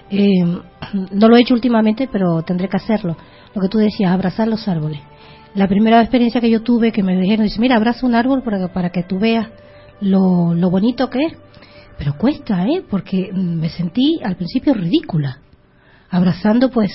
eh, 0.09 0.27
no 1.11 1.27
lo 1.27 1.35
he 1.35 1.41
hecho 1.41 1.53
últimamente, 1.53 2.07
pero 2.11 2.41
tendré 2.43 2.69
que 2.69 2.77
hacerlo. 2.77 3.17
Lo 3.53 3.61
que 3.61 3.67
tú 3.67 3.77
decías, 3.77 4.11
abrazar 4.11 4.47
los 4.47 4.67
árboles. 4.67 4.99
La 5.53 5.67
primera 5.67 5.99
experiencia 5.99 6.39
que 6.39 6.49
yo 6.49 6.61
tuve, 6.61 6.93
que 6.93 7.03
me 7.03 7.17
dijeron, 7.19 7.43
dice, 7.43 7.59
mira, 7.59 7.75
abraza 7.75 8.05
un 8.05 8.15
árbol 8.15 8.41
para, 8.41 8.69
para 8.69 8.89
que 8.89 9.03
tú 9.03 9.19
veas 9.19 9.47
lo, 9.99 10.53
lo 10.53 10.69
bonito 10.69 11.09
que 11.09 11.25
es. 11.25 11.33
Pero 11.97 12.17
cuesta, 12.17 12.65
¿eh? 12.65 12.83
Porque 12.89 13.29
mm, 13.33 13.59
me 13.59 13.69
sentí 13.69 14.19
al 14.23 14.37
principio 14.37 14.73
ridícula. 14.73 15.39
Abrazando, 16.09 16.69
pues, 16.69 16.91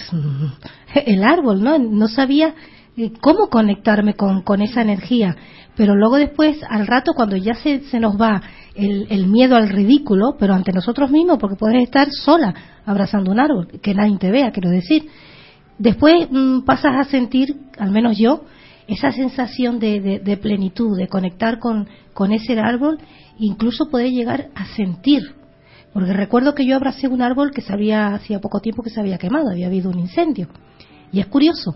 el 1.06 1.22
árbol, 1.22 1.62
¿no? 1.62 1.78
No 1.78 2.08
sabía 2.08 2.54
eh, 2.96 3.12
cómo 3.20 3.48
conectarme 3.48 4.14
con, 4.14 4.40
con 4.42 4.62
esa 4.62 4.80
energía. 4.80 5.36
Pero 5.76 5.94
luego 5.94 6.16
después, 6.16 6.58
al 6.68 6.86
rato, 6.86 7.12
cuando 7.14 7.36
ya 7.36 7.54
se, 7.54 7.80
se 7.80 8.00
nos 8.00 8.18
va 8.18 8.40
el, 8.76 9.26
miedo 9.26 9.56
al 9.56 9.68
ridículo, 9.68 10.36
pero 10.38 10.54
ante 10.54 10.72
nosotros 10.72 11.10
mismos, 11.10 11.38
porque 11.38 11.56
puedes 11.56 11.82
estar 11.82 12.08
sola 12.10 12.54
abrazando 12.84 13.30
un 13.32 13.40
árbol, 13.40 13.68
que 13.82 13.94
nadie 13.94 14.18
te 14.18 14.30
vea, 14.30 14.50
quiero 14.50 14.70
decir. 14.70 15.08
Después 15.78 16.28
mm, 16.30 16.60
pasas 16.60 16.92
a 16.98 17.04
sentir, 17.04 17.56
al 17.78 17.90
menos 17.90 18.16
yo, 18.18 18.44
esa 18.86 19.10
sensación 19.10 19.78
de, 19.78 20.20
de- 20.22 20.36
plenitud, 20.36 20.96
de 20.96 21.08
conectar 21.08 21.58
con, 21.58 21.88
con 22.14 22.32
ese 22.32 22.58
árbol, 22.58 22.98
incluso 23.38 23.90
poder 23.90 24.10
llegar 24.10 24.48
a 24.54 24.66
sentir. 24.76 25.22
Porque 25.92 26.12
recuerdo 26.12 26.54
que 26.54 26.64
yo 26.66 26.76
abracé 26.76 27.08
un 27.08 27.22
árbol 27.22 27.50
que 27.50 27.62
se 27.62 27.72
había, 27.72 28.14
hacía 28.14 28.40
poco 28.40 28.60
tiempo 28.60 28.82
que 28.82 28.90
se 28.90 29.00
había 29.00 29.18
quemado, 29.18 29.50
había 29.50 29.66
habido 29.66 29.90
un 29.90 29.98
incendio. 29.98 30.48
Y 31.10 31.20
es 31.20 31.26
curioso, 31.26 31.74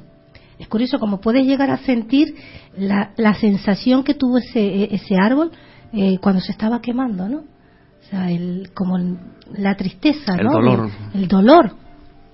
es 0.59 0.69
curioso 0.69 0.99
como 0.99 1.21
puedes 1.21 1.47
llegar 1.47 1.71
a 1.71 1.79
sentir 1.79 2.35
la, 2.77 3.13
la 3.17 3.35
sensación 3.35 4.05
que 4.05 4.15
tuvo 4.15 4.39
ese, 4.39 4.95
ese 4.95 5.17
árbol 5.17 5.51
eh, 5.93 6.19
cuando 6.21 6.41
se 6.41 6.53
estaba 6.53 6.81
quemando, 6.81 7.29
¿no? 7.29 7.39
O 7.39 8.11
sea, 8.11 8.31
el, 8.31 8.71
como 8.75 8.97
el- 8.97 9.19
la 9.57 9.77
tristeza, 9.77 10.35
El 10.39 10.47
¿no? 10.47 10.53
dolor. 10.53 10.91
El, 11.15 11.23
el 11.23 11.29
dolor. 11.29 11.73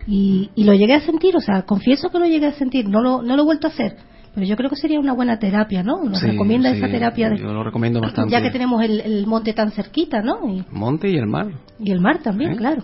Y, 0.06 0.50
y 0.54 0.64
lo 0.64 0.72
llegué 0.74 0.94
a 0.94 1.00
sentir, 1.00 1.36
o 1.36 1.40
sea, 1.40 1.62
confieso 1.62 2.10
que 2.10 2.18
lo 2.18 2.26
llegué 2.26 2.46
a 2.46 2.52
sentir, 2.52 2.88
no 2.88 3.00
lo, 3.00 3.22
no 3.22 3.34
lo 3.36 3.42
he 3.42 3.44
vuelto 3.44 3.66
a 3.66 3.70
hacer. 3.70 3.96
Pero 4.34 4.46
yo 4.46 4.56
creo 4.56 4.68
que 4.70 4.76
sería 4.76 5.00
una 5.00 5.14
buena 5.14 5.38
terapia, 5.38 5.82
¿no? 5.82 6.04
Nos 6.04 6.20
Sí, 6.20 6.26
recomienda 6.26 6.70
sí, 6.70 6.76
esa 6.76 6.88
terapia, 6.88 7.30
de- 7.30 7.38
Yo 7.38 7.52
lo 7.52 7.64
recomiendo 7.64 8.00
bastante. 8.02 8.30
ya 8.30 8.40
que 8.42 8.50
tenemos 8.50 8.82
el, 8.82 9.00
el 9.00 9.26
monte 9.26 9.52
tan 9.54 9.72
cerquita, 9.72 10.20
¿no? 10.22 10.46
Y, 10.48 10.64
Monte 10.70 11.08
y 11.10 11.16
el 11.16 11.26
mar. 11.26 11.48
y 11.80 11.90
el 11.90 12.00
mar 12.00 12.18
también, 12.22 12.52
¿Eh? 12.52 12.56
claro. 12.56 12.82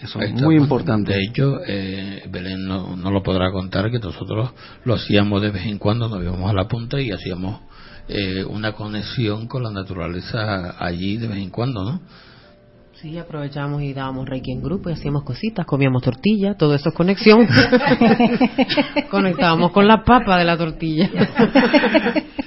Eso 0.00 0.20
es 0.20 0.30
está. 0.30 0.44
muy 0.44 0.56
importante. 0.56 1.12
De 1.12 1.22
hecho, 1.22 1.60
eh, 1.66 2.22
Belén 2.28 2.66
no, 2.66 2.96
no 2.96 3.10
lo 3.12 3.22
podrá 3.22 3.52
contar 3.52 3.88
que 3.90 4.00
nosotros 4.00 4.50
lo 4.84 4.94
hacíamos 4.94 5.40
de 5.40 5.50
vez 5.52 5.64
en 5.66 5.78
cuando, 5.78 6.08
nos 6.08 6.20
íbamos 6.20 6.50
a 6.50 6.54
la 6.54 6.66
punta 6.66 7.00
y 7.00 7.12
hacíamos 7.12 7.60
eh, 8.14 8.44
una 8.44 8.72
conexión 8.72 9.46
con 9.46 9.62
la 9.62 9.70
naturaleza 9.70 10.76
allí 10.78 11.16
de 11.16 11.28
vez 11.28 11.38
en 11.38 11.50
cuando, 11.50 11.84
¿no? 11.84 12.00
Sí, 13.02 13.18
aprovechábamos 13.18 13.82
y 13.82 13.92
dábamos 13.94 14.28
reiki 14.28 14.52
en 14.52 14.62
grupo 14.62 14.88
y 14.88 14.92
hacíamos 14.92 15.24
cositas, 15.24 15.66
comíamos 15.66 16.02
tortilla, 16.02 16.54
todo 16.54 16.74
eso 16.74 16.90
es 16.90 16.94
conexión. 16.94 17.48
Conectábamos 19.10 19.72
con 19.72 19.88
la 19.88 20.04
papa 20.04 20.38
de 20.38 20.44
la 20.44 20.56
tortilla. 20.56 21.10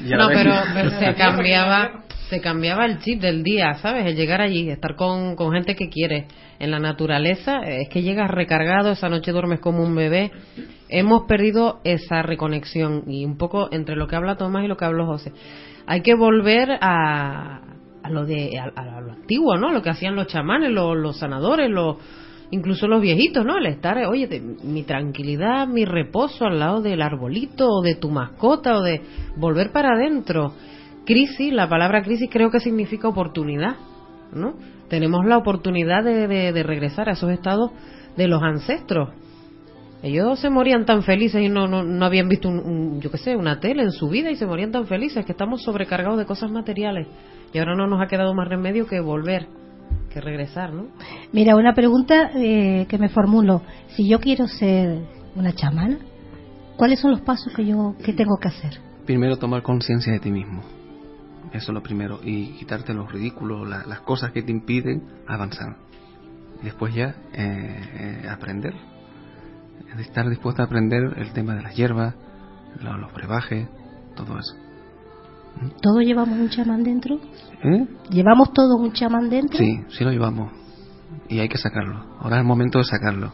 No, 0.05 0.27
pero 0.27 0.53
se 0.99 1.15
cambiaba 1.15 2.04
se 2.29 2.41
cambiaba 2.41 2.85
el 2.85 2.99
chip 2.99 3.21
del 3.21 3.43
día, 3.43 3.75
¿sabes? 3.75 4.05
El 4.05 4.15
llegar 4.15 4.41
allí, 4.41 4.69
estar 4.69 4.95
con, 4.95 5.35
con 5.35 5.51
gente 5.51 5.75
que 5.75 5.89
quiere 5.89 6.27
en 6.59 6.71
la 6.71 6.79
naturaleza, 6.79 7.61
eh, 7.63 7.81
es 7.81 7.89
que 7.89 8.01
llegas 8.01 8.29
recargado, 8.31 8.91
esa 8.91 9.09
noche 9.09 9.31
duermes 9.31 9.59
como 9.59 9.83
un 9.83 9.95
bebé. 9.95 10.31
Hemos 10.89 11.23
perdido 11.23 11.81
esa 11.83 12.21
reconexión 12.21 13.03
y 13.07 13.25
un 13.25 13.37
poco 13.37 13.69
entre 13.71 13.95
lo 13.95 14.07
que 14.07 14.15
habla 14.15 14.37
Tomás 14.37 14.63
y 14.63 14.67
lo 14.67 14.77
que 14.77 14.85
habló 14.85 15.05
José. 15.05 15.31
Hay 15.87 16.01
que 16.01 16.15
volver 16.15 16.69
a, 16.81 17.61
a 18.05 18.09
lo 18.09 18.25
de 18.25 18.59
a, 18.59 19.01
lo 19.01 19.13
antiguo, 19.13 19.57
¿no? 19.57 19.71
Lo 19.71 19.81
que 19.81 19.89
hacían 19.89 20.15
los 20.15 20.27
chamanes, 20.27 20.71
los, 20.71 21.17
sanadores, 21.17 21.69
los 21.69 21.97
incluso 22.51 22.87
los 22.87 23.01
viejitos, 23.01 23.43
¿no? 23.43 23.57
El 23.57 23.65
estar, 23.65 23.97
oye, 24.05 24.41
mi 24.63 24.83
tranquilidad, 24.83 25.67
mi 25.67 25.85
reposo 25.85 26.45
al 26.45 26.59
lado 26.59 26.81
del 26.81 27.01
arbolito 27.01 27.67
o 27.67 27.81
de 27.81 27.95
tu 27.95 28.09
mascota 28.09 28.77
o 28.77 28.81
de 28.81 29.01
volver 29.37 29.71
para 29.71 29.93
adentro. 29.95 30.53
Crisis, 31.05 31.53
la 31.53 31.69
palabra 31.69 32.01
crisis 32.01 32.29
creo 32.31 32.49
que 32.51 32.59
significa 32.59 33.07
oportunidad, 33.07 33.75
¿no? 34.33 34.53
Tenemos 34.89 35.25
la 35.25 35.37
oportunidad 35.37 36.03
de, 36.03 36.27
de- 36.27 36.51
de 36.53 36.63
regresar 36.63 37.09
a 37.09 37.13
esos 37.13 37.31
estados 37.31 37.71
de 38.17 38.27
los 38.27 38.41
ancestros. 38.41 39.09
Ellos 40.03 40.39
se 40.39 40.49
morían 40.49 40.85
tan 40.85 41.01
felices 41.03 41.41
y 41.41 41.49
no, 41.49 41.67
no, 41.67 41.83
no 41.83 42.05
habían 42.05 42.27
visto, 42.29 42.47
un, 42.49 42.59
un- 42.59 43.01
yo 43.01 43.09
qué 43.09 43.17
sé, 43.17 43.35
una 43.35 43.59
tele 43.59 43.83
en 43.83 43.91
su 43.91 44.09
vida 44.09 44.29
y 44.29 44.35
se 44.35 44.45
morían 44.45 44.71
tan 44.71 44.85
felices 44.85 45.25
que 45.25 45.31
estamos 45.31 45.63
sobrecargados 45.63 46.17
de 46.17 46.25
cosas 46.25 46.51
materiales. 46.51 47.07
Y 47.53 47.57
ahora 47.59 47.75
no 47.75 47.87
nos 47.87 48.01
ha 48.01 48.07
quedado 48.07 48.33
más 48.33 48.47
remedio 48.47 48.85
que 48.87 48.99
volver, 48.99 49.47
que 50.13 50.21
regresar, 50.21 50.73
¿no? 50.73 50.87
Mira, 51.31 51.55
una 51.55 51.73
pregunta 51.73 52.31
eh, 52.35 52.85
que 52.89 52.97
me 52.97 53.09
formulo. 53.09 53.61
Si 53.95 54.07
yo 54.07 54.19
quiero 54.19 54.47
ser 54.47 54.99
una 55.35 55.53
chamana, 55.53 55.97
¿cuáles 56.77 56.99
son 56.99 57.11
los 57.11 57.21
pasos 57.21 57.53
que 57.55 57.65
yo 57.65 57.95
que 58.03 58.13
tengo 58.13 58.37
que 58.39 58.49
hacer? 58.49 58.73
Primero 59.05 59.37
tomar 59.37 59.63
conciencia 59.63 60.13
de 60.13 60.19
ti 60.19 60.31
mismo. 60.31 60.61
Eso 61.55 61.71
es 61.71 61.73
lo 61.73 61.81
primero. 61.81 62.19
Y 62.23 62.53
quitarte 62.57 62.93
los 62.93 63.11
ridículos, 63.11 63.67
la- 63.67 63.85
las 63.85 64.01
cosas 64.01 64.31
que 64.31 64.43
te 64.43 64.51
impiden 64.51 65.03
avanzar. 65.27 65.77
Después 66.63 66.93
ya 66.93 67.15
eh, 67.33 68.21
eh, 68.23 68.29
aprender. 68.29 68.73
Estar 69.99 70.27
dispuesto 70.29 70.61
a 70.61 70.65
aprender 70.65 71.13
el 71.17 71.31
tema 71.31 71.55
de 71.55 71.61
las 71.63 71.75
hierbas, 71.75 72.13
lo- 72.81 72.97
los 72.97 73.13
brebajes, 73.13 73.67
todo 74.15 74.37
eso. 74.37 74.55
¿Todos 75.81 76.03
llevamos 76.03 76.37
un 76.37 76.49
chamán 76.49 76.83
dentro? 76.83 77.15
¿Eh? 77.63 77.87
¿Llevamos 78.09 78.51
todos 78.51 78.77
un 78.77 78.91
chamán 78.91 79.29
dentro? 79.29 79.57
Sí, 79.57 79.79
sí 79.89 80.03
lo 80.03 80.11
llevamos. 80.11 80.51
Y 81.29 81.39
hay 81.39 81.47
que 81.47 81.57
sacarlo. 81.57 82.03
Ahora 82.19 82.35
es 82.35 82.41
el 82.41 82.47
momento 82.47 82.79
de 82.79 82.83
sacarlo. 82.83 83.31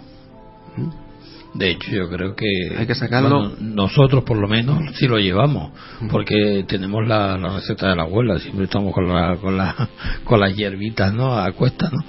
De 1.54 1.72
hecho, 1.72 1.92
yo 1.92 2.10
creo 2.10 2.36
que 2.36 2.48
Hay 2.78 2.88
que 2.88 2.96
sacarlo. 2.96 3.30
bueno, 3.30 3.56
nosotros, 3.60 4.24
por 4.24 4.38
lo 4.38 4.48
menos, 4.48 4.96
sí 4.96 5.08
lo 5.08 5.20
llevamos, 5.20 5.72
porque 6.10 6.64
tenemos 6.68 7.06
la, 7.06 7.38
la 7.38 7.56
receta 7.56 7.90
de 7.90 7.96
la 7.98 8.04
abuela. 8.04 8.40
Siempre 8.40 8.66
estamos 8.66 8.94
con 8.94 9.08
la, 9.08 9.36
con 9.36 9.58
la, 9.58 9.90
con 10.24 10.40
las 10.40 10.56
hierbitas, 10.56 11.14
¿no? 11.14 11.38
A 11.38 11.52
cuestas, 11.52 11.92
¿no? 11.92 12.00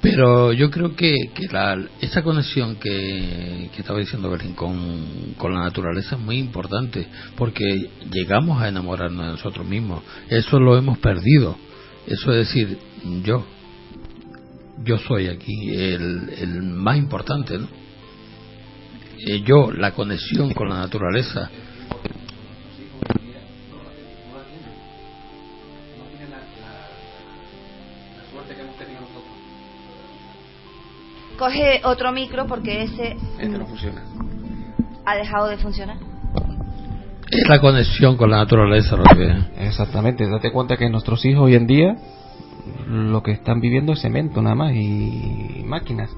Pero 0.00 0.52
yo 0.52 0.70
creo 0.70 0.94
que, 0.94 1.30
que 1.34 1.46
la, 1.50 1.78
esa 2.00 2.22
conexión 2.22 2.76
que, 2.76 3.70
que 3.74 3.80
estaba 3.80 3.98
diciendo 3.98 4.30
Belén 4.30 4.54
con, 4.54 5.34
con 5.36 5.52
la 5.52 5.60
naturaleza 5.60 6.14
es 6.16 6.20
muy 6.20 6.38
importante, 6.38 7.06
porque 7.36 7.90
llegamos 8.10 8.62
a 8.62 8.68
enamorarnos 8.68 9.26
de 9.26 9.32
nosotros 9.32 9.66
mismos. 9.66 10.02
Eso 10.28 10.60
lo 10.60 10.78
hemos 10.78 10.98
perdido. 10.98 11.56
Eso 12.06 12.30
es 12.32 12.48
decir, 12.48 12.78
yo, 13.24 13.44
yo 14.84 14.96
soy 14.98 15.26
aquí 15.26 15.74
el, 15.74 16.30
el 16.38 16.62
más 16.62 16.96
importante, 16.96 17.58
¿no? 17.58 17.68
Eh, 19.28 19.42
yo, 19.42 19.72
la 19.72 19.90
conexión 19.90 20.54
con 20.54 20.68
la 20.68 20.76
naturaleza. 20.76 21.50
Coge 31.36 31.80
otro 31.84 32.12
micro 32.12 32.46
porque 32.46 32.84
ese 32.84 33.16
Este 33.38 33.58
no 33.58 33.66
funciona. 33.66 34.04
ha 35.04 35.16
dejado 35.16 35.48
de 35.48 35.58
funcionar. 35.58 35.96
Es 37.28 37.48
la 37.48 37.60
conexión 37.60 38.16
con 38.16 38.30
la 38.30 38.36
naturaleza 38.36 38.96
lo 38.96 39.02
que 39.02 39.66
Exactamente, 39.66 40.28
date 40.30 40.52
cuenta 40.52 40.76
que 40.76 40.88
nuestros 40.88 41.24
hijos 41.24 41.42
hoy 41.46 41.56
en 41.56 41.66
día 41.66 41.96
lo 42.86 43.24
que 43.24 43.32
están 43.32 43.60
viviendo 43.60 43.92
es 43.94 44.00
cemento 44.02 44.40
nada 44.40 44.54
más 44.54 44.72
y 44.74 45.64
máquinas, 45.66 46.10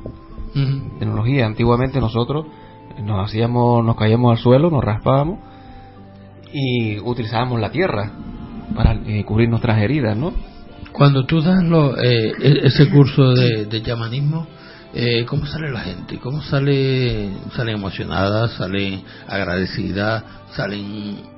tecnología. 0.98 1.46
Antiguamente 1.46 2.00
nosotros 2.00 2.46
nos 3.02 3.28
hacíamos, 3.28 3.84
nos 3.84 3.96
caíamos 3.96 4.32
al 4.36 4.42
suelo, 4.42 4.70
nos 4.70 4.82
raspábamos 4.84 5.38
y 6.52 6.98
utilizábamos 7.00 7.60
la 7.60 7.70
tierra 7.70 8.10
para 8.74 8.94
eh, 8.94 9.24
cubrir 9.24 9.48
nuestras 9.48 9.78
heridas, 9.80 10.16
¿no? 10.16 10.32
Cuando 10.92 11.24
tú 11.26 11.40
das 11.42 11.62
lo- 11.64 11.96
eh, 11.98 12.32
e- 12.40 12.60
ese 12.66 12.88
curso 12.90 13.34
de, 13.34 13.66
de 13.66 13.82
chamanismo, 13.82 14.46
eh, 14.94 15.24
¿cómo 15.26 15.46
sale 15.46 15.70
la 15.70 15.80
gente? 15.80 16.18
¿Cómo 16.18 16.40
sale? 16.42 17.30
¿Salen 17.54 17.74
emocionadas? 17.76 18.52
¿Salen 18.52 19.02
agradecidas? 19.28 20.24
¿Salen 20.56 21.36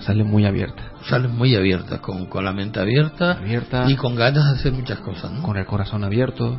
Salen 0.00 0.26
muy 0.26 0.46
abiertas. 0.46 0.86
Salen 1.10 1.36
muy 1.36 1.54
abiertas, 1.54 2.00
con, 2.00 2.24
con 2.24 2.42
la 2.42 2.52
mente 2.54 2.80
abierta, 2.80 3.32
Abierta. 3.32 3.84
y 3.90 3.96
con 3.96 4.14
ganas 4.14 4.46
de 4.46 4.58
hacer 4.58 4.72
muchas 4.72 4.98
cosas, 5.00 5.30
¿no? 5.30 5.42
Con 5.42 5.58
el 5.58 5.66
corazón 5.66 6.04
abierto. 6.04 6.58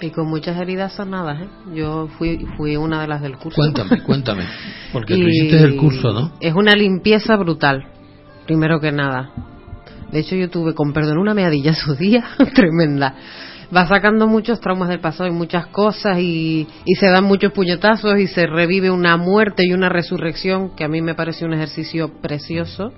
Y 0.00 0.10
con 0.10 0.28
muchas 0.28 0.58
heridas 0.58 0.92
sanadas, 0.92 1.42
¿eh? 1.42 1.48
Yo 1.74 2.08
fui, 2.18 2.46
fui 2.56 2.76
una 2.76 3.00
de 3.00 3.08
las 3.08 3.22
del 3.22 3.38
curso. 3.38 3.56
Cuéntame, 3.56 4.02
cuéntame, 4.04 4.44
porque 4.92 5.14
tú 5.14 5.22
hiciste 5.22 5.62
el 5.62 5.76
curso, 5.76 6.12
¿no? 6.12 6.32
Es 6.40 6.54
una 6.54 6.74
limpieza 6.74 7.36
brutal, 7.36 7.86
primero 8.46 8.78
que 8.78 8.92
nada. 8.92 9.32
De 10.12 10.20
hecho, 10.20 10.36
yo 10.36 10.50
tuve, 10.50 10.74
con 10.74 10.92
perdón, 10.92 11.18
una 11.18 11.34
meadilla 11.34 11.74
su 11.74 11.94
día 11.94 12.24
tremenda. 12.54 13.14
Va 13.74 13.86
sacando 13.88 14.28
muchos 14.28 14.60
traumas 14.60 14.88
del 14.88 15.00
pasado 15.00 15.28
y 15.28 15.32
muchas 15.32 15.66
cosas 15.68 16.18
y, 16.20 16.68
y 16.84 16.94
se 16.94 17.06
dan 17.06 17.24
muchos 17.24 17.52
puñetazos 17.52 18.18
y 18.20 18.28
se 18.28 18.46
revive 18.46 18.90
una 18.90 19.16
muerte 19.16 19.64
y 19.66 19.72
una 19.72 19.88
resurrección 19.88 20.76
que 20.76 20.84
a 20.84 20.88
mí 20.88 21.02
me 21.02 21.14
pareció 21.14 21.46
un 21.46 21.54
ejercicio 21.54 22.20
precioso. 22.20 22.92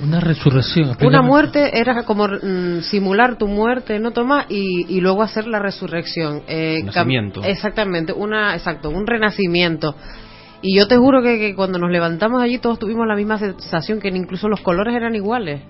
Una 0.00 0.20
resurrección. 0.20 0.96
Una 1.02 1.22
muerte 1.22 1.78
era 1.78 2.04
como 2.04 2.26
mm, 2.26 2.80
simular 2.82 3.36
tu 3.36 3.46
muerte, 3.46 3.98
¿no, 3.98 4.12
Tomás? 4.12 4.46
Y, 4.48 4.86
y 4.88 5.00
luego 5.00 5.22
hacer 5.22 5.46
la 5.46 5.58
resurrección. 5.58 6.42
Eh, 6.48 6.82
Nacimiento. 6.84 7.42
Exactamente, 7.42 8.12
una, 8.12 8.54
exacto, 8.54 8.88
un 8.88 9.06
renacimiento. 9.06 9.94
Y 10.62 10.76
yo 10.76 10.88
te 10.88 10.96
juro 10.96 11.22
que, 11.22 11.38
que 11.38 11.54
cuando 11.54 11.78
nos 11.78 11.90
levantamos 11.90 12.40
allí 12.40 12.58
todos 12.58 12.78
tuvimos 12.78 13.06
la 13.06 13.16
misma 13.16 13.38
sensación, 13.38 14.00
que 14.00 14.08
incluso 14.08 14.48
los 14.48 14.60
colores 14.60 14.94
eran 14.94 15.14
iguales. 15.14 15.60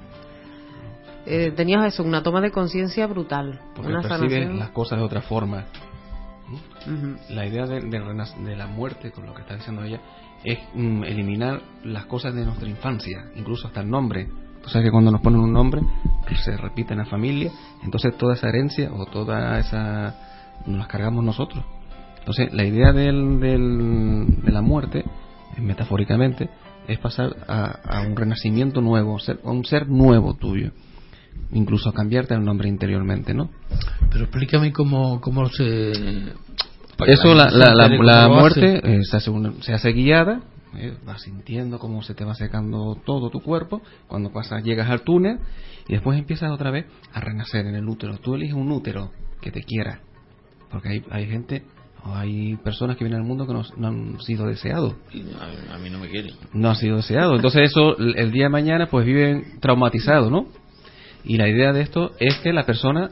Eh, 1.24 1.52
tenías 1.56 1.84
eso, 1.86 2.02
una 2.02 2.22
toma 2.22 2.40
de 2.40 2.50
conciencia 2.50 3.06
brutal. 3.06 3.60
Porque 3.74 3.90
una 3.90 4.02
sanación. 4.02 4.58
las 4.58 4.70
cosas 4.70 4.98
de 4.98 5.04
otra 5.04 5.22
forma. 5.22 5.64
La 7.30 7.46
idea 7.46 7.66
de, 7.66 7.80
de 7.80 8.56
la 8.56 8.66
muerte, 8.66 9.12
con 9.12 9.26
lo 9.26 9.34
que 9.34 9.42
está 9.42 9.54
diciendo 9.54 9.82
ella, 9.84 10.00
es 10.44 10.59
mm, 10.74 11.05
eliminar 11.05 11.60
las 11.85 12.06
cosas 12.06 12.35
de 12.35 12.44
nuestra 12.44 12.69
infancia, 12.69 13.24
incluso 13.36 13.69
hasta 13.69 13.81
el 13.81 13.90
nombre. 13.90 14.28
Tú 14.62 14.69
sabes 14.69 14.86
que 14.86 14.90
cuando 14.93 15.10
nos 15.10 15.20
ponen 15.20 15.40
un 15.40 15.52
nombre, 15.52 15.82
se 16.44 16.56
repite 16.56 16.93
en 16.94 16.98
la 17.01 17.05
familia, 17.06 17.51
entonces 17.85 18.16
toda 18.16 18.35
esa 18.35 18.48
herencia 18.48 18.90
o 18.93 19.06
toda 19.06 19.59
esa. 19.59 20.14
nos 20.66 20.78
las 20.78 20.86
cargamos 20.89 21.24
nosotros. 21.24 21.64
Entonces, 22.20 22.52
la 22.55 22.64
idea 22.64 22.93
del, 22.93 23.40
del- 23.40 24.43
de 24.43 24.52
la 24.52 24.62
muerte, 24.62 25.01
eh, 25.56 25.60
metafóricamente, 25.60 26.48
es 26.86 26.98
pasar 26.98 27.36
a, 27.48 27.64
a 27.98 28.01
un 28.02 28.16
renacimiento 28.16 28.81
nuevo, 28.81 29.19
ser, 29.19 29.40
a 29.44 29.51
un 29.51 29.64
ser 29.64 29.89
nuevo 29.89 30.35
tuyo. 30.35 30.70
Incluso 31.52 31.89
a 31.90 31.93
cambiarte 31.93 32.35
el 32.35 32.44
nombre 32.44 32.69
interiormente, 32.69 33.35
¿no? 33.35 33.51
Pero 34.10 34.24
explícame 34.24 34.73
cómo, 34.73 35.20
cómo 35.20 35.48
se... 35.48 35.93
que 36.98 37.12
Eso, 37.12 37.35
la, 37.35 37.51
la, 37.51 37.74
la, 37.74 37.89
la 37.89 38.28
muerte 38.28 38.81
eh, 38.85 39.02
se, 39.05 39.16
hace 39.16 39.31
una- 39.31 39.55
se 39.62 39.73
hace 39.73 39.93
guiada, 39.93 40.43
eh, 40.77 40.97
vas 41.05 41.23
sintiendo 41.23 41.78
cómo 41.78 42.02
se 42.02 42.14
te 42.14 42.24
va 42.24 42.35
secando 42.35 42.97
todo 43.05 43.31
tu 43.31 43.40
cuerpo, 43.40 43.82
cuando 44.09 44.32
pasas, 44.32 44.62
llegas 44.64 44.89
al 44.90 45.02
túnel 45.02 45.39
y 45.89 45.93
después 45.94 46.19
empiezas 46.19 46.51
otra 46.51 46.70
vez 46.70 46.86
a 47.12 47.20
renacer 47.20 47.66
en 47.66 47.74
el 47.74 47.89
útero. 47.89 48.16
Tú 48.19 48.35
eliges 48.35 48.55
un 48.55 48.70
útero 48.73 49.10
que 49.40 49.51
te 49.51 49.62
quiera, 49.62 50.01
porque 50.70 50.89
hay, 50.89 51.05
hay 51.10 51.27
gente 51.27 51.62
o 52.05 52.14
hay 52.14 52.56
personas 52.56 52.97
que 52.97 53.05
vienen 53.05 53.20
al 53.20 53.27
mundo 53.27 53.47
que 53.47 53.52
no, 53.52 53.62
no 53.77 53.86
han 53.89 54.20
sido 54.20 54.47
deseados. 54.47 54.94
A, 55.70 55.74
a 55.74 55.78
mí 55.78 55.89
no 55.90 55.98
me 55.98 56.09
quieren. 56.09 56.35
No 56.52 56.70
han 56.70 56.77
sido 56.77 56.97
deseados. 56.97 57.36
Entonces 57.36 57.70
eso, 57.70 57.97
el 57.98 58.32
día 58.32 58.44
de 58.44 58.48
mañana, 58.48 58.86
pues 58.90 59.06
viven 59.06 59.60
traumatizados, 59.60 60.31
¿no? 60.31 60.47
Y 61.24 61.36
la 61.36 61.48
idea 61.48 61.73
de 61.73 61.82
esto 61.82 62.10
es 62.19 62.36
que 62.39 62.52
la 62.52 62.64
persona 62.64 63.10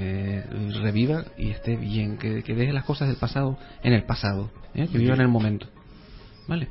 eh, 0.00 0.44
reviva 0.80 1.24
y 1.36 1.50
esté 1.50 1.76
bien, 1.76 2.18
que, 2.18 2.42
que 2.42 2.54
deje 2.54 2.72
las 2.72 2.84
cosas 2.84 3.08
del 3.08 3.16
pasado 3.16 3.58
en 3.82 3.92
el 3.92 4.04
pasado, 4.04 4.50
¿eh? 4.74 4.88
que 4.90 4.98
viva 4.98 5.14
en 5.14 5.20
el 5.20 5.28
momento. 5.28 5.66
¿Vale? 6.46 6.68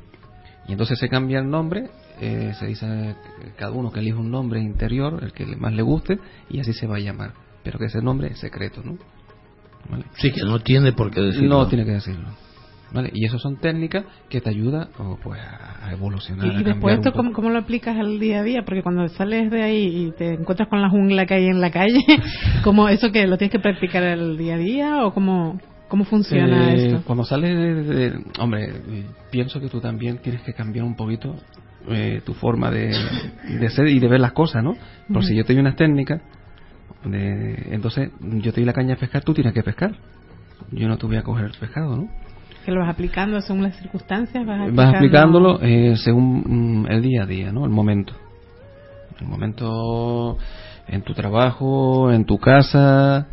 Y 0.66 0.72
entonces 0.72 0.98
se 0.98 1.08
cambia 1.08 1.38
el 1.38 1.48
nombre, 1.48 1.90
eh, 2.20 2.52
se 2.58 2.66
dice 2.66 3.16
cada 3.56 3.72
uno 3.72 3.90
que 3.90 4.00
elija 4.00 4.18
un 4.18 4.30
nombre 4.30 4.60
interior, 4.60 5.20
el 5.22 5.32
que 5.32 5.46
más 5.56 5.72
le 5.72 5.82
guste, 5.82 6.18
y 6.48 6.60
así 6.60 6.72
se 6.72 6.86
va 6.86 6.96
a 6.96 7.00
llamar. 7.00 7.34
Pero 7.62 7.78
que 7.78 7.86
ese 7.86 8.00
nombre 8.00 8.28
es 8.28 8.38
secreto, 8.38 8.82
¿no? 8.82 8.98
¿Vale? 9.90 10.04
Sí, 10.16 10.32
que 10.32 10.42
no 10.42 10.60
tiene 10.60 10.92
por 10.92 11.10
qué 11.10 11.20
decirlo. 11.20 11.48
No 11.48 11.68
tiene 11.68 11.84
que 11.84 11.92
decirlo. 11.92 12.28
¿Vale? 12.90 13.10
Y 13.12 13.26
eso 13.26 13.38
son 13.38 13.56
técnicas 13.58 14.04
que 14.30 14.40
te 14.40 14.48
ayudan 14.48 14.88
oh, 14.98 15.18
pues, 15.22 15.38
a 15.40 15.92
evolucionar. 15.92 16.46
Y, 16.46 16.56
a 16.56 16.60
y 16.60 16.64
después 16.64 16.96
esto. 16.98 17.12
¿cómo, 17.12 17.32
¿cómo 17.32 17.50
lo 17.50 17.58
aplicas 17.58 17.96
al 17.96 18.18
día 18.18 18.40
a 18.40 18.42
día? 18.42 18.62
Porque 18.64 18.82
cuando 18.82 19.06
sales 19.08 19.50
de 19.50 19.62
ahí 19.62 20.06
y 20.06 20.10
te 20.12 20.34
encuentras 20.34 20.68
con 20.68 20.80
la 20.80 20.88
jungla 20.88 21.26
que 21.26 21.34
hay 21.34 21.46
en 21.46 21.60
la 21.60 21.70
calle, 21.70 22.00
¿cómo 22.64 22.88
eso 22.88 23.12
que 23.12 23.26
lo 23.26 23.36
tienes 23.36 23.52
que 23.52 23.58
practicar 23.58 24.02
el 24.04 24.38
día 24.38 24.54
a 24.54 24.58
día 24.58 25.04
o 25.04 25.12
cómo, 25.12 25.60
cómo 25.88 26.04
funciona 26.04 26.74
Eh, 26.74 26.86
esto? 26.94 27.02
Cuando 27.06 27.24
sales 27.24 27.56
de, 27.56 27.82
de- 27.82 28.24
hombre, 28.38 28.64
eh, 28.70 29.06
pienso 29.30 29.60
que 29.60 29.68
tú 29.68 29.80
también 29.80 30.18
tienes 30.18 30.42
que 30.42 30.54
cambiar 30.54 30.84
un 30.86 30.96
poquito 30.96 31.36
eh, 31.90 32.22
tu 32.24 32.32
forma 32.34 32.70
de, 32.70 32.94
de 33.58 33.70
ser 33.70 33.88
y 33.88 33.98
de 33.98 34.08
ver 34.08 34.20
las 34.20 34.32
cosas, 34.32 34.62
¿no? 34.64 34.74
Por 35.08 35.18
Ujú. 35.18 35.22
si 35.24 35.36
yo 35.36 35.44
te 35.44 35.52
doy 35.52 35.60
unas 35.60 35.76
técnicas, 35.76 36.22
de, 37.04 37.68
entonces 37.70 38.10
yo 38.20 38.52
te 38.52 38.60
doy 38.60 38.64
la 38.64 38.72
caña 38.72 38.90
de 38.94 38.96
pescar, 38.96 39.22
tú 39.24 39.34
tienes 39.34 39.52
que 39.52 39.62
pescar. 39.62 39.92
Yo 40.72 40.88
no 40.88 40.98
te 40.98 41.06
voy 41.06 41.16
a 41.16 41.22
coger 41.22 41.46
el 41.46 41.52
pescado, 41.58 41.96
¿no? 41.96 42.08
Que 42.68 42.74
lo 42.74 42.80
vas 42.80 42.90
aplicando 42.90 43.40
según 43.40 43.62
las 43.62 43.76
circunstancias, 43.76 44.44
vas, 44.44 44.94
aplicándolo 44.94 45.58
eh, 45.62 45.96
según 45.96 46.82
mm, 46.82 46.86
el 46.90 47.00
día 47.00 47.22
a 47.22 47.26
día, 47.26 47.50
¿no? 47.50 47.64
El 47.64 47.70
momento. 47.70 48.12
El 49.18 49.26
momento 49.26 50.36
en 50.86 51.00
tu 51.00 51.14
trabajo, 51.14 52.12
en 52.12 52.26
tu 52.26 52.36
casa. 52.36 53.26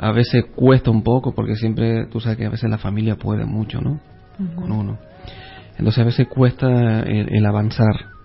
A 0.00 0.10
veces 0.10 0.46
cuesta 0.56 0.90
un 0.90 1.04
poco 1.04 1.32
porque 1.32 1.54
siempre, 1.54 2.06
tú 2.06 2.18
sabes 2.18 2.38
que 2.38 2.46
a 2.46 2.50
veces 2.50 2.68
la 2.68 2.78
familia 2.78 3.14
puede 3.14 3.44
mucho, 3.44 3.80
¿no? 3.80 4.00
Con 4.56 4.72
uno. 4.72 4.98
Entonces 5.78 6.02
a 6.02 6.04
veces 6.06 6.26
cuesta 6.26 7.02
el, 7.02 7.36
el 7.36 7.46
avanzar. 7.46 8.15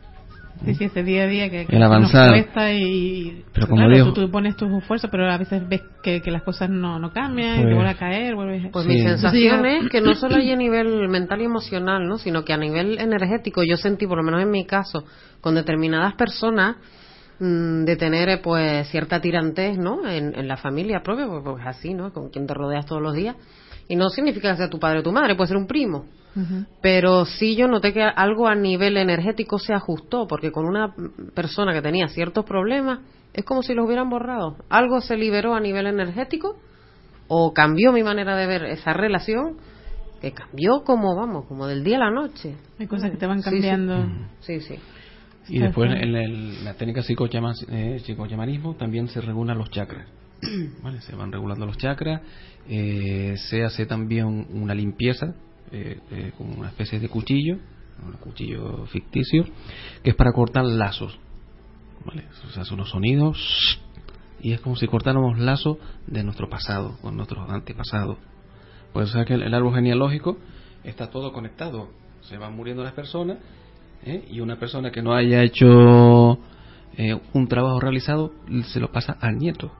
Sí, 0.66 0.76
sí, 0.76 0.84
ese 0.86 1.04
día 1.04 1.24
a 1.24 1.28
día 1.28 1.50
que, 1.50 1.66
que 1.66 1.76
El 1.76 1.82
nos 1.82 1.88
avanzar. 1.88 2.30
cuesta 2.30 2.72
y 2.72 3.44
Pero 3.54 3.68
como 3.68 3.78
claro, 3.82 3.96
digo- 3.96 4.14
tú, 4.14 4.22
tú 4.26 4.32
pones 4.32 4.56
tus 4.56 4.72
esfuerzos, 4.72 5.10
pero 5.10 5.30
a 5.32 5.38
veces 5.38 5.68
ves 5.68 5.82
que, 6.04 6.22
que 6.22 6.30
las 6.32 6.44
cosas 6.44 6.70
no, 6.70 7.00
no 7.00 7.12
cambian, 7.12 7.54
y 7.56 7.62
Pues- 7.64 7.68
te 7.70 7.74
vuelve 7.74 7.90
a 7.90 7.98
caer, 7.98 8.36
vuelves 8.36 8.70
Pues 8.72 8.86
Sí. 8.86 8.92
mi 8.92 9.02
sensación 9.02 9.66
es 9.66 9.90
que 9.90 10.02
no 10.02 10.14
solo 10.16 10.36
hay 10.36 10.52
a 10.52 10.56
nivel 10.58 11.10
mental 11.10 11.42
y 11.42 11.46
emocional, 11.46 12.08
¿no? 12.08 12.18
sino 12.18 12.44
que 12.46 12.54
a 12.54 12.58
nivel 12.58 13.00
energético 13.00 13.64
yo 13.64 13.76
sentí, 13.78 14.06
por 14.06 14.18
lo 14.18 14.24
menos 14.24 14.42
en 14.42 14.52
mi 14.52 14.66
caso, 14.66 15.04
con 15.42 15.56
determinadas 15.56 16.14
personas, 16.14 16.76
mm, 17.40 17.84
de 17.86 17.96
tener 17.96 18.30
eh, 18.30 18.38
pues 18.38 18.88
cierta 18.90 19.20
tirantez 19.20 19.78
no 19.80 20.08
en, 20.08 20.38
en 20.38 20.48
la 20.48 20.58
familia 20.58 21.02
propia 21.02 21.26
porque 21.26 21.44
pues, 21.50 21.62
es 21.62 21.68
así 21.68 21.94
no 21.96 22.14
con 22.14 22.30
quien 22.30 22.46
te 22.46 22.54
rodeas 22.54 22.86
todos 22.86 23.02
los 23.02 23.16
días 23.16 23.36
y 23.88 23.96
no 23.96 24.10
significa 24.10 24.52
que 24.52 24.58
sea 24.58 24.70
tu 24.70 24.78
padre 24.80 25.00
o 25.00 25.04
tu 25.04 25.12
madre 25.12 25.34
puede 25.36 25.48
ser 25.48 25.58
un 25.58 25.66
primo 25.66 26.06
pero 26.82 27.26
sí 27.26 27.56
yo 27.56 27.68
noté 27.68 27.94
que 27.94 28.02
algo 28.03 28.48
a 28.48 28.56
nivel 28.56 28.98
energético 28.98 29.60
se 29.60 29.74
ajustó 29.74 30.28
porque 30.28 30.52
con 30.52 30.66
una 30.66 30.94
persona 31.36 31.74
que 31.74 31.82
tenía 31.82 32.08
ciertos 32.08 32.45
problemas 32.45 32.99
es 33.34 33.44
como 33.45 33.62
si 33.64 33.74
los 33.74 33.86
hubieran 33.86 34.10
borrado 34.10 34.56
algo 34.70 35.02
se 35.02 35.18
liberó 35.18 35.53
a 35.56 35.60
nivel 35.60 35.88
energético 35.88 36.58
o 37.28 37.53
cambió 37.53 37.91
mi 37.91 38.03
manera 38.03 38.36
de 38.38 38.48
ver 38.48 38.64
esa 38.66 38.94
relación 38.94 39.58
que 40.22 40.32
cambió 40.32 40.84
como 40.84 41.16
vamos 41.16 41.45
como 41.48 41.68
del 41.68 41.84
día 41.84 41.98
a 41.98 42.02
la 42.02 42.12
noche 42.12 42.56
Hay 42.80 42.88
cosas 42.88 43.12
que 43.12 43.18
te 43.18 43.26
van 43.28 43.41
Sí, 43.41 43.49
sí. 43.49 43.52
cambiando. 43.52 44.06
sí 44.41 44.60
sí 44.62 44.76
Y 45.49 45.60
después 45.60 45.91
en 45.91 46.16
el- 46.16 46.64
la 46.64 46.76
técnica 46.76 47.02
psicochama- 47.02 47.56
eh, 47.70 47.99
psicochamanismo 48.06 48.76
también 48.76 49.08
se 49.10 49.20
regulan 49.22 49.58
los 49.58 49.70
chakras. 49.72 50.08
¿vale? 50.84 51.02
Se 51.02 51.16
van 51.16 51.32
regulando 51.32 51.66
los 51.66 51.78
chakras, 51.78 52.22
eh, 52.70 53.36
se 53.49 53.64
hace 53.64 53.86
también 53.86 54.48
una 54.53 54.74
limpieza 54.74 55.34
eh, 55.72 55.99
eh, 56.11 56.31
con 56.38 56.57
una 56.57 56.69
especie 56.69 56.99
de 56.99 57.10
cuchillo, 57.10 57.57
un 58.03 58.14
cuchillo 58.14 58.85
ficticio, 58.88 59.45
que 60.03 60.11
es 60.11 60.15
para 60.15 60.31
cortar 60.34 60.65
lazos. 60.65 61.18
¿vale? 62.06 62.26
Se 62.53 62.60
hace 62.60 62.73
unos 62.73 62.89
sonidos 62.89 63.80
y 64.41 64.53
es 64.53 64.61
como 64.61 64.76
si 64.76 64.88
cortáramos 64.88 65.38
lazos 65.39 65.77
de 66.07 66.23
nuestro 66.23 66.49
pasado, 66.49 66.98
con 67.02 67.15
nuestros 67.15 67.49
antepasados. 67.49 68.18
Por 68.93 69.03
eso 69.03 69.19
es 69.19 69.26
que 69.26 69.35
el, 69.35 69.43
el 69.43 69.53
árbol 69.53 69.76
genealógico 69.76 70.38
está 70.84 71.10
todo 71.10 71.31
conectado. 71.31 71.89
Se 72.22 72.38
van 72.38 72.56
muriendo 72.56 72.84
las 72.84 72.93
personas 72.93 73.38
¿eh? 74.03 74.26
y 74.30 74.39
una 74.39 74.57
persona 74.57 74.91
que 74.91 75.02
no 75.02 75.14
haya 75.14 75.43
hecho 75.43 76.39
eh, 76.98 77.19
un 77.34 77.48
trabajo 77.48 77.80
realizado 77.80 78.34
se 78.65 78.80
lo 78.80 78.91
pasa 78.91 79.18
al 79.19 79.38
nieto. 79.38 79.72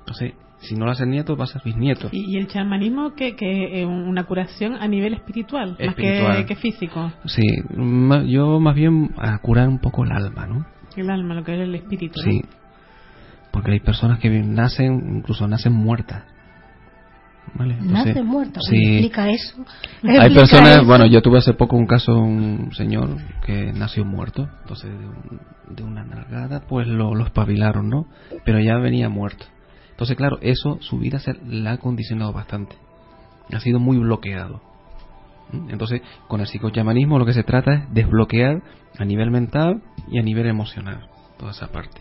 Entonces, 0.00 0.34
si 0.62 0.74
no 0.74 0.84
lo 0.86 0.92
hace 0.92 1.04
el 1.04 1.10
nieto, 1.10 1.36
pasa 1.36 1.58
al 1.58 1.64
bisnieto. 1.64 2.08
Y, 2.12 2.36
el 2.38 2.46
chamanismo 2.48 3.14
que, 3.14 3.36
que 3.36 3.82
es 3.82 3.86
una 3.86 4.24
curación 4.24 4.74
a 4.74 4.88
nivel 4.88 5.14
espiritual, 5.14 5.76
Espiritual. 5.78 6.28
más 6.28 6.36
que, 6.38 6.46
que 6.46 6.56
físico. 6.56 7.12
Sí, 7.26 7.42
yo 8.26 8.58
más 8.60 8.74
bien 8.74 9.10
a 9.18 9.38
curar 9.38 9.68
un 9.68 9.78
poco 9.80 10.04
el 10.04 10.12
alma, 10.12 10.46
¿no? 10.46 10.64
El 10.96 11.10
alma, 11.10 11.34
lo 11.34 11.44
que 11.44 11.54
es 11.54 11.60
el 11.60 11.74
espíritu. 11.74 12.20
¿no? 12.24 12.30
Sí. 12.30 12.42
Porque 13.50 13.72
hay 13.72 13.80
personas 13.80 14.18
que 14.18 14.30
nacen, 14.30 15.16
incluso 15.18 15.46
nacen 15.46 15.72
muertas. 15.72 16.24
¿Vale? 17.54 17.74
Entonces, 17.74 18.06
Nace 18.06 18.22
muerto. 18.22 18.60
Sí. 18.62 18.76
Explica 18.76 19.28
eso. 19.28 19.56
Hay 20.04 20.16
Explica 20.16 20.40
personas, 20.40 20.76
eso. 20.76 20.84
bueno, 20.86 21.06
yo 21.06 21.20
tuve 21.22 21.38
hace 21.38 21.52
poco 21.54 21.76
un 21.76 21.86
caso, 21.86 22.16
un 22.18 22.70
señor 22.72 23.16
que 23.44 23.72
nació 23.74 24.04
muerto, 24.04 24.48
entonces 24.62 24.90
de, 24.90 25.06
un- 25.06 25.40
de 25.68 25.82
una 25.82 26.04
nalgada, 26.04 26.60
pues 26.68 26.86
lo, 26.86 27.14
lo 27.14 27.24
espabilaron, 27.24 27.90
¿no? 27.90 28.06
Pero 28.44 28.60
ya 28.60 28.76
venía 28.78 29.08
muerto. 29.08 29.44
Entonces, 29.92 30.16
claro, 30.16 30.38
eso, 30.40 30.78
su 30.80 30.98
vida 30.98 31.18
se 31.20 31.34
la 31.46 31.72
ha 31.72 31.78
condicionado 31.78 32.32
bastante. 32.32 32.76
Ha 33.52 33.60
sido 33.60 33.78
muy 33.78 33.98
bloqueado. 33.98 34.60
¿Mm? 35.52 35.70
Entonces, 35.70 36.02
con 36.28 36.40
el 36.40 36.46
psicochamanismo 36.46 37.18
lo 37.18 37.26
que 37.26 37.32
se 37.34 37.42
trata 37.44 37.74
es 37.74 37.94
desbloquear 37.94 38.62
a 38.98 39.04
nivel 39.04 39.30
mental 39.30 39.82
y 40.10 40.18
a 40.18 40.22
nivel 40.22 40.46
emocional 40.46 41.08
toda 41.38 41.52
esa 41.52 41.68
parte. 41.68 42.00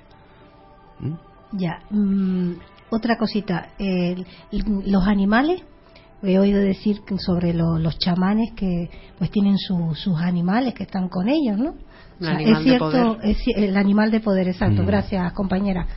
¿Mm? 1.00 1.14
Ya, 1.54 1.80
mm, 1.90 2.54
otra 2.92 3.18
cosita, 3.18 3.70
el- 3.78 4.26
los 4.52 5.08
animales, 5.08 5.62
he 6.24 6.38
oído 6.40 6.60
decir 6.62 7.02
que 7.06 7.18
sobre 7.18 7.54
lo- 7.54 7.78
los 7.80 7.98
chamanes 7.98 8.52
que 8.56 8.90
pues 9.18 9.32
tienen 9.32 9.58
su- 9.58 9.96
sus 9.96 10.18
animales 10.22 10.74
que 10.74 10.84
están 10.84 11.10
con 11.10 11.28
ellos, 11.28 11.58
¿no? 11.58 11.74
Un 12.20 12.28
animal 12.28 12.54
es 12.54 12.58
de 12.60 12.64
cierto, 12.64 12.86
poder. 12.92 13.18
es 13.24 13.38
el 13.56 13.76
animal 13.76 14.12
de 14.12 14.20
poder, 14.20 14.48
exacto, 14.48 14.84
Mm. 14.84 14.86
gracias 14.86 15.34
compañera. 15.34 15.88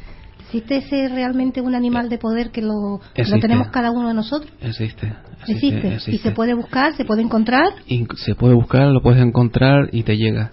¿Existe 0.55 0.77
ese 0.77 1.09
realmente 1.09 1.61
un 1.61 1.75
animal 1.75 2.09
de 2.09 2.17
poder 2.17 2.51
que 2.53 2.63
lo, 2.63 3.01
que 3.13 3.25
lo 3.25 3.41
tenemos 3.41 3.69
cada 3.69 3.91
uno 3.91 4.07
de 4.09 4.15
nosotros? 4.15 4.49
Existe, 4.61 5.13
Existe, 5.41 5.67
existe, 5.67 5.89
y 5.89 5.95
existe. 5.95 6.29
se 6.29 6.31
puede 6.35 6.55
buscar, 6.55 6.95
se 6.97 7.05
puede 7.05 7.23
encontrar. 7.23 7.67
Y 7.89 8.07
se 8.15 8.37
puede 8.37 8.55
buscar, 8.55 8.87
lo 8.93 9.03
puedes 9.03 9.21
encontrar 9.21 9.89
y 9.91 10.05
te 10.05 10.17
llega. 10.17 10.53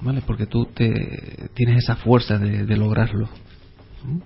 ¿Vale? 0.00 0.20
Porque 0.26 0.46
tú 0.46 0.64
te 0.66 1.48
tienes 1.54 1.84
esa 1.84 1.94
fuerza 1.94 2.38
de, 2.38 2.64
de 2.66 2.76
lograrlo. 2.76 3.26
¿Mm? 4.04 4.18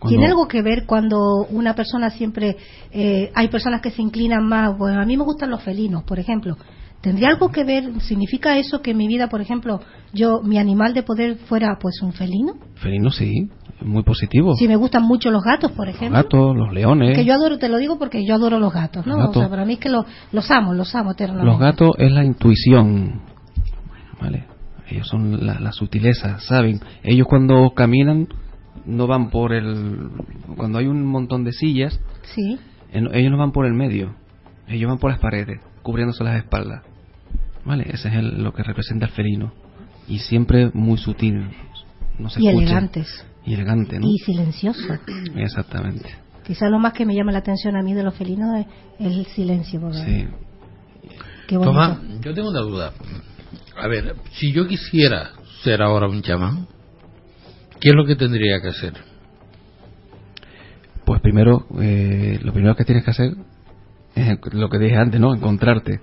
Cuando- 0.00 0.08
¿Tiene 0.08 0.26
algo 0.26 0.48
que 0.48 0.62
ver 0.62 0.84
cuando 0.84 1.46
una 1.48 1.74
persona 1.76 2.10
siempre, 2.10 2.56
eh, 2.90 3.30
hay 3.36 3.46
personas 3.48 3.80
que 3.82 3.92
se 3.92 4.02
inclinan 4.02 4.48
más, 4.48 4.76
bueno, 4.76 5.00
a 5.00 5.04
mí 5.06 5.16
me 5.16 5.22
gustan 5.22 5.48
los 5.50 5.62
felinos, 5.62 6.02
por 6.02 6.18
ejemplo. 6.18 6.56
¿Tendría 7.02 7.28
algo 7.28 7.50
que 7.52 7.62
ver, 7.62 8.00
significa 8.00 8.58
eso 8.58 8.82
que 8.82 8.90
en 8.90 8.96
mi 8.96 9.06
vida, 9.06 9.28
por 9.28 9.40
ejemplo, 9.40 9.80
yo, 10.12 10.40
mi 10.42 10.58
animal 10.58 10.92
de 10.92 11.04
poder 11.04 11.36
fuera 11.36 11.78
pues 11.80 12.02
un 12.02 12.12
felino? 12.12 12.54
Felino 12.74 13.10
sí, 13.10 13.48
muy 13.82 14.02
positivo. 14.02 14.54
Si 14.54 14.66
me 14.68 14.76
gustan 14.76 15.02
mucho 15.04 15.30
los 15.30 15.42
gatos, 15.42 15.72
por 15.72 15.86
los 15.86 15.94
ejemplo. 15.96 16.16
gatos, 16.22 16.56
los 16.56 16.72
leones. 16.72 17.16
Que 17.16 17.24
yo 17.24 17.34
adoro, 17.34 17.58
te 17.58 17.68
lo 17.68 17.78
digo 17.78 17.98
porque 17.98 18.24
yo 18.26 18.34
adoro 18.34 18.58
los 18.58 18.72
gatos, 18.72 19.06
¿no? 19.06 19.12
Los 19.16 19.26
gatos. 19.26 19.36
O 19.36 19.40
sea, 19.40 19.48
para 19.50 19.64
mí 19.64 19.74
es 19.74 19.78
que 19.78 19.88
lo- 19.90 20.04
los 20.32 20.50
amo, 20.50 20.72
los 20.74 20.94
amo 20.94 21.12
eternamente. 21.12 21.50
Los 21.50 21.58
gatos 21.60 21.90
es 21.98 22.10
la 22.12 22.24
intuición. 22.24 23.20
¿Vale? 24.20 24.44
Ellos 24.88 25.08
son 25.08 25.44
la, 25.46 25.58
la 25.60 25.72
sutileza, 25.72 26.38
¿saben? 26.40 26.80
Ellos 27.02 27.26
cuando 27.28 27.70
caminan 27.74 28.28
no 28.84 29.06
van 29.06 29.30
por 29.30 29.52
el... 29.52 30.10
Cuando 30.56 30.78
hay 30.78 30.86
un 30.86 31.04
montón 31.04 31.44
de 31.44 31.52
sillas, 31.52 32.00
Sí. 32.34 32.58
ellos 32.92 33.30
no 33.30 33.36
van 33.36 33.52
por 33.52 33.66
el 33.66 33.74
medio. 33.74 34.14
Ellos 34.68 34.88
van 34.88 34.98
por 34.98 35.10
las 35.10 35.18
paredes, 35.20 35.60
cubriéndose 35.82 36.22
las 36.24 36.36
espaldas. 36.36 36.82
¿Vale? 37.64 37.84
Ese 37.92 38.08
es 38.08 38.14
el- 38.14 38.42
lo 38.42 38.52
que 38.52 38.62
representa 38.62 39.06
el 39.06 39.12
felino. 39.12 39.52
Y 40.08 40.18
siempre 40.20 40.70
muy 40.72 40.98
sutil. 40.98 41.50
No 42.18 42.30
se 42.30 42.40
Y 42.40 42.46
escucha. 42.46 42.64
elegantes. 42.64 43.26
Y 43.46 43.54
elegante, 43.54 43.98
¿no? 43.98 44.06
Y 44.08 44.18
silencioso. 44.18 44.80
Exactamente. 45.36 46.08
Quizá 46.44 46.68
lo 46.68 46.78
más 46.78 46.92
que 46.92 47.06
me 47.06 47.14
llama 47.14 47.32
la 47.32 47.38
atención 47.38 47.76
a 47.76 47.82
mí 47.82 47.94
de 47.94 48.02
los 48.02 48.14
felinos 48.14 48.48
es, 48.58 48.66
el 48.98 49.26
silencio. 49.26 49.80
porque- 49.80 49.98
Sí. 49.98 50.28
Qué 51.48 51.56
bonito. 51.56 51.72
Tomás, 51.72 51.98
yo 52.20 52.34
tengo 52.34 52.50
una 52.50 52.60
duda. 52.60 52.92
A 53.80 53.86
ver, 53.86 54.16
si 54.32 54.52
yo 54.52 54.66
quisiera 54.66 55.30
ser 55.62 55.80
ahora 55.82 56.08
un 56.08 56.22
chamán, 56.22 56.66
¿qué 57.80 57.90
es 57.90 57.94
lo 57.94 58.04
que 58.04 58.16
tendría 58.16 58.60
que 58.60 58.68
hacer? 58.68 58.94
Pues 61.04 61.20
primero, 61.20 61.66
eh, 61.80 62.40
lo 62.42 62.52
primero 62.52 62.74
que 62.74 62.84
tienes 62.84 63.04
que 63.04 63.10
hacer 63.12 63.30
es 64.16 64.38
lo 64.52 64.68
que 64.68 64.78
dije 64.78 64.96
antes, 64.96 65.20
¿no? 65.20 65.34
Encontrarte. 65.34 66.00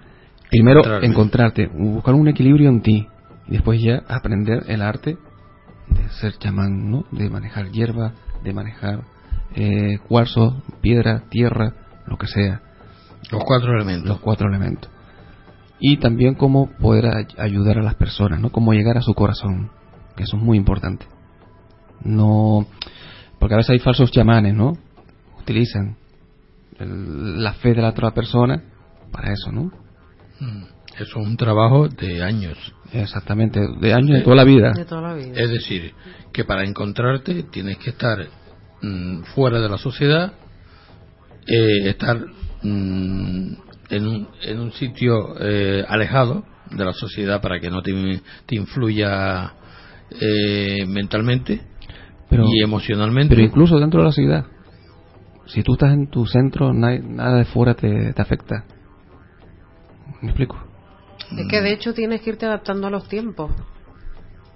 Primero, 0.50 0.82
encontrarte, 1.04 1.68
buscar 1.68 2.14
un 2.14 2.28
equilibrio 2.28 2.70
en 2.70 2.82
ti 2.82 3.08
y 3.48 3.52
después 3.52 3.82
ya 3.82 4.04
aprender 4.08 4.64
el 4.68 4.82
arte 4.82 5.18
de 5.88 6.10
ser 6.10 6.38
chamán, 6.38 6.90
¿no? 6.90 7.06
De 7.12 7.30
manejar 7.30 7.70
hierba, 7.72 8.14
de 8.44 8.54
manejar 8.54 9.02
eh, 9.56 10.00
cuarzo, 10.08 10.62
piedra, 10.82 11.24
tierra, 11.30 11.74
lo 12.08 12.18
que 12.18 12.28
sea. 12.28 12.62
Los 13.32 13.44
cuatro 13.46 13.74
elementos. 13.76 14.08
Los 14.08 14.20
cuatro 14.20 14.48
elementos. 14.48 14.90
Y 15.80 15.98
también 15.98 16.36
cómo 16.36 16.70
poder 16.80 17.06
ay- 17.08 17.28
ayudar 17.38 17.78
a 17.80 17.84
las 17.84 17.96
personas, 17.96 18.40
¿no? 18.40 18.52
Cómo 18.52 18.74
llegar 18.74 18.98
a 18.98 19.02
su 19.02 19.14
corazón, 19.14 19.70
que 20.16 20.24
eso 20.24 20.38
es 20.38 20.44
muy 20.44 20.58
importante. 20.58 21.06
No, 22.04 22.66
porque 23.40 23.54
a 23.56 23.58
veces 23.58 23.72
hay 23.72 23.80
falsos 23.80 24.12
chamanes, 24.12 24.54
¿no? 24.54 24.78
Utilizan 25.40 25.98
el- 26.80 27.44
la 27.44 27.54
fe 27.54 27.74
de 27.74 27.82
la 27.82 27.90
otra 27.90 28.12
persona 28.12 28.62
para 29.12 29.32
eso, 29.34 29.52
¿no? 29.52 29.72
Mm, 30.40 30.64
Eso 30.96 31.04
es 31.20 31.28
un 31.28 31.38
trabajo 31.38 31.88
de 31.90 32.22
años. 32.24 32.58
Exactamente, 32.92 33.60
de 33.80 33.94
años 33.94 34.18
de 34.20 34.22
toda 34.22 34.36
la 34.36 34.44
vida. 34.44 34.72
de 34.74 34.86
toda 34.86 35.02
la 35.02 35.14
vida 35.16 35.34
Es 35.40 35.50
decir, 35.50 35.94
que 36.32 36.44
para 36.44 36.64
encontrarte 36.64 37.44
tienes 37.52 37.78
que 37.78 37.90
estar 37.92 38.20
mm, 38.82 39.24
fuera 39.36 39.60
de 39.60 39.70
la 39.70 39.78
sociedad, 39.78 40.34
eh, 41.48 41.90
estar 41.90 42.18
mm, 42.62 43.54
en, 43.90 44.08
un, 44.08 44.28
en 44.44 44.60
un 44.60 44.72
sitio 44.74 45.36
eh, 45.40 45.84
alejado 45.88 46.44
de 46.72 46.86
la 46.86 46.94
sociedad 46.94 47.42
para 47.42 47.60
que 47.60 47.70
no 47.72 47.82
te, 47.82 47.92
te 48.46 48.56
influya 48.56 49.54
eh, 50.22 50.86
mentalmente 50.88 51.62
Pero- 52.30 52.46
y 52.48 52.62
emocionalmente. 52.64 53.34
Pero 53.36 53.46
incluso 53.48 53.80
dentro 53.80 54.02
de 54.02 54.06
la 54.06 54.12
ciudad. 54.14 54.46
Si 55.48 55.62
tú 55.64 55.74
estás 55.74 55.92
en 55.94 56.10
tu 56.10 56.26
centro, 56.28 56.72
na- 56.74 56.98
nada 57.00 57.38
de 57.40 57.46
fuera 57.46 57.74
te, 57.74 58.14
te 58.14 58.22
afecta. 58.22 58.64
¿Me 60.22 60.30
explico? 60.30 60.58
Es 61.38 61.48
que 61.48 61.62
de 61.62 61.72
hecho 61.74 61.94
tienes 61.94 62.22
que 62.22 62.32
irte 62.32 62.46
adaptando 62.46 62.88
a 62.88 62.90
los 62.90 63.08
tiempos 63.08 63.52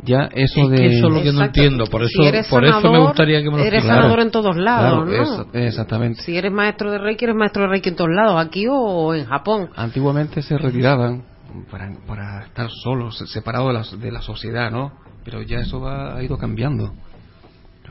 Ya 0.04 0.30
eso 0.34 0.62
Es 0.64 0.70
de... 0.70 0.76
que 0.78 0.86
eso 0.98 1.08
es 1.08 1.14
lo 1.14 1.24
que 1.24 1.32
no 1.34 1.44
entiendo, 1.44 1.86
por 1.88 2.02
eso, 2.04 2.22
Si 2.22 2.28
eres 2.28 2.48
por 2.48 2.64
eso 2.66 2.92
me 2.92 3.00
gustaría 3.00 3.42
que 3.42 3.50
me 3.50 3.58
lo 3.58 3.64
eres 3.64 3.84
sanador 3.84 4.20
en 4.20 4.32
todos 4.32 4.56
lados, 4.56 5.06
Claro, 5.06 5.26
¿no? 5.26 5.50
es- 5.54 5.66
exactamente. 5.66 6.22
si 6.22 6.38
eres 6.38 6.52
maestro 6.52 6.92
de 6.92 6.98
reiki 7.00 7.26
eres 7.26 7.36
maestro 7.36 7.64
de 7.64 7.70
reiki 7.70 7.90
en 7.90 7.96
todos 7.96 8.12
lados 8.12 8.40
aquí 8.46 8.66
o 8.70 9.14
en 9.16 9.26
Japón 9.26 9.70
Antiguamente 9.76 10.42
se 10.42 10.58
retiraban 10.58 11.24
para, 11.72 11.90
para 12.06 12.44
estar 12.46 12.70
solos, 12.84 13.18
separados 13.32 13.92
de 13.92 13.98
la, 13.98 14.04
de 14.06 14.12
la 14.12 14.22
sociedad, 14.22 14.70
¿no? 14.70 14.92
Pero 15.24 15.42
ya 15.42 15.60
eso 15.60 15.80
va, 15.82 16.16
ha 16.16 16.24
ido 16.24 16.38
cambiando. 16.38 16.94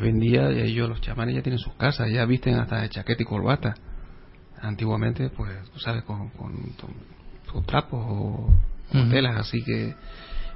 Hoy 0.01 0.09
en 0.11 0.19
día 0.21 0.43
ya 0.53 0.63
ellos, 0.63 0.89
los 0.89 1.01
chamanes 1.01 1.35
ya 1.35 1.43
tienen 1.43 1.59
sus 1.59 1.73
casas, 1.75 2.09
ya 2.13 2.25
visten 2.27 2.55
hasta 2.55 2.83
de 2.83 2.89
chaqueta 2.91 3.23
y 3.23 3.27
corbata. 3.27 3.75
Antiguamente, 4.61 5.31
pues, 5.31 5.51
tú 5.73 5.79
sabes, 5.81 6.03
con, 6.05 6.29
con, 6.31 6.53
con 6.53 6.91
trapos 7.67 8.05
o 8.09 8.49
con 8.91 9.01
Ujú. 9.03 9.11
telas, 9.11 9.37
así 9.41 9.63
que 9.63 9.95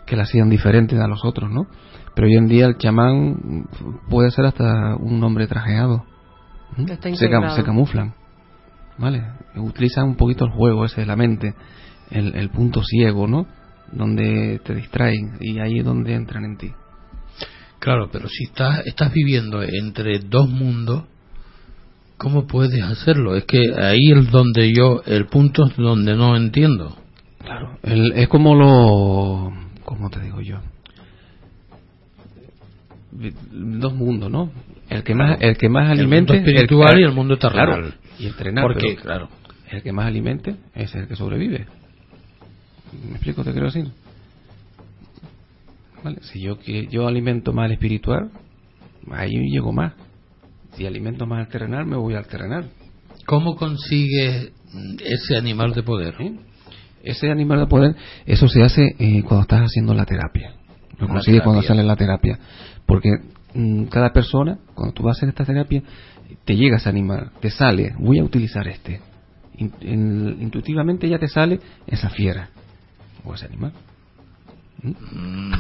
que 0.07 0.17
la 0.17 0.25
hacían 0.25 0.51
diferente 0.51 0.97
a 0.99 1.07
los 1.07 1.25
otros, 1.25 1.51
¿no? 1.51 1.67
Pero 2.15 2.27
hoy 2.27 2.35
en 2.35 2.49
día 2.49 2.67
el 2.67 2.77
chamán 2.79 3.69
puede 4.09 4.31
ser 4.33 4.45
hasta 4.47 4.97
un 4.97 5.23
hombre 5.23 5.47
trajeado. 5.47 6.05
¿Mm? 6.77 6.85
Se, 7.15 7.31
cam- 7.31 7.55
se 7.55 7.63
camuflan, 7.63 8.15
¿vale? 8.99 9.23
Utilizan 9.57 10.09
un 10.09 10.17
poquito 10.17 10.45
el 10.47 10.51
juego 10.53 10.85
ese 10.85 11.03
de 11.03 11.07
la 11.07 11.15
mente, 11.17 11.55
el, 12.11 12.35
el 12.35 12.49
punto 12.51 12.83
ciego, 12.83 13.29
¿no? 13.29 13.47
Donde 13.93 14.61
te 14.65 14.75
distraen 14.75 15.37
y 15.41 15.61
ahí 15.61 15.79
es 15.79 15.85
donde 15.85 16.15
entran 16.15 16.45
en 16.45 16.57
ti. 16.57 16.73
Claro, 17.79 18.09
pero 18.11 18.29
si 18.29 18.45
estás, 18.45 18.85
estás 18.87 19.13
viviendo 19.13 19.63
entre 19.63 20.19
dos 20.19 20.49
mundos, 20.49 21.05
¿cómo 22.21 22.47
puedes 22.47 22.83
hacerlo? 22.83 23.35
Es 23.35 23.45
que 23.47 23.59
ahí 23.81 24.13
es 24.15 24.31
donde 24.31 24.73
yo, 24.75 25.03
el 25.07 25.25
punto 25.27 25.65
es 25.67 25.77
donde 25.77 26.15
no 26.15 26.37
entiendo. 26.37 26.97
Claro. 27.43 27.79
El- 27.83 28.13
es 28.13 28.29
como 28.29 28.55
lo. 28.55 29.51
¿Cómo 29.85 30.11
te 30.11 30.21
digo 30.21 30.41
yo? 30.43 30.59
Dos 33.51 33.95
mundos, 33.95 34.31
¿no? 34.31 34.51
El 34.89 35.03
que 35.03 35.15
más, 35.15 35.39
el 35.41 35.57
que 35.57 35.69
más 35.69 35.87
El 35.93 36.01
alimente. 36.01 36.35
mundo 36.35 36.49
espiritual 36.51 36.95
el- 36.95 37.01
y 37.01 37.05
el 37.05 37.13
mundo 37.13 37.39
terrenal. 37.39 37.67
Claro, 37.81 37.95
y 38.19 38.27
entrenar. 38.27 38.63
Porque, 38.65 38.89
pero 38.93 39.03
claro. 39.03 39.29
El 39.71 39.83
que 39.83 39.93
más 39.93 40.07
alimente 40.07 40.57
es 40.75 40.95
el 40.95 41.07
que 41.09 41.17
sobrevive. 41.17 41.67
¿Me 43.09 43.13
explico? 43.13 43.43
Te 43.45 43.53
quiero 43.53 43.67
decir. 43.67 43.87
Vale, 46.03 46.19
si 46.23 46.41
yo, 46.41 46.59
que- 46.59 46.87
yo 46.89 47.07
alimento 47.07 47.53
más 47.53 47.67
el 47.67 47.73
espiritual, 47.73 48.31
ahí 49.11 49.31
llego 49.51 49.73
más. 49.73 49.93
Alimento 50.87 51.27
más 51.27 51.49
terrenal, 51.49 51.87
me 51.87 51.97
voy 51.97 52.15
al 52.15 52.27
terrenal. 52.27 52.71
¿Cómo 53.27 53.57
consigues 53.57 54.53
mm, 54.73 54.97
ese 55.05 55.37
animal 55.37 55.73
de 55.73 55.83
poder? 55.83 56.15
Ese 57.03 57.31
animal 57.31 57.61
de 57.61 57.67
poder, 57.67 57.97
eso 58.27 58.49
se 58.49 58.63
hace 58.63 58.95
eh, 58.99 59.23
cuando 59.23 59.43
estás 59.43 59.63
haciendo 59.63 59.95
la 59.95 60.05
terapia. 60.05 60.55
Lo 60.99 61.07
La 61.07 61.15
consigues 61.15 61.43
cuando 61.43 61.61
terapia. 61.63 61.77
sale 61.77 61.87
la 61.87 61.97
terapia. 61.97 62.39
Porque 62.87 63.11
mm, 63.55 63.85
cada 63.85 64.13
persona, 64.13 64.59
cuando 64.75 64.93
tú 64.95 65.03
vas 65.05 65.17
a 65.17 65.19
hacer 65.19 65.29
esta 65.31 65.45
terapia, 65.45 65.83
te 66.45 66.57
llega 66.57 66.77
ese 66.77 66.89
animal, 66.89 67.31
te 67.41 67.51
sale, 67.51 67.95
voy 67.99 68.19
a 68.19 68.25
utilizar 68.25 68.67
este. 68.69 69.01
In- 69.57 69.73
en- 69.81 70.37
intuitivamente 70.43 71.09
ya 71.09 71.19
te 71.19 71.29
sale 71.29 71.61
esa 71.87 72.09
fiera 72.11 72.51
o 73.25 73.35
ese 73.35 73.47
animal. 73.47 73.73
¿Mm? 74.83 75.53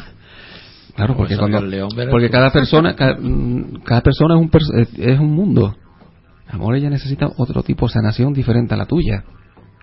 Claro, 1.00 1.16
porque, 1.16 1.34
cuando- 1.36 1.60
león, 1.66 1.88
porque 2.10 2.30
cada 2.30 2.50
persona, 2.52 2.94
cada, 2.96 3.16
mm, 3.20 3.82
cada 3.84 4.00
persona 4.02 4.34
es 4.36 4.40
un, 4.40 4.50
pers- 4.50 4.88
es- 4.98 5.18
un 5.20 5.32
mundo. 5.34 5.74
Amor, 6.48 6.74
ella 6.76 6.90
necesita 6.90 7.28
otro 7.36 7.62
tipo 7.62 7.86
de 7.86 7.92
sanación 7.92 8.32
diferente 8.32 8.74
a 8.74 8.76
la 8.76 8.86
tuya. 8.86 9.24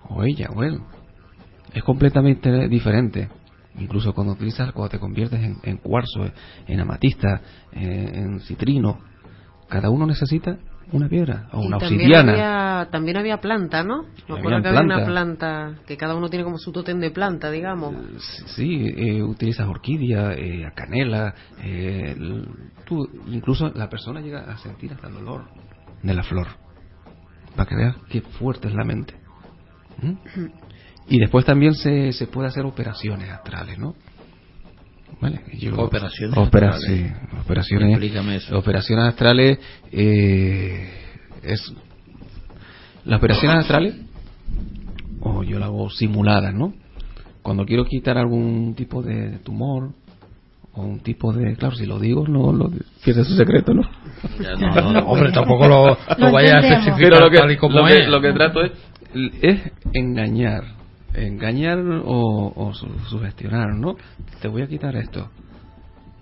O 0.09 0.23
ella, 0.23 0.49
o 0.55 0.63
él. 0.63 0.79
Es 1.73 1.83
completamente 1.83 2.67
diferente. 2.67 3.29
Incluso 3.79 4.13
cuando 4.13 4.33
utilizas, 4.33 4.71
cuando 4.71 4.89
te 4.89 4.99
conviertes 4.99 5.39
en, 5.41 5.57
en 5.63 5.77
cuarzo, 5.77 6.25
en 6.67 6.79
amatista, 6.79 7.41
en, 7.71 8.15
en 8.15 8.39
citrino, 8.41 8.99
cada 9.69 9.89
uno 9.89 10.05
necesita 10.07 10.57
una 10.91 11.09
piedra 11.09 11.47
o 11.51 11.61
Y 11.63 11.67
una 11.67 11.77
también 11.77 12.01
obsidiana. 12.01 12.31
había, 12.31 12.91
también 12.91 13.17
había 13.17 13.41
planta, 13.41 13.83
¿no? 13.83 14.03
Me 14.27 14.37
acuerdo 14.39 14.61
que 14.61 14.67
había 14.69 14.81
una 14.81 15.05
planta. 15.05 15.75
que 15.85 15.97
cada 15.97 16.15
uno 16.15 16.29
tiene 16.29 16.45
como 16.45 16.57
su 16.57 16.71
tótem 16.71 16.99
de 16.99 17.11
planta, 17.11 17.51
digamos. 17.51 17.95
Sí, 18.55 18.85
eh, 18.95 19.21
utilizas 19.21 19.67
orquídea, 19.67 20.33
eh, 20.33 20.71
canela, 20.75 21.33
eh, 21.61 22.15
tú, 22.85 23.07
incluso 23.27 23.69
la 23.75 23.89
persona 23.89 24.21
llega 24.21 24.41
a 24.41 24.57
sentir 24.57 24.93
hasta 24.93 25.07
el 25.07 25.17
olor 25.17 25.49
de 26.03 26.13
la 26.13 26.23
flor, 26.23 26.47
para 27.55 27.67
que 27.67 27.75
veas 27.75 27.95
qué 28.09 28.21
fuerte 28.21 28.67
es 28.67 28.73
la 28.73 28.85
mente. 28.85 29.15
¿Mm? 30.01 30.13
Y 31.09 31.19
después 31.19 31.45
también 31.45 31.73
se, 31.73 32.11
se 32.11 32.27
puede 32.27 32.49
hacer 32.49 32.65
operaciones 32.65 33.29
astrales, 33.29 33.77
¿no? 33.79 33.95
¿Vale? 35.19 35.41
Yo- 35.57 35.75
Operaciones 35.77 36.37
opera- 36.37 36.69
astrales. 36.69 37.11
sí, 37.11 37.37
operaciones, 37.43 37.89
Explícame 37.91 38.35
eso. 38.35 38.57
operaciones 38.57 39.05
astrales 39.05 39.57
eh, 39.91 40.89
es 41.43 41.73
las 43.05 43.17
operaciones 43.19 43.59
astrales 43.59 43.95
o 45.21 45.43
yo 45.43 45.59
la 45.59 45.65
hago 45.67 45.89
simuladas, 45.89 46.53
¿no? 46.53 46.73
Cuando 47.41 47.65
quiero 47.65 47.85
quitar 47.85 48.17
algún 48.17 48.75
tipo 48.75 49.01
de 49.01 49.39
tumor 49.39 49.91
o 50.73 50.81
un 50.83 50.99
tipo 50.99 51.33
de, 51.33 51.55
claro, 51.55 51.75
si 51.75 51.85
lo 51.85 51.97
digo 51.99 52.27
no 52.27 52.51
lo 52.53 52.69
pierde 53.03 53.23
su 53.23 53.35
secreto, 53.35 53.73
¿no? 53.73 53.83
Ya, 54.39 54.55
no, 54.59 54.75
no, 54.75 54.91
no, 54.93 54.99
hombre, 55.07 55.31
tampoco 55.31 55.67
lo, 55.67 55.97
lo 56.17 56.31
vayas 56.31 56.55
a 56.55 56.59
especificar 56.67 56.99
Pero 56.99 57.19
lo 57.21 57.31
que, 57.31 57.37
tal 57.37 57.51
y 57.51 57.57
como 57.57 57.79
lo 57.79 57.85
que- 57.87 57.97
es. 58.03 58.07
lo 58.09 58.21
que 58.21 58.33
trato 58.33 58.61
es, 58.61 58.71
es 59.41 59.61
engañar, 59.93 60.63
engañar 61.25 61.79
o, 61.79 62.53
o 62.55 62.73
su- 62.73 62.99
sugestionar, 63.09 63.73
¿no? 63.75 63.95
Te 64.41 64.47
voy 64.47 64.61
a 64.61 64.67
quitar 64.67 64.95
esto 64.95 65.29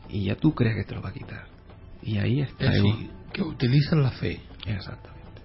y 0.10 0.26
ya 0.26 0.36
tú 0.36 0.54
crees 0.54 0.76
que 0.76 0.84
te 0.84 0.96
lo 0.96 1.02
va 1.02 1.10
a 1.10 1.14
quitar 1.14 1.46
y 2.02 2.18
ahí 2.18 2.42
está. 2.42 2.66
Es 2.66 2.76
el- 2.78 2.84
decir, 2.84 3.10
que 3.34 3.42
utilizan 3.44 4.02
la 4.04 4.12
fe. 4.12 4.40
Exactamente. 4.66 5.42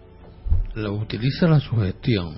Lo 0.75 0.95
utiliza 0.95 1.49
la 1.49 1.61
sugestión. 1.61 2.35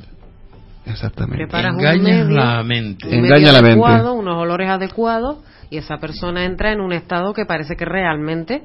Exactamente. 0.85 1.45
Un 1.71 2.03
medio, 2.03 2.29
la 2.31 2.63
mente. 2.65 3.07
un 3.09 3.23
medio 3.23 3.51
adecuado, 3.51 4.15
unos 4.15 4.37
olores 4.37 4.69
adecuados 4.69 5.39
y 5.71 5.77
esa 5.77 5.99
persona 5.99 6.45
entra 6.45 6.73
en 6.73 6.81
un 6.81 6.93
estado 6.93 7.33
que 7.35 7.47
parece 7.47 7.77
que 7.77 7.85
realmente 7.85 8.63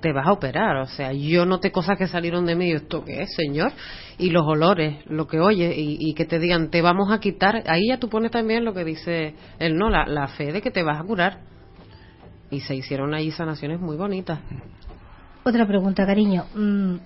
te 0.00 0.12
vas 0.12 0.26
a 0.26 0.32
operar. 0.32 0.76
O 0.76 0.86
sea, 0.86 1.12
yo 1.12 1.46
noté 1.46 1.70
cosas 1.72 1.96
que 1.98 2.06
salieron 2.06 2.46
de 2.46 2.54
mí 2.56 2.66
y 2.66 2.70
yo, 2.72 2.76
¿esto 2.76 3.04
qué 3.04 3.22
es, 3.22 3.34
señor? 3.34 3.72
Y 4.18 4.30
los 4.30 4.44
olores, 4.46 5.04
lo 5.06 5.26
que 5.26 5.40
oye 5.40 5.74
y, 5.76 5.96
y 6.00 6.14
que 6.14 6.24
te 6.24 6.38
digan, 6.38 6.70
te 6.70 6.82
vamos 6.82 7.10
a 7.12 7.18
quitar. 7.20 7.62
Ahí 7.66 7.88
ya 7.88 7.98
tú 7.98 8.08
pones 8.08 8.30
también 8.30 8.64
lo 8.64 8.72
que 8.74 8.84
dice 8.84 9.34
él, 9.58 9.76
no, 9.76 9.90
la, 9.90 10.06
la 10.06 10.28
fe 10.28 10.52
de 10.52 10.60
que 10.62 10.70
te 10.70 10.82
vas 10.82 11.00
a 11.00 11.04
curar. 11.04 11.40
Y 12.50 12.60
se 12.60 12.74
hicieron 12.76 13.14
allí 13.14 13.30
sanaciones 13.32 13.80
muy 13.80 13.96
bonitas. 13.96 14.38
Otra 15.44 15.66
pregunta, 15.66 16.06
cariño. 16.06 16.44
Mm, 16.54 16.96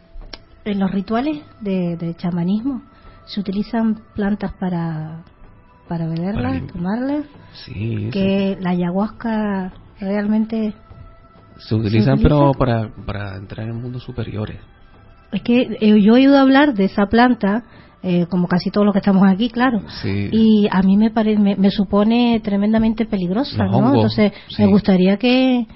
En 0.65 0.78
los 0.78 0.90
rituales 0.90 1.39
de, 1.60 1.97
de 1.97 2.15
chamanismo, 2.16 2.82
¿se 3.27 3.40
utilizan 3.40 4.01
plantas 4.15 4.52
para, 4.60 5.24
para 5.89 6.06
beberlas, 6.06 6.66
tomarlas? 6.66 7.24
Sí, 7.65 8.10
Que 8.12 8.56
la 8.60 8.70
ayahuasca 8.70 9.73
realmente... 10.01 10.74
se 11.59 11.74
utilizan 11.74 12.16
¿Se 12.18 12.22
pero 12.22 12.52
para, 12.52 12.89
para 13.06 13.36
entrar 13.36 13.68
en 13.68 13.80
mundos 13.80 14.02
superiores. 14.02 14.59
Es 15.32 15.43
que 15.43 15.76
eh, 15.80 16.01
yo 16.01 16.12
he 16.12 16.20
oído 16.20 16.39
hablar 16.39 16.74
de 16.74 16.85
esa 16.85 17.06
planta, 17.06 17.64
eh, 18.02 18.26
como 18.30 18.47
casi 18.48 18.70
todos 18.70 18.85
los 18.86 18.93
que 18.94 19.01
estamos 19.01 19.24
aquí, 19.28 19.51
claro. 19.51 19.82
Sí. 20.02 20.28
Y 20.32 20.68
a 20.70 20.80
mí 20.82 20.97
me, 20.97 21.10
pare- 21.10 21.39
me, 21.39 21.56
me 21.56 21.70
supone 21.70 22.40
tremendamente 22.43 23.05
peligrosa, 23.05 23.64
Los 23.64 23.72
¿no? 23.72 23.78
hongos, 23.78 23.94
Entonces, 23.94 24.32
sí. 24.48 24.62
me 24.62 24.68
gustaría 24.68 25.16
que, 25.18 25.66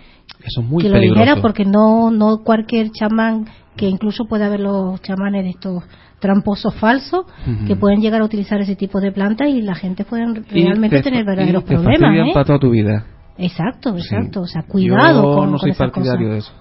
Eso 0.44 0.60
es 0.62 0.66
muy 0.66 0.82
que 0.82 0.88
lo 0.88 0.94
peligroso. 0.94 1.20
dijera 1.20 1.42
porque 1.42 1.64
no 1.64 2.10
no 2.10 2.38
cualquier 2.44 2.90
chamán 2.92 3.46
que 3.76 3.88
incluso 3.88 4.24
puede 4.26 4.44
haber 4.44 4.60
los 4.60 5.00
chamanes 5.02 5.44
de 5.44 5.50
estos 5.50 5.82
tramposos 6.20 6.74
falsos 6.76 7.24
que 7.66 7.74
pueden 7.74 8.00
llegar 8.00 8.20
a 8.20 8.24
utilizar 8.24 8.60
ese 8.60 8.76
tipo 8.76 9.00
de 9.00 9.10
plantas 9.10 9.48
y 9.48 9.60
la 9.60 9.74
gente 9.74 10.04
puede 10.04 10.22
Y 10.52 10.62
realmente 10.62 10.98
te- 10.98 11.02
tener 11.02 11.22
y 11.22 11.26
verdaderos 11.26 11.64
te 11.64 11.74
problemas 11.74 12.28
¿eh? 12.28 12.30
para 12.32 12.44
toda 12.46 12.58
tu 12.60 12.70
vida. 12.70 13.04
Exacto 13.38 13.92
Sí. 13.96 14.00
exacto 14.02 14.40
o 14.42 14.46
sea 14.46 14.62
cuidado 14.64 15.22
Yo 15.22 15.34
con, 15.34 15.50
no 15.52 15.58
con 15.58 15.58
soy 15.60 15.72
partidario 15.72 16.30
de 16.30 16.38
eso. 16.38 16.52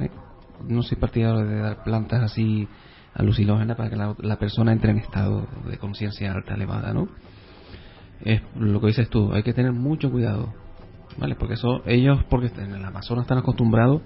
¿eh? 0.00 0.10
No 0.68 0.82
soy 0.82 0.98
partidario 0.98 1.44
de 1.44 1.56
dar 1.60 1.82
plantas 1.84 2.22
así 2.22 2.68
alucinógenas 3.14 3.76
para 3.76 3.88
que 3.90 3.96
la, 3.96 4.14
la 4.18 4.36
persona 4.36 4.72
entre 4.72 4.90
en 4.90 4.98
estado 4.98 5.46
de 5.68 5.78
conciencia 5.78 6.32
alta, 6.32 6.54
elevada, 6.54 6.92
¿no? 6.92 7.08
Es 8.22 8.42
lo 8.58 8.80
que 8.80 8.88
dices 8.88 9.08
tú, 9.08 9.32
hay 9.32 9.42
que 9.42 9.52
tener 9.54 9.72
mucho 9.72 10.10
cuidado, 10.10 10.52
¿vale? 11.18 11.34
Porque 11.34 11.54
eso, 11.54 11.82
ellos, 11.86 12.22
porque 12.28 12.50
en 12.58 12.74
el 12.74 12.84
Amazonas 12.84 13.24
están 13.24 13.38
acostumbrados 13.38 14.02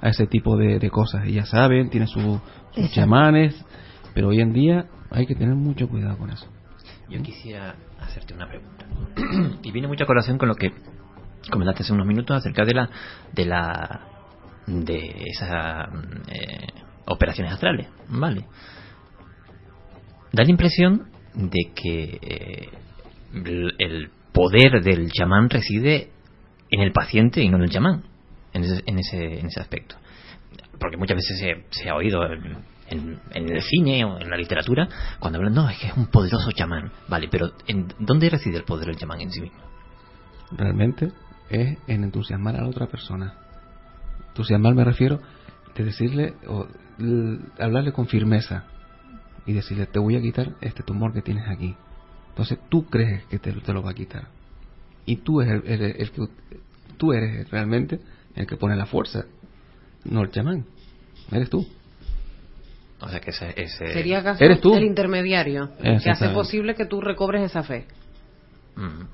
a 0.00 0.08
ese 0.08 0.26
tipo 0.26 0.56
de, 0.56 0.78
de 0.78 0.90
cosas, 0.90 1.26
y 1.26 1.32
ya 1.32 1.46
saben, 1.46 1.88
tienen 1.90 2.08
su- 2.08 2.20
sus 2.20 2.40
Exacto. 2.76 2.94
chamanes, 2.94 3.64
pero 4.14 4.28
hoy 4.28 4.40
en 4.40 4.52
día 4.52 4.86
hay 5.10 5.26
que 5.26 5.34
tener 5.34 5.54
mucho 5.54 5.88
cuidado 5.88 6.16
con 6.18 6.30
eso. 6.30 6.46
Yo 7.08 7.22
quisiera 7.22 7.74
hacerte 8.00 8.34
una 8.34 8.46
pregunta. 8.48 8.84
y 9.62 9.70
viene 9.72 9.88
mucha 9.88 10.04
colación 10.06 10.36
con 10.38 10.48
lo 10.48 10.54
que 10.56 10.72
comentaste 11.50 11.82
hace 11.82 11.92
unos 11.92 12.06
minutos 12.06 12.36
acerca 12.36 12.64
de 12.64 12.74
la 12.74 12.90
de 13.32 13.44
la 13.44 14.00
de 14.66 15.24
esas 15.26 15.88
eh, 16.28 16.66
operaciones 17.06 17.52
astrales, 17.52 17.88
¿vale? 18.08 18.46
Da 20.32 20.42
la 20.42 20.50
impresión 20.50 21.08
de 21.34 21.72
que 21.74 22.18
eh, 22.22 22.68
el, 23.78 24.10
poder 24.32 24.82
del 24.82 25.10
chamán 25.12 25.48
reside 25.48 26.10
en 26.70 26.80
el 26.80 26.92
paciente 26.92 27.40
y 27.42 27.48
no 27.48 27.56
en 27.58 27.62
el 27.64 27.70
chamán, 27.70 28.02
en 28.52 28.64
ese, 28.64 28.82
en 28.86 28.98
ese, 28.98 29.38
en 29.38 29.46
ese 29.46 29.60
aspecto. 29.60 29.94
Porque 30.80 30.96
muchas 30.96 31.16
veces 31.18 31.38
se, 31.38 31.64
se 31.80 31.88
ha 31.88 31.94
oído 31.94 32.24
en, 32.26 32.56
en- 32.88 33.20
en 33.32 33.48
el 33.52 33.62
cine 33.62 34.04
o 34.04 34.18
en 34.18 34.28
la 34.28 34.36
literatura 34.36 34.88
cuando 35.20 35.38
hablan, 35.38 35.54
no, 35.54 35.70
es 35.70 35.78
que 35.78 35.86
es 35.86 35.96
un 35.96 36.06
poderoso 36.06 36.50
chamán. 36.50 36.90
Vale, 37.06 37.28
pero 37.30 37.52
¿en 37.68 37.88
dónde 38.00 38.28
reside 38.28 38.56
el 38.56 38.64
poder 38.64 38.86
del 38.86 38.96
chamán 38.96 39.20
en 39.20 39.30
sí 39.30 39.40
mismo? 39.40 39.58
realmente 40.50 41.10
es 41.54 41.78
en 41.86 42.04
entusiasmar 42.04 42.56
a 42.56 42.62
la 42.62 42.68
otra 42.68 42.86
persona. 42.86 43.34
Entusiasmar 44.28 44.74
me 44.74 44.84
refiero 44.84 45.20
de 45.74 45.84
decirle 45.84 46.34
o 46.46 46.66
hablarle 47.58 47.92
con 47.92 48.06
firmeza 48.06 48.64
y 49.46 49.52
decirle 49.52 49.86
te 49.86 49.98
voy 49.98 50.16
a 50.16 50.20
quitar 50.22 50.54
este 50.60 50.82
tumor 50.82 51.12
que 51.12 51.22
tienes 51.22 51.48
aquí. 51.48 51.74
Entonces 52.30 52.58
tú 52.68 52.86
crees 52.86 53.24
que 53.26 53.38
te, 53.38 53.52
te 53.52 53.72
lo 53.72 53.82
va 53.82 53.90
a 53.90 53.94
quitar. 53.94 54.26
y 55.06 55.16
tú 55.16 55.40
eres 55.42 55.62
el, 55.64 55.82
el- 55.82 55.96
el 56.00 56.10
que 56.12 56.22
tú 56.96 57.12
eres 57.12 57.50
realmente 57.50 58.00
el 58.36 58.46
que 58.46 58.56
pone 58.56 58.74
la 58.74 58.86
fuerza, 58.86 59.24
no 60.04 60.22
el 60.22 60.30
chamán. 60.30 60.64
Eres 61.30 61.50
tú. 61.50 61.66
O 63.00 63.08
sea 63.08 63.20
que 63.20 63.30
ese, 63.30 63.52
ese- 63.56 63.92
Sería 63.92 64.20
acaso 64.20 64.42
Eres 64.42 64.60
tú. 64.60 64.74
el 64.74 64.84
intermediario 64.84 65.70
que 66.02 66.10
hace 66.10 66.28
posible 66.30 66.74
que 66.74 66.86
tú 66.86 67.00
recobres 67.02 67.42
esa 67.42 67.62
fe. 67.62 67.86
Mm. 68.76 69.04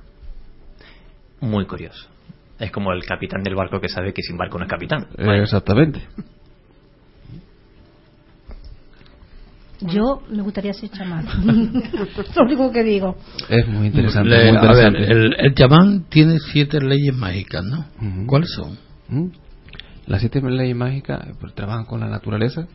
Muy 1.47 1.67
curioso. 1.67 2.09
Es 2.61 2.71
como 2.71 2.93
el 2.93 3.05
capitán 3.05 3.43
del 3.43 3.55
barco 3.55 3.81
que 3.81 3.89
sabe 3.89 4.13
que 4.13 4.23
sin 4.23 4.37
barco 4.37 4.59
no 4.59 4.65
es 4.65 4.71
capitán. 4.71 5.07
Eh, 5.19 5.41
Exactamente. 5.43 6.01
Yo 9.81 10.21
me 10.31 10.43
gustaría 10.43 10.75
ser 10.75 10.91
chamán. 10.91 11.25
lo 12.37 12.43
único 12.45 12.71
que 12.71 12.85
digo. 12.85 13.17
Es 13.49 13.67
muy 13.67 13.87
interesante. 13.87 14.29
Le- 14.29 14.53
muy 14.53 14.59
a 14.69 14.73
ver, 14.73 14.95
el, 14.97 15.35
el 15.39 15.55
chamán 15.55 16.05
tiene 16.11 16.39
siete 16.53 16.81
leyes 16.83 17.15
mágicas, 17.15 17.65
¿no? 17.65 17.87
¿Cuáles 18.27 18.51
son? 18.51 18.77
¿Mm? 19.09 19.31
Las 20.07 20.21
siete 20.21 20.43
leyes 20.43 20.77
mágicas 20.77 21.27
pues, 21.41 21.55
trabajan 21.55 21.87
con 21.87 22.01
la 22.01 22.09
naturaleza. 22.09 22.67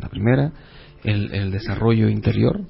La 0.00 0.08
primera, 0.08 0.52
el, 1.02 1.34
el 1.34 1.50
desarrollo 1.50 2.08
interior. 2.08 2.60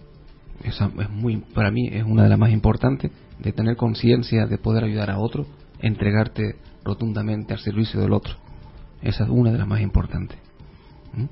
Esa 0.65 0.91
es 0.99 1.11
muy, 1.11 1.37
para 1.55 1.71
mí 1.71 1.89
es 1.93 2.03
una 2.05 2.23
de 2.23 2.31
las 2.31 2.39
más 2.39 2.51
importantes, 2.53 3.11
de 3.41 3.53
tener 3.53 3.77
conciencia 3.77 4.47
de 4.47 4.57
poder 4.57 4.85
ayudar 4.85 5.11
a 5.11 5.19
otro, 5.19 5.45
entregarte 5.81 6.57
rotundamente 6.85 7.53
al 7.53 7.61
servicio 7.61 8.01
del 8.01 8.13
otro. 8.13 8.35
Esa 9.03 9.25
es 9.25 9.31
una 9.31 9.53
de 9.53 9.59
las 9.59 9.67
más 9.67 9.81
importantes. 9.81 10.39
¿Mm? 11.13 11.25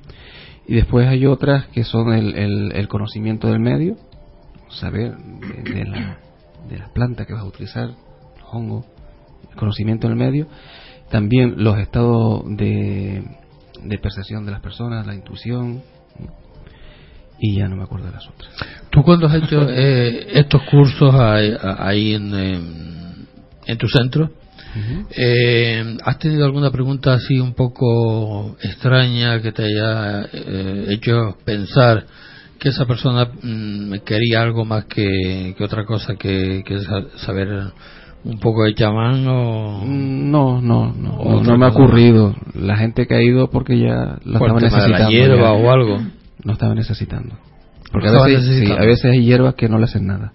Y 0.67 0.75
después 0.75 1.07
hay 1.09 1.27
otras 1.27 1.67
que 1.69 1.85
son 1.85 2.13
el, 2.13 2.35
el- 2.73 2.89
conocimiento 2.89 3.49
del 3.49 3.61
medio, 3.61 3.97
saber 4.71 5.15
de, 5.17 5.75
de 5.75 5.85
la, 5.85 6.19
de 6.69 6.79
la 6.79 6.89
planta 6.93 7.27
que 7.27 7.35
vas 7.35 7.43
a 7.43 7.47
utilizar, 7.47 7.89
los 7.89 8.49
hongos, 8.53 8.87
el 9.51 9.57
conocimiento 9.57 10.09
del 10.09 10.17
medio, 10.17 10.47
también 11.11 11.63
los 11.63 11.79
estados 11.79 12.45
de, 12.57 13.23
de 13.83 13.99
percepción 13.99 14.47
de 14.47 14.53
las 14.53 14.61
personas, 14.63 15.07
la 15.07 15.15
intuición, 15.15 15.83
y 17.39 17.57
ya 17.59 17.69
no 17.69 17.77
me 17.77 17.83
acuerdo 17.83 18.07
de 18.07 18.13
las 18.13 18.27
otras. 18.27 18.51
¿Tú 18.91 19.03
cuando 19.03 19.27
has 19.27 19.35
hecho 19.43 19.69
eh, 19.69 20.39
estos 20.39 20.63
cursos 20.71 21.15
ahí, 21.15 22.17
en 23.67 23.79
tu 23.79 23.89
centro, 23.89 24.31
eh, 25.17 25.97
¿has 26.05 26.19
tenido 26.19 26.45
alguna 26.45 26.71
pregunta 26.71 27.15
así 27.15 27.39
un 27.39 27.55
poco 27.55 28.57
extraña 28.63 29.41
que 29.41 29.53
te 29.53 29.65
haya 29.65 30.23
eh, 30.33 30.87
hecho 30.91 31.37
pensar 31.45 32.05
que 32.59 32.71
esa 32.71 32.87
persona 32.87 33.29
mm, 33.43 33.95
quería 34.05 34.43
algo 34.43 34.65
más 34.65 34.85
que, 34.87 35.55
que 35.57 35.65
otra 35.65 35.85
cosa 35.85 36.15
que, 36.17 36.63
que 36.67 36.81
sa- 36.81 37.07
saber 37.25 37.49
un 38.25 38.39
poco 38.41 38.65
de 38.65 38.75
chamán 38.75 39.27
o 39.29 39.83
Mm, 39.85 40.31
No, 40.31 40.61
no, 40.63 40.93
no, 40.93 41.17
o 41.17 41.43
no, 41.43 41.59
me 41.59 41.67
ha 41.67 41.69
ocurrido. 41.69 42.35
La 42.55 42.77
gente 42.77 43.07
que 43.07 43.15
ha 43.15 43.23
ido 43.23 43.51
porque 43.51 43.79
ya 43.79 44.19
lo 44.25 44.39
Por 44.39 44.49
estaba 44.49 44.61
de 44.61 44.71
la 44.71 44.77
necesitando. 44.79 45.11
hierba 45.11 45.43
ya. 45.43 45.53
o 45.53 45.71
algo. 45.71 46.01
No 46.43 46.53
estaba 46.53 46.75
necesitando. 46.75 47.37
Porque 47.93 48.11
No 48.11 48.23
a 48.23 48.27
veces, 48.27 48.45
sí, 48.45 48.51
necesitando. 48.51 48.83
a 48.83 48.87
veces 48.87 49.05
hay 49.13 49.25
hierbas 49.25 49.55
que 49.55 49.69
no 49.69 49.79
le 49.79 49.85
hacen 49.85 50.07
nada. 50.07 50.33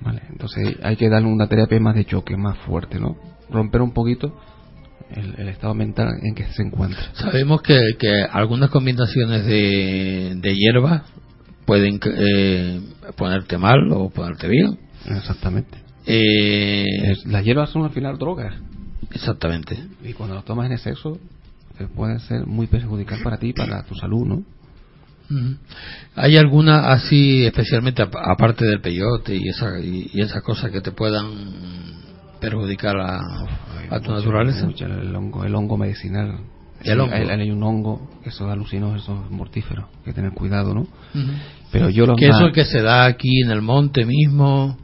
Vale, 0.00 0.22
entonces 0.30 0.76
hay 0.82 0.96
que 0.96 1.08
darle 1.08 1.28
una 1.28 1.48
terapia 1.48 1.80
más 1.80 1.94
de 1.94 2.04
choque, 2.04 2.36
más 2.36 2.58
fuerte, 2.58 3.00
¿no? 3.00 3.16
Romper 3.50 3.82
un 3.82 3.92
poquito 3.92 4.38
el, 5.10 5.34
el 5.38 5.48
estado 5.48 5.74
mental 5.74 6.08
en 6.22 6.34
que 6.34 6.44
se 6.52 6.62
encuentra. 6.62 7.00
Sabemos 7.14 7.62
que, 7.62 7.80
que 7.98 8.22
algunas 8.30 8.70
combinaciones 8.70 9.44
de, 9.44 10.34
de 10.36 10.54
hierbas 10.54 11.02
pueden 11.64 12.00
eh, 12.04 12.80
ponerte 13.16 13.58
mal 13.58 13.90
o 13.92 14.10
ponerte 14.10 14.48
bien. 14.48 14.78
Exactamente. 15.06 15.78
Eh, 16.06 17.14
las 17.26 17.44
hierbas 17.44 17.70
son 17.70 17.84
al 17.84 17.90
final 17.90 18.18
drogas. 18.18 18.54
Exactamente. 19.12 19.76
Y 20.04 20.12
cuando 20.12 20.34
las 20.34 20.44
tomas 20.44 20.66
en 20.66 20.72
exceso, 20.72 21.18
te 21.76 21.86
pueden 21.86 22.20
ser 22.20 22.46
muy 22.46 22.66
perjudicial 22.66 23.20
para 23.22 23.38
ti 23.38 23.48
y 23.48 23.52
para 23.52 23.82
tu 23.82 23.94
salud, 23.94 24.26
¿no? 24.26 24.44
¿Hay 26.16 26.36
alguna 26.36 26.90
así, 26.90 27.44
especialmente 27.46 28.02
ap- 28.02 28.16
aparte 28.16 28.64
del 28.64 28.80
peyote 28.80 29.34
y 29.36 29.48
esa 29.48 29.78
y, 29.80 30.10
y 30.12 30.20
esas 30.20 30.42
cosas 30.42 30.70
que 30.70 30.80
te 30.80 30.90
puedan 30.92 31.28
perjudicar 32.40 32.96
a, 32.98 33.16
a 33.18 34.00
tu 34.00 34.10
Mucho, 34.10 34.12
naturaleza? 34.14 34.64
mucho, 34.66 34.86
el, 34.86 35.14
hongo, 35.14 35.44
el 35.44 35.54
hongo 35.54 35.76
medicinal. 35.76 36.38
El 36.80 36.94
Sí, 36.94 37.00
hongo. 37.00 37.14
Hay, 37.14 37.28
hay 37.28 37.50
un 37.50 37.62
hongo 37.62 38.08
que 38.22 38.30
eso 38.30 38.46
da 38.46 38.52
alucinos, 38.52 39.02
eso 39.02 39.22
es 39.24 39.30
mortífero. 39.30 39.88
Hay 39.98 40.04
que 40.06 40.12
tener 40.12 40.32
cuidado, 40.32 40.74
¿no? 40.74 40.86
Pero 41.72 41.90
yo 41.90 42.06
lo 42.06 42.14
que 42.16 42.28
eso 42.28 42.50
que 42.52 42.64
se 42.64 42.80
da 42.80 43.04
aquí 43.06 43.42
en 43.42 43.50
el 43.50 43.60
monte 43.62 44.04
mismo, 44.06 44.78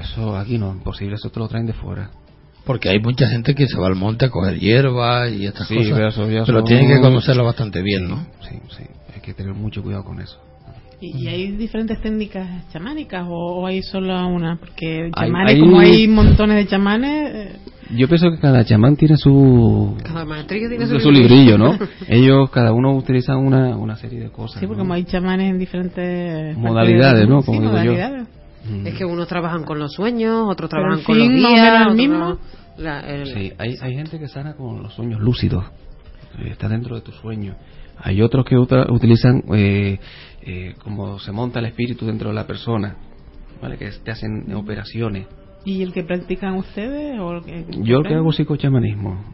Eso 0.00 0.36
aquí 0.36 0.58
no 0.58 0.74
es 0.76 0.82
posible, 0.82 1.16
eso 1.16 1.30
te 1.30 1.40
lo 1.40 1.48
traen 1.48 1.66
de 1.66 1.72
fuera. 1.72 2.10
porque 2.66 2.88
hay 2.90 2.98
mucha 3.00 3.26
gente 3.28 3.54
que 3.54 3.66
se 3.66 3.76
va 3.78 3.88
al 3.88 3.94
monte 3.96 4.26
a 4.26 4.30
coger 4.30 4.58
hierba 4.60 5.28
y 5.28 5.46
estas 5.46 5.66
Sí, 5.68 5.76
cosas, 5.76 5.92
pero 5.94 6.08
eso 6.08 6.30
ya 6.30 6.44
pero 6.44 6.58
son- 6.60 6.64
tienen 6.68 6.88
que 6.88 7.00
conocerlo 7.00 7.44
bastante 7.44 7.82
bien, 7.82 8.08
¿no? 8.08 8.26
Sí, 8.48 8.56
sí, 8.76 8.84
que 9.24 9.34
tener 9.34 9.54
mucho 9.54 9.82
cuidado 9.82 10.04
con 10.04 10.20
eso. 10.20 10.38
¿Y, 11.00 11.24
y 11.24 11.28
hay 11.28 11.50
diferentes 11.52 12.00
técnicas 12.00 12.68
chamánicas 12.72 13.26
o, 13.28 13.60
o 13.60 13.66
hay 13.66 13.82
solo 13.82 14.26
una? 14.28 14.56
Porque 14.56 15.10
Hay- 15.14 15.26
chamanes, 15.28 15.54
hay- 15.54 15.60
como 15.60 15.78
hay 15.80 16.08
montones 16.08 16.56
de 16.56 16.66
chamanes, 16.66 17.34
eh, 17.34 17.56
Yo 17.96 18.08
pienso 18.08 18.30
que 18.30 18.38
cada 18.38 18.64
chamán 18.64 18.96
tiene 18.96 19.16
su, 19.16 19.96
Cada 20.02 20.24
maestrillo 20.24 20.68
tiene 20.68 20.86
su, 20.86 20.98
su, 21.00 21.10
librillo, 21.10 21.58
¿no? 21.58 21.76
Ellos, 22.08 22.48
cada 22.50 22.72
uno 22.72 22.94
utilizan 22.96 23.38
una, 23.38 23.76
una 23.76 23.96
serie 23.96 24.20
de 24.20 24.30
cosas. 24.30 24.60
sí, 24.60 24.66
porque 24.66 24.78
¿no? 24.78 24.84
como 24.84 24.94
hay 24.94 25.04
chamanes 25.04 25.50
en 25.50 25.58
diferentes 25.58 26.56
Modalidades, 26.56 27.28
¿no? 27.28 27.40
Sí, 27.40 27.46
Como 27.46 27.60
digo 27.60 27.72
yo. 27.72 27.78
modalidades. 27.92 28.28
Es 28.86 28.94
que 28.94 29.04
unos 29.04 29.28
trabajan 29.28 29.64
con 29.64 29.78
los 29.78 29.92
sueños, 29.92 30.44
otros 30.48 30.70
Pero 30.70 30.80
trabajan 30.82 31.04
con 31.04 31.18
los 31.18 31.28
fin, 31.28 31.42
más 31.42 31.50
o 31.50 31.54
guías. 31.54 31.80
otros 31.82 31.96
mismo. 31.96 32.38
la- 32.78 33.00
el- 33.00 33.26
Sí, 33.26 33.52
hay, 33.58 33.74
hay 33.82 33.94
gente 33.94 34.18
que 34.18 34.28
sana 34.28 34.54
con 34.54 34.82
los 34.82 34.94
sueños 34.94 35.20
lúcidos. 35.20 35.64
Está 36.46 36.68
dentro 36.68 36.94
de 36.96 37.02
tu 37.02 37.12
sueño. 37.12 37.54
Hay 37.98 38.20
otros 38.22 38.44
que 38.44 38.56
utra- 38.56 38.90
utilizan 38.92 39.42
eh, 39.54 39.98
eh, 40.42 40.74
como 40.82 41.18
se 41.18 41.32
monta 41.32 41.58
el 41.60 41.66
espíritu 41.66 42.06
dentro 42.06 42.28
de 42.30 42.34
la 42.34 42.46
persona. 42.46 42.96
¿Vale? 43.62 43.78
Que 43.78 43.90
te 43.90 44.10
hacen 44.10 44.52
operaciones. 44.54 45.26
¿Y 45.64 45.82
el 45.82 45.92
que 45.92 46.02
practican 46.04 46.54
ustedes? 46.56 47.18
O 47.18 47.32
el 47.36 47.44
que, 47.44 47.64
Yo 47.82 48.02
que 48.02 48.14
hago 48.14 48.30
psicochamanismo. 48.32 49.24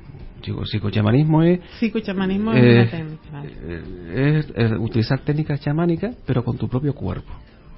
Chico, 0.43 0.65
psicochamanismo 0.65 1.43
es, 1.43 1.61
Psicochamanismo 1.81 2.53
eh, 2.55 2.82
es 2.82 2.93
una 3.31 3.45
eh, 3.45 4.39
es, 4.39 4.53
eh, 4.57 4.74
utilizar 4.78 5.19
técnicas 5.20 5.61
chamánicas, 5.61 6.16
pero 6.27 6.45
con 6.45 6.57
tu 6.57 6.69
propio 6.69 6.95
cuerpo. 6.95 7.31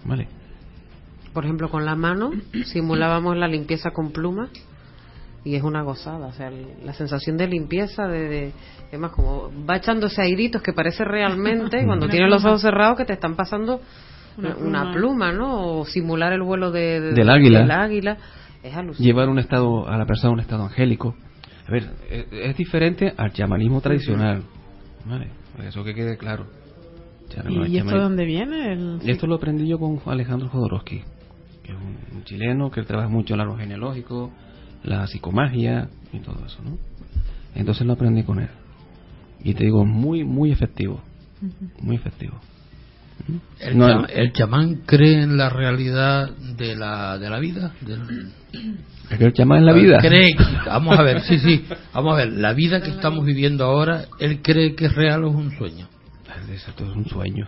¿Vale? 0.04 0.28
Por 1.32 1.44
ejemplo, 1.44 1.70
con 1.70 1.84
la 1.84 1.96
mano 1.96 2.30
simulábamos 2.66 3.36
la 3.36 3.48
limpieza 3.48 3.90
con 3.90 4.12
pluma 4.12 4.48
y 5.44 5.54
es 5.56 5.62
una 5.62 5.82
gozada. 5.82 6.26
O 6.28 6.32
sea, 6.32 6.50
la 6.50 6.92
sensación 6.94 7.36
de 7.36 7.46
limpieza, 7.48 8.06
de, 8.06 8.28
de- 8.28 8.52
es 8.92 8.98
más 8.98 9.12
como 9.12 9.50
va 9.68 9.76
echándose 9.76 10.20
airitos 10.22 10.62
que 10.62 10.72
parece 10.72 11.04
realmente 11.04 11.82
cuando 11.86 12.08
tienes 12.08 12.28
los 12.30 12.44
ojos 12.44 12.60
cerrados 12.62 12.96
que 12.98 13.04
te 13.04 13.14
están 13.14 13.34
pasando 13.36 13.80
Una 14.38 14.56
una, 14.56 14.56
pluma. 14.56 14.92
pluma, 14.92 15.32
¿no? 15.32 15.78
O 15.78 15.84
simular 15.84 16.32
el 16.32 16.42
vuelo 16.42 16.70
de, 16.70 17.00
de- 17.00 17.12
Del 17.12 17.30
águila. 17.30 17.60
del 17.60 17.70
águila. 17.70 18.16
Es 18.62 18.74
alucinante. 18.76 19.02
Llevar 19.02 19.28
un 19.28 19.38
estado 19.40 19.88
a 19.88 19.96
la 19.98 20.06
persona 20.06 20.30
a 20.30 20.34
un 20.34 20.40
estado 20.40 20.62
angélico. 20.64 21.16
A 21.66 21.70
ver, 21.72 21.90
es, 22.10 22.26
es 22.30 22.56
diferente 22.56 23.12
al 23.16 23.32
chamanismo 23.32 23.80
tradicional. 23.80 24.42
¿Vale? 25.04 25.28
Eso 25.66 25.82
que 25.82 25.94
quede 25.94 26.16
claro. 26.16 26.46
¿Y, 27.48 27.66
y 27.72 27.78
esto 27.78 27.94
de 27.94 28.00
dónde 28.00 28.24
viene? 28.26 28.72
El... 28.74 28.98
Y 29.02 29.10
esto 29.10 29.26
lo 29.26 29.36
aprendí 29.36 29.66
yo 29.66 29.78
con 29.78 29.98
Alejandro 30.06 30.48
Jodorowsky, 30.50 31.02
que 31.62 31.72
es 31.72 31.78
un, 31.78 32.16
un 32.18 32.24
chileno 32.24 32.70
que 32.70 32.82
trabaja 32.82 33.08
mucho 33.08 33.34
el 33.34 33.40
árbol 33.40 33.58
genealógico, 33.58 34.30
la 34.84 35.06
psicomagia 35.06 35.88
y 36.12 36.18
todo 36.20 36.44
eso, 36.46 36.58
¿no? 36.64 36.78
Entonces 37.54 37.86
lo 37.86 37.92
aprendí 37.94 38.22
con 38.22 38.40
él. 38.40 38.48
Y 39.44 39.54
te 39.54 39.64
digo, 39.64 39.84
muy, 39.84 40.24
muy 40.24 40.52
efectivo. 40.52 41.02
Muy 41.80 41.96
efectivo. 41.96 42.40
El, 43.60 43.76
No, 43.78 44.06
el 44.06 44.32
chamán 44.32 44.80
cree 44.86 45.22
en 45.22 45.36
la 45.36 45.48
realidad 45.50 46.30
de 46.56 46.74
la, 46.76 47.18
de 47.18 47.28
la 47.30 47.38
vida. 47.38 47.72
Del- 47.80 48.30
Es 49.10 49.18
que 49.18 49.24
el 49.26 49.32
chamán 49.32 49.60
es 49.60 49.64
la 49.64 49.72
vida. 49.72 49.98
Cree, 50.00 50.34
vamos 50.66 50.98
a 50.98 51.02
ver, 51.02 51.20
sí, 51.22 51.38
sí, 51.38 51.64
vamos 51.92 52.14
a 52.14 52.16
ver, 52.18 52.32
la 52.32 52.52
vida 52.54 52.80
que 52.80 52.90
estamos 52.90 53.24
viviendo 53.24 53.64
ahora, 53.64 54.06
él 54.18 54.40
cree 54.42 54.74
que 54.74 54.86
es 54.86 54.94
real 54.94 55.24
o 55.24 55.30
es 55.30 55.34
un 55.36 55.50
sueño. 55.56 55.86
Esto 56.52 56.84
es 56.84 56.96
un 56.96 57.06
sueño. 57.06 57.46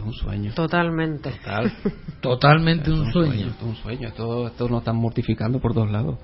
Esto 0.00 0.10
es 0.10 0.16
un 0.16 0.24
sueño. 0.24 0.52
Totalmente. 0.54 1.30
Total. 1.30 1.72
Totalmente 2.20 2.90
Esto 2.90 3.02
un 3.02 3.06
es 3.06 3.12
sueño. 3.12 3.46
Esto 3.48 3.64
es 3.64 3.70
un 3.70 3.76
sueño. 3.76 4.08
Esto, 4.08 4.46
esto 4.46 4.68
nos 4.68 4.78
están 4.78 4.96
mortificando 4.96 5.60
por 5.60 5.74
todos 5.74 5.90
lados. 5.90 6.18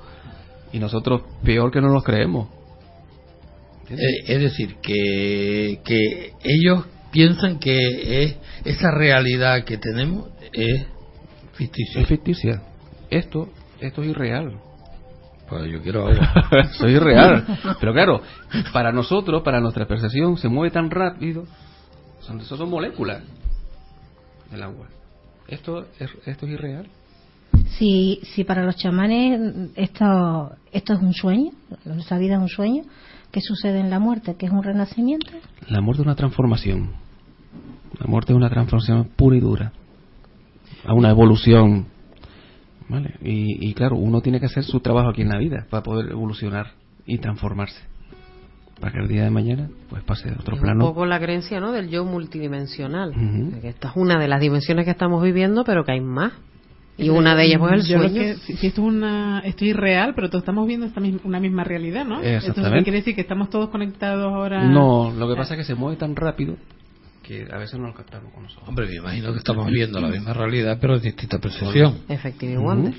Y 0.72 0.78
nosotros, 0.78 1.22
peor 1.44 1.70
que 1.70 1.80
no 1.80 1.88
nos 1.92 2.02
creemos. 2.02 2.48
Eh, 3.90 3.96
es 4.26 4.40
decir, 4.40 4.76
que, 4.82 5.80
que 5.84 6.32
ellos 6.42 6.86
piensan 7.12 7.58
que 7.58 8.24
es, 8.24 8.36
esa 8.64 8.90
realidad 8.90 9.64
que 9.64 9.76
tenemos 9.76 10.30
es 10.52 10.86
ficticia. 11.52 12.00
Es 12.00 12.08
ficticia. 12.08 12.62
Esto, 13.10 13.50
esto 13.80 14.02
es 14.02 14.08
irreal. 14.08 14.58
Pues 15.48 15.70
yo 15.70 15.82
quiero 15.82 16.06
agua. 16.08 16.64
Soy 16.72 16.92
irreal. 16.92 17.44
Pero 17.78 17.92
claro, 17.92 18.22
para 18.72 18.90
nosotros, 18.90 19.42
para 19.42 19.60
nuestra 19.60 19.86
percepción, 19.86 20.38
se 20.38 20.48
mueve 20.48 20.72
tan 20.72 20.90
rápido. 20.90 21.44
Son, 22.20 22.40
eso 22.40 22.56
son 22.56 22.70
moléculas 22.70 23.22
del 24.50 24.62
agua. 24.62 24.86
Esto 25.48 25.86
es, 25.98 26.10
esto 26.26 26.46
es 26.46 26.52
irreal. 26.52 26.88
Si, 27.78 28.20
si 28.34 28.44
para 28.44 28.64
los 28.64 28.76
chamanes 28.76 29.70
esto, 29.76 30.52
esto 30.72 30.94
es 30.94 31.00
un 31.00 31.12
sueño, 31.12 31.52
nuestra 31.84 32.18
vida 32.18 32.36
es 32.36 32.40
un 32.40 32.48
sueño, 32.48 32.82
¿qué 33.30 33.40
sucede 33.40 33.80
en 33.80 33.90
la 33.90 33.98
muerte? 33.98 34.34
¿Que 34.36 34.46
es 34.46 34.52
un 34.52 34.62
renacimiento? 34.62 35.30
La 35.68 35.80
muerte 35.80 36.02
es 36.02 36.06
una 36.06 36.16
transformación. 36.16 36.90
La 37.98 38.06
muerte 38.06 38.32
es 38.32 38.36
una 38.36 38.50
transformación 38.50 39.10
pura 39.16 39.36
y 39.36 39.40
dura. 39.40 39.72
A 40.84 40.94
una 40.94 41.10
evolución. 41.10 41.86
¿Vale? 42.88 43.14
Y, 43.22 43.68
y 43.68 43.74
claro, 43.74 43.96
uno 43.96 44.20
tiene 44.20 44.38
que 44.38 44.46
hacer 44.46 44.62
su 44.62 44.80
trabajo 44.80 45.08
aquí 45.08 45.22
en 45.22 45.28
la 45.28 45.38
vida 45.38 45.66
para 45.68 45.82
poder 45.82 46.12
evolucionar 46.12 46.72
y 47.04 47.18
transformarse. 47.18 47.80
Para 48.80 48.92
que 48.92 48.98
el 48.98 49.08
día 49.08 49.24
de 49.24 49.30
mañana 49.30 49.70
pues 49.88 50.02
pase 50.04 50.28
de 50.28 50.34
otro 50.38 50.56
Es 50.56 50.60
plano. 50.60 50.84
un 50.84 50.90
poco 50.90 51.06
la 51.06 51.18
creencia 51.18 51.60
¿no? 51.60 51.72
del 51.72 51.88
yo 51.88 52.04
multidimensional. 52.04 53.10
Ujú. 53.10 53.60
Que 53.60 53.68
esta 53.70 53.88
es 53.88 53.96
una 53.96 54.18
de 54.18 54.28
las 54.28 54.40
dimensiones 54.40 54.84
que 54.84 54.90
estamos 54.90 55.22
viviendo, 55.22 55.64
pero 55.64 55.84
que 55.84 55.92
hay 55.92 56.00
más. 56.00 56.32
Y 56.98 57.10
una 57.10 57.34
de 57.34 57.44
ellas 57.44 57.58
pues 57.58 57.72
el 57.72 57.82
Yo 57.86 57.98
sueño. 57.98 58.14
que- 58.22 58.34
si, 58.36 58.56
si 58.56 58.66
esto 58.68 58.80
es 58.82 58.86
una, 58.88 59.40
esto 59.44 59.64
es 59.64 59.70
irreal, 59.72 60.14
pero 60.14 60.28
todos 60.30 60.42
estamos 60.42 60.66
viendo 60.66 60.86
esta 60.86 60.98
mis- 61.00 61.22
una 61.24 61.38
misma 61.40 61.62
realidad, 61.64 62.04
¿no? 62.06 62.22
Entonces, 62.22 62.82
quiere 62.84 62.98
decir 62.98 63.14
que 63.14 63.20
estamos 63.20 63.50
todos 63.50 63.68
conectados 63.70 64.24
ahora. 64.32 64.64
No, 64.64 65.10
lo 65.10 65.28
que 65.28 65.36
pasa 65.36 65.54
es 65.54 65.58
que 65.60 65.64
se 65.64 65.74
mueve 65.74 65.96
tan 65.98 66.16
rápido 66.16 66.56
que 67.22 67.46
a 67.52 67.58
veces 67.58 67.78
no 67.78 67.88
lo 67.88 67.94
captamos 67.94 68.32
con 68.32 68.44
nosotros. 68.44 68.66
Hombre, 68.68 68.86
me 68.88 68.94
imagino 68.96 69.32
que 69.32 69.38
estamos 69.38 69.70
viendo 69.70 70.00
la 70.00 70.08
misma 70.08 70.32
realidad, 70.32 70.78
pero 70.80 70.94
de 70.98 71.00
distinta 71.06 71.38
percepción. 71.38 71.98
Effective 72.08 72.56
Wonder. 72.58 72.94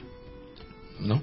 ¿No? 1.01 1.21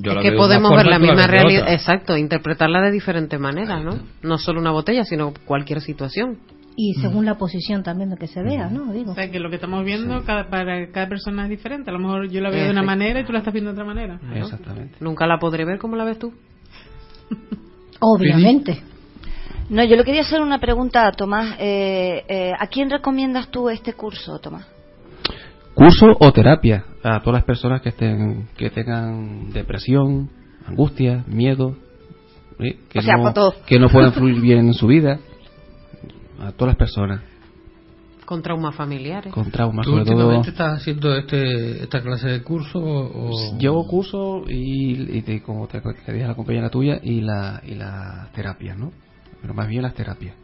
Yo 0.00 0.14
la 0.14 0.20
es 0.20 0.30
que 0.30 0.36
podemos 0.36 0.70
ver 0.76 0.86
la 0.86 0.98
misma 0.98 1.26
realidad, 1.26 1.62
otra. 1.62 1.74
exacto, 1.74 2.16
interpretarla 2.16 2.80
de 2.82 2.92
diferentes 2.92 3.38
maneras, 3.40 3.82
¿no? 3.82 3.98
No 4.22 4.38
solo 4.38 4.60
una 4.60 4.70
botella, 4.70 5.04
sino 5.04 5.32
cualquier 5.44 5.80
situación. 5.80 6.38
Y 6.76 6.94
según 7.00 7.24
la 7.26 7.34
posición 7.38 7.82
también 7.82 8.10
de 8.10 8.16
que 8.16 8.28
se 8.28 8.40
vea, 8.40 8.68
¿no? 8.70 8.92
Digo. 8.92 9.10
O 9.10 9.14
sea, 9.16 9.28
que 9.32 9.40
lo 9.40 9.50
que 9.50 9.56
estamos 9.56 9.84
viendo 9.84 10.22
cada- 10.24 10.48
para 10.48 10.92
cada 10.92 11.08
persona 11.08 11.42
es 11.44 11.50
diferente. 11.50 11.90
A 11.90 11.92
lo 11.92 11.98
mejor 11.98 12.28
yo 12.30 12.40
la 12.40 12.50
veo 12.50 12.66
de 12.66 12.70
una 12.70 12.84
manera 12.84 13.18
y 13.18 13.24
tú 13.24 13.32
la 13.32 13.40
estás 13.40 13.52
viendo 13.52 13.72
de 13.72 13.80
otra 13.80 13.84
manera. 13.84 14.20
Exactamente. 14.32 14.94
Nunca 15.00 15.26
la 15.26 15.38
podré 15.40 15.64
ver 15.64 15.78
como 15.78 15.96
la 15.96 16.04
ves 16.04 16.20
tú. 16.20 16.32
Obviamente. 18.00 18.80
No, 19.70 19.84
yo 19.84 19.96
le 19.96 20.04
quería 20.04 20.20
hacer 20.22 20.40
una 20.40 20.60
pregunta 20.60 21.06
a 21.06 21.12
Tomás. 21.12 21.56
Eh, 21.58 22.24
eh, 22.28 22.52
¿A 22.58 22.66
quién 22.68 22.88
recomiendas 22.90 23.48
tú 23.50 23.68
este 23.68 23.92
curso, 23.94 24.38
Tomás? 24.38 24.66
Curso 25.78 26.06
o 26.18 26.32
terapia 26.32 26.84
a 27.02 27.20
todas 27.20 27.34
las 27.40 27.44
personas 27.44 27.80
que 27.82 27.90
estén 27.90 28.48
que 28.56 28.70
tengan 28.70 29.50
depresión, 29.52 30.28
angustia, 30.66 31.24
miedo, 31.28 31.76
¿sí? 32.60 32.76
que, 32.88 32.98
O 32.98 33.02
sea, 33.02 33.16
no, 33.16 33.22
para 33.22 33.34
todos. 33.34 33.54
que 33.66 33.78
no 33.78 33.88
puedan 33.88 34.12
fluir 34.18 34.40
bien 34.40 34.58
en 34.58 34.74
su 34.74 34.86
vida, 34.88 35.18
a 36.40 36.52
todas 36.52 36.72
las 36.72 36.76
personas 36.76 37.20
Con 38.24 38.42
traumas 38.42 38.74
familiares. 38.74 39.32
con 39.32 39.50
traumas, 39.50 39.86
¿Tú 39.86 39.92
sobre 39.92 40.04
todo. 40.04 40.14
últimamente 40.16 40.50
estás 40.50 40.80
haciendo 40.80 41.14
este, 41.14 41.82
esta 41.84 42.02
clase 42.02 42.28
de 42.28 42.42
curso 42.42 42.78
o...? 42.80 43.56
Llevo 43.58 43.86
curso 43.86 44.42
y, 44.48 45.16
y 45.18 45.22
te- 45.22 45.42
como 45.42 45.66
te, 45.68 45.80
te 45.80 46.12
dije 46.12 46.24
a 46.24 46.28
la 46.28 46.34
compañera 46.34 46.70
tuya 46.70 46.98
y 47.02 47.20
la 47.20 47.62
y 47.64 47.74
las 47.74 48.30
terapias, 48.32 48.76
¿no? 48.76 48.90
Pero 49.40 49.54
más 49.54 49.68
bien 49.68 49.82
las 49.82 49.94
terapias, 49.94 50.34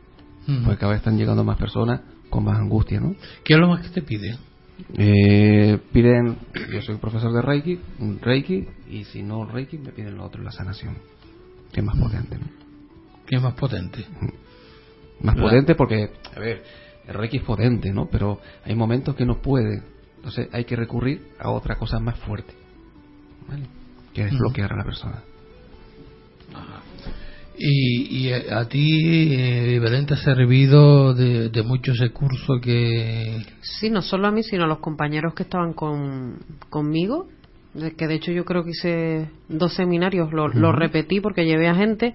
porque 0.65 0.79
cada 0.79 0.93
vez 0.93 0.99
están 1.01 1.19
llegando 1.19 1.43
más 1.43 1.59
personas 1.59 2.01
con 2.31 2.45
más 2.45 2.57
angustia, 2.59 3.01
¿no? 3.01 3.15
¿Qué 3.45 3.55
es 3.55 3.59
lo 3.59 3.67
más 3.69 3.83
que 3.83 3.89
te 3.93 4.03
pide? 4.03 4.37
Eh, 4.97 5.79
piden, 5.93 6.37
yo 6.73 6.83
soy 6.83 6.97
profesor 6.97 7.33
de 7.33 7.43
Reiki, 7.43 7.81
un 8.01 8.21
Reiki, 8.21 8.67
y 8.89 9.05
si 9.05 9.23
no 9.23 9.45
Reiki, 9.45 9.79
me 9.79 9.93
piden 9.93 10.17
lo 10.17 10.25
otro, 10.25 10.43
la 10.43 10.53
sanación, 10.53 10.97
que 11.73 11.81
es 11.81 11.87
más 11.87 11.97
potente. 11.99 12.39
¿no? 12.39 12.47
¿Qué 13.27 13.37
es 13.37 13.43
más 13.43 13.55
potente? 13.55 14.05
Más 15.21 15.37
potente 15.37 15.75
porque, 15.75 16.11
a 16.35 16.41
ver, 16.41 16.63
el 17.07 17.15
Reiki 17.15 17.39
es 17.39 17.43
potente, 17.45 17.93
¿no? 17.93 18.07
Pero 18.07 18.41
hay 18.65 18.75
momentos 18.75 19.15
que 19.15 19.25
no 19.25 19.41
puede, 19.41 19.83
entonces 20.17 20.49
hay 20.53 20.65
que 20.65 20.77
recurrir 20.77 21.23
a 21.39 21.51
otra 21.51 21.77
cosa 21.77 21.99
más 22.01 22.19
fuerte, 22.21 22.53
¿vale? 23.49 23.67
Que 24.13 24.23
es 24.23 24.33
Ujú. 24.33 24.41
bloquear 24.41 24.73
a 24.73 24.77
la 24.77 24.85
persona. 24.85 25.23
Y, 27.57 28.27
y 28.29 28.33
a 28.33 28.65
ti, 28.69 29.29
eh, 29.35 29.79
Belén, 29.81 30.07
te 30.07 30.15
ha 30.15 30.17
servido 30.17 31.15
de, 31.15 31.51
de 31.51 31.63
mucho 31.63 31.93
ese 31.93 32.11
curso 32.11 32.55
que... 32.61 33.45
Sí, 33.61 33.91
no 33.91 34.03
solo 34.03 34.27
a 34.27 34.33
mí, 34.33 34.43
sino 34.43 34.65
a 34.65 34.67
los 34.67 34.79
compañeros 34.81 35.35
que 35.35 35.45
estaban 35.45 35.73
con, 35.73 36.39
conmigo. 36.69 37.29
Que 37.97 38.07
de 38.07 38.15
hecho 38.15 38.31
yo 38.33 38.45
creo 38.45 38.63
que 38.65 38.71
hice 38.71 39.31
dos 39.49 39.75
seminarios, 39.75 40.33
lo, 40.33 40.49
repetí 40.73 41.21
porque 41.21 41.45
llevé 41.45 41.67
a 41.69 41.75
gente 41.75 42.15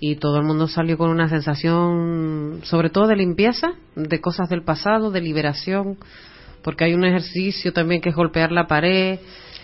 y 0.00 0.16
todo 0.16 0.38
el 0.38 0.44
mundo 0.44 0.68
salió 0.68 0.96
con 0.96 1.10
una 1.10 1.28
sensación, 1.28 2.60
sobre 2.64 2.88
todo 2.90 3.06
de 3.06 3.16
limpieza, 3.16 3.72
de 3.94 4.20
cosas 4.22 4.48
del 4.48 4.62
pasado, 4.62 5.10
de 5.10 5.20
liberación, 5.20 5.98
porque 6.62 6.84
hay 6.84 6.94
un 6.94 7.04
ejercicio 7.04 7.72
también 7.74 8.00
que 8.00 8.08
es 8.08 8.14
golpear 8.14 8.52
la 8.52 8.66
pared 8.66 9.18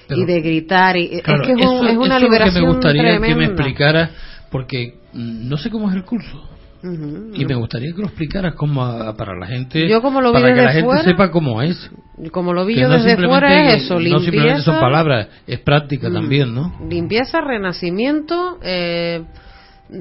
Pero- 0.06 0.20
y 0.20 0.24
de 0.26 0.40
gritar. 0.42 0.96
Y, 0.98 1.20
Claro, 1.22 1.42
es 1.42 1.46
que 1.48 1.52
es, 1.54 1.66
un- 1.66 1.86
es 1.86 1.96
una 1.96 2.04
eso 2.04 2.04
es 2.16 2.22
lo 2.22 2.28
liberación 2.28 2.54
que 2.54 2.60
me 2.68 2.72
gustaría 2.74 3.02
que 3.02 3.18
me 3.20 3.26
tremenda. 3.28 3.44
explicara, 3.54 4.10
porque 4.52 4.98
no 5.14 5.56
sé 5.56 5.70
cómo 5.70 5.90
es 5.90 5.96
el 5.96 6.04
curso. 6.04 6.48
Y 6.84 7.44
me 7.44 7.54
gustaría 7.54 7.92
que 7.94 8.00
lo 8.00 8.08
explicaras 8.08 8.56
como 8.56 8.84
a- 8.84 9.16
para 9.16 9.36
la 9.38 9.46
gente, 9.46 9.88
Yo 9.88 10.02
como 10.02 10.20
lo 10.20 10.32
vi 10.32 10.42
para 10.42 10.52
que 10.54 10.62
la 10.62 10.72
gente 10.72 10.84
fuera, 10.86 11.04
sepa 11.04 11.30
cómo 11.30 11.62
es. 11.62 11.90
Como 12.32 12.52
lo 12.52 12.66
vi 12.66 12.74
yo 12.74 12.88
no 12.88 12.94
desde 12.94 13.16
fuera 13.24 13.66
es 13.72 13.84
eso, 13.84 14.00
No 14.00 14.18
simplemente 14.18 14.62
son 14.62 14.74
limpieza. 14.74 14.80
palabras, 14.80 15.28
es 15.46 15.60
práctica 15.60 16.10
Mm. 16.10 16.12
también, 16.12 16.52
¿no? 16.54 16.74
limpieza, 16.90 17.40
renacimiento, 17.40 18.58
eh, 18.62 19.22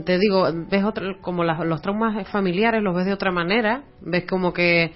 te 0.05 0.17
digo, 0.17 0.47
ves 0.71 0.83
otra, 0.83 1.03
como 1.21 1.43
las- 1.43 1.59
los 1.65 1.81
traumas 1.83 2.27
familiares 2.29 2.81
los 2.81 2.95
ves 2.95 3.05
de 3.05 3.13
otra 3.13 3.31
manera, 3.31 3.83
ves 4.01 4.25
como 4.25 4.51
que 4.51 4.91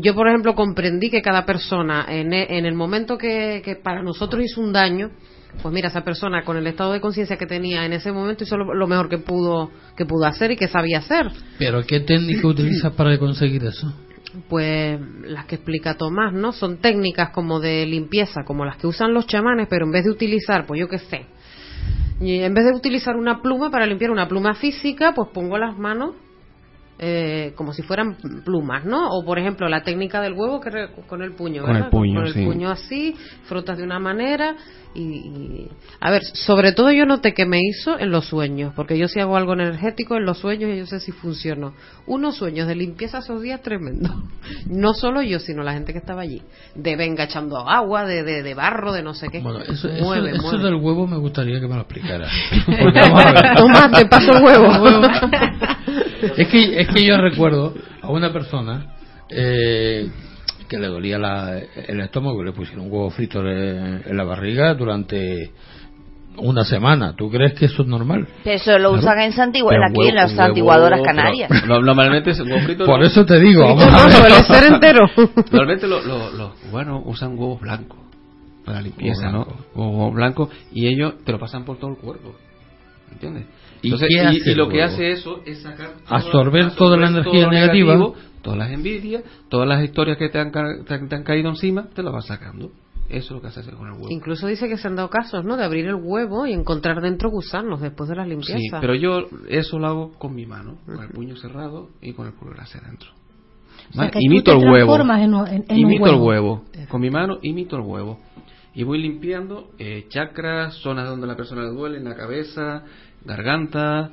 yo 0.00 0.14
por 0.16 0.26
ejemplo 0.28 0.54
comprendí 0.56 1.10
que 1.10 1.22
cada 1.22 1.46
persona 1.46 2.06
en, 2.08 2.32
e- 2.32 2.58
en 2.58 2.66
el 2.66 2.74
momento 2.74 3.16
que, 3.16 3.62
que 3.64 3.76
para 3.76 4.02
nosotros 4.02 4.42
hizo 4.44 4.60
un 4.60 4.72
daño, 4.72 5.10
pues 5.62 5.74
mira 5.74 5.88
esa 5.88 6.02
persona 6.02 6.44
con 6.44 6.56
el 6.56 6.66
estado 6.66 6.92
de 6.92 7.00
conciencia 7.00 7.36
que 7.36 7.46
tenía 7.46 7.84
en 7.84 7.92
ese 7.92 8.12
momento 8.12 8.44
hizo 8.44 8.56
lo, 8.56 8.74
lo 8.74 8.86
mejor 8.86 9.08
que 9.08 9.18
pudo 9.18 9.70
que 9.96 10.06
pudo 10.06 10.26
hacer 10.26 10.52
y 10.52 10.56
que 10.56 10.68
sabía 10.68 10.98
hacer. 10.98 11.30
Pero 11.58 11.84
¿qué 11.84 12.00
técnica 12.00 12.46
utilizas 12.46 12.92
para 12.96 13.18
conseguir 13.18 13.64
eso? 13.64 13.92
Pues 14.48 15.00
las 15.24 15.46
que 15.46 15.56
explica 15.56 15.94
Tomás, 15.94 16.32
¿no? 16.32 16.52
Son 16.52 16.78
técnicas 16.78 17.30
como 17.30 17.58
de 17.58 17.84
limpieza, 17.84 18.44
como 18.44 18.64
las 18.64 18.76
que 18.76 18.86
usan 18.86 19.12
los 19.12 19.26
chamanes, 19.26 19.66
pero 19.68 19.86
en 19.86 19.92
vez 19.92 20.04
de 20.04 20.10
utilizar, 20.10 20.66
pues 20.66 20.78
yo 20.78 20.88
qué 20.88 20.98
sé, 20.98 21.26
y 22.20 22.40
en 22.40 22.52
vez 22.52 22.64
de 22.66 22.72
utilizar 22.72 23.16
una 23.16 23.40
pluma 23.40 23.70
para 23.70 23.86
limpiar 23.86 24.10
una 24.10 24.28
pluma 24.28 24.54
física, 24.54 25.12
pues 25.14 25.30
pongo 25.32 25.56
las 25.56 25.76
manos 25.78 26.14
eh, 27.02 27.52
como 27.56 27.72
si 27.72 27.80
fueran 27.82 28.16
plumas, 28.44 28.84
¿no? 28.84 29.08
O 29.10 29.24
por 29.24 29.38
ejemplo 29.38 29.68
la 29.68 29.82
técnica 29.82 30.20
del 30.20 30.34
huevo 30.34 30.60
que 30.60 30.68
re- 30.68 30.88
con 31.08 31.22
el 31.22 31.32
puño, 31.32 31.62
Con 31.62 31.74
el 31.76 31.88
puño, 31.88 32.14
con 32.16 32.26
el 32.26 32.34
sí. 32.34 32.44
puño 32.44 32.70
así, 32.70 33.16
frotas 33.44 33.78
de 33.78 33.84
una 33.84 33.98
manera 33.98 34.54
y, 34.94 35.00
y- 35.02 35.68
a 36.00 36.10
ver, 36.10 36.22
sobre 36.24 36.72
todo 36.72 36.90
yo 36.92 37.06
noté 37.06 37.32
que 37.32 37.46
me 37.46 37.60
hizo 37.62 37.98
en 37.98 38.10
los 38.10 38.26
sueños, 38.26 38.72
porque 38.76 38.98
yo 38.98 39.08
si 39.08 39.18
hago 39.20 39.36
algo 39.36 39.54
energético 39.54 40.16
en 40.16 40.24
los 40.26 40.38
sueños 40.38 40.70
y 40.74 40.78
yo 40.78 40.86
sé 40.86 41.00
si 41.00 41.10
funcionó. 41.12 41.72
Unos 42.06 42.36
sueños 42.36 42.66
de 42.66 42.74
limpieza 42.74 43.18
esos 43.18 43.40
días 43.40 43.62
tremendos. 43.62 44.12
No 44.66 44.92
solo 44.94 45.22
yo, 45.22 45.38
sino 45.38 45.62
la 45.62 45.72
gente 45.74 45.92
que 45.92 45.98
estaba 45.98 46.22
allí. 46.22 46.42
De 46.74 46.96
venga 46.96 47.24
echando 47.24 47.56
agua, 47.68 48.04
de, 48.04 48.22
de, 48.24 48.42
de 48.42 48.54
barro, 48.54 48.92
de 48.92 49.02
no 49.02 49.14
sé 49.14 49.28
qué. 49.28 49.40
Bueno, 49.40 49.60
eso, 49.60 49.88
eso- 49.88 50.04
mueve, 50.04 50.30
eso 50.32 50.42
mueve. 50.42 50.64
del 50.64 50.74
huevo 50.74 51.06
me 51.06 51.16
gustaría 51.18 51.60
que 51.60 51.66
me 51.68 51.74
lo 51.76 51.80
explicara. 51.82 52.26
Porque, 52.66 53.00
vamos 53.00 53.24
a 53.24 53.32
ver. 53.32 53.54
Toma, 53.56 53.90
te 53.90 54.06
paso 54.06 54.32
el 54.36 54.44
huevo. 54.44 54.68
es 56.36 56.48
que 56.48 56.80
es 56.80 56.88
que 56.88 57.04
yo 57.04 57.16
recuerdo 57.18 57.74
a 58.02 58.08
una 58.10 58.32
persona 58.32 58.94
eh, 59.28 60.08
que 60.68 60.78
le 60.78 60.86
dolía 60.88 61.18
la- 61.18 61.58
el 61.58 62.00
estómago 62.00 62.42
y 62.42 62.46
le 62.46 62.52
pusieron 62.52 62.86
un 62.86 62.92
huevo 62.92 63.10
frito 63.10 63.40
en, 63.40 64.02
en 64.06 64.16
la 64.16 64.24
barriga 64.24 64.74
durante 64.74 65.50
una 66.36 66.64
semana. 66.64 67.14
¿Tú 67.16 67.28
crees 67.30 67.54
que 67.54 67.66
eso 67.66 67.82
es 67.82 67.88
normal? 67.88 68.26
Eso 68.44 68.78
lo 68.78 68.92
usan 68.92 69.18
en, 69.20 69.32
aquí 69.32 69.60
huevo- 69.62 70.08
en 70.08 70.14
las 70.14 70.30
huevo- 70.32 70.36
santiguadoras 70.36 71.00
pero 71.00 71.04
canarias. 71.16 71.50
no- 71.66 71.80
normalmente 71.80 72.30
es 72.30 72.40
huevo 72.40 72.60
frito. 72.60 72.86
Por 72.86 73.00
no. 73.00 73.06
eso 73.06 73.26
te 73.26 73.38
digo, 73.40 73.62
vamos 73.62 73.84
No, 73.86 74.10
suele 74.10 74.34
ser 74.44 74.72
entero. 74.72 75.00
Normalmente 75.50 75.86
lo- 75.86 76.02
lo- 76.02 76.30
los 76.30 76.54
cubanos 76.60 77.02
usan 77.04 77.36
huevos 77.38 77.60
blancos 77.60 77.98
para 78.64 78.80
limpieza, 78.80 79.26
Huevo 79.26 79.38
¿no? 79.38 79.44
blanco. 79.44 79.64
Huevos 79.74 80.14
blancos 80.14 80.48
y 80.72 80.86
ellos 80.86 81.14
te 81.24 81.32
lo 81.32 81.38
pasan 81.40 81.64
por 81.64 81.78
todo 81.78 81.90
el 81.90 81.96
cuerpo. 81.96 82.34
¿Entiendes? 83.12 83.46
¿Y 83.82 83.88
Entonces, 83.88 84.08
qué 84.10 84.16
y, 84.16 84.18
hace 84.26 84.38
y 84.48 84.50
el 84.52 84.56
lo 84.58 84.68
que 84.68 84.82
hace 84.82 85.10
eso 85.12 85.40
es 85.46 85.62
sacar 85.62 85.92
todo- 86.04 86.14
Absorber 86.16 86.74
toda 86.74 86.96
la 86.96 87.08
energía 87.08 87.48
negativa. 87.48 87.94
negativo, 87.94 88.14
todas 88.42 88.58
las 88.58 88.70
envidias, 88.70 89.22
todas 89.48 89.66
las 89.68 89.82
historias 89.82 90.16
que 90.18 90.28
te 90.28 90.38
han, 90.38 90.52
te 90.52 90.94
han, 90.94 91.08
te 91.08 91.14
han 91.16 91.22
caído 91.24 91.48
encima, 91.50 91.88
te 91.94 92.02
las 92.02 92.14
va 92.14 92.20
sacando. 92.22 92.70
Eso 93.08 93.24
es 93.26 93.30
lo 93.32 93.40
que 93.40 93.48
hace 93.48 93.62
con 93.72 93.88
el 93.88 93.94
huevo. 93.94 94.06
Incluso 94.10 94.46
dice 94.46 94.68
que 94.68 94.76
se 94.76 94.86
han 94.86 94.94
dado 94.94 95.10
casos, 95.10 95.44
¿no? 95.44 95.56
De 95.56 95.64
abrir 95.64 95.86
el 95.86 95.96
huevo 95.96 96.46
y 96.46 96.52
encontrar 96.52 97.00
dentro 97.00 97.28
gusanos 97.28 97.80
después 97.80 98.08
de 98.08 98.14
las 98.14 98.28
limpiezas. 98.28 98.60
Sí, 98.60 98.68
pero 98.80 98.94
yo 98.94 99.26
eso 99.48 99.80
lo 99.80 99.86
hago 99.88 100.12
con 100.12 100.32
mi 100.34 100.46
mano, 100.46 100.78
con 100.86 101.02
el 101.02 101.08
puño 101.10 101.34
cerrado 101.36 101.88
y 102.00 102.12
con 102.12 102.28
el 102.28 102.32
pulgar 102.34 102.60
hacia 102.60 102.80
adentro. 102.80 103.08
O 103.90 103.94
sea, 103.94 104.10
imito 104.20 104.52
el 104.52 104.58
huevo. 104.58 104.94
en 104.94 105.10
en- 105.70 105.78
imito 105.78 106.06
el 106.06 106.20
huevo. 106.20 106.64
Con 106.88 107.00
mi 107.00 107.10
mano 107.10 107.38
imito 107.42 107.74
el 107.76 107.82
huevo. 107.82 108.20
Y 108.74 108.84
voy 108.84 109.00
limpiando 109.02 109.70
eh, 109.78 110.06
chakras, 110.08 110.74
zonas 110.74 111.08
donde 111.08 111.26
la 111.26 111.36
persona 111.36 111.62
le 111.62 111.70
duele, 111.70 111.98
en 111.98 112.04
la 112.04 112.14
cabeza, 112.14 112.84
garganta. 113.24 114.10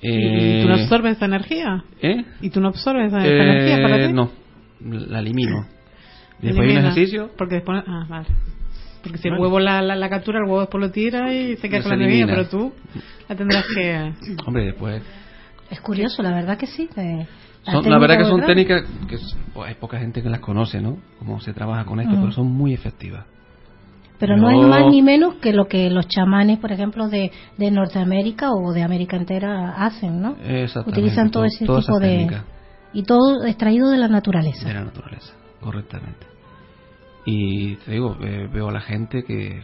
¿Y 0.00 0.08
Eh, 0.10 0.60
tú 0.62 0.68
no 0.68 0.74
absorbes 0.74 1.16
esa 1.16 1.24
energía? 1.26 1.84
¿Eh? 2.02 2.24
¿Y 2.42 2.50
tú 2.50 2.60
no 2.60 2.68
absorbes 2.68 3.08
esa, 3.08 3.18
esa 3.18 3.26
Eh, 3.28 3.42
energía 3.50 3.82
para 3.82 4.06
ti? 4.06 4.12
No, 4.12 4.30
la 4.80 5.18
elimino. 5.20 5.66
Después 6.40 6.68
hay 6.68 6.76
un 6.76 6.78
ejercicio 6.84 7.30
Porque 7.36 7.56
después... 7.56 7.82
Ah, 7.86 8.06
vale. 8.08 8.26
Porque 9.02 9.18
si 9.18 9.28
el 9.28 9.34
huevo 9.38 9.58
la, 9.58 9.80
la, 9.80 9.96
la 9.96 10.08
captura, 10.10 10.38
el 10.38 10.44
huevo 10.44 10.60
después 10.60 10.80
lo 10.82 10.90
tira 10.90 11.32
y 11.32 11.56
se 11.56 11.68
queda 11.68 11.78
No 11.78 11.84
con 11.84 11.92
se 11.92 11.96
la 11.98 12.04
elimina. 12.04 12.26
pero 12.34 12.48
tú 12.48 12.72
la 13.28 13.36
tendrás 13.36 13.64
que... 13.74 14.12
Hombre, 14.46 14.66
después 14.66 15.02
Es 15.70 15.80
curioso, 15.80 16.22
la 16.22 16.30
verdad 16.32 16.58
que 16.58 16.66
sí. 16.66 16.88
eh, 16.96 17.26
Son- 17.64 17.88
la 17.88 17.98
verdad 17.98 18.18
que 18.18 18.24
son 18.24 18.40
técnica 18.44 18.82
técnicas 18.82 19.08
que 19.08 19.14
es- 19.16 19.36
pues, 19.54 19.68
hay 19.68 19.74
poca 19.76 19.98
gente 19.98 20.22
que 20.22 20.28
las 20.28 20.40
conoce, 20.40 20.80
¿no? 20.80 20.98
Cómo 21.18 21.40
se 21.40 21.52
trabaja 21.54 21.84
con 21.86 22.00
esto, 22.00 22.12
Ujú. 22.12 22.20
pero 22.22 22.32
son 22.32 22.46
muy 22.52 22.72
efectivas. 22.74 23.24
Pero 24.18 24.36
no 24.36 24.50
Yo- 24.50 24.62
es 24.62 24.68
más 24.68 24.90
ni 24.90 25.00
menos 25.02 25.34
que 25.36 25.52
lo 25.52 25.66
que 25.68 25.90
los 25.90 26.08
chamanes, 26.08 26.58
por 26.58 26.72
ejemplo, 26.72 27.08
de, 27.08 27.30
de 27.56 27.70
Norteamérica 27.70 28.52
o 28.52 28.72
de 28.72 28.82
América 28.82 29.16
entera 29.16 29.74
hacen, 29.84 30.20
¿no? 30.20 30.36
Exactamente, 30.42 30.90
Utilizan 31.00 31.30
todo 31.30 31.44
to- 31.44 31.46
ese 31.46 31.64
tipo 31.66 31.98
de... 32.00 32.40
Y 32.92 33.02
todo 33.04 33.44
extraído 33.44 33.90
de 33.90 33.98
la 33.98 34.08
naturaleza. 34.08 34.66
De 34.66 34.74
la 34.74 34.84
naturaleza, 34.84 35.32
correctamente. 35.60 36.26
Y 37.26 37.76
te 37.76 37.92
digo, 37.92 38.16
veo 38.18 38.68
a 38.70 38.72
la 38.72 38.80
gente 38.80 39.22
que, 39.24 39.60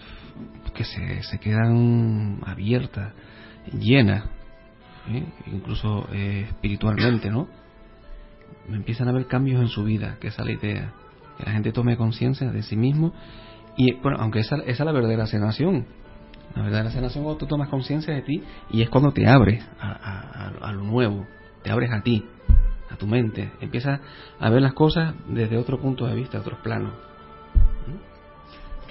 que 0.75 0.85
se, 0.85 1.23
se 1.23 1.39
quedan 1.39 2.41
abiertas, 2.45 3.13
llenas, 3.73 4.25
¿eh? 5.09 5.25
incluso 5.47 6.07
eh, 6.13 6.45
espiritualmente, 6.49 7.31
¿no? 7.31 7.49
Empiezan 8.69 9.09
a 9.09 9.13
ver 9.13 9.27
cambios 9.27 9.61
en 9.63 9.69
su 9.69 9.83
vida, 9.85 10.17
que 10.21 10.29
esa 10.29 10.43
es 10.43 10.47
la 10.47 10.53
idea. 10.53 10.93
Que 11.39 11.45
la 11.47 11.53
gente 11.53 11.73
tome 11.73 11.97
conciencia 11.97 12.51
de 12.51 12.63
sí 12.63 12.77
mismo. 12.77 13.13
Y 13.77 13.93
bueno, 14.01 14.19
aunque 14.21 14.41
esa, 14.41 14.57
esa 14.57 14.71
es 14.71 14.81
la 14.81 14.93
verdadera 14.93 15.27
sanación. 15.27 15.87
La 16.55 16.63
verdadera 16.63 16.91
sanación 16.91 17.25
cuando 17.25 17.39
tú 17.39 17.47
tomas 17.47 17.69
conciencia 17.69 18.15
de 18.15 18.23
ti 18.23 18.43
y 18.71 18.83
es 18.83 18.89
cuando 18.89 19.13
te 19.13 19.27
abres 19.29 19.65
a, 19.81 20.49
a- 20.61 20.73
lo 20.73 20.83
nuevo, 20.83 21.27
te 21.63 21.71
abres 21.71 21.91
a 21.93 22.03
ti, 22.03 22.25
a 22.91 22.97
tu 22.97 23.07
mente, 23.07 23.51
empiezas 23.61 24.01
a 24.39 24.51
ver 24.51 24.63
las 24.63 24.75
cosas 24.75 25.15
desde 25.29 25.57
otro 25.57 25.81
punto 25.81 26.07
de 26.07 26.15
vista, 26.15 26.39
otros 26.39 26.59
planos. 26.61 26.93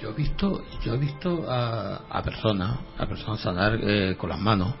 Yo 0.00 0.10
he 0.10 0.12
visto, 0.12 0.62
yo 0.82 0.94
he 0.94 0.98
visto 0.98 1.46
a, 1.50 2.02
a 2.10 2.22
personas, 2.22 2.78
a 2.98 3.06
personas 3.06 3.40
sanar 3.40 3.78
eh, 3.80 4.16
con 4.18 4.28
las 4.28 4.38
manos, 4.40 4.74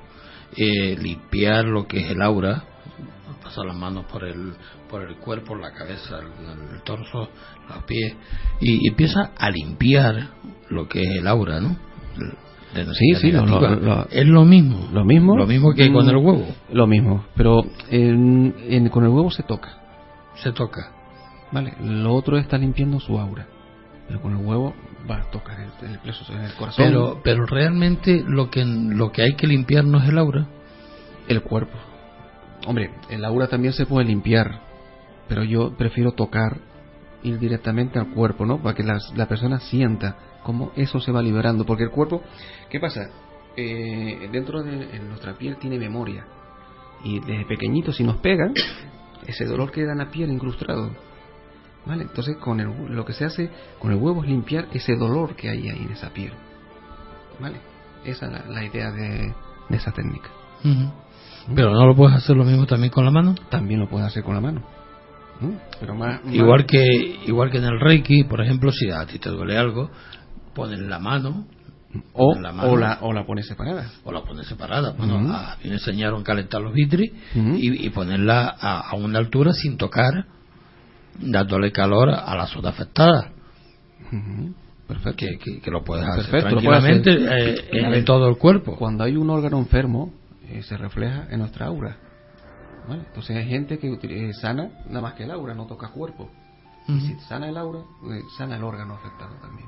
eh, 0.56 0.96
limpiar 1.00 1.64
lo 1.64 1.86
que 1.86 2.00
es 2.00 2.10
el 2.10 2.20
aura, 2.20 2.64
pasar 3.42 3.64
las 3.64 3.76
manos 3.76 4.04
por 4.06 4.24
el, 4.24 4.52
por 4.94 5.02
el 5.02 5.16
cuerpo, 5.16 5.56
la 5.56 5.72
cabeza, 5.72 6.20
el, 6.20 6.74
el 6.76 6.82
torso, 6.82 7.28
los 7.68 7.82
pies, 7.82 8.14
y, 8.60 8.86
empieza 8.88 9.32
a 9.36 9.50
limpiar 9.50 10.28
lo 10.70 10.86
que 10.86 11.00
es 11.02 11.18
el 11.18 11.26
aura, 11.26 11.58
¿no? 11.58 11.76
De 12.72 12.84
Sí, 12.94 13.12
sí, 13.20 13.32
lo- 13.32 13.44
lo- 13.44 14.06
es 14.08 14.24
lo 14.24 14.44
mismo. 14.44 14.88
Lo 14.92 15.04
mismo. 15.04 15.36
Lo 15.36 15.48
mismo 15.48 15.74
que 15.74 15.92
con 15.92 16.08
el 16.08 16.14
huevo. 16.16 16.46
Lo 16.72 16.86
mismo, 16.86 17.24
pero 17.34 17.64
en- 17.90 18.54
en- 18.68 18.88
con 18.88 19.02
el 19.02 19.10
huevo 19.10 19.32
se 19.32 19.42
toca. 19.42 19.80
Se 20.36 20.52
toca. 20.52 20.92
Vale, 21.50 21.74
lo 21.82 22.14
otro 22.14 22.38
está 22.38 22.56
limpiando 22.56 23.00
su 23.00 23.18
aura. 23.18 23.48
Pero 24.06 24.20
con 24.22 24.36
el 24.38 24.46
huevo 24.46 24.74
va 25.10 25.22
a 25.22 25.30
tocar 25.32 25.58
el, 25.58 25.88
el 25.88 25.98
el 26.44 26.52
corazón. 26.54 26.84
Pero, 26.86 27.20
pero 27.24 27.46
realmente 27.46 28.22
lo 28.24 28.48
que, 28.48 28.64
lo 28.64 29.10
que 29.10 29.22
hay 29.22 29.34
que 29.34 29.48
limpiar 29.48 29.84
no 29.84 29.98
es 30.00 30.08
el 30.08 30.18
aura. 30.18 30.46
el 31.26 31.42
cuerpo. 31.42 31.76
Hombre, 32.68 32.92
el 33.10 33.24
aura 33.24 33.48
también 33.48 33.72
se 33.72 33.86
puede 33.86 34.06
limpiar, 34.06 34.60
pero 35.28 35.42
yo 35.44 35.76
prefiero 35.76 36.12
tocar, 36.12 36.58
ir 37.22 37.38
directamente 37.38 37.98
al 37.98 38.10
cuerpo, 38.10 38.44
¿no? 38.44 38.58
Para 38.62 38.74
que 38.74 38.82
las- 38.82 39.12
la 39.16 39.26
persona 39.26 39.58
sienta 39.60 40.16
cómo 40.42 40.72
eso 40.76 41.00
se 41.00 41.10
va 41.12 41.22
liberando. 41.22 41.64
Porque 41.64 41.84
el 41.84 41.90
cuerpo, 41.90 42.22
¿qué 42.70 42.78
pasa? 42.80 43.08
Eh, 43.56 44.28
dentro 44.32 44.62
de 44.62 44.98
nuestra 45.00 45.34
piel 45.34 45.56
tiene 45.56 45.78
memoria. 45.78 46.26
Y 47.02 47.20
desde 47.20 47.44
pequeñito, 47.46 47.92
si 47.92 48.04
nos 48.04 48.16
pegan, 48.18 48.52
ese 49.26 49.44
dolor 49.46 49.70
queda 49.70 49.92
en 49.92 49.98
la 49.98 50.10
piel 50.10 50.30
incrustado. 50.30 50.90
¿Vale? 51.86 52.02
Entonces, 52.04 52.36
con 52.38 52.60
el, 52.60 52.68
lo 52.94 53.04
que 53.04 53.12
se 53.12 53.26
hace 53.26 53.50
con 53.78 53.92
el 53.92 53.98
huevo 53.98 54.22
es 54.24 54.28
limpiar 54.30 54.68
ese 54.72 54.96
dolor 54.96 55.36
que 55.36 55.50
hay 55.50 55.68
ahí 55.68 55.82
en 55.84 55.92
esa 55.92 56.10
piel. 56.10 56.32
¿Vale? 57.38 57.58
Esa 58.04 58.26
es 58.26 58.32
la, 58.32 58.44
la 58.46 58.64
idea 58.64 58.90
de, 58.90 59.34
de 59.68 59.76
esa 59.76 59.92
técnica. 59.92 60.30
Pero 61.54 61.72
no 61.74 61.86
lo 61.86 61.94
puedes 61.94 62.16
hacer 62.16 62.36
lo 62.36 62.44
mismo 62.44 62.64
también 62.66 62.90
con 62.90 63.04
la 63.04 63.10
mano. 63.10 63.34
También 63.50 63.80
lo 63.80 63.88
puedes 63.88 64.06
hacer 64.06 64.22
con 64.24 64.34
la 64.34 64.40
mano. 64.40 64.62
¿Mm? 65.40 65.52
Pero 65.80 65.94
más, 65.94 66.24
más- 66.24 66.34
Igual 66.34 66.66
que 66.66 66.84
igual 67.26 67.50
que 67.50 67.58
en 67.58 67.64
el 67.64 67.80
Reiki, 67.80 68.24
por 68.24 68.40
ejemplo, 68.40 68.70
si 68.72 68.90
a 68.90 69.04
ti 69.06 69.18
te 69.18 69.30
duele 69.30 69.56
algo, 69.58 69.90
pones 70.54 70.78
la 70.80 70.98
mano 70.98 71.46
o, 72.12 72.34
la 72.38 72.52
mano, 72.52 72.70
o 72.72 72.76
la, 72.76 72.98
o 73.02 73.12
la 73.12 73.24
pones 73.24 73.46
separada. 73.46 73.90
o 74.04 74.12
la 74.12 74.22
pones 74.22 74.46
separada. 74.46 74.92
Bueno, 74.96 75.16
a 75.34 75.56
mí 75.62 75.68
me 75.68 75.74
enseñaron 75.74 76.20
a 76.22 76.24
calentar 76.24 76.60
los 76.60 76.72
vitri 76.72 77.12
Ujú. 77.36 77.54
y, 77.56 77.86
y 77.86 77.90
ponerla 77.90 78.54
a, 78.60 78.80
a 78.90 78.94
una 78.96 79.18
altura 79.18 79.52
sin 79.52 79.76
tocar, 79.76 80.26
dándole 81.20 81.70
calor 81.72 82.10
a 82.10 82.36
la 82.36 82.46
zona 82.46 82.70
afectada. 82.70 83.30
Perfecto. 84.86 85.16
Que, 85.16 85.38
que, 85.38 85.60
que 85.60 85.70
lo 85.70 85.82
puedes 85.82 86.04
hacer 86.06 86.30
Perfecto, 86.30 86.56
lo 86.56 86.62
puedes 86.62 86.82
tranquilamente 86.82 87.28
hacer. 87.28 87.58
eh, 87.72 87.98
en 87.98 88.04
todo 88.04 88.28
el 88.28 88.36
cuerpo. 88.36 88.76
Cuando 88.76 89.04
hay 89.04 89.16
un 89.16 89.30
órgano 89.30 89.58
enfermo, 89.58 90.12
eh, 90.48 90.62
se 90.62 90.76
refleja 90.76 91.26
en 91.30 91.38
nuestra 91.40 91.66
aura. 91.66 91.96
¿Vale? 92.88 93.02
Entonces 93.06 93.36
hay 93.36 93.48
gente 93.48 93.78
que 93.78 93.88
eh, 94.02 94.32
sana 94.40 94.70
nada 94.88 95.00
más 95.00 95.14
que 95.14 95.24
el 95.24 95.30
aura, 95.30 95.54
no 95.54 95.66
toca 95.66 95.88
cuerpo. 95.88 96.28
Y 96.86 97.00
si 97.00 97.14
sana 97.28 97.48
el 97.48 97.56
aura, 97.56 97.78
eh, 97.80 98.20
sana 98.36 98.56
el 98.56 98.62
órgano 98.64 98.94
afectado 98.94 99.34
también. 99.40 99.66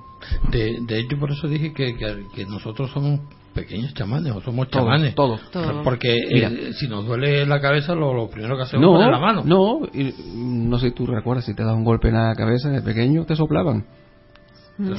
De, 0.51 0.77
de 0.87 1.01
hecho, 1.01 1.19
por 1.19 1.31
eso 1.31 1.49
dije 1.49 1.73
que, 1.73 1.97
que, 1.97 2.27
que 2.35 2.45
nosotros 2.45 2.91
somos 2.91 3.21
pequeños 3.55 3.95
chamanes, 3.95 4.33
o 4.35 4.41
somos 4.43 4.69
Todos, 4.69 4.85
chamanes. 4.85 5.15
todos. 5.15 5.51
Todos. 5.51 5.83
Porque 5.83 6.15
eh, 6.15 6.73
si 6.75 6.87
nos 6.89 7.07
duele 7.07 7.47
la 7.47 7.59
cabeza, 7.59 7.95
lo, 7.95 8.13
lo 8.13 8.29
primero 8.29 8.55
que 8.59 8.65
hacemos 8.65 8.83
es 8.85 8.87
No, 8.87 8.93
poner 8.99 9.11
la 9.11 9.19
mano. 9.19 9.43
no, 9.47 9.87
y, 9.95 10.05
mm, 10.13 10.69
no 10.69 10.79
sé 10.79 10.89
si 10.91 10.95
tú 10.95 11.07
recuerdas, 11.07 11.47
si 11.47 11.55
te 11.55 11.65
das 11.65 11.75
un 11.75 11.85
golpe 11.85 12.09
en 12.09 12.15
la 12.17 12.35
cabeza 12.35 12.69
de 12.69 12.83
pequeño, 12.83 13.25
te 13.25 13.35
soplaban. 13.35 13.87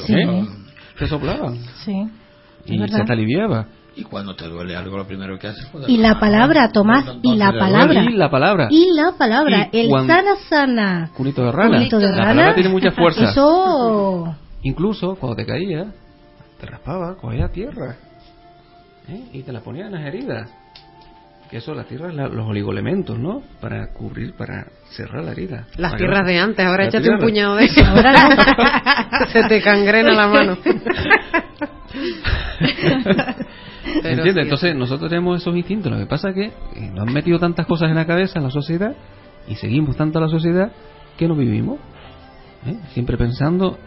Sí, 0.07 0.13
¿Eh? 0.15 0.45
Te 0.97 1.07
soplaban. 1.07 1.55
sí. 1.85 1.93
Y 2.65 2.81
Es 2.83 2.91
se 2.91 3.03
te 3.03 3.13
aliviaba. 3.13 3.67
Y 3.99 4.03
cuando 4.03 4.35
te 4.35 4.47
duele 4.47 4.75
algo, 4.75 4.95
lo 4.95 5.07
primero 5.07 5.39
que 5.39 5.47
haces 5.47 5.67
Y 5.87 5.97
la 5.97 6.09
mano. 6.09 6.19
palabra, 6.19 6.71
Tomás, 6.71 7.03
y 7.23 7.35
la 7.35 7.51
palabra. 7.51 8.03
Y 8.03 8.13
la 8.13 8.29
palabra. 8.29 8.67
Y 8.69 8.91
la 8.93 9.11
palabra, 9.17 9.69
Y 9.71 9.79
el 9.79 9.89
cuando- 9.89 10.13
sana 10.13 10.35
sana. 10.47 11.09
Culito 11.15 11.43
de 11.43 11.51
rana. 11.51 11.77
Culito 11.77 11.97
de 11.97 12.05
la 12.09 12.15
rana. 12.15 12.27
palabra 12.27 12.53
tiene 12.53 12.69
mucha 12.69 12.91
fuerza. 12.91 13.31
Eso. 13.31 14.35
Incluso 14.61 15.15
cuando 15.15 15.35
te 15.35 15.45
caía, 15.47 15.87
te 16.59 16.65
raspaba, 16.67 17.15
cogía 17.17 17.47
tierra 17.49 17.95
¿eh? 19.09 19.21
y 19.33 19.41
te 19.41 19.51
la 19.51 19.61
ponía 19.61 19.87
en 19.87 19.93
las 19.93 20.05
heridas. 20.05 20.47
Que 21.49 21.57
eso, 21.57 21.73
la 21.73 21.85
tierra 21.85 22.09
es 22.09 22.13
la- 22.15 22.27
los 22.27 22.45
oligoelementos, 22.45 23.17
¿no? 23.17 23.41
Para 23.61 23.93
cubrir, 23.93 24.33
para 24.35 24.67
cerrar 24.91 25.23
la 25.23 25.31
herida. 25.31 25.65
Las 25.77 25.91
Para 25.91 25.97
que 25.97 25.97
tierras 25.97 26.21
no- 26.21 26.27
de 26.27 26.39
antes, 26.39 26.65
ahora 26.65 26.83
La 26.83 26.89
échate 26.89 27.09
un 27.09 27.17
tierra. 27.17 27.25
puñado 27.25 27.55
de 27.55 27.65
eso. 27.65 27.81
Se 29.31 29.43
te 29.47 29.61
cangrena 29.61 30.11
la 30.13 30.27
mano. 30.27 30.57
¿Entiendes? 33.95 34.33
sí. 34.33 34.39
Entonces 34.39 34.75
nosotros 34.75 35.09
tenemos 35.09 35.41
esos 35.41 35.55
instintos. 35.55 35.91
Lo 35.91 35.97
que 35.97 36.05
pasa 36.05 36.29
es 36.29 36.35
que 36.35 36.45
eh, 36.45 36.91
nos 36.93 37.07
han 37.07 37.13
metido 37.13 37.39
tantas 37.39 37.65
cosas 37.65 37.89
en 37.89 37.95
la 37.95 38.05
cabeza 38.05 38.39
en 38.39 38.43
la 38.43 38.51
sociedad 38.51 38.95
y 39.47 39.55
seguimos 39.55 39.95
tanto 39.95 40.19
a 40.19 40.21
la 40.21 40.29
sociedad 40.29 40.71
que 41.17 41.27
no 41.27 41.35
vivimos. 41.35 41.79
¿eh? 42.65 42.77
Siempre 42.93 43.17
pensando, 43.17 43.77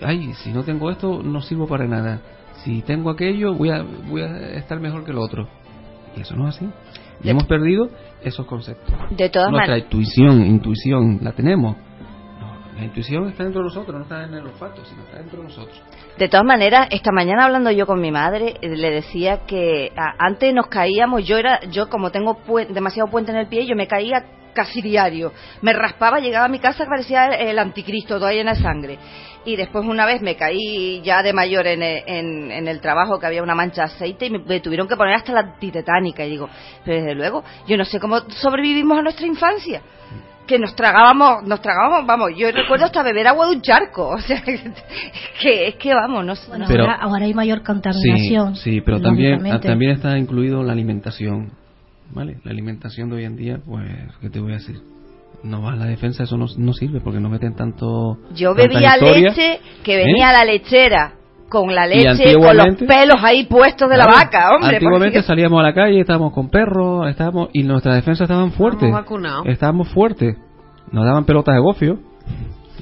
ay, 0.00 0.32
si 0.34 0.52
no 0.52 0.62
tengo 0.62 0.90
esto 0.90 1.22
no 1.22 1.40
sirvo 1.40 1.66
para 1.66 1.86
nada. 1.86 2.20
Si 2.64 2.82
tengo 2.82 3.10
aquello 3.10 3.54
voy 3.54 3.70
a, 3.70 3.82
voy 3.82 4.22
a 4.22 4.54
estar 4.54 4.80
mejor 4.80 5.04
que 5.04 5.10
el 5.10 5.18
otro. 5.18 5.48
Y 6.16 6.20
eso 6.20 6.36
no 6.36 6.48
es 6.48 6.56
así. 6.56 6.68
Y 7.22 7.28
hemos 7.28 7.44
perdido 7.44 7.88
esos 8.22 8.46
conceptos. 8.46 8.94
De 9.10 9.28
todas 9.28 9.50
Nuestra 9.50 9.78
intuición, 9.78 10.44
intuición, 10.44 11.18
la 11.22 11.32
tenemos. 11.32 11.76
No, 11.76 12.78
la 12.78 12.84
intuición 12.84 13.28
está 13.28 13.44
dentro 13.44 13.60
de 13.60 13.68
nosotros, 13.68 13.96
no 13.96 14.02
está 14.02 14.24
en 14.24 14.34
el 14.34 14.46
olfato, 14.46 14.84
sino 14.84 15.02
está 15.02 15.18
dentro 15.18 15.38
de 15.38 15.44
nosotros. 15.44 15.82
De 16.18 16.28
todas 16.28 16.44
maneras, 16.44 16.88
esta 16.90 17.12
mañana 17.12 17.46
hablando 17.46 17.70
yo 17.70 17.86
con 17.86 18.00
mi 18.00 18.10
madre, 18.10 18.54
eh, 18.60 18.68
le 18.68 18.90
decía 18.90 19.40
que 19.46 19.90
antes 20.18 20.52
nos 20.52 20.66
caíamos, 20.66 21.24
yo 21.24 21.38
era, 21.38 21.60
yo 21.70 21.88
como 21.88 22.10
tengo 22.10 22.38
demasiado 22.68 23.08
puente 23.10 23.30
en 23.32 23.38
el 23.38 23.46
pie, 23.46 23.66
yo 23.66 23.74
me 23.74 23.86
caía 23.86 24.24
casi 24.52 24.82
diario. 24.82 25.32
Me 25.62 25.72
raspaba, 25.72 26.18
llegaba 26.20 26.44
a 26.46 26.48
mi 26.48 26.58
casa 26.58 26.84
parecía 26.84 27.26
el 27.28 27.58
anticristo, 27.58 28.18
toda 28.18 28.32
llena 28.32 28.52
de 28.54 28.60
sangre. 28.60 28.98
Y 29.46 29.56
después 29.56 29.86
una 29.86 30.04
vez 30.04 30.20
me 30.20 30.36
caí 30.36 31.00
ya 31.02 31.22
de 31.22 31.32
mayor 31.32 31.66
en 31.66 31.82
el, 31.82 32.02
en- 32.06 32.50
en 32.52 32.68
el 32.68 32.80
trabajo 32.80 33.18
que 33.18 33.26
había 33.26 33.42
una 33.42 33.54
mancha 33.54 33.82
de 33.86 33.92
aceite 33.94 34.26
y 34.26 34.30
me, 34.30 34.40
me 34.40 34.60
tuvieron 34.60 34.86
que 34.88 34.96
poner 34.96 35.14
hasta 35.14 35.32
la 35.32 35.40
antitetánica. 35.40 36.24
Y 36.26 36.30
digo, 36.30 36.50
pero 36.84 36.98
desde 36.98 37.14
luego, 37.14 37.42
yo 37.66 37.78
no 37.78 37.84
sé 37.86 37.98
cómo 37.98 38.18
sobrevivimos 38.28 38.98
a 38.98 39.02
nuestra 39.02 39.26
infancia 39.26 39.80
que 40.50 40.58
nos 40.58 40.74
tragábamos, 40.74 41.44
nos 41.44 41.62
tragábamos, 41.62 42.04
vamos, 42.08 42.32
yo 42.36 42.50
recuerdo 42.50 42.86
hasta 42.86 43.04
beber 43.04 43.28
agua 43.28 43.46
de 43.46 43.54
un 43.54 43.62
charco, 43.62 44.08
o 44.16 44.18
sea, 44.18 44.42
que 44.42 45.68
es 45.68 45.76
que 45.76 45.94
vamos, 45.94 46.24
no 46.24 46.34
sé. 46.34 46.48
Bueno, 46.48 46.64
Pero- 46.66 46.82
ahora, 46.82 46.96
ahora 46.96 47.24
hay 47.24 47.34
mayor 47.34 47.62
contaminación. 47.62 48.56
Sí, 48.56 48.72
sí, 48.72 48.80
pero 48.80 49.00
también, 49.00 49.34
lógicamente. 49.34 49.68
también 49.68 49.92
está 49.92 50.18
incluido 50.18 50.64
la 50.64 50.72
alimentación. 50.72 51.52
¿Vale? 52.12 52.38
La 52.42 52.50
alimentación 52.50 53.08
de 53.08 53.16
hoy 53.16 53.24
en 53.24 53.36
día, 53.36 53.60
pues, 53.64 53.86
¿qué 54.20 54.28
te 54.30 54.40
voy 54.40 54.50
a 54.50 54.56
decir? 54.56 54.80
No 55.44 55.62
va 55.62 55.74
a 55.74 55.76
la 55.76 55.84
defensa, 55.84 56.24
eso 56.24 56.36
no, 56.36 56.46
no 56.56 56.72
sirve 56.72 57.00
porque 57.00 57.20
no 57.20 57.28
meten 57.28 57.54
tanto. 57.54 58.18
Yo 58.34 58.52
bebía 58.52 58.96
leche 58.96 59.60
que 59.84 59.96
venía 59.96 60.30
¿Eh? 60.30 60.32
la 60.32 60.44
lechera 60.44 61.12
con 61.50 61.74
la 61.74 61.86
Y 61.86 61.96
leche 62.04 62.32
con 62.34 62.56
los 62.56 62.66
antiguamente- 62.66 62.86
pelos 62.86 63.16
ahí 63.22 63.44
puestos 63.46 63.90
de 63.90 63.96
la 63.98 64.06
vaca, 64.06 64.48
hombre. 64.54 64.76
Antiguamente 64.76 65.18
porque- 65.18 65.26
salíamos 65.26 65.60
a 65.60 65.62
la 65.64 65.74
calle, 65.74 66.00
estábamos 66.00 66.32
con 66.32 66.48
perros, 66.48 67.06
estábamos 67.08 67.50
y 67.52 67.62
nuestras 67.64 67.96
defensas 67.96 68.22
estaban 68.22 68.52
fuertes. 68.52 68.84
Estábamos 68.84 69.02
vacunados. 69.04 69.46
Estábamos 69.46 69.88
fuertes. 69.88 70.36
Nos 70.92 71.04
daban 71.04 71.24
pelotas 71.26 71.54
de 71.54 71.60
gofio. 71.60 71.98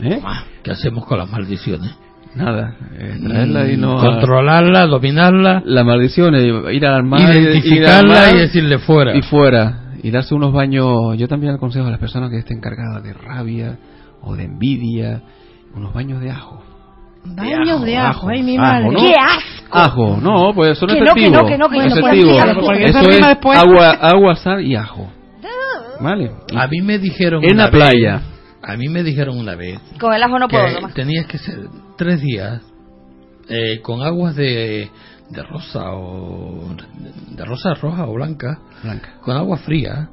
¿eh? 0.02 0.20
¿Qué 0.62 0.70
hacemos 0.70 1.04
con 1.06 1.18
las 1.18 1.28
maldiciones? 1.30 1.96
Nada, 2.34 2.76
eh, 2.96 3.18
traerla 3.26 3.72
y 3.72 3.76
no... 3.76 3.96
Controlarla, 3.96 4.86
dominarla. 4.86 5.62
La 5.64 5.82
maldición, 5.82 6.34
eh, 6.36 6.74
ir 6.74 6.86
al 6.86 7.02
mar... 7.02 7.20
Identificarla 7.20 7.74
ir 7.74 7.88
al 7.88 8.06
mar 8.06 8.36
y 8.36 8.38
decirle 8.38 8.78
fuera. 8.78 9.16
Y 9.16 9.22
fuera. 9.22 9.92
Y 10.02 10.10
darse 10.12 10.34
unos 10.34 10.52
baños... 10.52 11.16
Yo 11.16 11.26
también 11.26 11.54
aconsejo 11.54 11.86
a 11.86 11.90
las 11.90 11.98
personas 11.98 12.30
que 12.30 12.38
estén 12.38 12.60
cargadas 12.60 13.02
de 13.02 13.12
rabia 13.14 13.78
o 14.22 14.36
de 14.36 14.44
envidia, 14.44 15.22
unos 15.74 15.92
baños 15.92 16.20
de 16.20 16.30
ajo. 16.30 16.62
Baños 17.34 17.82
de 17.84 17.96
ajo, 17.96 18.28
ay 18.28 18.42
mi 18.42 18.56
madre. 18.58 18.90
¿no? 18.90 18.98
¡Qué 19.00 19.14
asco! 19.14 19.78
Ajo, 19.78 20.16
no, 20.20 20.52
pues 20.54 20.78
son 20.78 20.88
Que 20.88 21.00
no, 21.00 21.12
que 21.14 21.20
efectivos. 21.26 21.42
no, 21.42 21.48
que 21.48 21.58
no, 21.58 21.68
que 21.68 21.76
no, 21.76 21.82
efectivos. 21.84 22.42
pues 22.44 22.54
sí, 22.54 22.60
porque 22.66 22.84
eso 22.84 23.00
es 23.00 23.26
después. 23.26 23.58
agua, 23.58 23.90
agua, 24.00 24.34
sal 24.36 24.62
y 24.64 24.74
ajo. 24.74 25.10
Vale. 26.00 26.30
A 26.56 26.66
mí 26.68 26.80
me 26.80 26.98
dijeron 26.98 27.42
En 27.44 27.54
una 27.54 27.64
la 27.64 27.70
vez- 27.70 27.76
playa. 27.92 28.22
a 28.62 28.76
mí 28.76 28.88
me 28.88 29.02
dijeron 29.02 29.36
una 29.38 29.54
vez 29.56 29.80
Con 30.00 30.12
el 30.14 30.22
ajo 30.22 30.38
no 30.38 30.46
puedo 30.48 30.64
que 30.66 30.74
tomar. 30.74 30.92
tenías 30.94 31.26
que 31.26 31.38
ser 31.38 31.58
tres 31.96 32.20
días 32.20 32.62
eh, 33.48 33.80
con 33.82 34.02
aguas 34.02 34.36
de, 34.36 34.90
de 35.30 35.42
rosa 35.42 35.90
o 35.94 36.68
de 37.30 37.44
rosa 37.44 37.74
roja 37.74 38.06
o 38.06 38.12
blanca, 38.14 38.58
Blanca. 38.82 39.08
con 39.22 39.36
agua 39.36 39.56
fría 39.58 40.08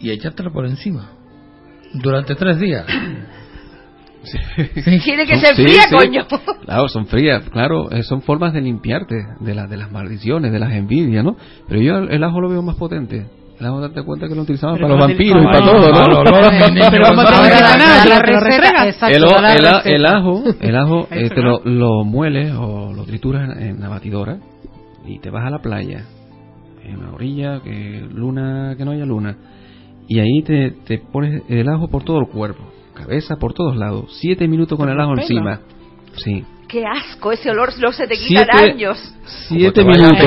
y 0.00 0.10
echártela 0.10 0.50
por 0.50 0.64
encima 0.66 1.10
durante 1.94 2.34
tres 2.34 2.58
días. 2.58 2.86
Tiene 4.84 5.26
que 5.26 5.34
Son- 5.34 5.40
ser 5.40 5.56
sí, 5.56 5.62
fría, 5.62 5.82
sí. 5.88 5.96
coño. 5.96 6.26
Claro, 6.64 6.88
son 6.88 7.06
frías, 7.06 7.42
claro, 7.50 7.90
eh, 7.90 8.02
son 8.02 8.22
formas 8.22 8.52
de 8.52 8.60
limpiarte 8.60 9.14
de, 9.40 9.54
la, 9.54 9.66
de 9.66 9.76
las 9.76 9.90
maldiciones, 9.92 10.52
de 10.52 10.58
las 10.58 10.72
envidias, 10.72 11.24
¿no? 11.24 11.36
Pero 11.68 11.80
yo 11.80 11.98
el, 11.98 12.10
el 12.12 12.24
ajo 12.24 12.40
lo 12.40 12.48
veo 12.48 12.62
más 12.62 12.76
potente. 12.76 13.26
El 13.60 13.66
ajo, 13.66 13.80
date 13.80 14.02
cuenta 14.02 14.26
que 14.26 14.34
lo 14.34 14.42
utilizaban 14.42 14.74
Pero 14.76 14.88
para 14.88 14.98
los 14.98 15.08
vampiros 15.08 15.40
y 15.40 15.44
para 15.46 15.58
todo, 15.60 15.92
¿no? 15.92 16.04
El, 19.84 20.04
ajo, 20.06 20.42
el 20.60 20.76
ajo 20.76 21.08
eh, 21.12 21.30
te 21.30 21.40
lo, 21.40 22.04
mueles 22.04 22.52
o 22.58 22.92
lo 22.92 23.04
trituras 23.04 23.48
en, 23.56 23.62
en 23.62 23.80
la 23.80 23.88
batidora 23.88 24.38
y 25.06 25.20
te 25.20 25.30
vas 25.30 25.46
a 25.46 25.50
la 25.50 25.60
playa, 25.60 26.04
en 26.82 27.00
la 27.00 27.12
orilla, 27.12 27.60
que 27.62 28.04
luna, 28.12 28.74
que 28.76 28.84
no 28.84 28.90
haya 28.90 29.04
luna, 29.04 29.36
y 30.08 30.18
ahí 30.18 30.42
te, 30.44 30.72
te 30.84 30.98
pones 30.98 31.42
el 31.48 31.68
ajo 31.68 31.88
por 31.88 32.02
todo 32.02 32.18
el 32.18 32.26
cuerpo, 32.26 32.64
cabeza 32.94 33.36
por 33.36 33.52
todos 33.52 33.76
lados, 33.76 34.16
siete 34.20 34.48
minutos 34.48 34.78
con 34.78 34.88
el 34.88 35.00
ajo 35.00 35.12
encima, 35.18 35.60
sí, 36.16 36.44
Qué 36.68 36.82
asco, 36.86 37.30
ese 37.30 37.50
olor 37.50 37.70
no 37.78 37.92
se 37.92 38.06
te 38.06 38.14
quita 38.16 38.40
en 38.42 38.48
Siete- 38.48 38.72
años. 38.72 39.14
siete 39.48 39.84
minutos. 39.84 40.18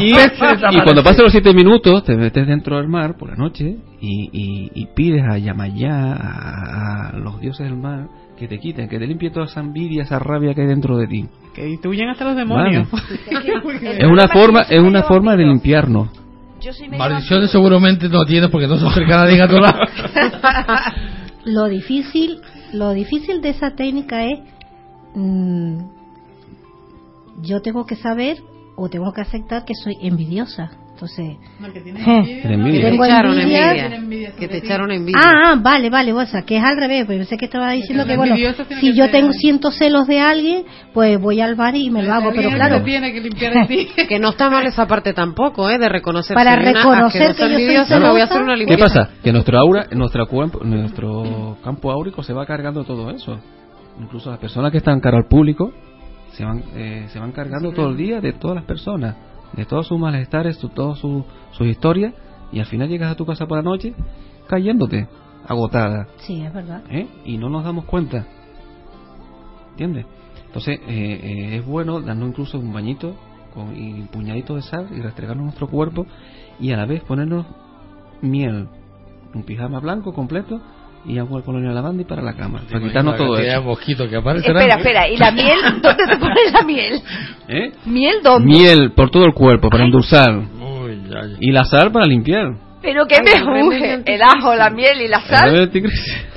Y, 0.00 0.80
cuando 0.82 1.02
pasen 1.02 1.24
los 1.24 1.32
siete 1.32 1.52
minutos, 1.52 2.04
te 2.04 2.16
metes 2.16 2.46
dentro 2.46 2.76
del 2.76 2.88
mar 2.88 3.16
por 3.18 3.28
la 3.30 3.36
noche 3.36 3.76
y, 4.00 4.30
y, 4.32 4.70
y 4.74 4.86
pides 4.94 5.24
a 5.28 5.36
Yamayá, 5.36 6.12
a, 6.14 7.08
a 7.08 7.16
los 7.18 7.40
dioses 7.40 7.66
del 7.66 7.76
mar, 7.76 8.08
que 8.38 8.48
te 8.48 8.58
quiten, 8.58 8.88
que 8.88 8.98
te 8.98 9.06
limpien 9.06 9.32
toda 9.32 9.46
esa 9.46 9.60
envidia, 9.60 10.04
esa 10.04 10.18
rabia 10.18 10.54
que 10.54 10.62
hay 10.62 10.68
dentro 10.68 10.96
de 10.96 11.06
ti. 11.06 11.26
Que 11.54 11.78
huyen 11.86 12.08
hasta 12.08 12.24
los 12.24 12.36
demonios. 12.36 12.88
Es 13.82 14.06
una 14.08 14.28
forma, 14.28 14.60
es 14.70 14.80
una 14.82 15.02
forma 15.02 15.36
de 15.36 15.44
limpiarnos. 15.44 16.08
Yo 16.62 16.72
soy 16.72 16.88
medio 16.88 16.98
Maldiciones 16.98 17.50
seguramente 17.50 18.08
no 18.08 18.24
tienes 18.24 18.48
porque 18.48 18.68
no 18.68 18.78
se 18.78 18.86
acerca 18.86 19.16
nadie 19.16 19.42
a 19.42 19.48
tu 19.48 19.56
lado. 19.56 19.80
Lo 21.44 21.66
difícil, 21.66 22.40
lo 22.72 22.92
difícil 22.92 23.40
de 23.40 23.48
esa 23.48 23.72
técnica 23.72 24.24
es 24.24 24.38
mm, 25.16 25.78
yo 27.42 27.60
tengo 27.62 27.84
que 27.84 27.96
saber 27.96 28.36
o 28.76 28.88
tengo 28.88 29.12
que 29.12 29.22
aceptar 29.22 29.64
que 29.64 29.74
soy 29.74 29.96
envidiosa. 30.02 30.70
Entonces, 31.02 31.36
Te 32.42 32.54
envidia. 32.54 32.80
Que 32.80 32.84
te 32.84 32.90
Tengo 32.90 33.04
echaron 33.04 33.38
envidia. 33.38 33.86
envidia. 33.96 34.32
Que 34.38 34.48
te 34.48 34.56
echaron 34.58 34.90
envidia. 34.92 35.20
Ah, 35.20 35.32
ah, 35.46 35.56
vale, 35.60 35.90
vale, 35.90 36.12
o 36.12 36.26
sea, 36.26 36.42
que 36.42 36.56
es 36.58 36.62
al 36.62 36.76
revés, 36.76 37.06
pues 37.06 37.18
pensé 37.18 37.36
que 37.36 37.46
estaba 37.46 37.72
diciendo 37.72 38.06
que, 38.06 38.16
bueno, 38.16 38.36
si 38.36 38.94
yo 38.94 39.04
ser- 39.04 39.10
tengo 39.12 39.32
siento 39.32 39.72
celos 39.72 40.06
de 40.06 40.20
alguien, 40.20 40.64
pues 40.94 41.18
voy 41.20 41.40
al 41.40 41.56
bar 41.56 41.74
y 41.74 41.90
me 41.90 42.02
lo 42.04 42.12
hago, 42.12 42.30
pero 42.34 42.50
claro, 42.50 42.82
tiene 42.82 43.12
que 43.12 43.20
limpiar 43.20 43.52
de 43.52 43.66
ti. 43.66 43.88
Que 44.08 44.18
no 44.20 44.28
está 44.30 44.48
mal 44.48 44.64
esa 44.66 44.86
parte 44.86 45.12
tampoco, 45.12 45.68
¿eh? 45.68 45.78
De 45.78 45.88
reconocer 45.88 46.34
Para 46.36 46.54
reconocer 46.56 47.34
que 47.34 47.42
yo 47.42 47.46
soy 47.46 47.52
envidiosa, 47.54 47.98
me 47.98 48.10
voy 48.10 48.20
a 48.20 48.24
hacer 48.24 48.36
celosa. 48.38 48.54
una 48.54 48.64
¿Qué 48.66 48.78
pasa? 48.78 49.08
Que 49.24 49.32
nuestro 49.32 49.58
aura, 49.58 49.86
nuestro 49.92 50.26
cuerpo, 50.28 50.60
nuestro 50.64 51.56
campo 51.64 51.90
áurico 51.90 52.22
se 52.22 52.32
va 52.32 52.46
cargando 52.46 52.84
todo 52.84 53.10
eso. 53.10 53.40
Incluso 54.00 54.30
las 54.30 54.38
personas 54.38 54.70
que 54.70 54.78
están 54.78 55.00
cara 55.00 55.16
al 55.18 55.26
público 55.28 55.72
se 56.32 56.44
van, 56.44 56.62
eh, 56.76 57.06
se 57.08 57.18
van 57.18 57.32
cargando 57.32 57.72
todo 57.72 57.90
el 57.90 57.96
día 57.96 58.20
de 58.20 58.32
todas 58.34 58.54
las 58.56 58.64
personas, 58.64 59.16
de 59.54 59.64
todos 59.64 59.86
sus 59.86 59.98
malestares, 59.98 60.60
de 60.60 60.68
todas 60.68 60.98
sus 60.98 61.24
sus 61.52 61.66
historias, 61.66 62.14
y 62.50 62.60
al 62.60 62.66
final 62.66 62.88
llegas 62.88 63.12
a 63.12 63.16
tu 63.16 63.26
casa 63.26 63.46
por 63.46 63.58
la 63.58 63.62
noche 63.62 63.94
cayéndote, 64.48 65.08
agotada, 65.46 66.08
sí, 66.18 66.42
es 66.42 66.52
verdad. 66.52 66.82
¿eh? 66.90 67.08
y 67.24 67.38
no 67.38 67.48
nos 67.48 67.64
damos 67.64 67.84
cuenta. 67.84 68.26
¿Entiendes? 69.70 70.06
Entonces 70.46 70.80
eh, 70.86 71.20
eh, 71.22 71.56
es 71.56 71.66
bueno 71.66 72.00
darnos 72.00 72.28
incluso 72.28 72.58
un 72.58 72.72
bañito 72.72 73.14
con 73.54 73.74
y 73.76 73.92
un 73.92 74.08
puñadito 74.08 74.54
de 74.54 74.62
sal 74.62 74.88
y 74.90 75.00
restregarnos 75.00 75.44
nuestro 75.44 75.68
cuerpo 75.68 76.06
y 76.60 76.72
a 76.72 76.76
la 76.76 76.84
vez 76.86 77.02
ponernos 77.04 77.46
miel, 78.20 78.68
un 79.34 79.42
pijama 79.44 79.80
blanco 79.80 80.12
completo 80.12 80.60
y 81.04 81.18
agua 81.18 81.40
de 81.40 81.44
colonia 81.44 81.70
de 81.70 81.74
lavanda 81.74 82.02
y 82.02 82.04
para 82.04 82.22
la 82.22 82.34
cama, 82.34 82.60
para 82.70 82.80
quitarnos 82.88 83.16
todo 83.16 83.36
eso. 83.38 83.56
que. 84.42 84.48
Espera, 84.60 84.74
espera, 84.76 85.08
¿y 85.08 85.16
la 85.16 85.30
miel? 85.32 85.58
¿Dónde 85.82 86.04
te 86.08 86.16
pones 86.16 86.52
la 86.52 86.62
miel? 86.62 87.02
¿Eh? 87.48 87.72
¿Miel 87.86 88.16
dónde? 88.22 88.46
Miel 88.46 88.92
por 88.92 89.10
todo 89.10 89.24
el 89.24 89.34
cuerpo 89.34 89.68
para 89.68 89.84
endulzar 89.84 90.30
Uy, 90.36 91.02
ya, 91.08 91.20
ya. 91.26 91.36
y 91.40 91.50
la 91.50 91.64
sal 91.64 91.90
para 91.92 92.06
limpiar. 92.06 92.54
¿Pero 92.82 93.06
qué 93.06 93.16
Ay, 93.16 93.22
me 93.24 93.30
anticrisis. 93.60 94.02
¿El 94.06 94.22
ajo, 94.22 94.54
la 94.56 94.70
miel 94.70 95.00
y 95.02 95.08
la 95.08 95.18
A 95.18 95.26
sal? 95.28 95.54
Eh, 95.54 95.66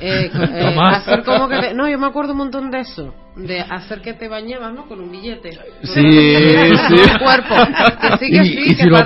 eh, 0.00 0.30
hacer 0.80 1.24
como 1.24 1.48
que 1.48 1.58
te- 1.58 1.74
no 1.74 1.88
yo 1.88 1.98
me 1.98 2.06
acuerdo 2.06 2.32
un 2.32 2.38
montón 2.38 2.70
de 2.70 2.80
eso 2.80 3.12
de 3.36 3.60
hacer 3.60 4.00
que 4.00 4.14
te 4.14 4.28
bañabas 4.28 4.72
no 4.72 4.86
con 4.86 4.98
un 5.00 5.10
billete 5.10 5.50
Sí, 5.82 5.92
Con 5.92 6.98
sí. 6.98 7.04
cuerpo 7.22 7.54
que 8.00 8.16
sí 8.18 8.26
Y, 8.26 8.30
que 8.30 8.44
sí 8.44 8.58
y 8.64 8.74
que 8.76 8.82
si 8.84 8.88
lo 8.88 9.04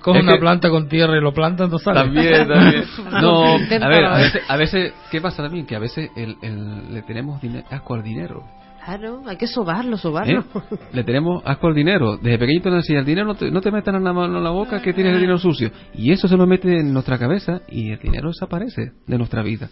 coge 0.00 0.18
Es 0.18 0.24
una 0.24 0.34
que- 0.34 0.38
planta 0.40 0.68
con 0.70 0.88
tierra 0.88 1.16
y 1.16 1.20
lo 1.22 1.32
plantas, 1.32 1.70
no 1.70 1.78
sale. 1.78 2.00
También, 2.00 2.46
también. 2.46 2.84
No, 3.22 3.54
a 3.54 3.88
ver, 3.88 4.04
a 4.04 4.16
veces, 4.18 4.42
a 4.46 4.56
veces, 4.56 4.92
¿qué 5.10 5.20
pasa 5.20 5.42
también? 5.42 5.64
Que 5.66 5.76
a 5.76 5.78
veces 5.78 6.10
el, 6.16 6.36
el- 6.42 6.92
le 6.92 7.02
tenemos 7.02 7.40
asco 7.70 7.94
al 7.94 8.02
dinero. 8.02 8.44
claro 8.84 9.22
hay 9.26 9.36
que 9.36 9.46
sobarlo 9.46 9.96
¿eh? 9.96 9.98
sobarlo 9.98 10.44
Le 10.92 11.02
tenemos 11.04 11.42
asco 11.46 11.68
al 11.68 11.74
dinero. 11.74 12.18
Desde 12.18 12.38
pequeñito 12.38 12.68
nos 12.70 12.84
decía, 12.84 12.98
el 13.00 13.06
dinero 13.06 13.26
no 13.28 13.34
te, 13.34 13.50
no 13.50 13.62
te 13.62 13.70
metan 13.70 13.94
en 13.94 14.04
la 14.04 14.12
mano 14.12 14.36
en 14.38 14.44
la 14.44 14.50
boca 14.50 14.82
que 14.82 14.92
tienes 14.92 15.14
el 15.14 15.20
dinero 15.20 15.38
sucio. 15.38 15.70
Y 15.94 16.12
eso 16.12 16.28
se 16.28 16.36
lo 16.36 16.46
mete 16.46 16.80
en 16.80 16.92
nuestra 16.92 17.16
cabeza 17.18 17.62
y 17.68 17.92
el 17.92 17.98
dinero 17.98 18.28
desaparece 18.28 18.92
de 19.06 19.16
nuestra 19.18 19.42
vida. 19.42 19.70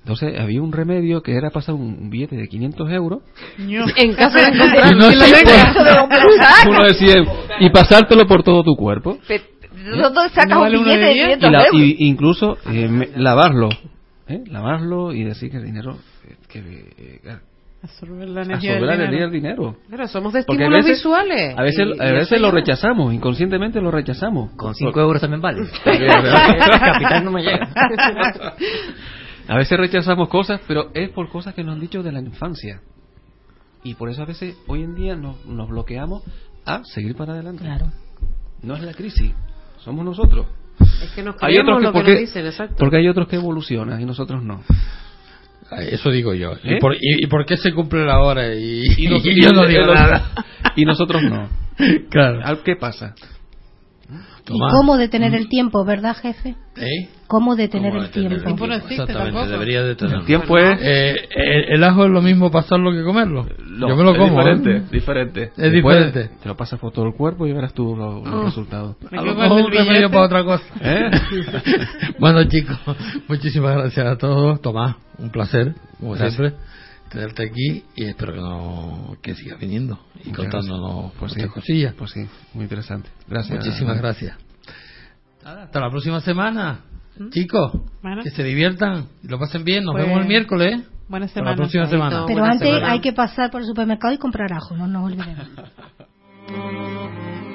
Entonces 0.00 0.38
había 0.40 0.62
un 0.62 0.72
remedio 0.72 1.22
que 1.22 1.34
era 1.36 1.50
pasar 1.50 1.74
un, 1.74 2.08
billete 2.10 2.36
de 2.36 2.48
500 2.48 2.90
euros. 2.90 3.20
en 3.58 4.14
caso 4.14 4.38
de 4.38 4.44
encontrar 4.46 4.92
Y 4.92 4.96
no. 4.96 5.08
Uno 6.70 6.84
de 6.84 6.94
100, 6.94 7.26
y 7.60 7.70
pasártelo 7.70 8.26
por 8.26 8.42
todo 8.42 8.62
tu 8.64 8.74
cuerpo. 8.76 9.18
Pe- 9.28 9.42
¿Dónde 9.72 10.20
sacas 10.30 10.48
¿No 10.48 10.60
vale 10.60 10.76
un 10.78 10.84
billete 10.84 11.04
de 11.04 11.12
diez? 11.14 11.38
500 11.38 11.48
Y, 11.48 11.52
la- 11.52 11.58
euros? 11.64 11.80
y 11.80 11.96
incluso 12.06 12.58
eh, 12.70 12.88
me- 12.88 13.08
lavarlo. 13.16 13.68
¿eh? 14.28 14.40
Lavarlo 14.46 15.12
y 15.12 15.24
decir 15.24 15.50
que 15.50 15.56
el 15.58 15.64
dinero... 15.64 15.96
eh, 16.28 16.34
Que, 16.48 16.58
eh, 16.58 17.20
Absorber 17.82 18.28
la 18.28 18.42
energía 18.42 18.72
absorber 18.72 18.86
la 18.88 18.92
del 18.92 19.00
energía 19.14 19.26
dinero. 19.30 19.62
del 19.64 19.72
dinero. 19.72 19.76
Pero 19.88 20.06
somos 20.06 20.32
de 20.34 20.42
Porque 20.44 20.64
a 20.64 20.66
estímulos 20.66 20.84
veces- 20.84 20.98
visuales 20.98 21.54
A 21.58 21.62
veces, 21.62 21.86
Y- 21.96 22.00
a 22.02 22.12
veces 22.12 22.40
lo 22.40 22.50
rechazamos, 22.50 23.14
inconscientemente 23.14 23.80
lo 23.80 23.90
rechazamos. 23.90 24.50
Con 24.54 24.74
5 24.74 25.00
euros 25.00 25.20
también 25.22 25.40
vale. 25.40 25.62
Capital 25.84 27.24
no 27.24 27.30
me 27.32 27.42
llega. 27.42 27.68
A 29.50 29.56
veces 29.58 29.76
rechazamos 29.78 30.28
cosas, 30.28 30.60
pero 30.68 30.90
es 30.94 31.10
por 31.10 31.28
cosas 31.28 31.54
que 31.54 31.64
nos 31.64 31.74
han 31.74 31.80
dicho 31.80 32.02
de 32.02 32.12
la 32.12 32.20
infancia. 32.20 32.80
Y 33.82 33.94
por 33.94 34.08
eso 34.10 34.22
a 34.22 34.26
veces 34.26 34.56
hoy 34.68 34.82
en 34.84 34.94
día 34.94 35.16
nos, 35.16 35.44
nos 35.44 35.68
bloqueamos 35.68 36.22
a 36.64 36.82
seguir 36.84 37.16
para 37.16 37.32
adelante. 37.32 37.64
Claro. 37.64 37.90
No 38.62 38.76
es 38.76 38.82
la 38.82 38.92
crisis, 38.94 39.32
somos 39.78 40.04
nosotros. 40.04 40.46
es 41.02 41.10
que 41.14 41.22
nos 41.22 41.34
Hay 41.42 41.56
otros 41.58 41.78
que 41.78 41.82
lo 41.84 41.92
que 41.92 41.98
porque, 41.98 42.10
nos 42.12 42.20
dicen 42.20 42.46
exacto 42.46 42.76
porque 42.78 42.96
hay 42.98 43.08
otros 43.08 43.26
que 43.26 43.36
evolucionan 43.36 44.00
y 44.00 44.04
nosotros 44.04 44.42
no. 44.42 44.62
Eso 45.78 46.10
digo 46.10 46.34
yo. 46.34 46.52
¿Y, 46.64 46.74
¿Eh? 46.74 46.78
por, 46.80 46.94
y, 46.94 47.24
y 47.24 47.26
por 47.26 47.46
qué 47.46 47.56
se 47.56 47.72
cumple 47.72 48.04
la 48.04 48.20
hora? 48.20 48.54
Y, 48.54 48.84
Y, 48.98 49.06
nos- 49.08 49.24
y 49.26 49.42
yo 49.42 49.50
no 49.52 49.66
digo 49.66 49.86
nada. 49.94 50.30
Y 50.76 50.84
nosotros 50.84 51.22
no. 51.22 51.48
Claro. 52.10 52.40
Al- 52.44 52.62
¿Qué 52.62 52.76
pasa? 52.76 53.14
¿Y 54.54 54.58
cómo 54.58 54.96
detener 54.96 55.34
el 55.34 55.48
tiempo, 55.48 55.84
verdad, 55.84 56.16
jefe? 56.16 56.56
¿Eh? 56.76 57.08
¿Cómo 57.26 57.54
detener 57.56 57.90
¿Cómo 57.92 58.02
el 58.02 58.08
detener 58.08 58.32
el 58.32 58.42
tiempo? 58.44 58.66
no 58.66 58.74
existe 58.74 58.94
Exactamente, 58.94 59.32
tampoco. 59.32 59.52
debería 59.52 59.82
de 59.82 59.94
tener. 59.96 60.14
El 60.16 60.24
tiempo 60.26 60.58
es... 60.58 60.78
Eh, 60.82 61.14
el, 61.36 61.64
el 61.74 61.84
ajo 61.84 62.04
es 62.04 62.10
lo 62.10 62.22
mismo 62.22 62.50
pasarlo 62.50 62.90
que 62.92 63.02
comerlo. 63.04 63.46
No, 63.66 63.88
yo 63.88 63.96
me 63.96 64.02
lo 64.04 64.12
es 64.12 64.18
como. 64.18 64.30
diferente, 64.38 64.76
¿eh? 64.76 64.82
diferente. 64.90 65.42
Es 65.56 65.72
Después 65.72 66.06
diferente. 66.06 66.34
Te 66.42 66.48
lo 66.48 66.56
pasas 66.56 66.80
por 66.80 66.92
todo 66.92 67.06
el 67.06 67.14
cuerpo 67.14 67.46
y 67.46 67.52
verás 67.52 67.72
tú 67.74 67.94
lo- 67.96 68.24
los 68.24 68.34
Oh. 68.34 68.44
resultados. 68.46 68.96
Me 69.10 69.18
A 69.18 69.22
lo 69.22 69.32
el 69.32 69.36
mejor 69.38 69.60
un 69.62 69.70
remedio 69.72 70.10
para 70.10 70.24
otra 70.26 70.44
cosa. 70.44 70.64
¿Eh? 70.80 71.10
bueno, 72.18 72.42
chicos, 72.44 72.78
muchísimas 73.28 73.74
gracias 73.76 74.06
a 74.06 74.16
todos. 74.18 74.60
Tomás, 74.60 74.96
un 75.18 75.30
placer, 75.30 75.74
como 75.98 76.12
Gracias. 76.14 76.34
siempre, 76.34 76.58
tenerte 77.10 77.44
aquí 77.44 77.84
y 77.96 78.04
espero 78.04 78.32
que, 78.32 78.40
no, 78.40 79.16
que 79.22 79.34
sigas 79.34 79.58
viniendo 79.60 79.98
y 80.24 80.28
Muchas 80.30 80.36
contándonos 80.36 81.12
Pues 81.18 81.32
sí, 81.32 81.44
cosillas. 81.48 81.94
Pues 81.94 82.10
sí, 82.12 82.20
muy 82.54 82.64
interesante. 82.64 83.08
Gracias. 83.28 83.58
Muchísimas 83.64 83.98
gracias. 83.98 84.36
Hasta 85.44 85.80
la 85.80 85.90
próxima 85.90 86.20
semana. 86.20 86.80
Chicos, 87.30 87.72
Bueno. 88.02 88.22
que 88.22 88.30
se 88.30 88.42
diviertan 88.42 89.08
y 89.22 89.28
lo 89.28 89.38
pasen 89.38 89.64
bien. 89.64 89.84
Nos 89.84 89.92
Pues- 89.94 90.06
vemos 90.06 90.22
el 90.22 90.28
miércoles. 90.28 90.80
¿eh? 90.80 90.84
Buena 91.08 91.26
Hasta 91.26 91.40
la 91.40 91.44
semana. 91.46 91.56
próxima 91.56 91.86
semana. 91.88 92.24
Pero 92.26 92.38
Buena 92.38 92.52
antes 92.54 92.68
semana. 92.68 92.92
hay 92.92 93.00
que 93.00 93.12
pasar 93.12 93.50
por 93.50 93.60
el 93.60 93.66
supermercado 93.66 94.14
y 94.14 94.18
comprar 94.18 94.52
ajo, 94.52 94.76
no 94.76 94.86
nos 94.86 95.04
olvidemos. 95.12 95.48